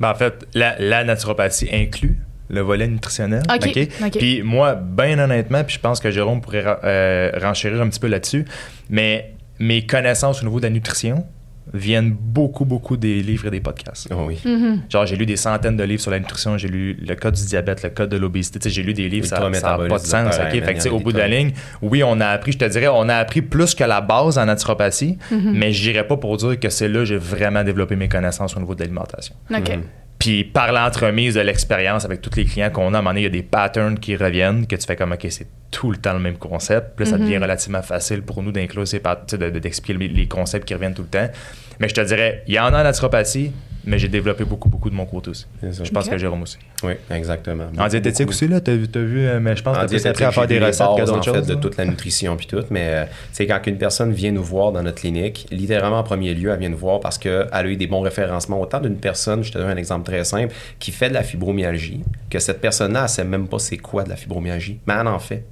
Ben, 0.00 0.10
en 0.10 0.14
fait, 0.14 0.46
la, 0.54 0.76
la, 0.80 1.04
naturopathie 1.04 1.68
inclut 1.72 2.18
le 2.50 2.60
volet 2.60 2.88
nutritionnel. 2.88 3.42
OK. 3.54 4.10
Puis 4.18 4.42
moi, 4.42 4.74
bien 4.74 5.18
honnêtement, 5.18 5.62
puis 5.62 5.76
je 5.76 5.80
pense 5.80 6.00
que 6.00 6.10
Jérôme 6.10 6.40
pourrait 6.40 6.64
euh, 6.84 7.30
renchérir 7.40 7.80
un 7.80 7.88
petit 7.88 8.00
peu 8.00 8.08
là-dessus, 8.08 8.44
mais 8.90 9.34
mes 9.58 9.86
connaissances 9.86 10.42
au 10.42 10.46
niveau 10.46 10.58
de 10.58 10.64
la 10.64 10.70
nutrition, 10.70 11.24
viennent 11.72 12.10
beaucoup, 12.10 12.64
beaucoup 12.64 12.96
des 12.96 13.22
livres 13.22 13.46
et 13.46 13.50
des 13.50 13.60
podcasts. 13.60 14.08
Oh 14.10 14.24
oui. 14.26 14.38
Mm-hmm. 14.44 14.90
Genre, 14.90 15.06
j'ai 15.06 15.16
lu 15.16 15.26
des 15.26 15.36
centaines 15.36 15.76
de 15.76 15.84
livres 15.84 16.00
sur 16.00 16.10
la 16.10 16.18
nutrition, 16.18 16.58
j'ai 16.58 16.68
lu 16.68 16.94
le 16.94 17.14
code 17.14 17.34
du 17.34 17.44
diabète, 17.44 17.82
le 17.82 17.90
code 17.90 18.10
de 18.10 18.16
l'obésité, 18.16 18.68
j'ai 18.68 18.82
lu 18.82 18.94
des 18.94 19.08
livres, 19.08 19.26
ça 19.26 19.38
n'a 19.48 19.78
pas 19.78 19.98
de 19.98 20.04
sens. 20.04 20.36
Fait 20.36 20.88
au 20.88 20.98
bout 20.98 21.12
de 21.12 21.18
la 21.18 21.28
ligne, 21.28 21.52
oui, 21.80 22.02
on 22.04 22.20
a 22.20 22.26
appris, 22.26 22.52
je 22.52 22.58
te 22.58 22.64
dirais, 22.64 22.88
on 22.88 23.08
a 23.08 23.16
appris 23.16 23.42
plus 23.42 23.74
que 23.74 23.84
la 23.84 24.00
base 24.00 24.38
en 24.38 24.46
naturopathie, 24.46 25.18
mm-hmm. 25.30 25.52
mais 25.52 25.72
je 25.72 25.88
n'irais 25.88 26.06
pas 26.06 26.16
pour 26.16 26.36
dire 26.36 26.58
que 26.58 26.68
c'est 26.68 26.88
là 26.88 27.00
que 27.00 27.04
j'ai 27.06 27.16
vraiment 27.16 27.64
développé 27.64 27.96
mes 27.96 28.08
connaissances 28.08 28.56
au 28.56 28.60
niveau 28.60 28.74
de 28.74 28.80
l'alimentation. 28.80 29.34
OK. 29.50 29.58
Mm-hmm. 29.58 29.80
Puis 30.22 30.44
par 30.44 30.70
l'entremise 30.70 31.34
de 31.34 31.40
l'expérience 31.40 32.04
avec 32.04 32.20
tous 32.20 32.36
les 32.36 32.44
clients 32.44 32.70
qu'on 32.70 32.94
a, 32.94 32.98
à 32.98 33.00
un 33.00 33.02
moment 33.02 33.10
donné, 33.10 33.22
il 33.22 33.24
y 33.24 33.26
a 33.26 33.28
des 33.28 33.42
patterns 33.42 33.98
qui 33.98 34.14
reviennent, 34.14 34.68
que 34.68 34.76
tu 34.76 34.86
fais 34.86 34.94
comme, 34.94 35.10
OK, 35.10 35.26
c'est 35.30 35.48
tout 35.72 35.90
le 35.90 35.96
temps 35.96 36.12
le 36.12 36.20
même 36.20 36.36
concept. 36.36 36.94
Puis 36.94 37.04
là, 37.04 37.10
ça 37.10 37.18
devient 37.18 37.38
relativement 37.38 37.82
facile 37.82 38.22
pour 38.22 38.40
nous 38.40 38.52
d'inclure 38.52 38.86
ces 38.86 39.00
d'expliquer 39.00 39.98
les 39.98 40.28
concepts 40.28 40.64
qui 40.64 40.74
reviennent 40.74 40.94
tout 40.94 41.02
le 41.02 41.08
temps. 41.08 41.28
Mais 41.82 41.88
je 41.88 41.94
te 41.94 42.00
dirais, 42.00 42.44
il 42.46 42.54
y 42.54 42.60
en 42.60 42.66
a 42.66 42.80
en 42.80 42.84
naturopathie, 42.84 43.50
mais 43.84 43.98
j'ai 43.98 44.06
développé 44.06 44.44
beaucoup, 44.44 44.68
beaucoup 44.68 44.88
de 44.88 44.94
mon 44.94 45.04
côté 45.04 45.30
aussi. 45.30 45.46
Je 45.60 45.90
pense 45.90 46.08
que 46.08 46.16
Jérôme 46.16 46.42
aussi. 46.42 46.56
Oui, 46.84 46.92
exactement. 47.10 47.64
en 47.76 47.88
diététique 47.88 48.28
aussi, 48.28 48.46
là, 48.46 48.60
tu 48.60 48.70
as, 48.70 48.74
vu, 48.76 49.26
euh, 49.26 49.40
mais 49.40 49.56
je 49.56 49.64
pense 49.64 49.76
que 49.76 49.86
tu 49.86 50.06
as 50.06 50.28
à 50.28 50.30
faire 50.30 50.46
des 50.46 50.60
recettes 50.60 50.86
que 50.96 51.04
d'autres 51.04 51.24
choses. 51.24 51.38
En 51.38 51.42
fait, 51.42 51.48
de 51.48 51.54
toute 51.56 51.76
la 51.76 51.84
nutrition 51.84 52.36
puis 52.36 52.46
tout, 52.46 52.62
mais 52.70 53.08
c'est 53.32 53.50
euh, 53.50 53.58
quand 53.58 53.66
une 53.66 53.78
personne 53.78 54.12
vient 54.12 54.30
nous 54.30 54.44
voir 54.44 54.70
dans 54.70 54.84
notre 54.84 55.00
clinique, 55.00 55.48
littéralement 55.50 55.98
en 55.98 56.04
premier 56.04 56.34
lieu, 56.34 56.50
elle 56.50 56.60
vient 56.60 56.68
nous 56.68 56.76
voir 56.76 57.00
parce 57.00 57.18
qu'elle 57.18 57.48
a 57.50 57.64
eu 57.64 57.74
des 57.74 57.88
bons 57.88 58.02
référencements. 58.02 58.60
Autant 58.60 58.78
d'une 58.78 58.98
personne, 58.98 59.42
je 59.42 59.50
te 59.50 59.58
donne 59.58 59.70
un 59.70 59.76
exemple 59.76 60.04
très 60.04 60.22
simple, 60.22 60.54
qui 60.78 60.92
fait 60.92 61.08
de 61.08 61.14
la 61.14 61.24
fibromyalgie, 61.24 62.04
que 62.30 62.38
cette 62.38 62.60
personne-là, 62.60 63.02
elle 63.02 63.08
sait 63.08 63.24
même 63.24 63.48
pas 63.48 63.58
c'est 63.58 63.78
quoi 63.78 64.04
de 64.04 64.08
la 64.10 64.16
fibromyalgie, 64.16 64.78
mais 64.86 64.94
elle 65.00 65.08
en 65.08 65.18
fait. 65.18 65.44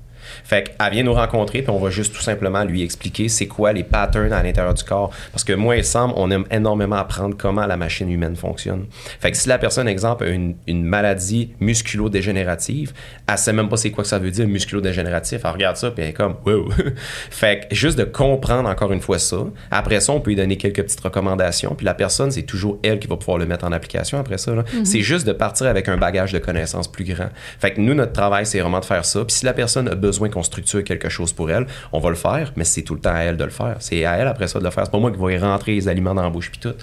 Fait 0.45 0.75
qu'elle 0.79 0.93
vient 0.93 1.03
nous 1.03 1.15
rencontrer, 1.15 1.63
puis 1.63 1.71
on 1.71 1.79
va 1.79 1.91
juste 1.91 2.15
tout 2.15 2.21
simplement 2.21 2.65
lui 2.65 2.83
expliquer 2.83 3.29
c'est 3.29 3.47
quoi 3.47 3.73
les 3.73 3.85
patterns 3.85 4.33
à 4.33 4.43
l'intérieur 4.43 4.75
du 4.75 4.85
corps. 4.85 5.11
Parce 5.33 5.45
que 5.45 5.53
moi 5.53 5.77
et 5.77 5.83
Sam, 5.83 6.13
on 6.17 6.31
aime 6.31 6.45
énormément 6.51 6.97
apprendre 6.97 7.37
comment 7.37 7.67
la 7.67 7.77
machine 7.77 8.11
humaine 8.11 8.37
fonctionne. 8.37 8.87
Fait 9.21 9.31
que 9.31 9.37
si 9.37 9.49
la 9.49 9.59
personne, 9.59 9.89
exemple, 9.89 10.25
a 10.25 10.29
une, 10.29 10.57
une 10.67 10.85
maladie 10.85 11.51
musculo-dégénérative, 11.61 12.93
elle 13.29 13.39
sait 13.39 13.53
même 13.53 13.69
pas 13.69 13.77
c'est 13.77 13.91
quoi 13.91 14.05
que 14.05 14.09
ça 14.09 14.19
veut 14.19 14.31
dire 14.31 14.47
musculo-dégénératif. 14.47 15.41
Elle 15.45 15.51
regarde 15.51 15.77
ça, 15.77 15.91
puis 15.91 16.03
elle 16.03 16.11
est 16.11 16.15
comme 16.15 16.37
wow. 16.45 16.71
fait 17.31 17.69
que 17.69 17.75
juste 17.75 17.99
de 17.99 18.05
comprendre 18.05 18.69
encore 18.69 18.93
une 18.93 19.01
fois 19.01 19.19
ça. 19.19 19.39
Après 19.71 20.01
ça, 20.01 20.13
on 20.13 20.21
peut 20.21 20.31
lui 20.31 20.37
donner 20.37 20.57
quelques 20.57 20.83
petites 20.83 21.01
recommandations, 21.01 21.75
puis 21.75 21.87
la 21.87 21.95
personne, 21.95 22.31
c'est 22.31 22.43
toujours 22.43 22.79
elle 22.83 22.99
qui 22.99 23.07
va 23.07 23.17
pouvoir 23.17 23.39
le 23.39 23.47
mettre 23.47 23.65
en 23.65 23.73
application 23.73 24.19
après 24.19 24.39
ça. 24.39 24.53
Mm-hmm. 24.53 24.85
C'est 24.85 25.01
juste 25.01 25.27
de 25.27 25.33
partir 25.33 25.67
avec 25.67 25.89
un 25.89 25.97
bagage 25.97 26.33
de 26.33 26.39
connaissances 26.39 26.89
plus 26.89 27.05
grand. 27.05 27.29
Fait 27.59 27.73
que 27.73 27.81
nous, 27.81 27.95
notre 27.95 28.13
travail, 28.13 28.47
c'est 28.47 28.61
vraiment 28.61 28.81
de 28.81 28.85
faire 28.85 29.05
ça. 29.05 29.25
Puis 29.25 29.37
si 29.37 29.45
la 29.45 29.53
personne 29.53 29.89
a 29.89 29.95
besoin 29.95 30.10
qu'on 30.19 30.43
structure 30.43 30.83
quelque 30.85 31.09
chose 31.09 31.33
pour 31.33 31.51
elle, 31.51 31.67
on 31.93 32.01
va 32.01 32.11
le 32.11 32.17
faire, 32.17 32.53
mais 32.57 32.65
c'est 32.65 32.83
tout 32.83 32.95
le 32.95 33.01
temps 33.01 33.15
à 33.15 33.21
elle 33.21 33.37
de 33.37 33.45
le 33.45 33.51
faire. 33.51 33.77
C'est 33.81 34.05
à 34.05 34.17
elle 34.17 34.29
après 34.29 34.49
ça 34.49 34.59
de 34.59 34.65
le 34.65 34.71
faire. 34.71 34.85
C'est 34.85 34.93
pas 34.93 34.99
moi 34.99 35.11
qui 35.11 35.19
vais 35.19 35.39
rentrer 35.39 35.75
les 35.75 35.89
aliments 35.89 36.15
dans 36.15 36.23
la 36.23 36.31
bouche 36.31 36.51
puis 36.51 36.61
tout. 36.61 36.75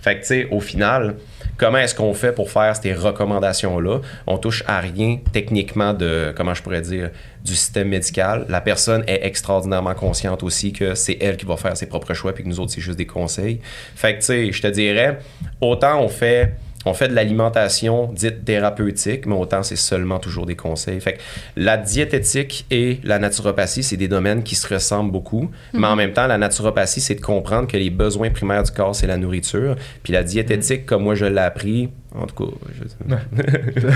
Fait 0.00 0.16
que 0.16 0.20
tu 0.20 0.26
sais, 0.26 0.48
au 0.50 0.60
final, 0.60 1.16
comment 1.56 1.78
est-ce 1.78 1.94
qu'on 1.94 2.14
fait 2.14 2.32
pour 2.32 2.50
faire 2.50 2.76
ces 2.76 2.92
recommandations-là? 2.92 4.00
On 4.26 4.38
touche 4.38 4.62
à 4.66 4.80
rien 4.80 5.18
techniquement 5.32 5.92
de, 5.92 6.32
comment 6.36 6.54
je 6.54 6.62
pourrais 6.62 6.82
dire, 6.82 7.10
du 7.44 7.54
système 7.54 7.88
médical. 7.88 8.46
La 8.48 8.60
personne 8.60 9.04
est 9.06 9.24
extraordinairement 9.24 9.94
consciente 9.94 10.42
aussi 10.42 10.72
que 10.72 10.94
c'est 10.94 11.18
elle 11.20 11.36
qui 11.36 11.46
va 11.46 11.56
faire 11.56 11.76
ses 11.76 11.86
propres 11.86 12.14
choix 12.14 12.32
puis 12.32 12.44
que 12.44 12.48
nous 12.48 12.60
autres, 12.60 12.72
c'est 12.72 12.80
juste 12.80 12.98
des 12.98 13.06
conseils. 13.06 13.60
Fait 13.94 14.14
que 14.14 14.18
tu 14.18 14.26
sais, 14.26 14.52
je 14.52 14.62
te 14.62 14.68
dirais, 14.68 15.18
autant 15.60 16.00
on 16.00 16.08
fait 16.08 16.54
on 16.86 16.94
fait 16.94 17.08
de 17.08 17.14
l'alimentation 17.14 18.10
dite 18.12 18.44
thérapeutique, 18.44 19.26
mais 19.26 19.34
autant 19.34 19.62
c'est 19.62 19.76
seulement 19.76 20.18
toujours 20.18 20.46
des 20.46 20.56
conseils. 20.56 21.00
Fait 21.00 21.14
que 21.14 21.18
la 21.56 21.76
diététique 21.76 22.64
et 22.70 23.00
la 23.04 23.18
naturopathie, 23.18 23.82
c'est 23.82 23.96
des 23.96 24.08
domaines 24.08 24.42
qui 24.42 24.54
se 24.54 24.72
ressemblent 24.72 25.10
beaucoup, 25.12 25.50
mais 25.74 25.86
en 25.86 25.90
Mhm. 25.92 25.96
même 25.98 26.12
temps, 26.12 26.26
la 26.26 26.38
naturopathie, 26.38 27.00
c'est 27.00 27.16
de 27.16 27.20
comprendre 27.20 27.66
que 27.68 27.76
les 27.76 27.90
besoins 27.90 28.30
primaires 28.30 28.62
du 28.62 28.70
corps, 28.70 28.94
c'est 28.94 29.06
la 29.06 29.16
nourriture. 29.16 29.76
Puis 30.02 30.12
la 30.12 30.22
diététique, 30.22 30.86
comme 30.86 31.02
moi 31.02 31.14
je 31.14 31.26
l'ai 31.26 31.40
appris, 31.40 31.90
en 32.14 32.26
tout 32.26 32.46
cas, 32.46 32.52
je... 32.72 33.86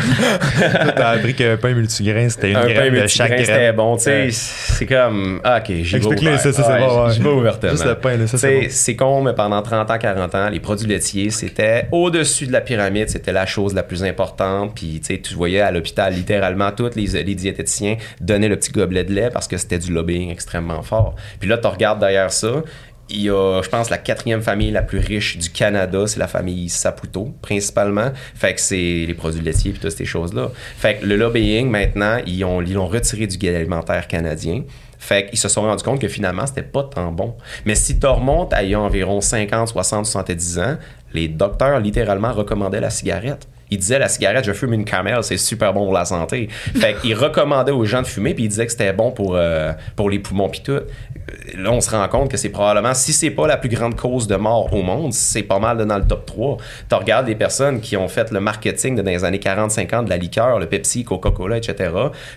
T'as 0.96 1.10
appris 1.10 1.34
qu'un 1.34 1.56
pain 1.56 1.72
multigrain, 1.72 2.28
c'était 2.28 2.50
une 2.50 2.56
un 2.56 2.66
graine 2.66 2.94
pain 2.94 3.02
de 3.02 3.06
chaque 3.06 3.30
graine. 3.30 3.44
c'était 3.44 3.72
bon. 3.72 3.96
Tu 3.96 4.02
sais, 4.02 4.28
c'est 4.30 4.86
comme, 4.86 5.40
ah, 5.44 5.58
OK, 5.58 5.72
j'y 5.82 5.98
vais 5.98 6.36
ça, 6.36 6.52
ça, 6.52 6.62
c'est 6.62 6.78
bon, 6.78 7.04
ouais. 7.04 7.12
J'y 7.12 7.22
vais 7.22 7.28
ouvertement. 7.28 7.72
Juste 7.72 7.86
le 7.86 7.94
pain, 7.94 8.16
là, 8.16 8.26
ça, 8.26 8.36
c'est 8.36 8.60
bon. 8.60 8.66
c'est 8.68 8.96
con, 8.96 9.22
mais 9.22 9.32
pendant 9.32 9.62
30 9.62 9.90
ans, 9.90 9.98
40 9.98 10.34
ans, 10.34 10.48
les 10.50 10.60
produits 10.60 10.86
laitiers, 10.86 11.30
c'était 11.30 11.88
au-dessus 11.92 12.46
de 12.46 12.52
la 12.52 12.60
pyramide, 12.60 13.08
c'était 13.08 13.32
la 13.32 13.46
chose 13.46 13.74
la 13.74 13.82
plus 13.82 14.04
importante. 14.04 14.74
Puis, 14.74 15.00
tu 15.00 15.14
sais, 15.14 15.20
tu 15.20 15.34
voyais 15.34 15.60
à 15.60 15.70
l'hôpital, 15.70 16.12
littéralement, 16.12 16.72
tous 16.72 16.90
les, 16.96 17.22
les 17.22 17.34
diététiciens 17.34 17.96
donnaient 18.20 18.48
le 18.48 18.56
petit 18.56 18.72
gobelet 18.72 19.04
de 19.04 19.12
lait 19.12 19.30
parce 19.32 19.48
que 19.48 19.56
c'était 19.56 19.78
du 19.78 19.92
lobbying 19.92 20.30
extrêmement 20.30 20.82
fort. 20.82 21.14
Puis 21.38 21.48
là, 21.48 21.58
tu 21.58 21.68
regardes 21.68 22.00
derrière 22.00 22.30
ça, 22.30 22.62
il 23.10 23.22
y 23.22 23.30
a, 23.30 23.60
je 23.62 23.68
pense, 23.68 23.90
la 23.90 23.98
quatrième 23.98 24.42
famille 24.42 24.70
la 24.70 24.82
plus 24.82 24.98
riche 24.98 25.38
du 25.38 25.50
Canada, 25.50 26.06
c'est 26.06 26.18
la 26.18 26.28
famille 26.28 26.68
Saputo, 26.68 27.34
principalement. 27.42 28.12
Fait 28.34 28.54
que 28.54 28.60
c'est 28.60 29.04
les 29.06 29.14
produits 29.14 29.42
laitiers 29.42 29.72
et 29.72 29.74
toutes 29.74 29.90
ces 29.90 30.04
choses-là. 30.04 30.50
Fait 30.78 30.98
que 30.98 31.06
le 31.06 31.16
lobbying, 31.16 31.68
maintenant, 31.68 32.18
ils 32.26 32.44
ont, 32.44 32.62
ils 32.62 32.74
l'ont 32.74 32.86
retiré 32.86 33.26
du 33.26 33.36
guide 33.36 33.54
alimentaire 33.54 34.06
canadien. 34.08 34.62
Fait 34.98 35.26
qu'ils 35.26 35.38
se 35.38 35.48
sont 35.48 35.62
rendus 35.62 35.82
compte 35.82 36.00
que 36.00 36.08
finalement, 36.08 36.46
c'était 36.46 36.62
pas 36.62 36.84
tant 36.84 37.10
bon. 37.10 37.34
Mais 37.64 37.74
si 37.74 37.98
tu 37.98 38.06
remontes 38.06 38.52
à 38.52 38.62
il 38.62 38.70
y 38.70 38.74
a 38.74 38.80
environ 38.80 39.20
50, 39.20 39.68
60, 39.68 40.06
70 40.06 40.58
ans, 40.58 40.76
les 41.14 41.26
docteurs 41.28 41.80
littéralement 41.80 42.32
recommandaient 42.32 42.80
la 42.80 42.90
cigarette. 42.90 43.48
Ils 43.70 43.78
disaient 43.78 44.00
la 44.00 44.08
cigarette, 44.08 44.44
je 44.44 44.52
fume 44.52 44.72
une 44.72 44.84
camel, 44.84 45.22
c'est 45.22 45.36
super 45.36 45.72
bon 45.72 45.84
pour 45.84 45.92
la 45.92 46.04
santé. 46.04 46.48
Fait 46.50 46.96
qu'ils 47.00 47.14
recommandaient 47.14 47.72
aux 47.72 47.84
gens 47.84 48.02
de 48.02 48.06
fumer, 48.06 48.34
puis 48.34 48.44
ils 48.44 48.48
disaient 48.48 48.66
que 48.66 48.72
c'était 48.72 48.92
bon 48.92 49.12
pour, 49.12 49.36
euh, 49.36 49.72
pour 49.94 50.10
les 50.10 50.18
poumons, 50.18 50.48
puis 50.48 50.60
tout. 50.60 50.80
Là, 51.56 51.70
on 51.70 51.80
se 51.80 51.90
rend 51.90 52.06
compte 52.08 52.30
que 52.30 52.36
c'est 52.36 52.48
probablement, 52.48 52.94
si 52.94 53.12
c'est 53.12 53.30
pas 53.30 53.46
la 53.46 53.56
plus 53.56 53.68
grande 53.68 53.96
cause 53.96 54.26
de 54.26 54.36
mort 54.36 54.72
au 54.72 54.82
monde, 54.82 55.12
c'est 55.12 55.42
pas 55.42 55.58
mal 55.58 55.84
dans 55.84 55.98
le 55.98 56.04
top 56.04 56.26
3. 56.26 56.56
Tu 56.88 56.94
regardes 56.94 57.28
les 57.28 57.34
personnes 57.34 57.80
qui 57.80 57.96
ont 57.96 58.08
fait 58.08 58.30
le 58.30 58.40
marketing 58.40 58.96
dans 58.96 59.02
les 59.02 59.24
années 59.24 59.38
40-50 59.38 60.04
de 60.04 60.10
la 60.10 60.16
liqueur, 60.16 60.58
le 60.58 60.66
Pepsi, 60.66 61.04
Coca-Cola, 61.04 61.56
etc., 61.58 61.90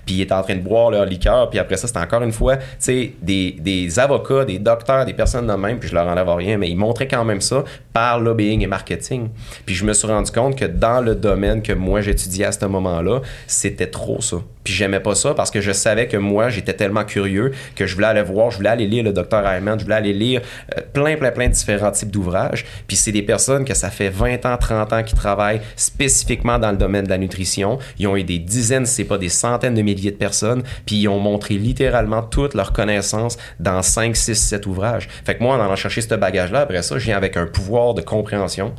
puis 0.05 0.15
ils 0.15 0.21
étaient 0.21 0.33
en 0.33 0.43
train 0.43 0.55
de 0.55 0.61
boire 0.61 0.91
leur 0.91 1.05
liqueur, 1.05 1.49
puis 1.49 1.59
après 1.59 1.77
ça, 1.77 1.87
c'était 1.87 1.99
encore 1.99 2.23
une 2.23 2.31
fois, 2.31 2.57
tu 2.57 2.63
sais, 2.79 3.13
des, 3.21 3.55
des 3.59 3.99
avocats, 3.99 4.45
des 4.45 4.59
docteurs, 4.59 5.05
des 5.05 5.13
personnes 5.13 5.47
de 5.47 5.53
même, 5.53 5.79
puis 5.79 5.89
je 5.89 5.95
leur 5.95 6.07
enlève 6.07 6.29
rien, 6.29 6.57
mais 6.57 6.69
ils 6.69 6.77
montraient 6.77 7.07
quand 7.07 7.25
même 7.25 7.41
ça 7.41 7.63
par 7.93 8.19
lobbying 8.19 8.61
et 8.61 8.67
marketing. 8.67 9.29
Puis 9.65 9.75
je 9.75 9.85
me 9.85 9.93
suis 9.93 10.07
rendu 10.07 10.31
compte 10.31 10.57
que 10.57 10.65
dans 10.65 11.01
le 11.01 11.15
domaine 11.15 11.61
que 11.61 11.73
moi 11.73 12.01
j'étudiais 12.01 12.45
à 12.45 12.51
ce 12.51 12.65
moment-là, 12.65 13.21
c'était 13.47 13.87
trop 13.87 14.21
ça. 14.21 14.37
Puis 14.63 14.73
j'aimais 14.73 14.99
pas 14.99 15.15
ça 15.15 15.33
parce 15.33 15.51
que 15.51 15.61
je 15.61 15.71
savais 15.71 16.07
que 16.07 16.17
moi, 16.17 16.49
j'étais 16.49 16.73
tellement 16.73 17.03
curieux 17.03 17.51
que 17.75 17.85
je 17.85 17.95
voulais 17.95 18.07
aller 18.07 18.21
voir, 18.21 18.49
je 18.51 18.57
voulais 18.57 18.69
aller 18.73 18.87
lire 18.87 19.03
le 19.03 19.13
docteur 19.13 19.47
Ayman, 19.47 19.79
je 19.79 19.85
voulais 19.85 19.95
aller 19.95 20.13
lire 20.13 20.41
euh, 20.77 20.81
plein, 20.93 21.15
plein, 21.15 21.31
plein 21.31 21.47
de 21.47 21.53
différents 21.53 21.91
types 21.91 22.11
d'ouvrages. 22.11 22.65
Puis 22.87 22.97
c'est 22.97 23.11
des 23.11 23.21
personnes 23.21 23.65
que 23.65 23.73
ça 23.73 23.89
fait 23.89 24.09
20 24.09 24.45
ans, 24.45 24.57
30 24.57 24.93
ans 24.93 25.03
qui 25.03 25.15
travaillent 25.15 25.61
spécifiquement 25.75 26.59
dans 26.59 26.71
le 26.71 26.77
domaine 26.77 27.05
de 27.05 27.09
la 27.09 27.17
nutrition. 27.17 27.79
Ils 27.97 28.07
ont 28.07 28.17
eu 28.17 28.23
des 28.23 28.39
dizaines, 28.39 28.85
c'est 28.85 29.03
pas 29.03 29.17
des 29.17 29.29
centaines 29.29 29.75
de 29.75 29.81
milliers 29.81 30.11
de 30.11 30.17
personnes, 30.17 30.63
puis 30.85 30.97
ils 30.97 31.07
ont 31.07 31.19
montré 31.19 31.55
littéralement 31.55 32.21
toutes 32.21 32.53
leurs 32.53 32.73
connaissances 32.73 33.37
dans 33.59 33.81
5, 33.81 34.15
6, 34.15 34.35
7 34.35 34.65
ouvrages. 34.65 35.07
Fait 35.25 35.35
que 35.35 35.43
moi, 35.43 35.55
en 35.55 35.61
allant 35.61 35.75
chercher 35.75 36.01
ce 36.01 36.15
bagage-là, 36.15 36.61
après 36.61 36.81
ça, 36.81 36.97
je 36.97 37.05
viens 37.05 37.17
avec 37.17 37.37
un 37.37 37.45
pouvoir 37.45 37.93
de 37.93 38.01
compréhension 38.01 38.73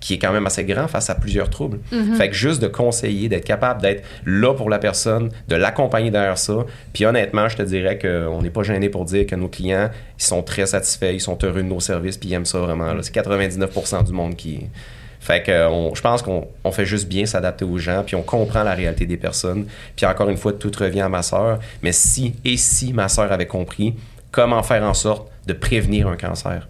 qui 0.00 0.14
est 0.14 0.18
quand 0.18 0.32
même 0.32 0.46
assez 0.46 0.64
grand 0.64 0.88
face 0.88 1.08
à 1.10 1.14
plusieurs 1.14 1.48
troubles. 1.50 1.78
Fait 2.16 2.28
que 2.28 2.34
juste 2.34 2.60
de 2.62 2.66
conseiller, 2.68 3.28
d'être 3.28 3.44
capable 3.46 3.80
d'être 3.82 4.04
là 4.26 4.52
pour 4.54 4.68
la 4.70 4.78
personne, 4.78 5.30
de 5.48 5.56
l'accompagner 5.56 6.10
derrière 6.10 6.36
ça. 6.38 6.64
Puis 6.92 7.06
honnêtement, 7.06 7.48
je 7.48 7.56
te 7.56 7.62
dirais 7.62 7.98
qu'on 7.98 8.42
n'est 8.42 8.50
pas 8.50 8.62
gêné 8.62 8.88
pour 8.88 9.04
dire 9.06 9.26
que 9.26 9.34
nos 9.34 9.48
clients, 9.48 9.90
ils 10.18 10.22
sont 10.22 10.42
très 10.42 10.66
satisfaits, 10.66 11.12
ils 11.14 11.20
sont 11.20 11.38
heureux 11.42 11.62
de 11.62 11.68
nos 11.68 11.80
services, 11.80 12.18
puis 12.18 12.28
ils 12.28 12.34
aiment 12.34 12.44
ça 12.46 12.58
vraiment. 12.58 12.92
C'est 13.02 13.14
99% 13.14 14.04
du 14.04 14.12
monde 14.12 14.36
qui... 14.36 14.66
Fait 15.18 15.42
que 15.42 15.66
on- 15.68 15.92
je 15.94 16.00
pense 16.02 16.22
qu'on 16.22 16.46
on 16.62 16.70
fait 16.70 16.86
juste 16.86 17.08
bien 17.08 17.26
s'adapter 17.26 17.64
aux 17.64 17.78
gens, 17.78 18.04
puis 18.06 18.14
on 18.14 18.22
comprend 18.22 18.62
la 18.62 18.74
réalité 18.74 19.06
des 19.06 19.16
personnes. 19.16 19.66
Puis 19.96 20.06
encore 20.06 20.28
une 20.28 20.36
fois, 20.36 20.52
tout 20.52 20.70
revient 20.78 21.00
à 21.00 21.08
ma 21.08 21.22
sœur. 21.22 21.58
Mais 21.82 21.90
si 21.92 22.34
et 22.44 22.56
si 22.56 22.92
ma 22.92 23.08
sœur 23.08 23.32
avait 23.32 23.46
compris 23.46 23.94
comment 24.30 24.62
faire 24.62 24.84
en 24.84 24.94
sorte 24.94 25.28
de 25.46 25.52
prévenir 25.52 26.06
un 26.06 26.16
cancer, 26.16 26.68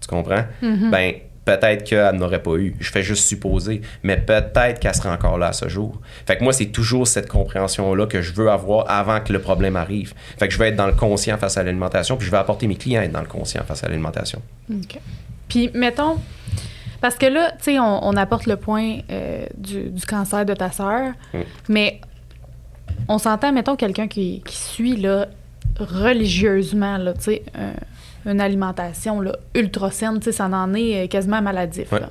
tu 0.00 0.08
comprends? 0.08 0.42
Ben, 0.90 1.12
peut-être 1.44 1.84
qu'elle 1.84 2.14
n'aurait 2.16 2.42
pas 2.42 2.54
eu. 2.56 2.76
Je 2.80 2.90
fais 2.90 3.02
juste 3.02 3.26
supposer. 3.26 3.82
Mais 4.02 4.16
peut-être 4.16 4.80
qu'elle 4.80 4.94
serait 4.94 5.08
encore 5.10 5.38
là 5.38 5.48
à 5.48 5.52
ce 5.52 5.68
jour. 5.68 6.00
Fait 6.26 6.36
que 6.36 6.44
moi, 6.44 6.52
c'est 6.52 6.66
toujours 6.66 7.06
cette 7.06 7.28
compréhension-là 7.28 8.06
que 8.06 8.22
je 8.22 8.32
veux 8.32 8.50
avoir 8.50 8.88
avant 8.90 9.20
que 9.20 9.32
le 9.32 9.40
problème 9.40 9.76
arrive. 9.76 10.14
Fait 10.38 10.46
que 10.48 10.54
je 10.54 10.58
veux 10.58 10.66
être 10.66 10.76
dans 10.76 10.86
le 10.86 10.92
conscient 10.92 11.36
face 11.38 11.56
à 11.56 11.62
l'alimentation, 11.62 12.16
puis 12.16 12.26
je 12.26 12.30
vais 12.30 12.36
apporter 12.38 12.66
mes 12.66 12.76
clients 12.76 13.00
à 13.00 13.04
être 13.04 13.12
dans 13.12 13.20
le 13.20 13.26
conscient 13.26 13.62
face 13.64 13.82
à 13.84 13.88
l'alimentation. 13.88 14.40
OK. 14.70 14.98
Puis, 15.48 15.70
mettons, 15.74 16.16
parce 17.00 17.16
que 17.16 17.26
là, 17.26 17.50
tu 17.58 17.64
sais, 17.64 17.78
on, 17.80 18.06
on 18.06 18.16
apporte 18.16 18.46
le 18.46 18.56
point 18.56 18.98
euh, 19.10 19.44
du, 19.58 19.90
du 19.90 20.06
cancer 20.06 20.44
de 20.46 20.54
ta 20.54 20.70
sœur, 20.70 21.12
Mm. 21.34 21.38
mais 21.68 22.00
on 23.08 23.18
s'entend, 23.18 23.52
mettons, 23.52 23.74
quelqu'un 23.74 24.06
qui, 24.06 24.42
qui 24.46 24.56
suit 24.56 24.96
là, 24.96 25.26
religieusement 25.80 26.98
là, 26.98 27.14
tu 27.14 27.22
sais, 27.22 27.42
une 28.26 28.40
alimentation 28.40 29.20
là, 29.20 29.36
ultra 29.54 29.90
saine, 29.90 30.18
tu 30.20 30.26
sais, 30.26 30.32
ça 30.32 30.46
en 30.46 30.74
est 30.74 31.04
euh, 31.04 31.06
quasiment 31.08 31.40
maladif. 31.42 31.90
Ouais. 31.92 32.00
là. 32.00 32.08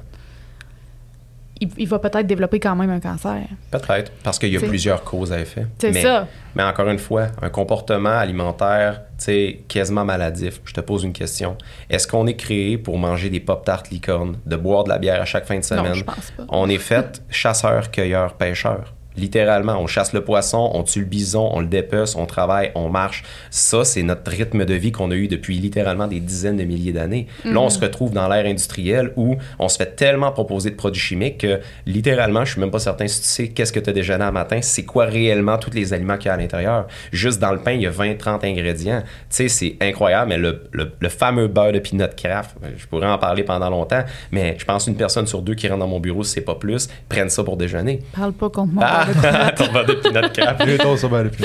Il, 1.63 1.69
il 1.77 1.87
va 1.87 1.99
peut-être 1.99 2.25
développer 2.25 2.59
quand 2.59 2.75
même 2.75 2.89
un 2.89 2.99
cancer. 2.99 3.37
Peut-être, 3.69 4.11
parce 4.23 4.39
qu'il 4.39 4.49
y 4.49 4.57
a 4.57 4.59
plusieurs 4.59 5.03
causes 5.03 5.31
à 5.31 5.39
effet. 5.39 5.67
C'est 5.77 5.91
Mais- 5.91 6.01
ça. 6.01 6.27
Mais 6.55 6.63
encore 6.63 6.89
une 6.89 6.97
fois, 6.97 7.27
un 7.39 7.49
comportement 7.49 8.09
alimentaire, 8.17 9.01
tu 9.19 9.25
sais, 9.25 9.59
quasiment 9.67 10.03
maladif. 10.03 10.59
Je 10.65 10.73
te 10.73 10.81
pose 10.81 11.03
une 11.03 11.13
question. 11.13 11.55
Est-ce 11.87 12.07
qu'on 12.07 12.25
est 12.25 12.35
créé 12.35 12.79
pour 12.79 12.97
manger 12.97 13.29
des 13.29 13.39
pop-tarts 13.39 13.83
licornes, 13.91 14.37
de 14.47 14.55
boire 14.55 14.85
de 14.85 14.89
la 14.89 14.97
bière 14.97 15.21
à 15.21 15.25
chaque 15.25 15.45
fin 15.45 15.53
de 15.53 15.59
Non, 15.59 15.63
semaine? 15.63 15.93
je 15.93 16.03
pense 16.03 16.31
pas. 16.31 16.43
On 16.49 16.67
est 16.67 16.79
fait 16.79 17.21
chasseur, 17.29 17.91
cueilleur, 17.91 18.33
pêcheur. 18.33 18.91
Littéralement, 19.17 19.77
on 19.79 19.87
chasse 19.87 20.13
le 20.13 20.23
poisson, 20.23 20.71
on 20.73 20.83
tue 20.83 20.99
le 20.99 21.05
bison, 21.05 21.49
on 21.53 21.59
le 21.59 21.67
dépece, 21.67 22.15
on 22.15 22.25
travaille, 22.25 22.71
on 22.75 22.89
marche. 22.89 23.23
Ça, 23.49 23.83
c'est 23.83 24.03
notre 24.03 24.29
rythme 24.31 24.63
de 24.65 24.73
vie 24.73 24.91
qu'on 24.91 25.11
a 25.11 25.15
eu 25.15 25.27
depuis 25.27 25.57
littéralement 25.57 26.07
des 26.07 26.19
dizaines 26.19 26.57
de 26.57 26.63
milliers 26.63 26.93
d'années. 26.93 27.27
Là, 27.45 27.59
on 27.59 27.69
se 27.69 27.79
retrouve 27.79 28.11
dans 28.13 28.27
l'ère 28.29 28.45
industrielle 28.45 29.11
où 29.17 29.35
on 29.59 29.67
se 29.67 29.77
fait 29.77 29.95
tellement 29.95 30.31
proposer 30.31 30.69
de 30.71 30.75
produits 30.75 31.01
chimiques 31.01 31.39
que 31.39 31.59
littéralement, 31.85 32.45
je 32.45 32.53
suis 32.53 32.61
même 32.61 32.71
pas 32.71 32.79
certain 32.79 33.07
si 33.07 33.19
tu 33.21 33.27
sais 33.27 33.47
qu'est-ce 33.49 33.73
que 33.73 33.79
tu 33.79 33.89
as 33.89 33.93
déjeuné 33.93 34.23
un 34.23 34.31
matin, 34.31 34.59
c'est 34.61 34.85
quoi 34.85 35.05
réellement 35.05 35.57
tous 35.57 35.71
les 35.71 35.93
aliments 35.93 36.17
qu'il 36.17 36.27
y 36.27 36.29
a 36.29 36.33
à 36.33 36.37
l'intérieur. 36.37 36.87
Juste 37.11 37.39
dans 37.39 37.51
le 37.51 37.59
pain, 37.59 37.71
il 37.73 37.81
y 37.81 37.87
a 37.87 37.91
20-30 37.91 38.45
ingrédients. 38.45 39.01
Tu 39.03 39.07
sais, 39.29 39.47
c'est 39.49 39.75
incroyable, 39.81 40.29
mais 40.29 40.37
le, 40.37 40.63
le- 40.71 40.91
le 40.99 41.09
fameux 41.09 41.47
beurre 41.47 41.73
de 41.73 41.79
peanut 41.79 42.15
craft, 42.15 42.55
je 42.77 42.85
pourrais 42.87 43.07
en 43.07 43.17
parler 43.17 43.43
pendant 43.43 43.69
longtemps, 43.69 44.03
mais 44.31 44.55
je 44.57 44.65
pense 44.65 44.87
une 44.87 44.95
personne 44.95 45.27
sur 45.27 45.41
deux 45.41 45.55
qui 45.55 45.67
rentre 45.67 45.79
dans 45.79 45.87
mon 45.87 45.99
bureau, 45.99 46.23
si 46.23 46.33
c'est 46.33 46.41
pas 46.41 46.55
plus, 46.55 46.87
prennent 47.09 47.29
ça 47.29 47.43
pour 47.43 47.57
déjeuner. 47.57 47.99
Parle 48.15 48.33
pas 48.33 48.49
contre 48.49 48.73
moi. 48.73 48.83
Ah, 49.23 49.51
ton 49.51 49.71
beurre 49.71 49.85
de 49.85 49.93
peanut 49.93 50.31
craft. 50.33 50.61
De. 50.61 50.77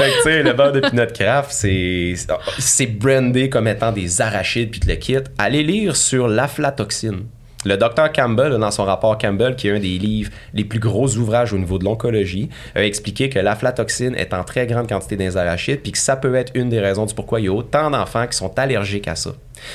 Fait 0.00 0.10
que, 0.10 0.16
tu 0.16 0.22
sais, 0.22 0.42
le 0.42 0.52
beurre 0.52 0.72
de 0.72 0.80
peanut 0.80 1.12
craft, 1.12 1.50
c'est, 1.50 2.14
c'est 2.58 2.86
brandé 2.86 3.48
comme 3.48 3.68
étant 3.68 3.92
des 3.92 4.20
arachides 4.20 4.70
puis 4.70 4.80
tout 4.80 4.88
le 4.88 4.94
kit. 4.96 5.18
Allez 5.38 5.62
lire 5.62 5.96
sur 5.96 6.28
l'aflatoxine. 6.28 7.24
Le 7.64 7.76
docteur 7.76 8.12
Campbell, 8.12 8.52
dans 8.58 8.70
son 8.70 8.84
rapport 8.84 9.18
Campbell, 9.18 9.56
qui 9.56 9.66
est 9.66 9.72
un 9.72 9.80
des 9.80 9.98
livres 9.98 10.30
les 10.54 10.64
plus 10.64 10.78
gros 10.78 11.16
ouvrages 11.16 11.52
au 11.52 11.58
niveau 11.58 11.78
de 11.78 11.84
l'oncologie, 11.84 12.48
a 12.76 12.84
expliqué 12.84 13.28
que 13.28 13.40
l'aflatoxine 13.40 14.14
est 14.14 14.32
en 14.34 14.44
très 14.44 14.68
grande 14.68 14.88
quantité 14.88 15.16
dans 15.16 15.24
les 15.24 15.36
arachides, 15.36 15.80
puis 15.80 15.90
que 15.90 15.98
ça 15.98 16.14
peut 16.14 16.36
être 16.36 16.52
une 16.54 16.68
des 16.68 16.78
raisons 16.78 17.06
du 17.06 17.14
pourquoi 17.14 17.40
il 17.40 17.46
y 17.46 17.48
a 17.48 17.52
autant 17.52 17.90
d'enfants 17.90 18.28
qui 18.28 18.36
sont 18.36 18.56
allergiques 18.56 19.08
à 19.08 19.16
ça. 19.16 19.30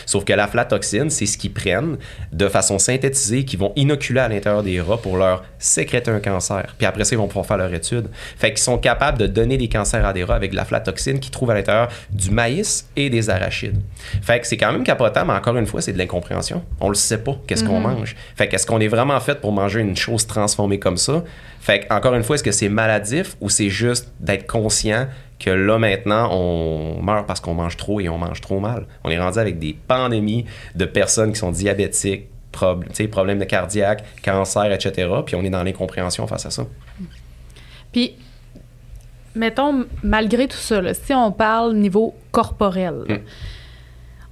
Sauf 0.06 0.26
que 0.26 0.34
l'aflatoxine, 0.34 1.10
c'est 1.10 1.26
ce 1.26 1.38
qu'ils 1.38 1.54
prennent 1.54 1.98
de 2.32 2.48
façon 2.48 2.80
synthétisée, 2.80 3.46
qu'ils 3.46 3.60
vont 3.60 3.74
inoculer 3.76 4.20
à 4.20 4.28
l'intérieur 4.28 4.64
des 4.64 4.82
rats 4.82 4.98
pour 4.98 5.18
leur 5.18 5.44
sécréter 5.60 6.12
un 6.12 6.20
cancer. 6.20 6.74
Puis 6.78 6.86
après 6.86 7.04
ça, 7.04 7.16
ils 7.16 7.18
vont 7.18 7.28
pouvoir 7.28 7.46
faire 7.46 7.58
leur 7.58 7.74
étude. 7.74 8.08
Fait 8.38 8.50
qu'ils 8.50 8.60
sont 8.60 8.78
capables 8.78 9.18
de 9.18 9.28
donner 9.28 9.58
des 9.58 9.70
cancers 9.70 10.06
à 10.06 10.14
des 10.14 10.24
rats 10.24 10.36
avec 10.36 10.52
de 10.52 10.56
l'aflatoxine 10.56 11.20
qu'ils 11.20 11.32
trouvent 11.32 11.52
à 11.52 11.56
l'intérieur 11.56 11.90
du 12.12 12.32
maïs 12.32 12.90
et 12.96 13.10
des 13.10 13.30
arachides. 13.30 13.82
Fait 14.22 14.40
que 14.40 14.48
c'est 14.48 14.58
quand 14.58 14.72
même 14.72 14.84
capotant, 14.84 15.26
mais 15.26 15.34
encore 15.34 15.58
une 15.58 15.68
fois, 15.68 15.82
c'est 15.82 15.94
de 15.94 15.98
l'incompréhension. 15.98 16.64
On 16.80 16.90
le 16.90 16.96
sait 16.96 17.20
pas, 17.20 17.36
qu'est-ce 17.48 17.64
qu'on 17.64 17.80
mange. 17.80 18.16
Fait 18.36 18.48
qu'est-ce 18.48 18.66
qu'on 18.66 18.80
est 18.80 18.88
vraiment 18.88 19.20
fait 19.20 19.40
pour 19.40 19.52
manger 19.52 19.82
une 19.82 19.96
chose 19.96 20.26
transformée 20.28 20.80
comme 20.80 20.98
ça? 20.98 21.24
Fait 21.60 21.82
que, 21.82 21.94
encore 21.94 22.16
une 22.16 22.24
fois, 22.24 22.36
est-ce 22.36 22.44
que 22.44 22.52
c'est 22.52 22.70
maladif 22.70 23.36
ou 23.40 23.50
c'est 23.50 23.70
juste 23.70 24.12
d'être 24.20 24.48
conscient 24.48 25.08
que 25.44 25.50
là 25.50 25.78
maintenant 25.80 26.30
on 26.32 27.02
meurt 27.02 27.26
parce 27.26 27.40
qu'on 27.40 27.54
mange 27.54 27.76
trop 27.78 28.00
et 28.00 28.10
on 28.10 28.18
mange 28.18 28.42
trop 28.42 28.60
mal. 28.60 28.86
On 29.04 29.10
est 29.10 29.20
rendu 29.20 29.40
avec 29.40 29.58
des 29.60 29.76
pandémies 29.88 30.46
de 30.76 30.86
personnes 30.86 31.32
qui 31.34 31.40
sont 31.40 31.52
diabétiques, 31.52 32.28
prob- 32.54 32.86
problèmes 33.10 33.40
de 33.40 33.46
cardiaque, 33.46 34.04
cancer, 34.24 34.72
etc. 34.72 35.10
Puis 35.26 35.36
on 35.36 35.44
est 35.44 35.50
dans 35.50 35.64
l'incompréhension 35.64 36.28
face 36.28 36.46
à 36.46 36.52
ça. 36.52 36.66
Puis, 37.92 38.14
mettons, 39.36 39.86
malgré 40.04 40.48
tout 40.48 40.58
ça, 40.58 40.82
là, 40.82 40.94
si 40.94 41.14
on 41.14 41.32
parle 41.32 41.74
niveau 41.76 42.16
corporel, 42.32 42.94
là, 43.08 43.16
Mm. 43.16 43.20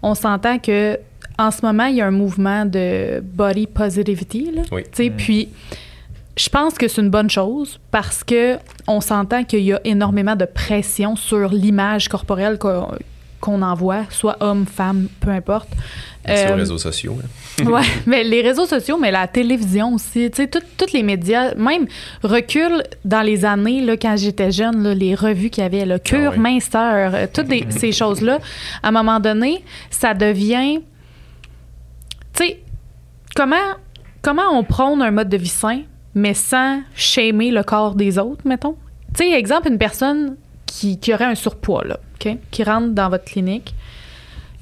on 0.04 0.16
s'entend 0.16 0.60
que 0.60 1.00
en 1.38 1.52
ce 1.52 1.66
moment, 1.66 1.86
il 1.86 1.96
y 1.96 2.02
a 2.02 2.06
un 2.08 2.12
mouvement 2.12 2.66
de 2.66 3.22
body 3.24 3.66
positivity. 3.68 4.52
Là, 4.54 4.62
Oui. 4.74 4.84
Sais, 4.92 5.10
Puis, 5.10 5.48
je 6.42 6.48
pense 6.50 6.76
que 6.76 6.88
c'est 6.88 7.02
une 7.02 7.10
bonne 7.10 7.30
chose 7.30 7.80
parce 7.92 8.24
que 8.24 8.58
on 8.88 9.02
s'entend 9.02 9.44
qu'il 9.44 9.60
y 9.62 9.74
a 9.74 9.82
énormément 9.84 10.36
de 10.38 10.46
pression 10.46 11.16
sur 11.16 11.50
l'image 11.50 12.08
corporelle 12.08 12.58
qu'on 12.58 12.88
qu'on 13.42 13.62
envoie, 13.62 14.04
soit 14.10 14.36
homme, 14.42 14.66
femme, 14.66 15.08
peu 15.22 15.30
importe. 15.32 15.70
Aux 16.28 16.32
Euh, 16.32 16.56
réseaux 16.56 16.78
sociaux. 16.78 17.18
là. 17.22 17.66
ouais, 17.72 17.88
mais 18.06 18.26
les 18.26 18.42
réseaux 18.42 18.66
sociaux, 18.66 18.98
mais 19.00 19.12
la 19.12 19.28
télévision 19.30 19.94
aussi, 19.94 20.30
tu 20.30 20.44
sais, 20.44 20.50
tous 20.50 20.92
les 20.94 21.04
médias, 21.04 21.56
même 21.56 21.88
recul 22.22 22.84
dans 23.06 23.22
les 23.22 23.46
années, 23.46 23.80
là, 23.82 23.96
quand 23.96 24.18
j'étais 24.18 24.52
jeune, 24.52 24.84
là, 24.84 24.94
les 24.94 25.16
revues 25.16 25.50
qu'il 25.50 25.64
y 25.64 25.66
avait, 25.66 25.86
le 25.86 26.00
cure, 26.00 26.32
Ah 26.34 26.36
oui. 26.36 26.40
minceur, 26.40 27.16
euh, 27.16 27.28
toutes 27.34 27.48
des- 27.48 27.66
ces 27.70 27.92
choses-là, 28.02 28.40
à 28.84 28.90
un 28.90 28.92
moment 28.92 29.22
donné, 29.22 29.64
ça 29.90 30.14
devient, 30.14 30.82
tu 32.34 32.44
sais, 32.44 32.60
comment, 33.38 33.56
comment 34.22 34.50
on 34.52 34.66
prône 34.66 35.02
un 35.02 35.12
mode 35.12 35.30
de 35.30 35.38
vie 35.38 35.48
sain, 35.48 35.84
mais 36.16 36.34
sans 36.34 36.82
shamer 36.96 37.52
le 37.52 37.64
corps 37.64 37.96
des 37.96 38.18
autres, 38.18 38.42
mettons? 38.46 38.76
Tu 39.16 39.24
sais, 39.24 39.32
exemple, 39.32 39.68
une 39.70 39.78
personne 39.78 40.36
qui, 40.66 41.00
qui 41.00 41.14
aurait 41.14 41.26
un 41.26 41.36
surpoids, 41.36 41.84
là, 41.86 42.00
OK? 42.16 42.38
Qui 42.52 42.64
rentre 42.64 42.90
dans 42.94 43.10
votre 43.10 43.26
clinique, 43.26 43.74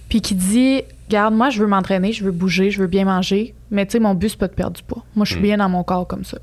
puis 0.10 0.22
qui 0.22 0.36
dit 0.36 0.82
Garde, 1.10 1.34
moi, 1.34 1.50
je 1.50 1.60
veux 1.62 1.68
m'entraîner, 1.68 2.12
je 2.12 2.24
veux 2.24 2.32
bouger, 2.32 2.70
je 2.70 2.80
veux 2.82 2.88
bien 2.88 3.06
manger, 3.06 3.54
mais 3.72 3.86
tu 3.86 3.94
sais, 3.94 4.00
mon 4.00 4.14
but, 4.14 4.30
c'est 4.30 4.38
pas 4.38 4.48
de 4.50 4.54
perdre 4.54 4.76
du 4.76 4.84
poids. 4.84 5.04
Moi, 5.16 5.26
je 5.26 5.32
suis 5.32 5.40
Hmm. 5.40 5.44
bien 5.44 5.58
dans 5.58 5.70
mon 5.70 5.84
corps 5.84 6.06
comme 6.08 6.26
ça. 6.26 6.38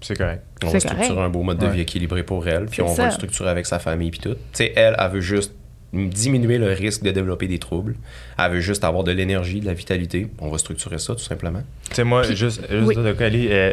C'est 0.00 0.16
correct. 0.18 0.42
On 0.62 0.68
va 0.68 0.80
structurer 0.80 1.08
correct. 1.08 1.20
un 1.26 1.28
beau 1.30 1.42
mode 1.42 1.58
de 1.58 1.66
Ouais. 1.66 1.72
vie 1.72 1.80
équilibré 1.80 2.22
pour 2.24 2.46
elle, 2.46 2.66
puis 2.66 2.82
on 2.82 2.92
va 2.92 3.06
le 3.06 3.10
structurer 3.10 3.48
avec 3.48 3.64
sa 3.66 3.78
famille 3.78 4.10
puis 4.10 4.20
tout. 4.20 4.34
Tu 4.34 4.38
sais, 4.52 4.72
elle, 4.76 4.94
elle 4.98 5.10
veut 5.10 5.20
juste 5.20 5.54
diminuer 5.94 6.58
le 6.58 6.72
risque 6.72 7.02
de 7.02 7.10
développer 7.10 7.46
des 7.48 7.58
troubles. 7.58 7.94
Elle 8.38 8.52
veut 8.52 8.60
juste 8.60 8.84
avoir 8.84 9.04
de 9.04 9.12
l'énergie, 9.12 9.60
de 9.60 9.66
la 9.66 9.74
vitalité. 9.74 10.28
On 10.40 10.50
va 10.50 10.58
structurer 10.58 10.98
ça 10.98 11.14
tout 11.14 11.20
simplement. 11.20 11.62
Tu 11.90 11.96
sais, 11.96 12.04
moi, 12.04 12.22
Puis- 12.22 12.36
juste, 12.36 12.60
juste 12.70 12.86
oui. 12.86 12.94
de 12.96 13.12
coller, 13.12 13.48
euh, 13.50 13.72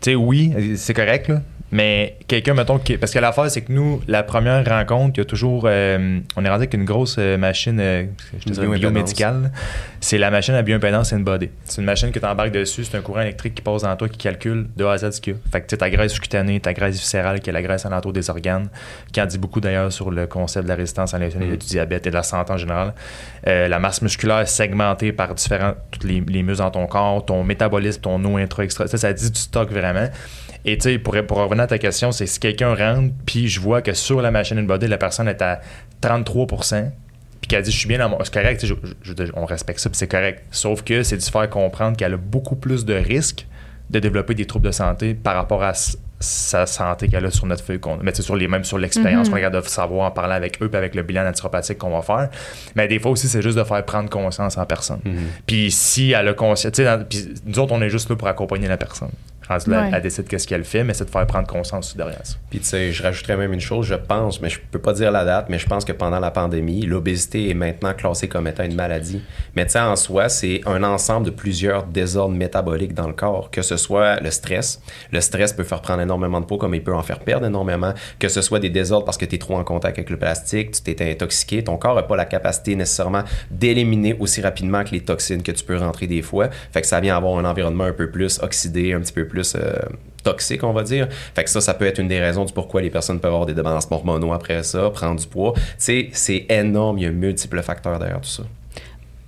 tu 0.00 0.10
sais, 0.10 0.14
oui, 0.14 0.52
c'est 0.76 0.94
correct, 0.94 1.28
là. 1.28 1.42
Mais 1.70 2.16
quelqu'un, 2.28 2.54
mettons, 2.54 2.78
qui, 2.78 2.96
parce 2.96 3.12
que 3.12 3.18
l'affaire, 3.18 3.50
c'est 3.50 3.60
que 3.60 3.70
nous, 3.70 4.00
la 4.08 4.22
première 4.22 4.64
rencontre, 4.64 5.12
il 5.16 5.18
y 5.18 5.20
a 5.20 5.24
toujours. 5.26 5.64
euh, 5.66 6.18
on 6.34 6.42
est 6.42 6.48
rendu 6.48 6.60
avec 6.62 6.72
une 6.72 6.86
grosse 6.86 7.16
euh, 7.18 7.36
machine 7.36 7.78
euh, 7.78 8.04
je 8.40 8.44
te 8.46 8.52
dirais 8.52 8.78
biomédicale. 8.78 9.52
C'est 10.00 10.16
la 10.18 10.30
machine 10.30 10.54
à 10.54 10.62
bioimpédance 10.62 11.12
in-body. 11.12 11.50
C'est 11.64 11.80
une 11.80 11.84
machine 11.86 12.12
que 12.12 12.20
tu 12.20 12.24
embarques 12.24 12.52
dessus, 12.52 12.84
c'est 12.84 12.96
un 12.96 13.00
courant 13.00 13.20
électrique 13.22 13.56
qui 13.56 13.62
passe 13.62 13.82
dans 13.82 13.96
toi 13.96 14.08
qui 14.08 14.16
calcule 14.16 14.68
de 14.76 14.84
A 14.84 14.92
à 14.92 14.98
Z 14.98 15.10
ce 15.10 15.20
qu'il 15.20 15.32
y 15.32 15.36
a. 15.36 15.38
Fait 15.50 15.60
que 15.60 15.66
tu 15.66 15.70
sais, 15.70 15.76
ta 15.78 15.90
graisse 15.90 16.18
cutanée, 16.20 16.60
ta 16.60 16.72
graisse 16.72 16.96
viscérale, 16.98 17.40
qui 17.40 17.50
est 17.50 17.52
la 17.52 17.62
graisse 17.62 17.84
alentour 17.84 18.12
des 18.12 18.30
organes, 18.30 18.68
qui 19.12 19.20
en 19.20 19.26
dit 19.26 19.38
beaucoup 19.38 19.60
d'ailleurs 19.60 19.92
sur 19.92 20.10
le 20.12 20.28
concept 20.28 20.64
de 20.64 20.68
la 20.68 20.76
résistance 20.76 21.14
à 21.14 21.18
l'insuline 21.18 21.48
Mhm. 21.50 21.56
du 21.56 21.66
diabète 21.66 22.06
et 22.06 22.10
de 22.10 22.14
la 22.14 22.22
santé 22.22 22.52
en 22.52 22.56
général. 22.56 22.94
Euh, 23.48 23.66
la 23.66 23.78
masse 23.80 24.00
musculaire 24.00 24.46
segmentée 24.48 25.12
par 25.12 25.34
différents, 25.34 25.74
toutes 25.90 26.04
les, 26.04 26.20
les 26.20 26.42
muscles 26.44 26.62
dans 26.62 26.70
ton 26.70 26.86
corps, 26.86 27.24
ton 27.26 27.42
métabolisme, 27.42 28.00
ton 28.00 28.24
eau 28.24 28.36
intra, 28.36 28.62
extra. 28.62 28.86
Ça, 28.86 28.98
ça 28.98 29.12
dit 29.12 29.30
du 29.32 29.40
stock 29.40 29.70
vraiment. 29.72 30.08
Et 30.64 30.76
tu 30.78 30.90
sais, 30.90 30.98
pour, 30.98 31.16
pour 31.26 31.38
revenir 31.38 31.64
à 31.64 31.66
ta 31.66 31.78
question, 31.78 32.12
c'est 32.12 32.26
si 32.26 32.38
quelqu'un 32.38 32.74
rentre, 32.74 33.12
puis 33.26 33.48
je 33.48 33.58
vois 33.60 33.82
que 33.82 33.94
sur 33.94 34.22
la 34.22 34.30
machine 34.30 34.58
in-body, 34.58 34.86
la 34.86 34.98
personne 34.98 35.26
est 35.28 35.42
à 35.42 35.60
33 36.00 36.46
puis 37.40 37.48
qu'elle 37.48 37.62
dit 37.62 37.70
je 37.70 37.78
suis 37.78 37.88
bien 37.88 37.98
dans 37.98 38.08
mon. 38.08 38.18
C'est 38.24 38.32
correct, 38.32 38.60
tu 38.60 38.66
sais, 38.66 38.74
je- 38.82 39.12
je- 39.14 39.24
je- 39.26 39.32
on 39.34 39.44
respecte 39.44 39.78
ça, 39.80 39.88
puis 39.90 39.96
c'est 39.98 40.08
correct. 40.08 40.44
Sauf 40.50 40.82
que 40.82 41.02
c'est 41.02 41.16
de 41.16 41.22
se 41.22 41.30
faire 41.30 41.48
comprendre 41.50 41.96
qu'elle 41.96 42.14
a 42.14 42.16
beaucoup 42.18 42.56
plus 42.56 42.84
de 42.84 42.94
risques 42.94 43.46
de 43.90 43.98
développer 44.00 44.34
des 44.34 44.44
troubles 44.46 44.66
de 44.66 44.70
santé 44.72 45.14
par 45.14 45.34
rapport 45.34 45.62
à 45.62 45.72
sa 46.20 46.66
santé 46.66 47.06
qu'elle 47.08 47.24
a 47.24 47.30
sur 47.30 47.46
notre 47.46 47.62
feuille 47.62 47.78
qu'on 47.78 47.96
mais 48.02 48.10
c'est 48.12 48.22
sur 48.22 48.34
les 48.34 48.48
même 48.48 48.64
sur 48.64 48.76
l'expérience 48.76 49.26
Mhm. 49.28 49.30
qu'on 49.30 49.36
regarde 49.36 49.62
de 49.62 49.68
savoir 49.68 50.08
en 50.08 50.10
parlant 50.10 50.34
avec 50.34 50.60
eux 50.60 50.68
puis 50.68 50.76
avec 50.76 50.96
le 50.96 51.02
bilan 51.04 51.22
naturopathique 51.22 51.78
qu'on 51.78 51.90
va 51.90 52.02
faire 52.02 52.28
mais 52.74 52.88
des 52.88 52.98
fois 52.98 53.12
aussi 53.12 53.28
c'est 53.28 53.40
juste 53.40 53.56
de 53.56 53.62
faire 53.62 53.84
prendre 53.84 54.10
conscience 54.10 54.58
en 54.58 54.66
personne 54.66 54.98
puis 55.46 55.70
si 55.70 56.10
elle 56.10 56.26
a 56.26 56.34
conscience 56.34 56.72
tu 56.72 56.82
sais 56.82 56.84
dans- 56.84 57.04
puis 57.04 57.28
nous 57.46 57.58
autres 57.60 57.72
on 57.72 57.80
est 57.82 57.88
juste 57.88 58.10
là 58.10 58.16
pour 58.16 58.26
accompagner 58.26 58.66
la 58.66 58.76
personne 58.76 59.10
Ouais. 59.50 59.90
elle 59.92 60.02
décide 60.02 60.26
qu'est-ce 60.28 60.46
qu'elle 60.46 60.64
fait 60.64 60.84
mais 60.84 60.94
c'est 60.94 61.04
de 61.04 61.10
faire 61.10 61.26
prendre 61.26 61.46
conscience 61.46 61.88
aussi 61.88 61.96
derrière 61.96 62.24
ça 62.24 62.36
Puis 62.50 62.60
tu 62.60 62.66
sais, 62.66 62.92
je 62.92 63.02
rajouterais 63.02 63.36
même 63.36 63.52
une 63.52 63.60
chose, 63.60 63.86
je 63.86 63.94
pense, 63.94 64.40
mais 64.40 64.48
je 64.48 64.58
peux 64.70 64.78
pas 64.78 64.92
dire 64.92 65.10
la 65.10 65.24
date, 65.24 65.46
mais 65.48 65.58
je 65.58 65.66
pense 65.66 65.84
que 65.84 65.92
pendant 65.92 66.20
la 66.20 66.30
pandémie, 66.30 66.82
l'obésité 66.82 67.50
est 67.50 67.54
maintenant 67.54 67.94
classée 67.94 68.28
comme 68.28 68.46
étant 68.46 68.64
une 68.64 68.74
maladie. 68.74 69.22
Mais 69.56 69.64
tu 69.66 69.72
sais, 69.72 69.80
en 69.80 69.96
soi, 69.96 70.28
c'est 70.28 70.60
un 70.66 70.82
ensemble 70.82 71.26
de 71.26 71.30
plusieurs 71.30 71.84
désordres 71.84 72.34
métaboliques 72.34 72.94
dans 72.94 73.06
le 73.06 73.12
corps, 73.12 73.50
que 73.50 73.62
ce 73.62 73.76
soit 73.76 74.20
le 74.20 74.30
stress. 74.30 74.80
Le 75.12 75.20
stress 75.20 75.52
peut 75.52 75.64
faire 75.64 75.80
prendre 75.80 76.02
énormément 76.02 76.40
de 76.40 76.46
poids, 76.46 76.58
comme 76.58 76.74
il 76.74 76.82
peut 76.82 76.94
en 76.94 77.02
faire 77.02 77.20
perdre 77.20 77.46
énormément. 77.46 77.94
Que 78.18 78.28
ce 78.28 78.42
soit 78.42 78.58
des 78.58 78.70
désordres 78.70 79.04
parce 79.04 79.18
que 79.18 79.24
tu 79.24 79.36
es 79.36 79.38
trop 79.38 79.56
en 79.56 79.64
contact 79.64 79.98
avec 79.98 80.10
le 80.10 80.16
plastique, 80.16 80.72
tu 80.72 80.82
t'es 80.94 81.10
intoxiqué, 81.10 81.64
ton 81.64 81.76
corps 81.76 81.94
n'a 81.94 82.02
pas 82.02 82.16
la 82.16 82.24
capacité 82.24 82.76
nécessairement 82.76 83.22
d'éliminer 83.50 84.16
aussi 84.18 84.40
rapidement 84.40 84.84
que 84.84 84.90
les 84.90 85.00
toxines 85.00 85.42
que 85.42 85.52
tu 85.52 85.64
peux 85.64 85.76
rentrer 85.76 86.06
des 86.06 86.22
fois. 86.22 86.48
Fait 86.72 86.80
que 86.80 86.86
ça 86.86 87.00
vient 87.00 87.16
avoir 87.16 87.38
un 87.38 87.44
environnement 87.44 87.84
un 87.84 87.92
peu 87.92 88.10
plus 88.10 88.40
oxydé, 88.42 88.92
un 88.92 89.00
petit 89.00 89.12
peu 89.12 89.26
plus 89.26 89.37
euh, 89.56 89.72
toxique, 90.24 90.64
on 90.64 90.72
va 90.72 90.82
dire. 90.82 91.08
Fait 91.34 91.44
que 91.44 91.50
ça, 91.50 91.60
ça 91.60 91.74
peut 91.74 91.86
être 91.86 91.98
une 91.98 92.08
des 92.08 92.20
raisons 92.20 92.44
du 92.44 92.52
pourquoi 92.52 92.82
les 92.82 92.90
personnes 92.90 93.20
peuvent 93.20 93.32
avoir 93.32 93.46
des 93.46 93.54
débalancements 93.54 93.96
hormonaux 93.98 94.32
après 94.32 94.62
ça, 94.62 94.90
prendre 94.90 95.20
du 95.20 95.26
poids. 95.26 95.52
Tu 95.54 95.62
sais, 95.78 96.08
c'est 96.12 96.46
énorme, 96.48 96.98
il 96.98 97.04
y 97.04 97.06
a 97.06 97.10
multiples 97.10 97.62
facteurs 97.62 97.98
derrière 97.98 98.20
tout 98.20 98.28
ça. 98.28 98.42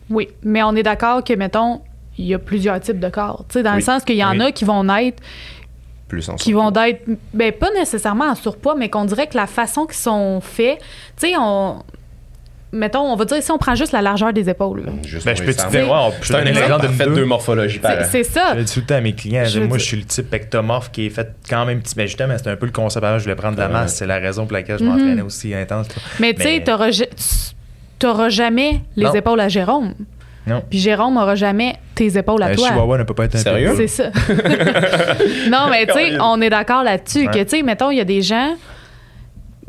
Oui, 0.09 0.29
mais 0.43 0.63
on 0.63 0.75
est 0.75 0.83
d'accord 0.83 1.23
que, 1.23 1.33
mettons, 1.35 1.81
il 2.19 2.27
y 2.27 2.35
a 2.35 2.39
plusieurs 2.39 2.81
types 2.81 2.99
de 2.99 3.09
corps. 3.09 3.45
Tu 3.49 3.55
sais, 3.55 3.63
dans 3.63 3.75
le 3.75 3.81
sens 3.81 4.05
qu'il 4.05 4.17
y 4.17 4.25
en 4.25 4.33
Oui. 4.33 4.43
a 4.43 4.53
qui 4.53 4.65
vont 4.65 4.85
naître 4.85 5.23
plus 6.09 6.29
en 6.29 6.35
qui 6.35 6.53
vont 6.53 6.73
être, 6.75 7.03
ben, 7.33 7.53
pas 7.53 7.71
nécessairement 7.71 8.25
en 8.25 8.35
surpoids, 8.35 8.75
mais 8.75 8.91
qu'on 8.91 9.05
dirait 9.05 9.29
que 9.29 9.37
la 9.37 9.47
façon 9.47 9.87
qu'ils 9.87 9.95
sont 9.95 10.41
faits, 10.41 10.81
tu 11.17 11.29
sais, 11.29 11.35
on. 11.39 11.83
Mettons, 12.73 13.01
on 13.01 13.17
va 13.17 13.25
dire 13.25 13.43
si 13.43 13.51
on 13.51 13.59
prend 13.59 13.75
juste 13.75 13.91
la 13.93 14.01
largeur 14.01 14.33
des 14.33 14.49
épaules. 14.49 14.85
là. 14.87 14.93
Juste 15.05 15.27
Ben, 15.27 15.35
je 15.37 15.43
peux 15.43 15.53
te 15.53 15.69
dire, 15.71 15.89
ouais, 15.91 15.97
on- 15.97 16.13
je 16.23 16.33
un 16.35 16.45
exemple 16.47 16.87
de 16.89 17.05
deux. 17.05 17.15
deux 17.17 17.25
morphologies 17.25 17.81
C'est 18.11 18.23
ça. 18.23 18.51
Je 18.53 18.59
le 18.59 18.65
dis 18.65 18.73
tout 18.75 18.81
le 18.81 18.87
temps 18.87 18.95
à 18.95 19.01
mes 19.01 19.13
clients. 19.13 19.45
Je 19.45 19.59
moi, 19.61 19.77
je 19.79 19.85
suis 19.85 19.97
le 19.97 20.05
type 20.05 20.33
ectomorphe 20.33 20.93
qui 20.93 21.07
est 21.07 21.11
fait 21.11 21.35
quand 21.49 21.67
même 21.67 21.81
petit. 21.81 21.95
Mais 21.97 22.07
justement, 22.07 22.35
c'est 22.37 22.49
un 22.49 22.57
peu 22.57 22.67
le 22.67 22.73
concept. 22.73 23.05
avant, 23.05 23.19
Je 23.19 23.25
voulais 23.25 23.35
prendre 23.35 23.57
de 23.57 23.61
la 23.61 23.69
masse. 23.69 23.97
C'est 23.97 24.07
la 24.07 24.19
raison 24.19 24.45
pour 24.47 24.53
laquelle 24.53 24.79
je 24.79 24.85
Mhm. 24.85 24.91
m'entraînais 24.91 25.23
aussi 25.23 25.53
intense. 25.55 25.89
Mais 26.21 26.33
tu 26.35 26.43
sais, 26.43 26.63
t'auras 26.65 26.91
ja- 26.93 27.07
t'auras 27.99 28.29
jamais 28.29 28.81
les 28.97 29.05
Non. 29.07 29.13
épaules 29.15 29.41
à 29.41 29.49
Jérôme. 29.49 29.95
Non. 30.47 30.63
Puis 30.71 30.79
Jérôme 30.79 31.17
aura 31.17 31.35
jamais 31.35 31.75
tes 31.95 32.17
épaules 32.17 32.43
à 32.43 32.47
Un 32.47 32.55
toi. 32.55 32.69
chihuahua 32.69 32.99
ne 32.99 33.03
peut 33.05 33.15
pas 33.15 33.25
être 33.25 33.35
un 33.35 33.39
Sérieux? 33.39 33.73
C'est 33.77 33.87
ça. 33.89 34.05
non, 35.51 35.69
mais 35.71 35.87
tu 35.87 35.93
sais, 35.93 36.19
on 36.21 36.41
est 36.41 36.51
d'accord 36.51 36.83
là-dessus. 36.83 37.27
Ouais. 37.27 37.33
Que, 37.33 37.43
tu 37.43 37.49
sais, 37.57 37.63
mettons, 37.63 37.91
il 37.91 37.99
y 37.99 38.01
a 38.01 38.05
des 38.05 38.23
gens 38.23 38.55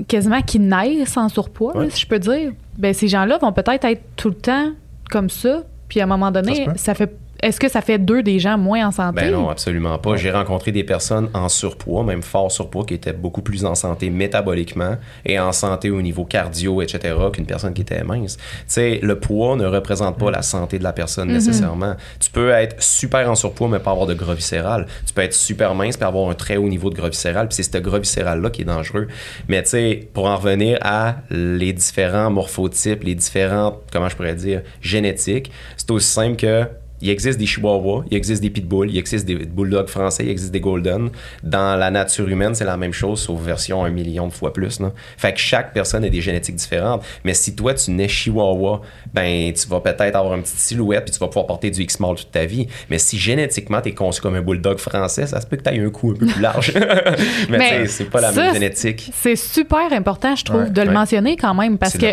quasiment 0.08 0.42
qui 0.42 0.60
naissent 0.60 1.18
en 1.18 1.30
surpoids, 1.30 1.74
là, 1.76 1.86
si 1.90 2.02
je 2.02 2.08
peux 2.08 2.20
dire. 2.20 2.52
Ben, 2.82 2.96
ces 2.96 3.08
gens-là 3.08 3.38
vont 3.38 3.54
peut-être 3.54 3.86
être 3.86 4.02
tout 4.16 4.30
le 4.30 4.36
temps 4.36 4.72
comme 5.12 5.30
ça. 5.30 5.62
Puis 5.88 6.02
à 6.02 6.06
un 6.06 6.08
moment 6.08 6.32
Ça 6.34 6.42
donné, 6.42 6.66
peut. 6.66 6.72
ça, 6.78 6.96
fait. 6.96 7.16
Est-ce 7.42 7.60
que 7.60 7.70
ça 7.70 7.82
fait 7.82 7.98
deux 7.98 8.22
des 8.22 8.40
gens 8.40 8.58
moins 8.58 8.88
en 8.88 8.92
santé? 8.92 9.22
Ben 9.22 9.32
non, 9.32 9.50
absolument 9.50 9.98
pas. 9.98 10.16
J'ai 10.16 10.32
rencontré 10.32 10.72
des 10.72 10.84
personnes 10.84 11.30
en 11.34 11.50
surpoids, 11.50 12.04
même 12.04 12.22
fort 12.22 12.52
surpoids, 12.52 12.86
qui 12.86 12.94
étaient 12.94 13.14
beaucoup 13.14 13.42
plus 13.42 13.66
en 13.66 13.74
santé 13.74 14.10
métaboliquement 14.10 14.98
et 15.26 15.40
en 15.40 15.52
santé 15.52 15.90
au 15.90 16.02
niveau 16.02 16.24
cardio, 16.24 16.82
etc., 16.82 17.16
qu'une 17.34 17.46
personne 17.46 17.74
qui 17.74 17.82
était 17.82 18.04
mince. 18.04 18.38
Tu 18.38 18.64
sais, 18.68 19.00
le 19.02 19.20
poids 19.20 19.56
ne 19.56 19.66
représente 19.66 20.20
pas 20.20 20.30
la 20.30 20.44
santé 20.44 20.78
de 20.78 20.84
la 20.84 20.94
personne 20.94 21.30
nécessairement. 21.30 21.96
Tu 22.20 22.30
peux 22.30 22.52
être 22.52 22.82
super 22.82 23.30
en 23.30 23.36
surpoids, 23.36 23.70
mais 23.70 23.80
pas 23.80 23.92
avoir 23.92 24.08
de 24.08 24.14
gras 24.14 24.36
viscéral. 24.36 24.86
Tu 25.06 25.14
peux 25.14 25.22
être 25.22 25.34
super 25.34 25.74
mince, 25.74 25.98
puis 25.98 26.06
avoir 26.06 26.30
un 26.30 26.36
très 26.36 26.58
haut 26.58 26.70
niveau 26.70 26.90
de 26.90 26.96
gras 26.96 27.10
viscéral, 27.10 27.48
puis 27.48 27.56
c'est 27.56 27.64
ce 27.64 27.78
gras 27.80 28.00
viscéral-là 28.00 28.50
qui 28.52 28.62
est 28.62 28.66
dangereux. 28.66 29.08
Mais 29.48 29.64
tu 29.64 29.70
sais, 29.70 30.10
pour 30.14 30.26
en 30.26 30.36
revenir 30.36 30.78
à 30.82 31.18
les 31.32 31.74
différents 31.74 32.30
morphotypes, 32.30 33.04
les 33.04 33.16
différentes, 33.16 33.80
comment 33.92 34.10
je 34.10 34.16
pourrais 34.16 34.36
dire, 34.36 34.62
génétiques, 34.82 35.52
c'est 35.78 35.90
aussi 35.92 36.08
simple 36.08 36.36
que 36.36 36.68
il 37.02 37.10
existe 37.10 37.40
des 37.40 37.46
chihuahuas, 37.46 38.04
il 38.10 38.18
existe 38.18 38.42
des 38.42 38.50
pitbulls, 38.50 38.90
il 38.90 38.98
existe 38.98 39.26
des 39.26 39.36
bulldogs 39.36 39.88
français, 39.88 40.24
il 40.24 40.30
existe 40.30 40.52
des 40.52 40.60
golden. 40.60 41.10
Dans 41.44 41.78
la 41.78 41.92
nature 41.92 42.28
humaine, 42.28 42.56
c'est 42.56 42.66
la 42.66 42.78
même 42.78 42.94
chose, 42.94 43.22
sauf 43.22 43.40
version 43.42 43.84
un 43.84 43.90
million 43.90 44.28
de 44.28 44.34
fois 44.34 44.54
plus. 44.54 44.80
Là. 44.80 44.92
Fait 45.18 45.34
que 45.34 45.40
chaque 45.40 45.74
personne 45.74 46.04
a 46.04 46.10
des 46.10 46.22
génétiques 46.22 46.56
différentes. 46.56 47.04
Mais 47.24 47.34
si 47.34 47.56
toi, 47.56 47.74
tu 47.74 47.92
nais 47.92 48.08
chihuahua, 48.08 48.82
ben, 49.14 49.52
tu 49.54 49.68
vas 49.68 49.80
peut-être 49.80 50.16
avoir 50.16 50.36
une 50.36 50.44
petite 50.44 50.58
silhouette 50.58 51.06
puis 51.06 51.14
tu 51.14 51.20
vas 51.20 51.28
pouvoir 51.28 51.48
porter 51.48 51.72
du 51.72 51.82
X-Mall 51.82 52.16
toute 52.16 52.32
ta 52.32 52.46
vie. 52.46 52.68
Mais 52.90 52.98
si 52.98 53.18
génétiquement, 53.18 53.82
tu 53.82 53.90
es 53.90 53.94
conçu 53.94 54.22
comme 54.22 54.36
un 54.36 54.42
bulldog 54.42 54.78
français, 54.78 55.26
ça 55.28 55.42
se 55.42 55.48
peut 55.48 55.58
que 55.58 55.64
tu 55.64 55.74
aies 55.74 55.84
un 55.84 55.90
cou 55.90 56.12
un 56.12 56.14
peu 56.14 56.28
plus 56.28 56.42
large. 56.42 56.74
Mais, 57.50 57.58
Mais 57.58 57.88
c'est 57.88 58.06
pas 58.06 58.22
la 58.22 58.32
ça, 58.32 58.42
même 58.44 58.54
génétique. 58.54 59.12
C'est 59.14 59.36
super 59.36 59.92
important, 59.92 60.36
je 60.36 60.46
trouve, 60.46 60.62
Ouais, 60.64 60.70
de 60.70 60.82
le 60.82 60.92
mentionner 60.92 61.36
quand 61.38 61.54
même, 61.54 61.78
parce 61.78 61.98
que 61.98 62.08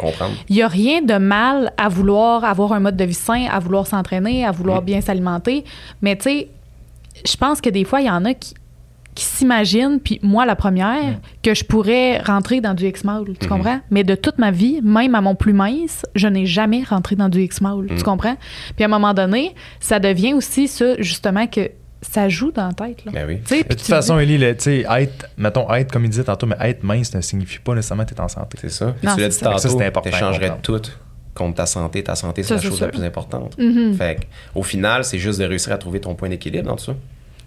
il 0.49 0.57
n'y 0.57 0.63
a 0.63 0.69
rien 0.69 1.03
de 1.03 1.15
mal 1.19 1.73
à 1.77 1.89
vouloir 1.89 2.45
avoir 2.45 2.73
un 2.73 2.81
mode 2.81 2.97
de 2.97 3.05
vie 3.05 3.15
sain, 3.15 3.47
à 3.51 3.59
vouloir 3.59 3.87
s'entraîner, 3.87 4.45
à 4.45 4.51
vouloir 4.51 4.78
Mm. 4.83 4.85
bien 4.85 5.01
s'alimenter. 5.01 5.65
Mais 6.03 6.17
tu 6.17 6.25
sais, 6.25 6.49
je 7.27 7.37
pense 7.37 7.61
que 7.61 7.71
des 7.71 7.85
fois, 7.85 8.01
il 8.01 8.07
y 8.07 8.11
en 8.11 8.25
a 8.25 8.35
qui, 8.35 8.55
qui 9.15 9.25
s'imaginent, 9.25 9.99
puis 9.99 10.21
moi 10.23 10.47
la 10.47 10.55
première, 10.55 11.19
que 11.43 11.53
je 11.53 11.65
pourrais 11.65 12.19
rentrer 12.21 12.61
dans 12.61 12.75
du 12.75 12.87
X-Mall, 12.87 13.25
tu 13.41 13.47
Mhm. 13.47 13.49
comprends? 13.49 13.81
Mais 13.91 14.05
de 14.05 14.15
toute 14.15 14.39
ma 14.39 14.53
vie, 14.53 14.81
même 14.83 15.17
à 15.17 15.21
mon 15.21 15.35
plus 15.35 15.53
mince, 15.53 16.07
je 16.15 16.29
n'ai 16.29 16.47
jamais 16.47 16.85
rentré 16.85 17.17
dans 17.17 17.29
du 17.29 17.41
X-Mall, 17.43 17.89
tu 17.97 18.03
comprends? 18.05 18.37
Puis 18.77 18.85
à 18.85 18.87
un 18.87 18.91
moment 18.91 19.15
donné, 19.15 19.55
ça 19.81 19.99
devient 19.99 20.35
aussi 20.35 20.69
ça, 20.69 20.95
justement, 21.01 21.49
que 21.49 21.71
ça 22.01 22.29
joue 22.29 22.53
dans 22.53 22.69
la 22.69 22.73
tête. 22.75 23.05
Là. 23.07 23.11
Ben 23.13 23.27
oui. 23.27 23.39
Tu 23.45 23.57
De 23.57 23.63
toute 23.65 23.79
tu 23.79 23.87
façon, 23.87 24.21
Ellie, 24.21 24.39
le- 24.39 24.55
tu 24.57 24.63
sais, 24.63 24.87
être, 24.89 25.27
mettons, 25.37 25.69
être, 25.75 25.91
comme 25.91 26.05
il 26.05 26.11
disait 26.11 26.23
tantôt, 26.23 26.47
mais 26.47 26.55
être 26.61 26.85
mince 26.85 27.13
ne 27.13 27.21
signifie 27.21 27.59
pas 27.59 27.75
nécessairement 27.75 28.05
que 28.05 28.11
tu 28.11 28.15
es 28.15 28.21
en 28.21 28.29
santé. 28.29 28.57
C'est 28.61 28.69
ça. 28.71 28.95
Puis 28.97 29.09
Non, 29.09 29.17
tu 29.17 29.21
l'as 29.21 29.25
c'est 29.25 29.31
dit 29.31 29.37
ça. 29.45 29.47
tantôt, 29.47 29.59
Ça, 29.59 29.69
c'est 29.71 29.85
important 29.85 30.09
t'échangerais 30.11 30.51
comprendre. 30.51 30.63
tout 30.85 30.91
contre 31.39 31.55
ta 31.57 31.67
santé. 31.67 32.03
Ta 32.03 32.15
santé, 32.17 32.43
c'est 32.43 32.55
la 32.57 32.61
chose 32.61 32.81
la 32.81 32.89
plus 32.89 33.03
importante. 33.05 33.57
Mhm. 33.59 33.95
Fait 33.95 34.17
que, 34.17 34.21
au 34.59 34.63
final, 34.63 35.05
c'est 35.05 35.19
juste 35.19 35.39
de 35.41 35.45
réussir 35.47 35.73
à 35.73 35.79
trouver 35.79 36.01
ton 36.01 36.15
point 36.15 36.29
d'équilibre 36.29 36.69
dans 36.69 36.77
tout 36.77 36.85
ça. 36.85 36.95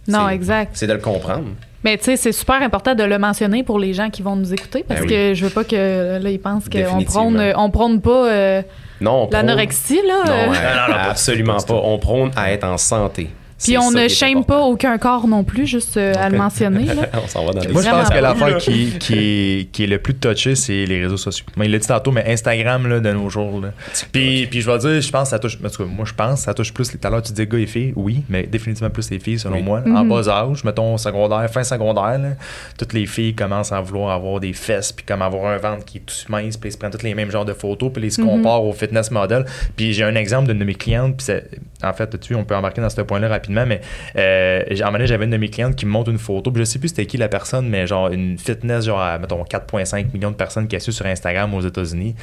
Non, 0.08 0.28
C'est- 0.30 0.36
exact. 0.36 0.72
C'est 0.74 0.88
de 0.88 0.94
le 0.94 1.00
comprendre. 1.00 1.46
Mais 1.84 1.98
tu 1.98 2.06
sais, 2.06 2.16
c'est 2.16 2.32
super 2.32 2.62
important 2.62 2.94
de 2.96 3.04
le 3.04 3.18
mentionner 3.20 3.64
pour 3.64 3.78
les 3.80 3.94
gens 3.94 4.10
qui 4.10 4.22
vont 4.22 4.36
nous 4.36 4.54
écouter 4.54 4.84
parce 4.88 5.02
Ben 5.02 5.10
que 5.10 5.34
je 5.34 5.44
veux 5.46 5.50
pas 5.52 5.64
que 5.64 6.20
là 6.22 6.30
ils 6.30 6.40
pensent 6.40 6.70
qu'on 6.70 7.04
prône, 7.04 7.54
on 7.56 7.70
prône 7.72 8.02
pas 8.02 8.30
euh, 8.32 8.62
Non, 9.00 9.24
on 9.24 9.28
prône- 9.28 9.32
l'anorexie 9.48 10.00
là. 10.08 10.24
Non, 10.26 10.32
euh. 10.54 10.88
non, 10.88 10.94
non, 10.94 11.00
absolument 11.10 11.58
pas. 11.58 11.74
On 11.84 11.98
prône 11.98 12.30
à 12.36 12.52
être 12.52 12.66
en 12.66 12.78
santé. 12.78 13.30
Puis 13.64 13.78
on 13.78 13.92
ne 13.92 14.08
shame 14.08 14.44
pas 14.46 14.60
aucun 14.62 14.98
corps 14.98 15.28
non 15.28 15.44
plus, 15.44 15.66
juste 15.68 15.98
euh, 15.98 16.14
à 16.18 16.30
le 16.30 16.38
mentionner. 16.38 16.86
là. 16.86 17.10
on 17.24 17.28
s'en 17.28 17.46
va 17.46 17.54
dans 17.54 17.72
Moi, 17.72 17.82
je 17.82 17.90
pense 17.90 18.10
que 18.10 18.18
l'affaire 18.20 18.58
qui, 18.58 18.98
qui, 19.00 19.14
est, 19.14 19.72
qui 19.72 19.84
est 19.84 19.88
le 19.88 20.00
plus 20.00 20.16
touché, 20.16 20.56
c'est 20.56 20.86
les 20.86 21.02
réseaux 21.02 21.18
sociaux. 21.18 21.46
Mais 21.58 21.66
il 21.66 21.72
l'a 21.72 21.78
dit 21.78 21.88
tantôt, 21.88 22.12
mais 22.12 22.26
Instagram 22.32 22.88
là, 22.88 23.00
de 23.00 23.12
nos 23.12 23.30
jours. 23.30 23.62
Là. 23.62 23.70
Puis, 24.12 24.48
puis 24.48 24.62
je 24.62 24.70
vais 24.72 24.78
dire, 24.78 25.02
je 25.02 25.12
pense 25.12 25.24
que 25.24 25.30
ça 25.30 25.40
touche. 25.40 25.58
en 25.64 25.70
tout 25.70 25.84
cas, 25.84 25.90
moi, 25.90 26.06
je 26.06 26.14
pense 26.14 26.40
que 26.40 26.46
ça 26.46 26.54
touche 26.54 26.74
plus. 26.74 26.90
Tout 26.90 26.98
à 27.04 27.10
l'heure, 27.10 27.22
tu 27.22 27.34
dis 27.34 27.46
gars 27.46 27.58
et 27.58 27.66
filles. 27.68 27.94
Oui, 27.96 28.24
mais 28.30 28.44
définitivement 28.44 28.90
plus 28.90 29.10
les 29.10 29.20
filles, 29.20 29.40
selon 29.40 29.56
Oui. 29.58 29.64
moi. 29.64 29.82
En 29.88 30.06
bas 30.06 30.28
âge, 30.30 30.64
mettons 30.64 30.98
secondaire, 30.98 31.50
fin 31.52 31.64
secondaire, 31.64 32.18
là, 32.20 32.30
toutes 32.78 32.94
les 32.94 33.06
filles 33.06 33.34
commencent 33.36 33.72
à 33.72 33.82
vouloir 33.82 34.12
avoir 34.12 34.40
des 34.40 34.54
fesses, 34.54 34.92
puis 34.92 35.06
comme 35.06 35.22
avoir 35.22 35.52
un 35.52 35.58
ventre 35.58 35.86
qui 35.86 35.98
est 35.98 36.02
tout 36.02 36.16
mince, 36.32 36.58
puis 36.58 36.70
ils 36.70 36.74
se 36.74 36.78
prennent 36.78 36.92
tous 36.92 37.04
les 37.04 37.14
mêmes 37.16 37.32
genres 37.32 37.46
de 37.46 37.54
photos, 37.54 37.92
puis 37.94 38.04
ils 38.04 38.12
se 38.12 38.22
comparent 38.22 38.64
au 38.64 38.74
fitness 38.74 39.12
model. 39.12 39.46
Puis 39.76 39.94
j'ai 39.94 40.04
un 40.04 40.16
exemple 40.16 40.48
d'une 40.48 40.60
de 40.60 40.64
mes 40.66 40.76
clientes, 40.76 41.18
puis 41.18 41.26
c'est- 41.26 41.50
en 41.84 41.94
fait, 41.94 42.20
tu 42.20 42.36
on 42.36 42.44
peut 42.44 42.56
embarquer 42.56 42.82
dans 42.82 42.90
ce 42.90 43.02
point-là 43.02 43.28
rapidement, 43.28 43.51
mais 43.52 43.82
euh, 44.16 44.64
un 44.70 44.76
moment 44.78 44.92
donné, 44.94 45.08
j'avais 45.08 45.26
une 45.26 45.32
de 45.32 45.38
mes 45.38 45.50
clientes 45.50 45.76
qui 45.76 45.86
me 45.86 45.92
montre 45.92 46.10
une 46.10 46.18
photo, 46.18 46.52
puis 46.52 46.62
je 46.62 46.66
sais 46.66 46.80
plus 46.80 46.90
c'était 46.90 47.06
qui 47.06 47.18
la 47.18 47.30
personne, 47.30 47.68
mais 47.70 47.88
genre 47.88 48.10
une 48.10 48.38
fitness, 48.38 48.86
genre, 48.86 49.02
à, 49.02 49.18
mettons, 49.18 49.44
4,5 49.44 50.14
millions 50.14 50.32
de 50.32 50.36
personnes 50.36 50.68
qui 50.68 50.76
a 50.76 50.80
su 50.80 50.92
sur 50.92 51.06
Instagram 51.06 51.54
aux 51.54 51.62
États-Unis. 51.62 52.16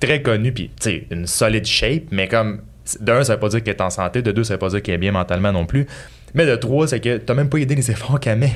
Très 0.00 0.22
connue, 0.22 0.52
puis 0.52 0.70
tu 0.80 0.90
sais, 0.90 1.06
une 1.10 1.26
solide 1.26 1.66
shape, 1.66 2.04
mais 2.10 2.28
comme, 2.28 2.62
d'un, 3.00 3.24
ça 3.24 3.34
veut 3.34 3.40
pas 3.40 3.48
dire 3.48 3.62
qu'elle 3.62 3.74
est 3.74 3.82
en 3.82 3.90
santé, 3.90 4.22
de 4.22 4.32
deux, 4.32 4.44
ça 4.44 4.54
veut 4.54 4.58
pas 4.58 4.68
dire 4.68 4.82
qu'elle 4.82 4.94
est 4.94 4.98
bien 4.98 5.12
mentalement 5.12 5.52
non 5.52 5.66
plus. 5.66 5.86
Mais 6.34 6.46
de 6.46 6.56
trois, 6.56 6.86
c'est 6.86 7.00
que 7.00 7.16
t'as 7.16 7.34
même 7.34 7.48
pas 7.48 7.58
aidé 7.58 7.74
les 7.74 7.90
efforts 7.90 8.20
qu'elle 8.20 8.38
met. 8.38 8.52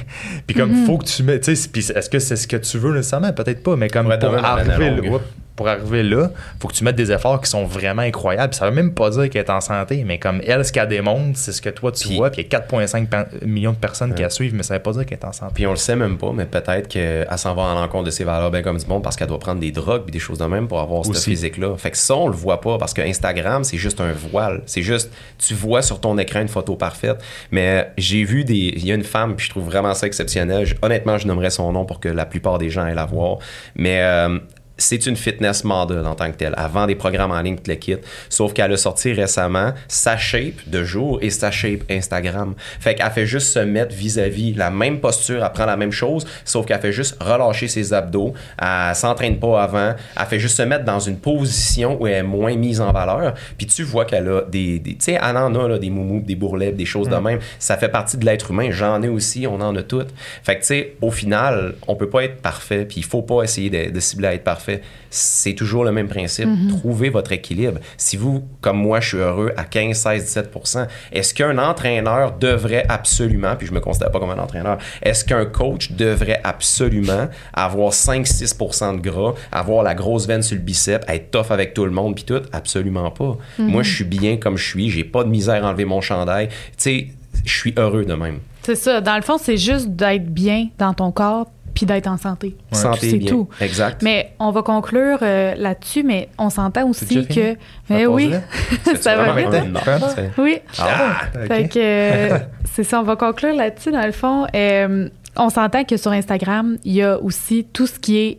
Puis 0.46 0.56
comme, 0.56 0.86
faut 0.86 0.98
que 0.98 1.04
tu 1.04 1.22
mets, 1.22 1.40
tu 1.40 1.56
sais, 1.56 1.68
puis 1.68 1.90
est-ce 1.90 2.10
que 2.10 2.18
c'est 2.18 2.36
ce 2.36 2.46
que 2.46 2.56
tu 2.56 2.78
veux 2.78 2.94
nécessairement? 2.94 3.32
Peut-être 3.32 3.62
pas, 3.62 3.76
mais 3.76 3.88
comme 3.88 4.06
Ouais, 4.06 4.18
pour 4.18 4.32
la 4.32 4.44
arriver, 4.44 5.10
pour 5.56 5.68
arriver 5.68 6.02
là, 6.02 6.30
faut 6.60 6.68
que 6.68 6.72
tu 6.74 6.82
mettes 6.84 6.96
des 6.96 7.12
efforts 7.12 7.40
qui 7.40 7.50
sont 7.50 7.64
vraiment 7.64 8.02
incroyables. 8.02 8.54
Ça 8.54 8.68
veut 8.68 8.74
même 8.74 8.92
pas 8.94 9.10
dire 9.10 9.28
qu'elle 9.30 9.44
est 9.44 9.50
en 9.50 9.60
santé, 9.60 10.02
mais 10.06 10.18
comme 10.18 10.40
elle, 10.46 10.64
ce 10.64 10.72
qu'elle 10.72 10.88
démontre, 10.88 11.38
c'est 11.38 11.52
ce 11.52 11.60
que 11.60 11.68
toi 11.70 11.92
tu 11.92 12.08
Puis- 12.08 12.16
vois, 12.16 12.30
puis 12.30 12.40
il 12.42 12.44
y 12.44 12.46
a 12.46 12.58
4,5 12.60 13.06
pa- 13.08 13.26
millions 13.44 13.72
de 13.72 13.76
personnes 13.76 14.14
qui 14.14 14.22
la 14.22 14.30
suivent, 14.30 14.54
mais 14.54 14.62
ça 14.62 14.74
veut 14.74 14.80
pas 14.82 14.92
dire 14.92 15.04
qu'elle 15.06 15.18
est 15.18 15.24
en 15.26 15.32
santé. 15.32 15.52
Puis 15.54 15.66
on 15.66 15.70
le 15.72 15.76
sait 15.76 15.96
même 15.96 16.16
pas, 16.18 16.32
mais 16.34 16.46
peut-être 16.46 16.88
qu'elle 16.88 17.26
s'en 17.36 17.54
va 17.54 17.70
à 17.70 17.74
l'encontre 17.74 18.04
de 18.04 18.10
ses 18.10 18.24
valeurs 18.24 18.50
bien 18.50 18.62
comme 18.62 18.78
du 18.78 18.86
monde 18.86 19.02
parce 19.02 19.16
qu'elle 19.16 19.28
doit 19.28 19.38
prendre 19.38 19.60
des 19.60 19.70
drogues 19.72 20.02
puis 20.04 20.12
des 20.12 20.18
choses 20.18 20.38
de 20.38 20.44
même 20.46 20.68
pour 20.68 20.80
avoir 20.80 21.04
ce 21.04 21.12
physique-là. 21.12 21.76
Fait 21.76 21.90
que 21.90 21.96
ça, 21.98 22.14
on 22.16 22.28
le 22.28 22.34
voit 22.34 22.60
pas 22.60 22.78
parce 22.78 22.94
que 22.94 23.02
Instagram, 23.02 23.62
c'est 23.64 23.76
juste 23.78 24.00
un 24.00 24.12
voile. 24.12 24.62
C'est 24.66 24.82
juste, 24.82 25.12
tu 25.38 25.54
vois 25.54 25.82
sur 25.82 26.00
ton 26.00 26.16
écran 26.18 26.40
une 26.40 26.48
photo 26.48 26.76
parfaite. 26.76 27.22
Mais 27.50 27.90
j'ai 27.98 28.24
vu 28.24 28.44
des. 28.44 28.72
Il 28.76 28.86
y 28.86 28.92
a 28.92 28.94
une 28.94 29.04
femme, 29.04 29.36
puis 29.36 29.46
je 29.46 29.50
trouve 29.50 29.64
vraiment 29.66 29.92
ça 29.94 30.06
exceptionnel. 30.06 30.64
Je- 30.66 30.74
honnêtement, 30.82 31.18
je 31.18 31.26
nommerais 31.26 31.50
son 31.50 31.70
nom 31.72 31.84
pour 31.84 32.00
que 32.00 32.08
la 32.08 32.24
plupart 32.26 32.58
des 32.58 32.70
gens 32.70 32.86
aient 32.86 32.94
la 32.94 33.04
voir. 33.06 33.38
Mais. 33.76 34.00
euh, 34.02 34.38
c'est 34.78 35.06
une 35.06 35.16
fitness 35.16 35.64
model 35.64 36.04
en 36.06 36.14
tant 36.14 36.30
que 36.30 36.36
telle. 36.36 36.54
Avant 36.56 36.86
des 36.86 36.94
programmes 36.94 37.30
en 37.30 37.40
ligne, 37.40 37.56
tout 37.56 37.68
le 37.70 37.74
kit. 37.76 37.96
Sauf 38.28 38.52
qu'elle 38.52 38.72
a 38.72 38.76
sorti 38.76 39.12
récemment 39.12 39.72
sa 39.88 40.16
shape 40.16 40.66
de 40.66 40.82
jour 40.82 41.18
et 41.22 41.30
sa 41.30 41.50
shape 41.50 41.80
Instagram. 41.90 42.54
Fait 42.80 42.94
qu'elle 42.94 43.10
fait 43.10 43.26
juste 43.26 43.48
se 43.48 43.58
mettre 43.58 43.94
vis-à-vis 43.94 44.54
la 44.54 44.70
même 44.70 45.00
posture, 45.00 45.44
elle 45.44 45.52
prend 45.52 45.66
la 45.66 45.76
même 45.76 45.92
chose, 45.92 46.26
sauf 46.44 46.66
qu'elle 46.66 46.80
fait 46.80 46.92
juste 46.92 47.16
relâcher 47.22 47.68
ses 47.68 47.92
abdos. 47.92 48.32
Elle 48.60 48.94
s'entraîne 48.94 49.38
pas 49.38 49.62
avant. 49.62 49.94
Elle 50.18 50.26
fait 50.26 50.38
juste 50.38 50.56
se 50.56 50.62
mettre 50.62 50.84
dans 50.84 51.00
une 51.00 51.18
position 51.18 52.00
où 52.00 52.06
elle 52.06 52.14
est 52.14 52.22
moins 52.22 52.54
mise 52.56 52.80
en 52.80 52.92
valeur. 52.92 53.34
Puis 53.58 53.66
tu 53.66 53.82
vois 53.82 54.04
qu'elle 54.04 54.28
a 54.28 54.42
des. 54.42 54.78
des- 54.78 54.92
tu 54.94 55.04
sais, 55.04 55.18
elle 55.22 55.36
en 55.36 55.54
a 55.54 55.68
là, 55.68 55.78
des 55.78 55.90
moumous, 55.90 56.20
des 56.20 56.34
bourrelets, 56.34 56.72
des 56.72 56.86
choses 56.86 57.08
de 57.08 57.16
même. 57.16 57.38
Ça 57.58 57.76
fait 57.76 57.88
partie 57.88 58.16
de 58.16 58.24
l'être 58.24 58.50
humain. 58.50 58.70
J'en 58.70 59.02
ai 59.02 59.08
aussi, 59.08 59.46
on 59.46 59.60
en 59.60 59.74
a 59.76 59.82
toutes. 59.82 60.10
Fait 60.42 60.54
que 60.56 60.60
tu 60.60 60.66
sais, 60.68 60.94
au 61.02 61.10
final, 61.10 61.74
on 61.86 61.94
peut 61.96 62.08
pas 62.08 62.24
être 62.24 62.40
parfait, 62.40 62.84
puis 62.84 62.96
il 62.98 63.04
faut 63.04 63.22
pas 63.22 63.42
essayer 63.42 63.70
de, 63.70 63.90
de 63.90 64.00
cibler 64.00 64.28
à 64.28 64.34
être 64.34 64.44
parfait. 64.44 64.61
C'est 65.10 65.54
toujours 65.54 65.84
le 65.84 65.92
même 65.92 66.08
principe. 66.08 66.48
Trouvez 66.68 67.10
votre 67.10 67.32
équilibre. 67.32 67.80
Si 67.96 68.16
vous, 68.16 68.44
comme 68.60 68.78
moi, 68.78 69.00
je 69.00 69.08
suis 69.08 69.18
heureux 69.18 69.52
à 69.56 69.64
15, 69.64 69.96
16, 69.96 70.38
17% 70.38 70.86
est-ce 71.12 71.34
qu'un 71.34 71.58
entraîneur 71.58 72.32
devrait 72.38 72.86
absolument, 72.88 73.56
puis 73.56 73.66
je 73.66 73.72
me 73.72 73.80
considère 73.80 74.10
pas 74.10 74.18
comme 74.18 74.30
un 74.30 74.38
entraîneur, 74.38 74.78
est-ce 75.02 75.24
qu'un 75.24 75.44
coach 75.44 75.92
devrait 75.92 76.40
absolument 76.44 77.28
avoir 77.52 77.92
5-6% 77.92 78.96
de 78.96 79.00
gras, 79.00 79.34
avoir 79.50 79.82
la 79.82 79.94
grosse 79.94 80.26
veine 80.26 80.42
sur 80.42 80.56
le 80.56 80.62
bicep, 80.62 81.04
être 81.08 81.30
tough 81.30 81.50
avec 81.50 81.74
tout 81.74 81.84
le 81.84 81.90
monde, 81.90 82.14
puis 82.14 82.24
tout? 82.24 82.42
Absolument 82.52 83.10
pas. 83.10 83.36
Moi, 83.58 83.82
je 83.82 83.94
suis 83.94 84.04
bien 84.04 84.36
comme 84.36 84.56
je 84.56 84.66
suis. 84.66 84.90
J'ai 84.90 85.04
pas 85.04 85.24
de 85.24 85.28
misère 85.28 85.64
à 85.64 85.68
enlever 85.68 85.84
mon 85.84 86.00
chandail. 86.00 86.48
Tu 86.48 86.54
sais, 86.78 87.06
je 87.44 87.54
suis 87.54 87.74
heureux 87.76 88.04
de 88.04 88.14
même. 88.14 88.40
C'est 88.62 88.76
ça. 88.76 89.00
Dans 89.00 89.16
le 89.16 89.22
fond, 89.22 89.38
c'est 89.38 89.56
juste 89.56 89.88
d'être 89.88 90.26
bien 90.26 90.68
dans 90.78 90.94
ton 90.94 91.10
corps 91.10 91.50
puis 91.74 91.86
d'être 91.86 92.06
en 92.06 92.16
santé. 92.18 92.56
Santé 92.72 93.10
C'est 93.10 93.18
tout. 93.20 93.48
Exact. 93.60 94.02
Mais 94.02 94.32
on 94.38 94.50
va 94.50 94.62
conclure 94.62 95.18
euh, 95.22 95.54
là-dessus, 95.56 96.02
mais 96.02 96.28
on 96.38 96.50
s'entend 96.50 96.88
aussi 96.88 97.26
que. 97.26 97.56
Mais 97.88 98.06
oui, 98.06 98.32
ça 99.00 99.16
va 99.16 99.32
vite. 99.32 99.48
Hein? 99.52 99.98
Oui. 100.38 100.58
Ah, 100.78 101.22
Ok. 101.42 101.68
que 101.70 101.78
euh, 101.78 102.38
c'est 102.72 102.84
ça, 102.84 103.00
on 103.00 103.04
va 103.04 103.16
conclure 103.16 103.54
là-dessus 103.54 103.90
dans 103.90 104.04
le 104.04 104.12
fond. 104.12 104.46
Euh, 104.54 105.08
on 105.36 105.48
s'entend 105.48 105.84
que 105.84 105.96
sur 105.96 106.12
Instagram, 106.12 106.76
il 106.84 106.92
y 106.92 107.02
a 107.02 107.18
aussi 107.18 107.66
tout 107.72 107.86
ce 107.86 107.98
qui 107.98 108.18
est 108.18 108.38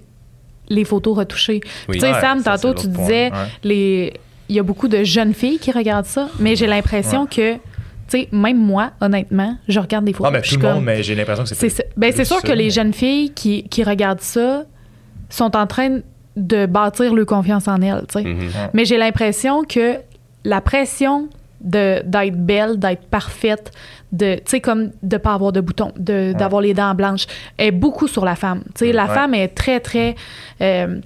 les 0.70 0.86
photos 0.86 1.18
retouchées. 1.18 1.62
Oui. 1.90 1.96
Tu 1.96 2.02
sais, 2.02 2.12
Ouais, 2.14 2.22
Sam, 2.22 2.40
ça, 2.40 2.58
tantôt, 2.58 2.74
tu 2.74 2.88
disais, 2.88 3.32
ouais. 3.64 4.14
il 4.50 4.56
y 4.56 4.60
a 4.60 4.64
beaucoup 4.64 4.88
de 4.88 5.04
jeunes 5.04 5.34
filles 5.34 5.60
qui 5.60 5.72
regardent 5.72 6.06
ça, 6.06 6.30
mais 6.40 6.56
j'ai 6.56 6.68
l'impression 6.68 7.26
que, 7.26 7.56
sais, 8.20 8.28
même 8.32 8.58
moi, 8.58 8.92
honnêtement, 9.02 9.58
je 9.68 9.80
regarde 9.80 10.06
des 10.06 10.14
photos. 10.14 10.28
Ah, 10.30 10.32
mais 10.32 10.42
puis 10.42 10.50
tout 10.52 10.56
je 10.56 10.60
le 10.60 10.62
suis 10.62 10.68
monde, 10.68 10.76
comme- 10.86 10.86
mais 10.96 11.04
j'ai 11.04 11.16
l'impression 11.16 11.44
que 11.44 11.50
c'est 11.50 11.70
c'est. 11.70 11.90
Ben, 11.98 12.12
sûr 12.26 12.40
ça, 12.40 12.42
que 12.48 12.52
les 12.54 12.66
mais- 12.66 12.70
jeunes 12.70 12.94
filles 12.94 13.32
qui, 13.34 13.64
qui 13.64 13.84
regardent 13.84 14.22
ça 14.22 14.64
sont 15.30 15.56
en 15.56 15.68
train 15.68 16.00
de 16.36 16.66
bâtir 16.66 17.14
leur 17.14 17.26
confiance 17.26 17.68
en 17.68 17.82
elles, 17.82 18.04
tu 18.12 18.20
sais. 18.20 18.24
Mhm. 18.24 18.50
Mais 18.74 18.86
j'ai 18.86 18.98
l'impression 18.98 19.64
que 19.64 19.98
la 20.46 20.62
pression 20.62 21.28
de 21.62 22.02
d'être 22.04 22.36
belle, 22.36 22.78
d'être 22.78 23.06
parfaite, 23.08 23.72
de 24.12 24.36
tu 24.36 24.42
sais 24.48 24.60
comme 24.62 24.92
de 25.02 25.18
pas 25.18 25.34
avoir 25.34 25.52
de 25.54 25.62
boutons, 25.62 25.92
de 25.98 26.34
d'avoir 26.34 26.62
les 26.62 26.74
dents 26.74 26.94
blanches 26.94 27.26
est 27.58 27.72
beaucoup 27.72 28.08
sur 28.08 28.26
la 28.26 28.36
femme. 28.36 28.64
Tu 28.76 28.86
sais 28.88 28.92
la 28.92 29.06
Ouais. 29.06 29.14
femme 29.14 29.34
est 29.34 29.48
très 29.50 29.80
très 29.80 30.16
euh, 30.62 31.00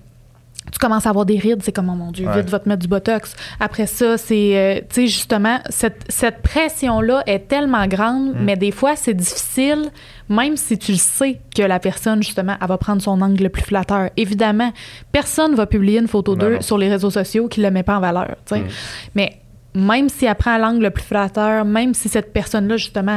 tu 0.72 0.80
commences 0.80 1.06
à 1.06 1.10
avoir 1.10 1.26
des 1.26 1.38
rides, 1.38 1.62
c'est 1.64 1.72
comme 1.72 1.90
oh 1.90 1.96
mon 1.96 2.12
dieu, 2.12 2.28
Ouais. 2.28 2.42
vite 2.42 2.50
va 2.50 2.60
te 2.60 2.68
mettre 2.68 2.82
du 2.82 2.88
botox. 2.88 3.36
Après 3.60 3.86
ça, 3.88 4.18
c'est 4.18 4.58
euh, 4.58 4.80
tu 4.90 5.02
sais 5.02 5.08
justement 5.08 5.60
cette, 5.70 6.04
cette 6.10 6.42
pression 6.42 7.00
là 7.02 7.24
est 7.26 7.48
tellement 7.48 7.88
grande, 7.88 8.34
Mm. 8.36 8.40
mais 8.44 8.56
des 8.58 8.72
fois 8.72 8.96
c'est 8.96 9.14
difficile 9.14 9.90
même 10.30 10.58
si 10.58 10.78
tu 10.78 10.92
le 10.92 10.98
sais 10.98 11.40
que 11.56 11.62
la 11.62 11.80
personne 11.80 12.22
justement 12.22 12.56
elle 12.62 12.68
va 12.68 12.78
prendre 12.78 13.02
son 13.02 13.22
angle 13.22 13.44
le 13.44 13.50
plus 13.50 13.64
flatteur. 13.64 14.10
Évidemment, 14.18 14.72
personne 15.12 15.56
va 15.56 15.66
publier 15.66 16.00
une 16.00 16.08
photo 16.08 16.36
d'eux 16.36 16.58
sur 16.62 16.78
les 16.78 16.90
réseaux 16.90 17.12
sociaux 17.12 17.48
qui 17.48 17.62
le 17.62 17.72
met 17.72 17.84
pas 17.84 17.98
en 17.98 18.02
valeur, 18.02 18.36
tu 18.46 18.56
sais. 18.56 18.60
Mm. 18.62 18.68
Mais 19.16 19.38
même 19.74 20.10
si 20.10 20.26
elle 20.26 20.36
prend 20.36 20.58
l'angle 20.58 20.84
le 20.84 20.90
plus 20.90 21.04
flatteur, 21.04 21.64
même 21.64 21.94
si 21.94 22.10
cette 22.10 22.34
personne-là, 22.34 22.78
justement, 22.78 23.12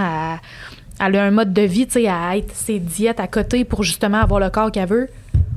elle, 1.01 1.07
elle 1.09 1.17
a 1.17 1.25
un 1.25 1.31
mode 1.31 1.53
de 1.55 1.63
vie, 1.63 1.87
tu 1.87 1.95
sais, 1.95 2.07
à 2.09 2.37
être 2.37 2.55
ses 2.55 2.79
diètes 2.79 3.19
à 3.19 3.27
côté 3.27 3.65
pour 3.65 3.83
justement 3.83 4.19
avoir 4.19 4.39
le 4.41 4.51
corps 4.51 4.71
qu'elle 4.71 4.87
veut, 4.89 5.09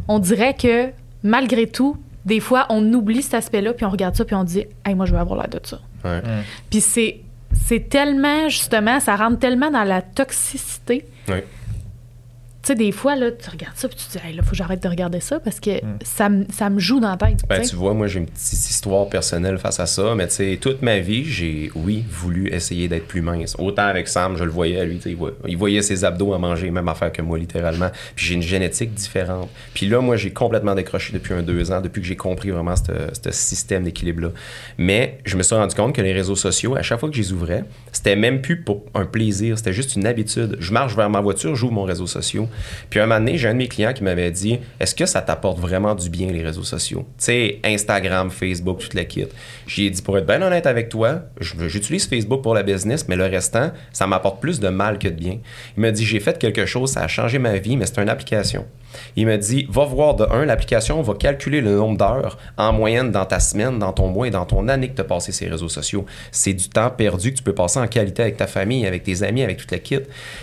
on 0.07 0.17
dirait 0.19 0.53
que 0.55 0.87
malgré 1.23 1.67
tout, 1.67 1.97
des 2.25 2.39
fois, 2.39 2.65
on 2.69 2.93
oublie 2.93 3.21
cet 3.21 3.33
aspect-là, 3.33 3.73
puis 3.73 3.85
on 3.85 3.89
regarde 3.89 4.15
ça, 4.15 4.25
puis 4.25 4.35
on 4.35 4.43
dit, 4.43 4.65
hey, 4.85 4.95
moi, 4.95 5.05
je 5.05 5.13
veux 5.13 5.19
avoir 5.19 5.39
l'air 5.39 5.49
de 5.49 5.59
ça. 5.63 5.79
Ouais. 6.05 6.21
Puis 6.69 6.81
c'est, 6.81 7.21
c'est 7.65 7.89
tellement, 7.89 8.49
justement, 8.49 8.99
ça 8.99 9.15
rentre 9.15 9.39
tellement 9.39 9.71
dans 9.71 9.83
la 9.83 10.01
toxicité. 10.01 11.05
Ouais. 11.27 11.45
Tu 12.63 12.67
sais, 12.67 12.75
des 12.75 12.93
fois, 12.93 13.17
là, 13.17 13.29
tu 13.29 13.49
regardes 13.49 13.75
ça, 13.75 13.89
puis 13.89 13.97
tu 13.97 14.05
te 14.05 14.11
dis, 14.17 14.25
hey, 14.25 14.33
là, 14.33 14.41
faut 14.41 14.51
que 14.51 14.55
j'arrête 14.55 14.81
de 14.81 14.87
regarder 14.87 15.19
ça 15.19 15.37
parce 15.41 15.59
que 15.59 15.71
ça, 16.01 16.29
me- 16.29 16.45
ça 16.49 16.69
me 16.69 16.79
joue 16.79 17.01
dans 17.01 17.09
la 17.09 17.17
tête. 17.17 17.39
Ben, 17.49 17.61
tu 17.61 17.75
vois, 17.75 17.93
moi, 17.93 18.07
j'ai 18.07 18.19
une 18.19 18.25
petite 18.25 18.69
histoire 18.69 19.09
personnelle 19.09 19.57
face 19.57 19.81
à 19.81 19.85
ça, 19.85 20.15
mais 20.15 20.27
tu 20.29 20.35
sais, 20.35 20.57
toute 20.61 20.81
ma 20.81 20.99
vie, 20.99 21.25
j'ai, 21.25 21.71
oui, 21.75 22.05
voulu 22.09 22.47
essayer 22.53 22.87
d'être 22.87 23.05
plus 23.05 23.21
mince. 23.21 23.57
Autant 23.59 23.83
avec 23.87 24.07
Sam, 24.07 24.37
je 24.37 24.45
le 24.45 24.49
voyais, 24.49 24.85
lui, 24.85 24.97
il, 25.05 25.15
voyait, 25.17 25.35
il 25.45 25.57
voyait 25.57 25.81
ses 25.81 26.05
abdos 26.05 26.33
à 26.33 26.37
manger, 26.37 26.71
même 26.71 26.87
affaire 26.87 27.11
que 27.11 27.21
moi, 27.21 27.37
littéralement. 27.37 27.89
Puis 28.15 28.27
j'ai 28.27 28.35
une 28.35 28.41
génétique 28.41 28.93
différente. 28.93 29.49
Puis 29.73 29.85
là, 29.89 29.99
moi, 29.99 30.15
j'ai 30.15 30.31
complètement 30.31 30.73
décroché 30.73 31.11
depuis 31.11 31.33
un 31.33 31.41
deux 31.43 31.69
ans, 31.69 31.81
depuis 31.81 32.01
que 32.01 32.07
j'ai 32.07 32.15
compris 32.15 32.51
vraiment 32.51 32.75
ce 32.77 32.83
ce 33.21 33.31
système 33.31 33.83
d'équilibre-là. 33.83 34.29
Mais 34.77 35.17
je 35.25 35.35
me 35.35 35.43
suis 35.43 35.53
rendu 35.55 35.75
compte 35.75 35.93
que 35.93 36.01
les 36.01 36.13
réseaux 36.13 36.37
sociaux, 36.37 36.75
à 36.77 36.81
chaque 36.81 37.01
fois 37.01 37.09
que 37.09 37.15
je 37.15 37.21
les 37.21 37.33
ouvrais, 37.33 37.65
c'était 37.91 38.15
même 38.15 38.41
plus 38.41 38.61
pour 38.61 38.85
un 38.93 39.05
plaisir, 39.05 39.57
c'était 39.57 39.73
juste 39.73 39.97
une 39.97 40.05
habitude. 40.07 40.55
Je 40.61 40.71
marche 40.71 40.95
vers 40.95 41.09
ma 41.09 41.19
voiture, 41.19 41.55
j'ouvre 41.57 41.73
mon 41.73 41.83
réseau 41.83 42.07
social. 42.07 42.47
Puis 42.89 42.99
un 42.99 43.05
moment 43.05 43.31
j'ai 43.33 43.47
un 43.47 43.53
de 43.53 43.57
mes 43.57 43.67
clients 43.67 43.93
qui 43.93 44.03
m'avait 44.03 44.31
dit 44.31 44.59
Est-ce 44.79 44.95
que 44.95 45.05
ça 45.05 45.21
t'apporte 45.21 45.59
vraiment 45.59 45.95
du 45.95 46.09
bien, 46.09 46.31
les 46.31 46.43
réseaux 46.43 46.63
sociaux? 46.63 47.05
Tu 47.17 47.25
sais, 47.25 47.59
Instagram, 47.63 48.29
Facebook, 48.29 48.79
toute 48.79 48.93
la 48.93 49.05
kit. 49.05 49.27
J'ai 49.67 49.89
dit 49.89 50.01
Pour 50.01 50.17
être 50.17 50.25
bien 50.25 50.41
honnête 50.41 50.67
avec 50.67 50.89
toi, 50.89 51.23
j'utilise 51.39 52.07
Facebook 52.07 52.41
pour 52.41 52.53
la 52.53 52.63
business, 52.63 53.07
mais 53.07 53.15
le 53.15 53.25
restant, 53.25 53.71
ça 53.91 54.07
m'apporte 54.07 54.41
plus 54.41 54.59
de 54.59 54.69
mal 54.69 54.99
que 54.99 55.07
de 55.07 55.13
bien. 55.13 55.39
Il 55.77 55.81
m'a 55.81 55.91
dit 55.91 56.05
J'ai 56.05 56.19
fait 56.19 56.37
quelque 56.37 56.65
chose, 56.65 56.91
ça 56.91 57.01
a 57.01 57.07
changé 57.07 57.39
ma 57.39 57.57
vie, 57.57 57.77
mais 57.77 57.85
c'est 57.85 58.01
une 58.01 58.09
application. 58.09 58.65
Il 59.15 59.25
m'a 59.25 59.37
dit 59.37 59.67
Va 59.69 59.85
voir 59.85 60.15
de 60.15 60.25
un, 60.31 60.45
l'application 60.45 61.01
va 61.01 61.13
calculer 61.13 61.61
le 61.61 61.75
nombre 61.75 61.97
d'heures 61.97 62.37
en 62.57 62.73
moyenne 62.73 63.11
dans 63.11 63.25
ta 63.25 63.39
semaine, 63.39 63.79
dans 63.79 63.93
ton 63.93 64.07
mois 64.07 64.27
et 64.27 64.31
dans 64.31 64.45
ton 64.45 64.67
année 64.67 64.89
que 64.89 64.95
tu 64.95 65.01
as 65.01 65.05
passé 65.05 65.31
ces 65.31 65.47
réseaux 65.47 65.69
sociaux. 65.69 66.05
C'est 66.31 66.53
du 66.53 66.69
temps 66.69 66.89
perdu 66.89 67.31
que 67.31 67.37
tu 67.37 67.43
peux 67.43 67.53
passer 67.53 67.79
en 67.79 67.87
qualité 67.87 68.23
avec 68.23 68.37
ta 68.37 68.47
famille, 68.47 68.85
avec 68.85 69.03
tes 69.03 69.23
amis, 69.23 69.43
avec 69.43 69.57
toute 69.57 69.71
la 69.71 69.79
kit. 69.79 69.99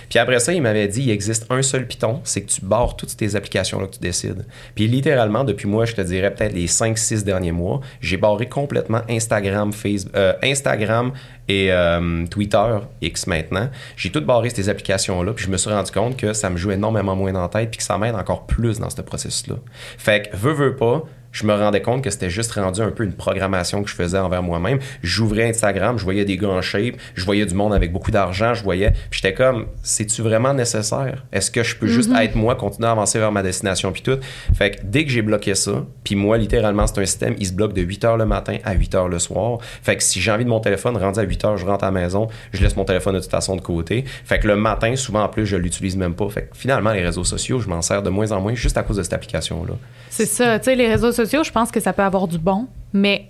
Puis 0.08 0.18
après 0.18 0.40
ça, 0.40 0.52
il 0.52 0.62
m'avait 0.62 0.88
dit 0.88 1.02
il 1.02 1.10
existe 1.10 1.46
un 1.50 1.62
seul 1.62 1.86
piton, 1.86 2.20
c'est 2.24 2.42
que 2.42 2.50
tu 2.50 2.60
barres 2.62 2.96
toutes 2.96 3.16
tes 3.16 3.34
applications 3.36 3.80
là 3.80 3.86
que 3.86 3.94
tu 3.94 4.00
décides. 4.00 4.44
Puis 4.74 4.86
littéralement, 4.86 5.44
depuis 5.44 5.68
moi, 5.68 5.84
je 5.84 5.94
te 5.94 6.00
dirais 6.00 6.32
peut-être 6.32 6.52
les 6.52 6.66
5-6 6.66 7.24
derniers 7.24 7.52
mois, 7.52 7.80
j'ai 8.00 8.16
barré 8.16 8.48
complètement 8.48 9.00
Instagram, 9.08 9.72
Facebook, 9.72 10.14
euh, 10.16 10.32
Instagram 10.42 11.12
et 11.50 11.72
euh, 11.72 12.26
Twitter, 12.26 12.78
X 13.02 13.26
maintenant. 13.26 13.68
J'ai 13.96 14.10
tout 14.10 14.20
barré 14.20 14.50
ces 14.50 14.68
applications-là, 14.68 15.32
puis 15.32 15.44
je 15.44 15.50
me 15.50 15.56
suis 15.56 15.70
rendu 15.70 15.90
compte 15.90 16.16
que 16.16 16.32
ça 16.32 16.48
me 16.48 16.56
joue 16.56 16.70
énormément 16.70 17.16
moins 17.16 17.32
dans 17.32 17.42
la 17.42 17.48
tête, 17.48 17.70
puis 17.70 17.78
que 17.78 17.84
ça 17.84 17.98
m'aide 17.98 18.14
encore 18.14 18.46
plus 18.46 18.78
dans 18.78 18.90
ce 18.90 19.02
processus-là. 19.02 19.56
Fait 19.98 20.30
que, 20.30 20.36
veux, 20.36 20.52
veux 20.52 20.76
pas, 20.76 21.02
je 21.32 21.46
me 21.46 21.54
rendais 21.54 21.82
compte 21.82 22.02
que 22.02 22.10
c'était 22.10 22.30
juste 22.30 22.52
rendu 22.52 22.80
un 22.80 22.90
peu 22.90 23.04
une 23.04 23.12
programmation 23.12 23.82
que 23.82 23.90
je 23.90 23.94
faisais 23.94 24.18
envers 24.18 24.42
moi-même. 24.42 24.78
J'ouvrais 25.02 25.48
Instagram, 25.48 25.98
je 25.98 26.04
voyais 26.04 26.24
des 26.24 26.36
gars 26.36 26.48
en 26.48 26.62
shape, 26.62 26.94
je 27.14 27.24
voyais 27.24 27.46
du 27.46 27.54
monde 27.54 27.72
avec 27.72 27.92
beaucoup 27.92 28.10
d'argent, 28.10 28.54
je 28.54 28.62
voyais. 28.62 28.90
Puis 29.10 29.20
j'étais 29.22 29.34
comme, 29.34 29.66
c'est-tu 29.82 30.22
vraiment 30.22 30.54
nécessaire? 30.54 31.24
Est-ce 31.32 31.50
que 31.50 31.62
je 31.62 31.76
peux 31.76 31.86
juste 31.86 32.10
être 32.16 32.34
moi, 32.34 32.54
continuer 32.54 32.88
à 32.88 32.92
avancer 32.92 33.18
vers 33.18 33.32
ma 33.32 33.42
destination, 33.42 33.92
puis 33.92 34.02
tout? 34.02 34.18
Fait 34.54 34.72
que 34.72 34.76
dès 34.84 35.04
que 35.04 35.10
j'ai 35.10 35.22
bloqué 35.22 35.54
ça, 35.54 35.84
puis 36.04 36.16
moi, 36.16 36.38
littéralement, 36.38 36.86
c'est 36.86 37.00
un 37.00 37.06
système, 37.06 37.34
il 37.38 37.46
se 37.46 37.52
bloque 37.52 37.72
de 37.72 37.82
8 37.82 38.04
h 38.04 38.18
le 38.18 38.26
matin 38.26 38.58
à 38.64 38.74
8 38.74 38.94
h 38.94 39.08
le 39.08 39.18
soir. 39.18 39.58
Fait 39.82 39.96
que 39.96 40.02
si 40.02 40.20
j'ai 40.20 40.32
envie 40.32 40.44
de 40.44 40.50
mon 40.50 40.60
téléphone, 40.60 40.96
rendu 40.96 41.20
à 41.20 41.22
8 41.22 41.44
h, 41.44 41.56
je 41.56 41.66
rentre 41.66 41.84
à 41.84 41.88
la 41.88 41.92
maison, 41.92 42.28
je 42.52 42.62
laisse 42.62 42.76
mon 42.76 42.84
téléphone 42.84 43.14
de 43.14 43.20
toute 43.20 43.30
façon 43.30 43.56
de 43.56 43.60
côté. 43.60 44.04
Fait 44.24 44.38
que 44.38 44.48
le 44.48 44.56
matin, 44.56 44.96
souvent 44.96 45.22
en 45.22 45.28
plus, 45.28 45.46
je 45.46 45.56
l'utilise 45.56 45.96
même 45.96 46.14
pas. 46.14 46.28
Fait 46.28 46.42
que 46.42 46.56
finalement, 46.56 46.92
les 46.92 47.02
réseaux 47.02 47.24
sociaux, 47.24 47.60
je 47.60 47.68
m'en 47.68 47.82
sers 47.82 48.02
de 48.02 48.10
moins 48.10 48.32
en 48.32 48.40
moins 48.40 48.54
juste 48.54 48.76
à 48.76 48.82
cause 48.82 48.96
de 48.96 49.02
cette 49.02 49.12
application-là. 49.12 49.74
C'est 50.08 50.26
ça. 50.26 50.58
Tu 50.58 50.64
sais, 50.64 50.76
les 50.76 50.88
réseaux 50.88 51.12
sociaux, 51.12 51.19
je 51.24 51.50
pense 51.52 51.70
que 51.70 51.80
ça 51.80 51.92
peut 51.92 52.02
avoir 52.02 52.28
du 52.28 52.38
bon, 52.38 52.66
mais 52.92 53.26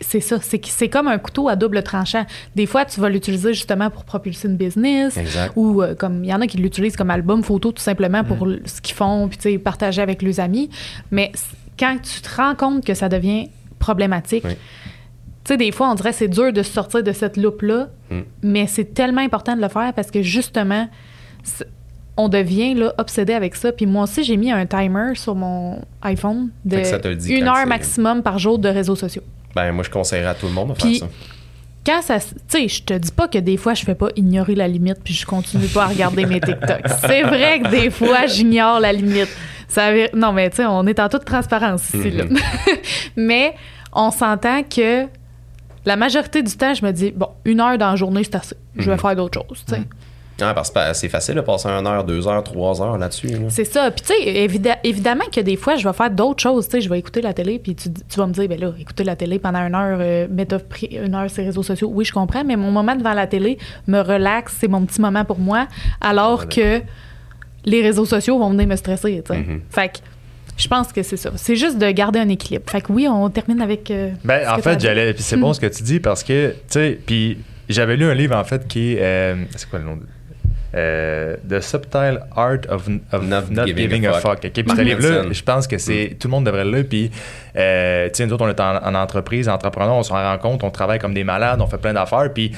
c'est 0.00 0.20
ça. 0.20 0.38
C'est 0.40 0.88
comme 0.88 1.06
un 1.06 1.18
couteau 1.18 1.48
à 1.48 1.54
double 1.54 1.82
tranchant. 1.84 2.26
Des 2.56 2.66
fois, 2.66 2.84
tu 2.84 2.98
vas 3.00 3.08
l'utiliser 3.08 3.54
justement 3.54 3.88
pour 3.88 4.04
propulser 4.04 4.48
une 4.48 4.56
business. 4.56 5.16
Exact. 5.16 5.52
Ou 5.54 5.80
euh, 5.82 5.94
comme 5.94 6.24
il 6.24 6.30
y 6.30 6.34
en 6.34 6.40
a 6.40 6.46
qui 6.48 6.56
l'utilisent 6.58 6.96
comme 6.96 7.10
album 7.10 7.44
photo 7.44 7.70
tout 7.70 7.82
simplement 7.82 8.24
pour 8.24 8.46
le- 8.46 8.62
ce 8.64 8.80
qu'ils 8.80 8.96
font, 8.96 9.28
puis 9.28 9.58
partager 9.58 10.02
avec 10.02 10.22
leurs 10.22 10.40
amis. 10.40 10.70
Mais 11.12 11.30
quand 11.78 11.98
tu 12.02 12.20
te 12.20 12.34
rends 12.36 12.54
compte 12.56 12.84
que 12.84 12.94
ça 12.94 13.08
devient 13.08 13.48
problématique, 13.78 14.42
Oui. 14.44 14.54
tu 14.54 15.52
sais, 15.52 15.56
des 15.56 15.70
fois, 15.70 15.90
on 15.90 15.94
dirait 15.94 16.10
que 16.10 16.16
c'est 16.16 16.28
dur 16.28 16.52
de 16.52 16.62
sortir 16.64 17.02
de 17.04 17.12
cette 17.12 17.36
loupe-là, 17.36 17.88
Mm. 18.10 18.20
mais 18.42 18.66
c'est 18.66 18.94
tellement 18.94 19.20
important 19.22 19.54
de 19.56 19.60
le 19.62 19.68
faire 19.68 19.92
parce 19.94 20.10
que 20.10 20.20
justement, 20.22 20.88
on 22.16 22.28
devient 22.28 22.74
là, 22.74 22.92
obsédé 22.98 23.32
avec 23.32 23.54
ça. 23.54 23.72
Puis 23.72 23.86
moi 23.86 24.04
aussi, 24.04 24.22
j'ai 24.24 24.36
mis 24.36 24.52
un 24.52 24.66
timer 24.66 25.14
sur 25.14 25.34
mon 25.34 25.80
iPhone 26.02 26.50
de 26.64 26.78
une 27.30 27.48
heure 27.48 27.66
maximum 27.66 28.22
par 28.22 28.38
jour 28.38 28.58
de 28.58 28.68
réseaux 28.68 28.96
sociaux. 28.96 29.22
Ben, 29.54 29.72
moi, 29.72 29.84
je 29.84 29.90
conseillerais 29.90 30.28
à 30.30 30.34
tout 30.34 30.46
le 30.46 30.52
monde 30.52 30.68
de 30.70 30.74
Puis- 30.74 30.98
faire 30.98 31.08
ça. 31.08 31.14
Quand 31.84 32.00
ça, 32.00 32.20
tu 32.20 32.28
sais, 32.46 32.68
je 32.68 32.82
te 32.84 32.94
dis 32.94 33.10
pas 33.10 33.26
que 33.26 33.38
des 33.38 33.56
fois 33.56 33.74
je 33.74 33.84
fais 33.84 33.96
pas 33.96 34.06
ignorer 34.14 34.54
la 34.54 34.68
limite 34.68 34.98
puis 35.02 35.14
je 35.14 35.26
continue 35.26 35.66
pas 35.66 35.82
à 35.82 35.86
regarder 35.88 36.26
mes 36.26 36.38
TikToks. 36.40 36.86
C'est 37.00 37.22
vrai 37.24 37.58
que 37.60 37.70
des 37.70 37.90
fois 37.90 38.26
j'ignore 38.26 38.78
la 38.78 38.92
limite. 38.92 39.26
Ça 39.66 39.90
non 40.14 40.32
mais 40.32 40.48
tu 40.50 40.58
sais, 40.58 40.66
on 40.66 40.86
est 40.86 41.00
en 41.00 41.08
toute 41.08 41.24
transparence 41.24 41.92
ici 41.92 42.12
là. 42.12 42.26
Mhm. 42.26 42.36
mais 43.16 43.56
on 43.92 44.12
s'entend 44.12 44.62
que 44.62 45.06
la 45.84 45.96
majorité 45.96 46.40
du 46.44 46.56
temps, 46.56 46.72
je 46.72 46.84
me 46.86 46.92
dis 46.92 47.10
bon, 47.10 47.26
une 47.44 47.60
heure 47.60 47.76
dans 47.78 47.90
la 47.90 47.96
journée 47.96 48.22
c'est 48.22 48.36
assez. 48.36 48.54
Je 48.76 48.84
vais 48.88 48.92
Mhm. 48.92 49.00
faire 49.00 49.16
d'autres 49.16 49.42
choses, 49.48 49.64
tu 49.66 49.74
sais. 49.74 49.82
Ah, 50.40 50.54
parce 50.54 50.70
que 50.70 50.80
c'est 50.94 51.08
facile 51.08 51.34
de 51.36 51.40
passer 51.40 51.68
une 51.68 51.86
heure, 51.86 52.02
deux 52.04 52.26
heures, 52.26 52.42
trois 52.42 52.82
heures 52.82 52.98
là-dessus. 52.98 53.28
là. 53.28 53.38
C'est 53.48 53.64
ça. 53.64 53.90
Puis, 53.90 54.02
tu 54.02 54.12
sais, 54.14 54.46
évida- 54.46 54.78
évidemment 54.82 55.24
que 55.32 55.40
des 55.40 55.56
fois, 55.56 55.76
je 55.76 55.86
vais 55.86 55.92
faire 55.94 56.10
d'autres 56.10 56.42
choses. 56.42 56.66
Tu 56.66 56.72
sais, 56.72 56.80
je 56.80 56.88
vais 56.88 56.98
écouter 56.98 57.20
la 57.20 57.32
télé, 57.32 57.58
puis 57.58 57.74
tu, 57.76 57.90
tu 57.92 58.16
vas 58.18 58.26
me 58.26 58.32
dire, 58.32 58.48
ben 58.48 58.58
là, 58.58 58.72
écouter 58.80 59.04
la 59.04 59.14
télé 59.14 59.38
pendant 59.38 59.60
une 59.60 59.74
heure, 59.74 59.98
euh, 60.00 60.26
mais 60.30 60.46
t'as 60.46 60.58
pris 60.58 60.86
une 60.86 61.14
heure 61.14 61.30
sur 61.30 61.42
les 61.42 61.48
réseaux 61.48 61.62
sociaux. 61.62 61.90
Oui, 61.94 62.04
je 62.04 62.12
comprends, 62.12 62.42
mais 62.44 62.56
mon 62.56 62.70
moment 62.70 62.96
devant 62.96 63.12
la 63.14 63.26
télé 63.26 63.58
me 63.86 64.00
relaxe, 64.00 64.56
c'est 64.58 64.68
mon 64.68 64.84
petit 64.84 65.00
moment 65.00 65.24
pour 65.24 65.38
moi, 65.38 65.68
alors 66.00 66.48
que 66.48 66.80
les 67.64 67.82
réseaux 67.82 68.06
sociaux 68.06 68.38
vont 68.38 68.50
venir 68.50 68.66
me 68.66 68.76
stresser, 68.76 69.22
tu 69.24 69.32
sais. 69.34 69.38
Mhm. 69.40 69.60
Fait 69.70 69.88
que 69.92 69.98
je 70.56 70.66
pense 70.68 70.92
que 70.92 71.02
c'est 71.02 71.16
ça. 71.16 71.30
C'est 71.36 71.56
juste 71.56 71.78
de 71.78 71.90
garder 71.90 72.18
un 72.18 72.28
équilibre. 72.28 72.64
Fait 72.68 72.80
que 72.80 72.92
oui, 72.92 73.06
on 73.08 73.28
termine 73.30 73.60
avec. 73.60 73.90
euh, 73.90 74.10
Ben, 74.24 74.44
ce 74.44 74.50
en 74.50 74.58
fait, 74.58 74.80
j'allais. 74.80 75.12
Puis 75.14 75.22
c'est 75.22 75.36
bon 75.36 75.52
ce 75.52 75.60
que 75.60 75.66
tu 75.66 75.82
dis 75.82 76.00
parce 76.00 76.22
que, 76.24 76.50
tu 76.50 76.56
sais, 76.68 76.98
puis 77.06 77.38
j'avais 77.68 77.96
lu 77.96 78.04
un 78.04 78.14
livre 78.14 78.36
en 78.36 78.44
fait 78.44 78.66
qui 78.66 78.94
est. 78.94 78.98
euh, 79.00 79.36
c'est 79.56 79.68
quoi 79.70 79.78
le 79.78 79.84
nom 79.84 79.96
de. 79.96 80.02
Euh, 80.74 81.36
The 81.48 81.60
Subtle 81.60 82.20
Art 82.34 82.60
of, 82.68 82.88
of 83.12 83.22
Not 83.26 83.42
Not, 83.50 83.66
Giving 83.66 83.88
Giving, 83.88 84.06
a 84.06 84.10
a 84.10 84.12
Fuck. 84.14 84.42
Fuck. 84.42 84.44
Ok, 84.46 84.64
Puis 84.64 84.76
ce 84.76 84.80
livre-là, 84.80 85.24
je 85.30 85.42
pense 85.42 85.66
que 85.66 85.78
c'est. 85.78 86.16
Tout 86.18 86.28
le 86.28 86.32
monde 86.32 86.46
devrait 86.46 86.64
le. 86.64 86.84
Puis, 86.84 87.10
euh, 87.56 88.06
tu 88.08 88.14
sais, 88.14 88.26
nous 88.26 88.32
autres, 88.32 88.44
on 88.44 88.48
est 88.48 88.60
en, 88.60 88.76
en 88.82 88.94
entreprise, 88.94 89.48
entrepreneur, 89.48 89.94
on 89.94 90.02
s'en 90.02 90.14
rend 90.14 90.38
compte, 90.38 90.64
on 90.64 90.70
travaille 90.70 90.98
comme 90.98 91.14
des 91.14 91.24
malades, 91.24 91.60
on 91.60 91.66
fait 91.66 91.78
plein 91.78 91.92
d'affaires. 91.92 92.32
Puis, 92.32 92.52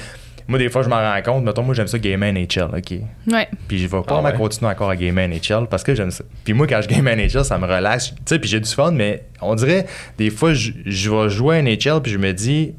moi, 0.47 0.59
des 0.59 0.69
fois, 0.69 0.83
je 0.83 0.89
m'en 0.89 0.97
rends 0.97 1.21
compte. 1.23 1.43
Mettons, 1.43 1.63
moi, 1.63 1.73
j'aime 1.73 1.87
ça 1.87 1.97
gamer 1.97 2.31
NHL. 2.31 2.69
OK? 2.77 2.93
Ouais. 3.31 3.47
Puis 3.67 3.79
je 3.79 3.87
vais 3.87 3.89
pas 3.89 4.03
Ah 4.07 4.13
vraiment 4.13 4.29
ouais? 4.29 4.35
continuer 4.35 4.69
encore 4.71 4.89
à 4.91 4.95
gamer 4.95 5.27
NHL 5.27 5.67
parce 5.69 5.83
que 5.83 5.95
j'aime 5.95 6.11
ça. 6.11 6.23
Puis 6.43 6.53
moi, 6.53 6.67
quand 6.67 6.81
je 6.83 6.87
game 6.87 7.03
NHL, 7.05 7.43
ça 7.43 7.57
me 7.57 7.65
relaxe. 7.65 8.11
Tu 8.11 8.15
sais, 8.25 8.39
puis 8.39 8.47
j'ai 8.49 8.59
du 8.59 8.69
fun, 8.69 8.91
mais 8.91 9.23
on 9.41 9.55
dirait, 9.55 9.87
des 10.19 10.29
fois, 10.29 10.53
je, 10.53 10.71
je 10.85 11.09
vais 11.09 11.29
jouer 11.29 11.57
à 11.57 11.61
NHL 11.63 11.99
puis 12.03 12.11
je 12.11 12.19
me 12.19 12.31
dis, 12.31 12.75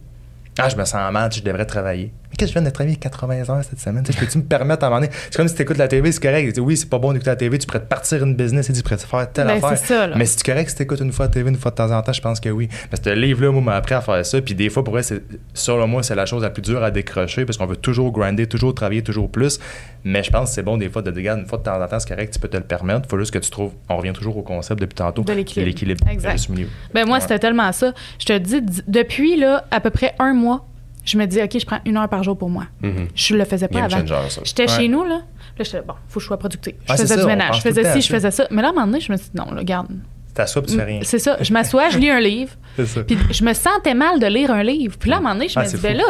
ah, 0.58 0.68
je 0.68 0.76
me 0.76 0.84
sens 0.84 1.12
mal, 1.12 1.30
je 1.32 1.42
devrais 1.42 1.66
travailler. 1.66 2.12
Qu'est-ce 2.36 2.52
que 2.52 2.54
je 2.54 2.60
viens 2.60 2.68
de 2.68 2.72
travailler 2.74 2.96
80 2.96 3.48
heures 3.50 3.64
cette 3.68 3.80
semaine? 3.80 4.04
Peux-tu 4.04 4.38
me 4.38 4.42
permettre 4.44 4.84
à 4.84 4.86
un 4.86 4.90
moment 4.90 5.00
donné? 5.00 5.12
C'est 5.30 5.36
comme 5.36 5.48
si 5.48 5.54
tu 5.54 5.62
écoutes 5.62 5.78
la 5.78 5.88
TV, 5.88 6.10
c'est 6.12 6.22
correct. 6.22 6.58
Oui, 6.60 6.76
c'est 6.76 6.88
pas 6.88 6.98
bon 6.98 7.12
d'écouter 7.12 7.30
la 7.30 7.36
TV, 7.36 7.58
tu 7.58 7.66
pourrais 7.66 7.80
te 7.80 7.86
partir 7.86 8.22
une 8.22 8.34
business 8.34 8.68
et 8.70 8.72
tu 8.72 8.82
pourrais 8.82 8.96
te 8.96 9.02
faire 9.06 9.32
telle 9.32 9.46
Ben, 9.46 9.56
affaire? 9.64 9.78
c'est 9.78 9.86
ça. 9.86 10.06
Mais 10.16 10.26
si 10.26 10.36
tu 10.36 10.44
correct 10.50 10.68
si 10.70 10.76
tu 10.76 10.82
écoutes 10.82 11.00
une 11.00 11.12
fois 11.12 11.26
la 11.26 11.30
TV, 11.32 11.50
une 11.50 11.56
fois 11.56 11.70
de 11.70 11.76
temps 11.76 11.90
en 11.90 12.02
temps, 12.02 12.12
je 12.12 12.20
pense 12.20 12.40
que 12.40 12.48
oui. 12.48 12.68
Parce 12.90 13.00
que 13.02 13.10
ce 13.10 13.14
livre-là, 13.16 13.50
moi, 13.52 13.62
m'a 13.62 13.74
appris 13.76 13.94
à 13.94 14.00
faire 14.00 14.24
ça. 14.24 14.40
Puis 14.40 14.54
des 14.54 14.70
fois, 14.70 14.84
pour 14.84 14.92
vrai, 14.92 15.02
c'est- 15.02 15.22
selon 15.54 15.86
moi, 15.86 16.02
c'est 16.02 16.14
la 16.14 16.26
chose 16.26 16.42
la 16.42 16.50
plus 16.50 16.62
dure 16.62 16.82
à 16.82 16.90
décrocher 16.90 17.44
parce 17.44 17.56
qu'on 17.58 17.66
veut 17.66 17.76
toujours 17.76 18.12
grinder, 18.12 18.46
toujours 18.46 18.74
travailler, 18.74 19.02
toujours 19.02 19.30
plus. 19.30 19.58
Mais 20.04 20.22
je 20.22 20.30
pense 20.30 20.50
que 20.50 20.54
c'est 20.54 20.62
bon 20.62 20.76
des 20.76 20.88
fois 20.88 21.02
de 21.02 21.10
regarder 21.10 21.42
une 21.42 21.48
fois 21.48 21.58
de 21.58 21.64
temps 21.64 21.82
en 21.82 21.86
temps, 21.88 21.98
c'est 21.98 22.08
correct, 22.08 22.32
tu 22.32 22.38
peux 22.38 22.48
te 22.48 22.56
le 22.56 22.62
permettre. 22.62 23.08
faut 23.08 23.18
juste 23.18 23.32
que 23.32 23.38
tu 23.38 23.50
trouves, 23.50 23.72
on 23.88 23.96
revient 23.96 24.12
toujours 24.12 24.36
au 24.36 24.42
concept 24.42 24.80
depuis 24.80 24.94
tantôt, 24.94 25.22
De 25.22 25.32
l'équilibre. 25.32 25.66
l'équilibre. 25.68 26.06
Exact. 26.08 26.48
Ben 26.94 27.04
moi, 27.06 27.16
Ouais. 27.16 27.20
c'était 27.20 27.38
tellement 27.38 27.70
ça. 27.72 27.92
Je 28.18 28.26
te 28.26 28.38
dis, 28.38 28.60
depuis 28.86 29.36
là, 29.36 29.64
à 29.70 29.80
peu 29.80 29.90
près 29.90 30.14
un 30.18 30.32
mois, 30.34 30.66
je 31.06 31.16
me 31.18 31.24
dis, 31.26 31.40
OK, 31.42 31.58
je 31.58 31.64
prends 31.66 31.78
une 31.86 31.96
heure 31.96 32.08
par 32.08 32.22
jour 32.22 32.36
pour 32.36 32.50
moi. 32.50 32.64
Mhm. 32.82 33.08
Je 33.14 33.34
le 33.36 33.44
faisais 33.44 33.68
pas 33.68 33.80
Game 33.88 34.04
avant. 34.06 34.22
J'étais 34.44 34.62
Ouais. 34.62 34.68
chez 34.68 34.88
nous, 34.88 35.04
là. 35.04 35.20
Là, 35.58 35.64
j'étais, 35.64 35.80
bon, 35.80 35.94
faut 36.08 36.18
que 36.18 36.22
je 36.22 36.26
sois 36.26 36.38
productive. 36.38 36.74
Je 36.86 36.92
Ah, 36.92 36.96
faisais 36.96 37.14
ça, 37.14 37.20
du 37.20 37.26
ménage, 37.26 37.56
je 37.56 37.60
faisais 37.62 37.92
ci, 37.94 38.02
je 38.02 38.08
faisais 38.12 38.30
ça. 38.30 38.46
Mais 38.50 38.60
là, 38.60 38.68
à 38.68 38.70
un 38.72 38.74
moment 38.74 38.86
donné, 38.86 39.00
je 39.00 39.10
me 39.10 39.16
suis 39.16 39.30
dit, 39.30 39.36
non, 39.38 39.50
là, 39.52 39.60
regarde. 39.60 39.86
T'assois 40.34 40.60
puis 40.60 40.72
tu 40.72 40.76
fais 40.78 40.84
rien. 40.84 41.00
C'est 41.02 41.18
ça. 41.18 41.38
Je 41.40 41.50
m'assois, 41.50 41.88
je 41.88 41.96
lis 41.98 42.10
un 42.10 42.20
livre. 42.20 42.50
C'est 42.76 42.84
ça. 42.84 43.02
Puis 43.04 43.16
je 43.30 43.42
me 43.42 43.54
sentais 43.54 43.94
mal 43.94 44.20
de 44.20 44.26
lire 44.26 44.50
un 44.50 44.62
livre. 44.62 44.98
Puis 44.98 45.08
là, 45.08 45.16
à 45.16 45.18
un 45.18 45.22
moment 45.22 45.34
donné, 45.34 45.48
je 45.48 45.58
Ah, 45.58 45.62
me 45.62 45.66
disais, 45.66 45.94
là, 45.94 46.04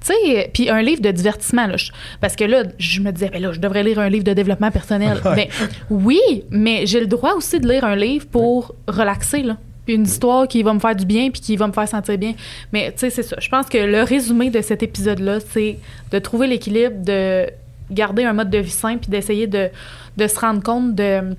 tu 0.00 0.12
sais, 0.12 0.50
puis 0.54 0.70
un 0.70 0.80
livre 0.82 1.02
de 1.02 1.10
divertissement, 1.10 1.66
là, 1.66 1.76
je- 1.76 1.90
parce 2.20 2.36
que 2.36 2.44
là, 2.44 2.62
je 2.78 3.00
me 3.00 3.10
disais, 3.10 3.28
ben 3.28 3.42
là, 3.42 3.50
je 3.50 3.58
devrais 3.58 3.82
lire 3.82 3.98
un 3.98 4.08
livre 4.08 4.22
de 4.22 4.34
développement 4.34 4.70
personnel. 4.70 5.20
Ben, 5.24 5.48
oui, 5.90 6.20
mais 6.50 6.86
j'ai 6.86 7.00
le 7.00 7.06
droit 7.08 7.32
aussi 7.32 7.58
de 7.58 7.68
lire 7.68 7.82
un 7.84 7.96
livre 7.96 8.26
pour 8.28 8.72
relaxer, 8.86 9.42
là. 9.42 9.56
Puis 9.84 9.94
une 9.94 10.04
histoire 10.04 10.46
qui 10.46 10.62
va 10.62 10.72
me 10.74 10.78
faire 10.78 10.94
du 10.94 11.04
bien 11.04 11.30
puis 11.30 11.40
qui 11.40 11.56
va 11.56 11.66
me 11.66 11.72
faire 11.72 11.88
sentir 11.88 12.16
bien. 12.18 12.34
Mais 12.72 12.92
tu 12.92 12.98
sais, 12.98 13.10
c'est 13.10 13.22
ça. 13.22 13.36
Je 13.40 13.48
pense 13.48 13.66
que 13.68 13.78
le 13.78 14.02
résumé 14.02 14.50
de 14.50 14.60
cet 14.60 14.82
épisode-là, 14.82 15.40
c'est 15.40 15.78
de 16.10 16.18
trouver 16.18 16.46
l'équilibre, 16.46 17.04
de 17.04 17.46
garder 17.90 18.24
un 18.24 18.32
mode 18.32 18.48
de 18.50 18.58
vie 18.58 18.70
sain 18.70 18.96
puis 18.96 19.10
d'essayer 19.10 19.46
de, 19.46 19.68
de 20.16 20.26
se 20.26 20.38
rendre 20.38 20.62
compte 20.62 20.94
de 20.94 21.34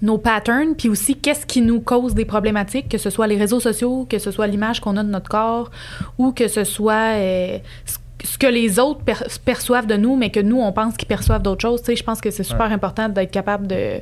nos 0.00 0.18
patterns, 0.18 0.74
puis 0.76 0.88
aussi 0.88 1.14
qu'est-ce 1.14 1.46
qui 1.46 1.60
nous 1.62 1.80
cause 1.80 2.14
des 2.14 2.24
problématiques, 2.24 2.88
que 2.88 2.98
ce 2.98 3.08
soit 3.08 3.28
les 3.28 3.36
réseaux 3.36 3.60
sociaux, 3.60 4.04
que 4.10 4.18
ce 4.18 4.32
soit 4.32 4.48
l'image 4.48 4.80
qu'on 4.80 4.96
a 4.96 5.04
de 5.04 5.08
notre 5.10 5.28
corps, 5.28 5.70
ou 6.18 6.32
que 6.32 6.48
ce 6.48 6.64
soit 6.64 7.14
euh, 7.14 7.58
ce- 7.84 8.38
que 8.38 8.48
les 8.48 8.80
autres 8.80 9.00
per- 9.02 9.14
perçoivent 9.44 9.86
de 9.86 9.96
nous, 9.96 10.16
mais 10.16 10.30
que 10.30 10.40
nous, 10.40 10.60
on 10.60 10.72
pense 10.72 10.96
qu'ils 10.96 11.06
perçoivent 11.06 11.42
d'autres 11.42 11.60
choses. 11.62 11.80
Tu 11.82 11.86
sais, 11.86 11.96
je 11.96 12.02
pense 12.02 12.20
que 12.20 12.30
c'est 12.32 12.42
super 12.42 12.72
important 12.72 13.08
d'être 13.08 13.30
capable 13.30 13.68
de, 13.68 14.00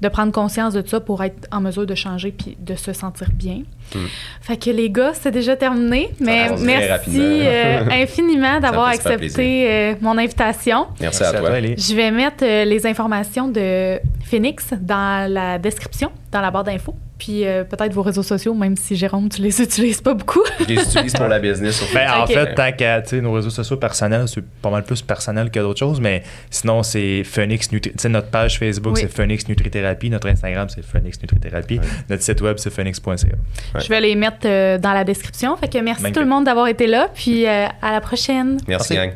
de 0.00 0.08
prendre 0.08 0.32
conscience 0.32 0.74
de 0.74 0.86
ça 0.86 1.00
pour 1.00 1.22
être 1.22 1.46
en 1.52 1.60
mesure 1.60 1.86
de 1.86 1.94
changer 1.94 2.32
puis 2.32 2.56
de 2.58 2.74
se 2.74 2.92
sentir 2.92 3.30
bien. 3.32 3.62
Mm. 3.94 4.06
Fait 4.42 4.56
que 4.56 4.70
les 4.70 4.90
gars, 4.90 5.12
c'est 5.14 5.30
déjà 5.30 5.56
terminé, 5.56 6.10
mais 6.18 6.50
merci 6.58 7.20
euh, 7.20 7.84
infiniment 7.90 8.60
d'avoir 8.60 8.88
accepté 8.88 9.70
euh, 9.70 9.94
mon 10.00 10.16
invitation. 10.18 10.86
Merci, 11.00 11.22
à 11.22 11.32
toi. 11.32 11.58
Ellie. 11.58 11.74
Je 11.76 11.94
vais 11.94 12.10
mettre 12.10 12.42
euh, 12.44 12.64
les 12.64 12.86
informations 12.86 13.48
de 13.48 13.98
Phoenix 14.24 14.68
dans 14.80 15.30
la 15.30 15.58
description, 15.58 16.10
dans 16.32 16.40
la 16.40 16.50
barre 16.50 16.64
d'infos. 16.64 16.94
Puis 17.20 17.46
euh, 17.46 17.64
peut-être 17.64 17.92
vos 17.92 18.00
réseaux 18.02 18.22
sociaux, 18.22 18.54
même 18.54 18.76
si 18.78 18.96
Jérôme, 18.96 19.28
tu 19.28 19.42
les 19.42 19.60
utilises 19.62 20.00
pas 20.00 20.14
beaucoup. 20.14 20.42
Je 20.60 20.64
les 20.64 20.82
utilise 20.82 21.12
pour 21.12 21.28
la 21.28 21.38
business. 21.38 21.84
Ben, 21.94 22.08
en 22.22 22.26
fait, 22.26 22.54
tant 22.54 22.72
qu'à 22.72 23.02
nos 23.20 23.32
réseaux 23.32 23.50
sociaux 23.50 23.76
personnels, 23.76 24.26
c'est 24.26 24.42
pas 24.62 24.70
mal 24.70 24.84
plus 24.84 25.02
personnel 25.02 25.50
que 25.50 25.60
d'autres 25.60 25.78
choses, 25.80 26.00
mais 26.00 26.22
sinon, 26.48 26.82
c'est 26.82 27.22
Phoenix 27.24 27.70
Nutri. 27.72 27.90
Tu 27.92 27.98
sais, 27.98 28.08
notre 28.08 28.28
page 28.28 28.58
Facebook, 28.58 28.94
Oui. 28.94 29.02
c'est 29.02 29.12
Phoenix 29.12 29.46
Nutrithérapie. 29.48 30.08
Notre 30.08 30.28
Instagram, 30.28 30.68
c'est 30.68 30.84
Phoenix 30.84 31.20
Nutrithérapie. 31.20 31.78
Ouais. 31.78 31.84
Notre 32.08 32.22
site 32.22 32.40
web, 32.40 32.56
c'est 32.58 32.70
phoenix.ca. 32.70 33.79
Ouais. 33.80 33.84
Je 33.84 33.88
vais 33.90 34.00
les 34.00 34.14
mettre 34.14 34.38
euh, 34.46 34.78
dans 34.78 34.92
la 34.92 35.04
description. 35.04 35.56
Fait 35.56 35.68
que 35.68 35.78
merci 35.78 36.02
Magnifique. 36.02 36.14
tout 36.14 36.20
le 36.20 36.28
monde 36.30 36.44
d'avoir 36.44 36.68
été 36.68 36.86
là. 36.86 37.08
Puis 37.14 37.46
euh, 37.46 37.66
à 37.82 37.92
la 37.92 38.00
prochaine. 38.00 38.58
Merci, 38.68 38.94
Merci. 38.94 38.94
gang. 38.94 39.12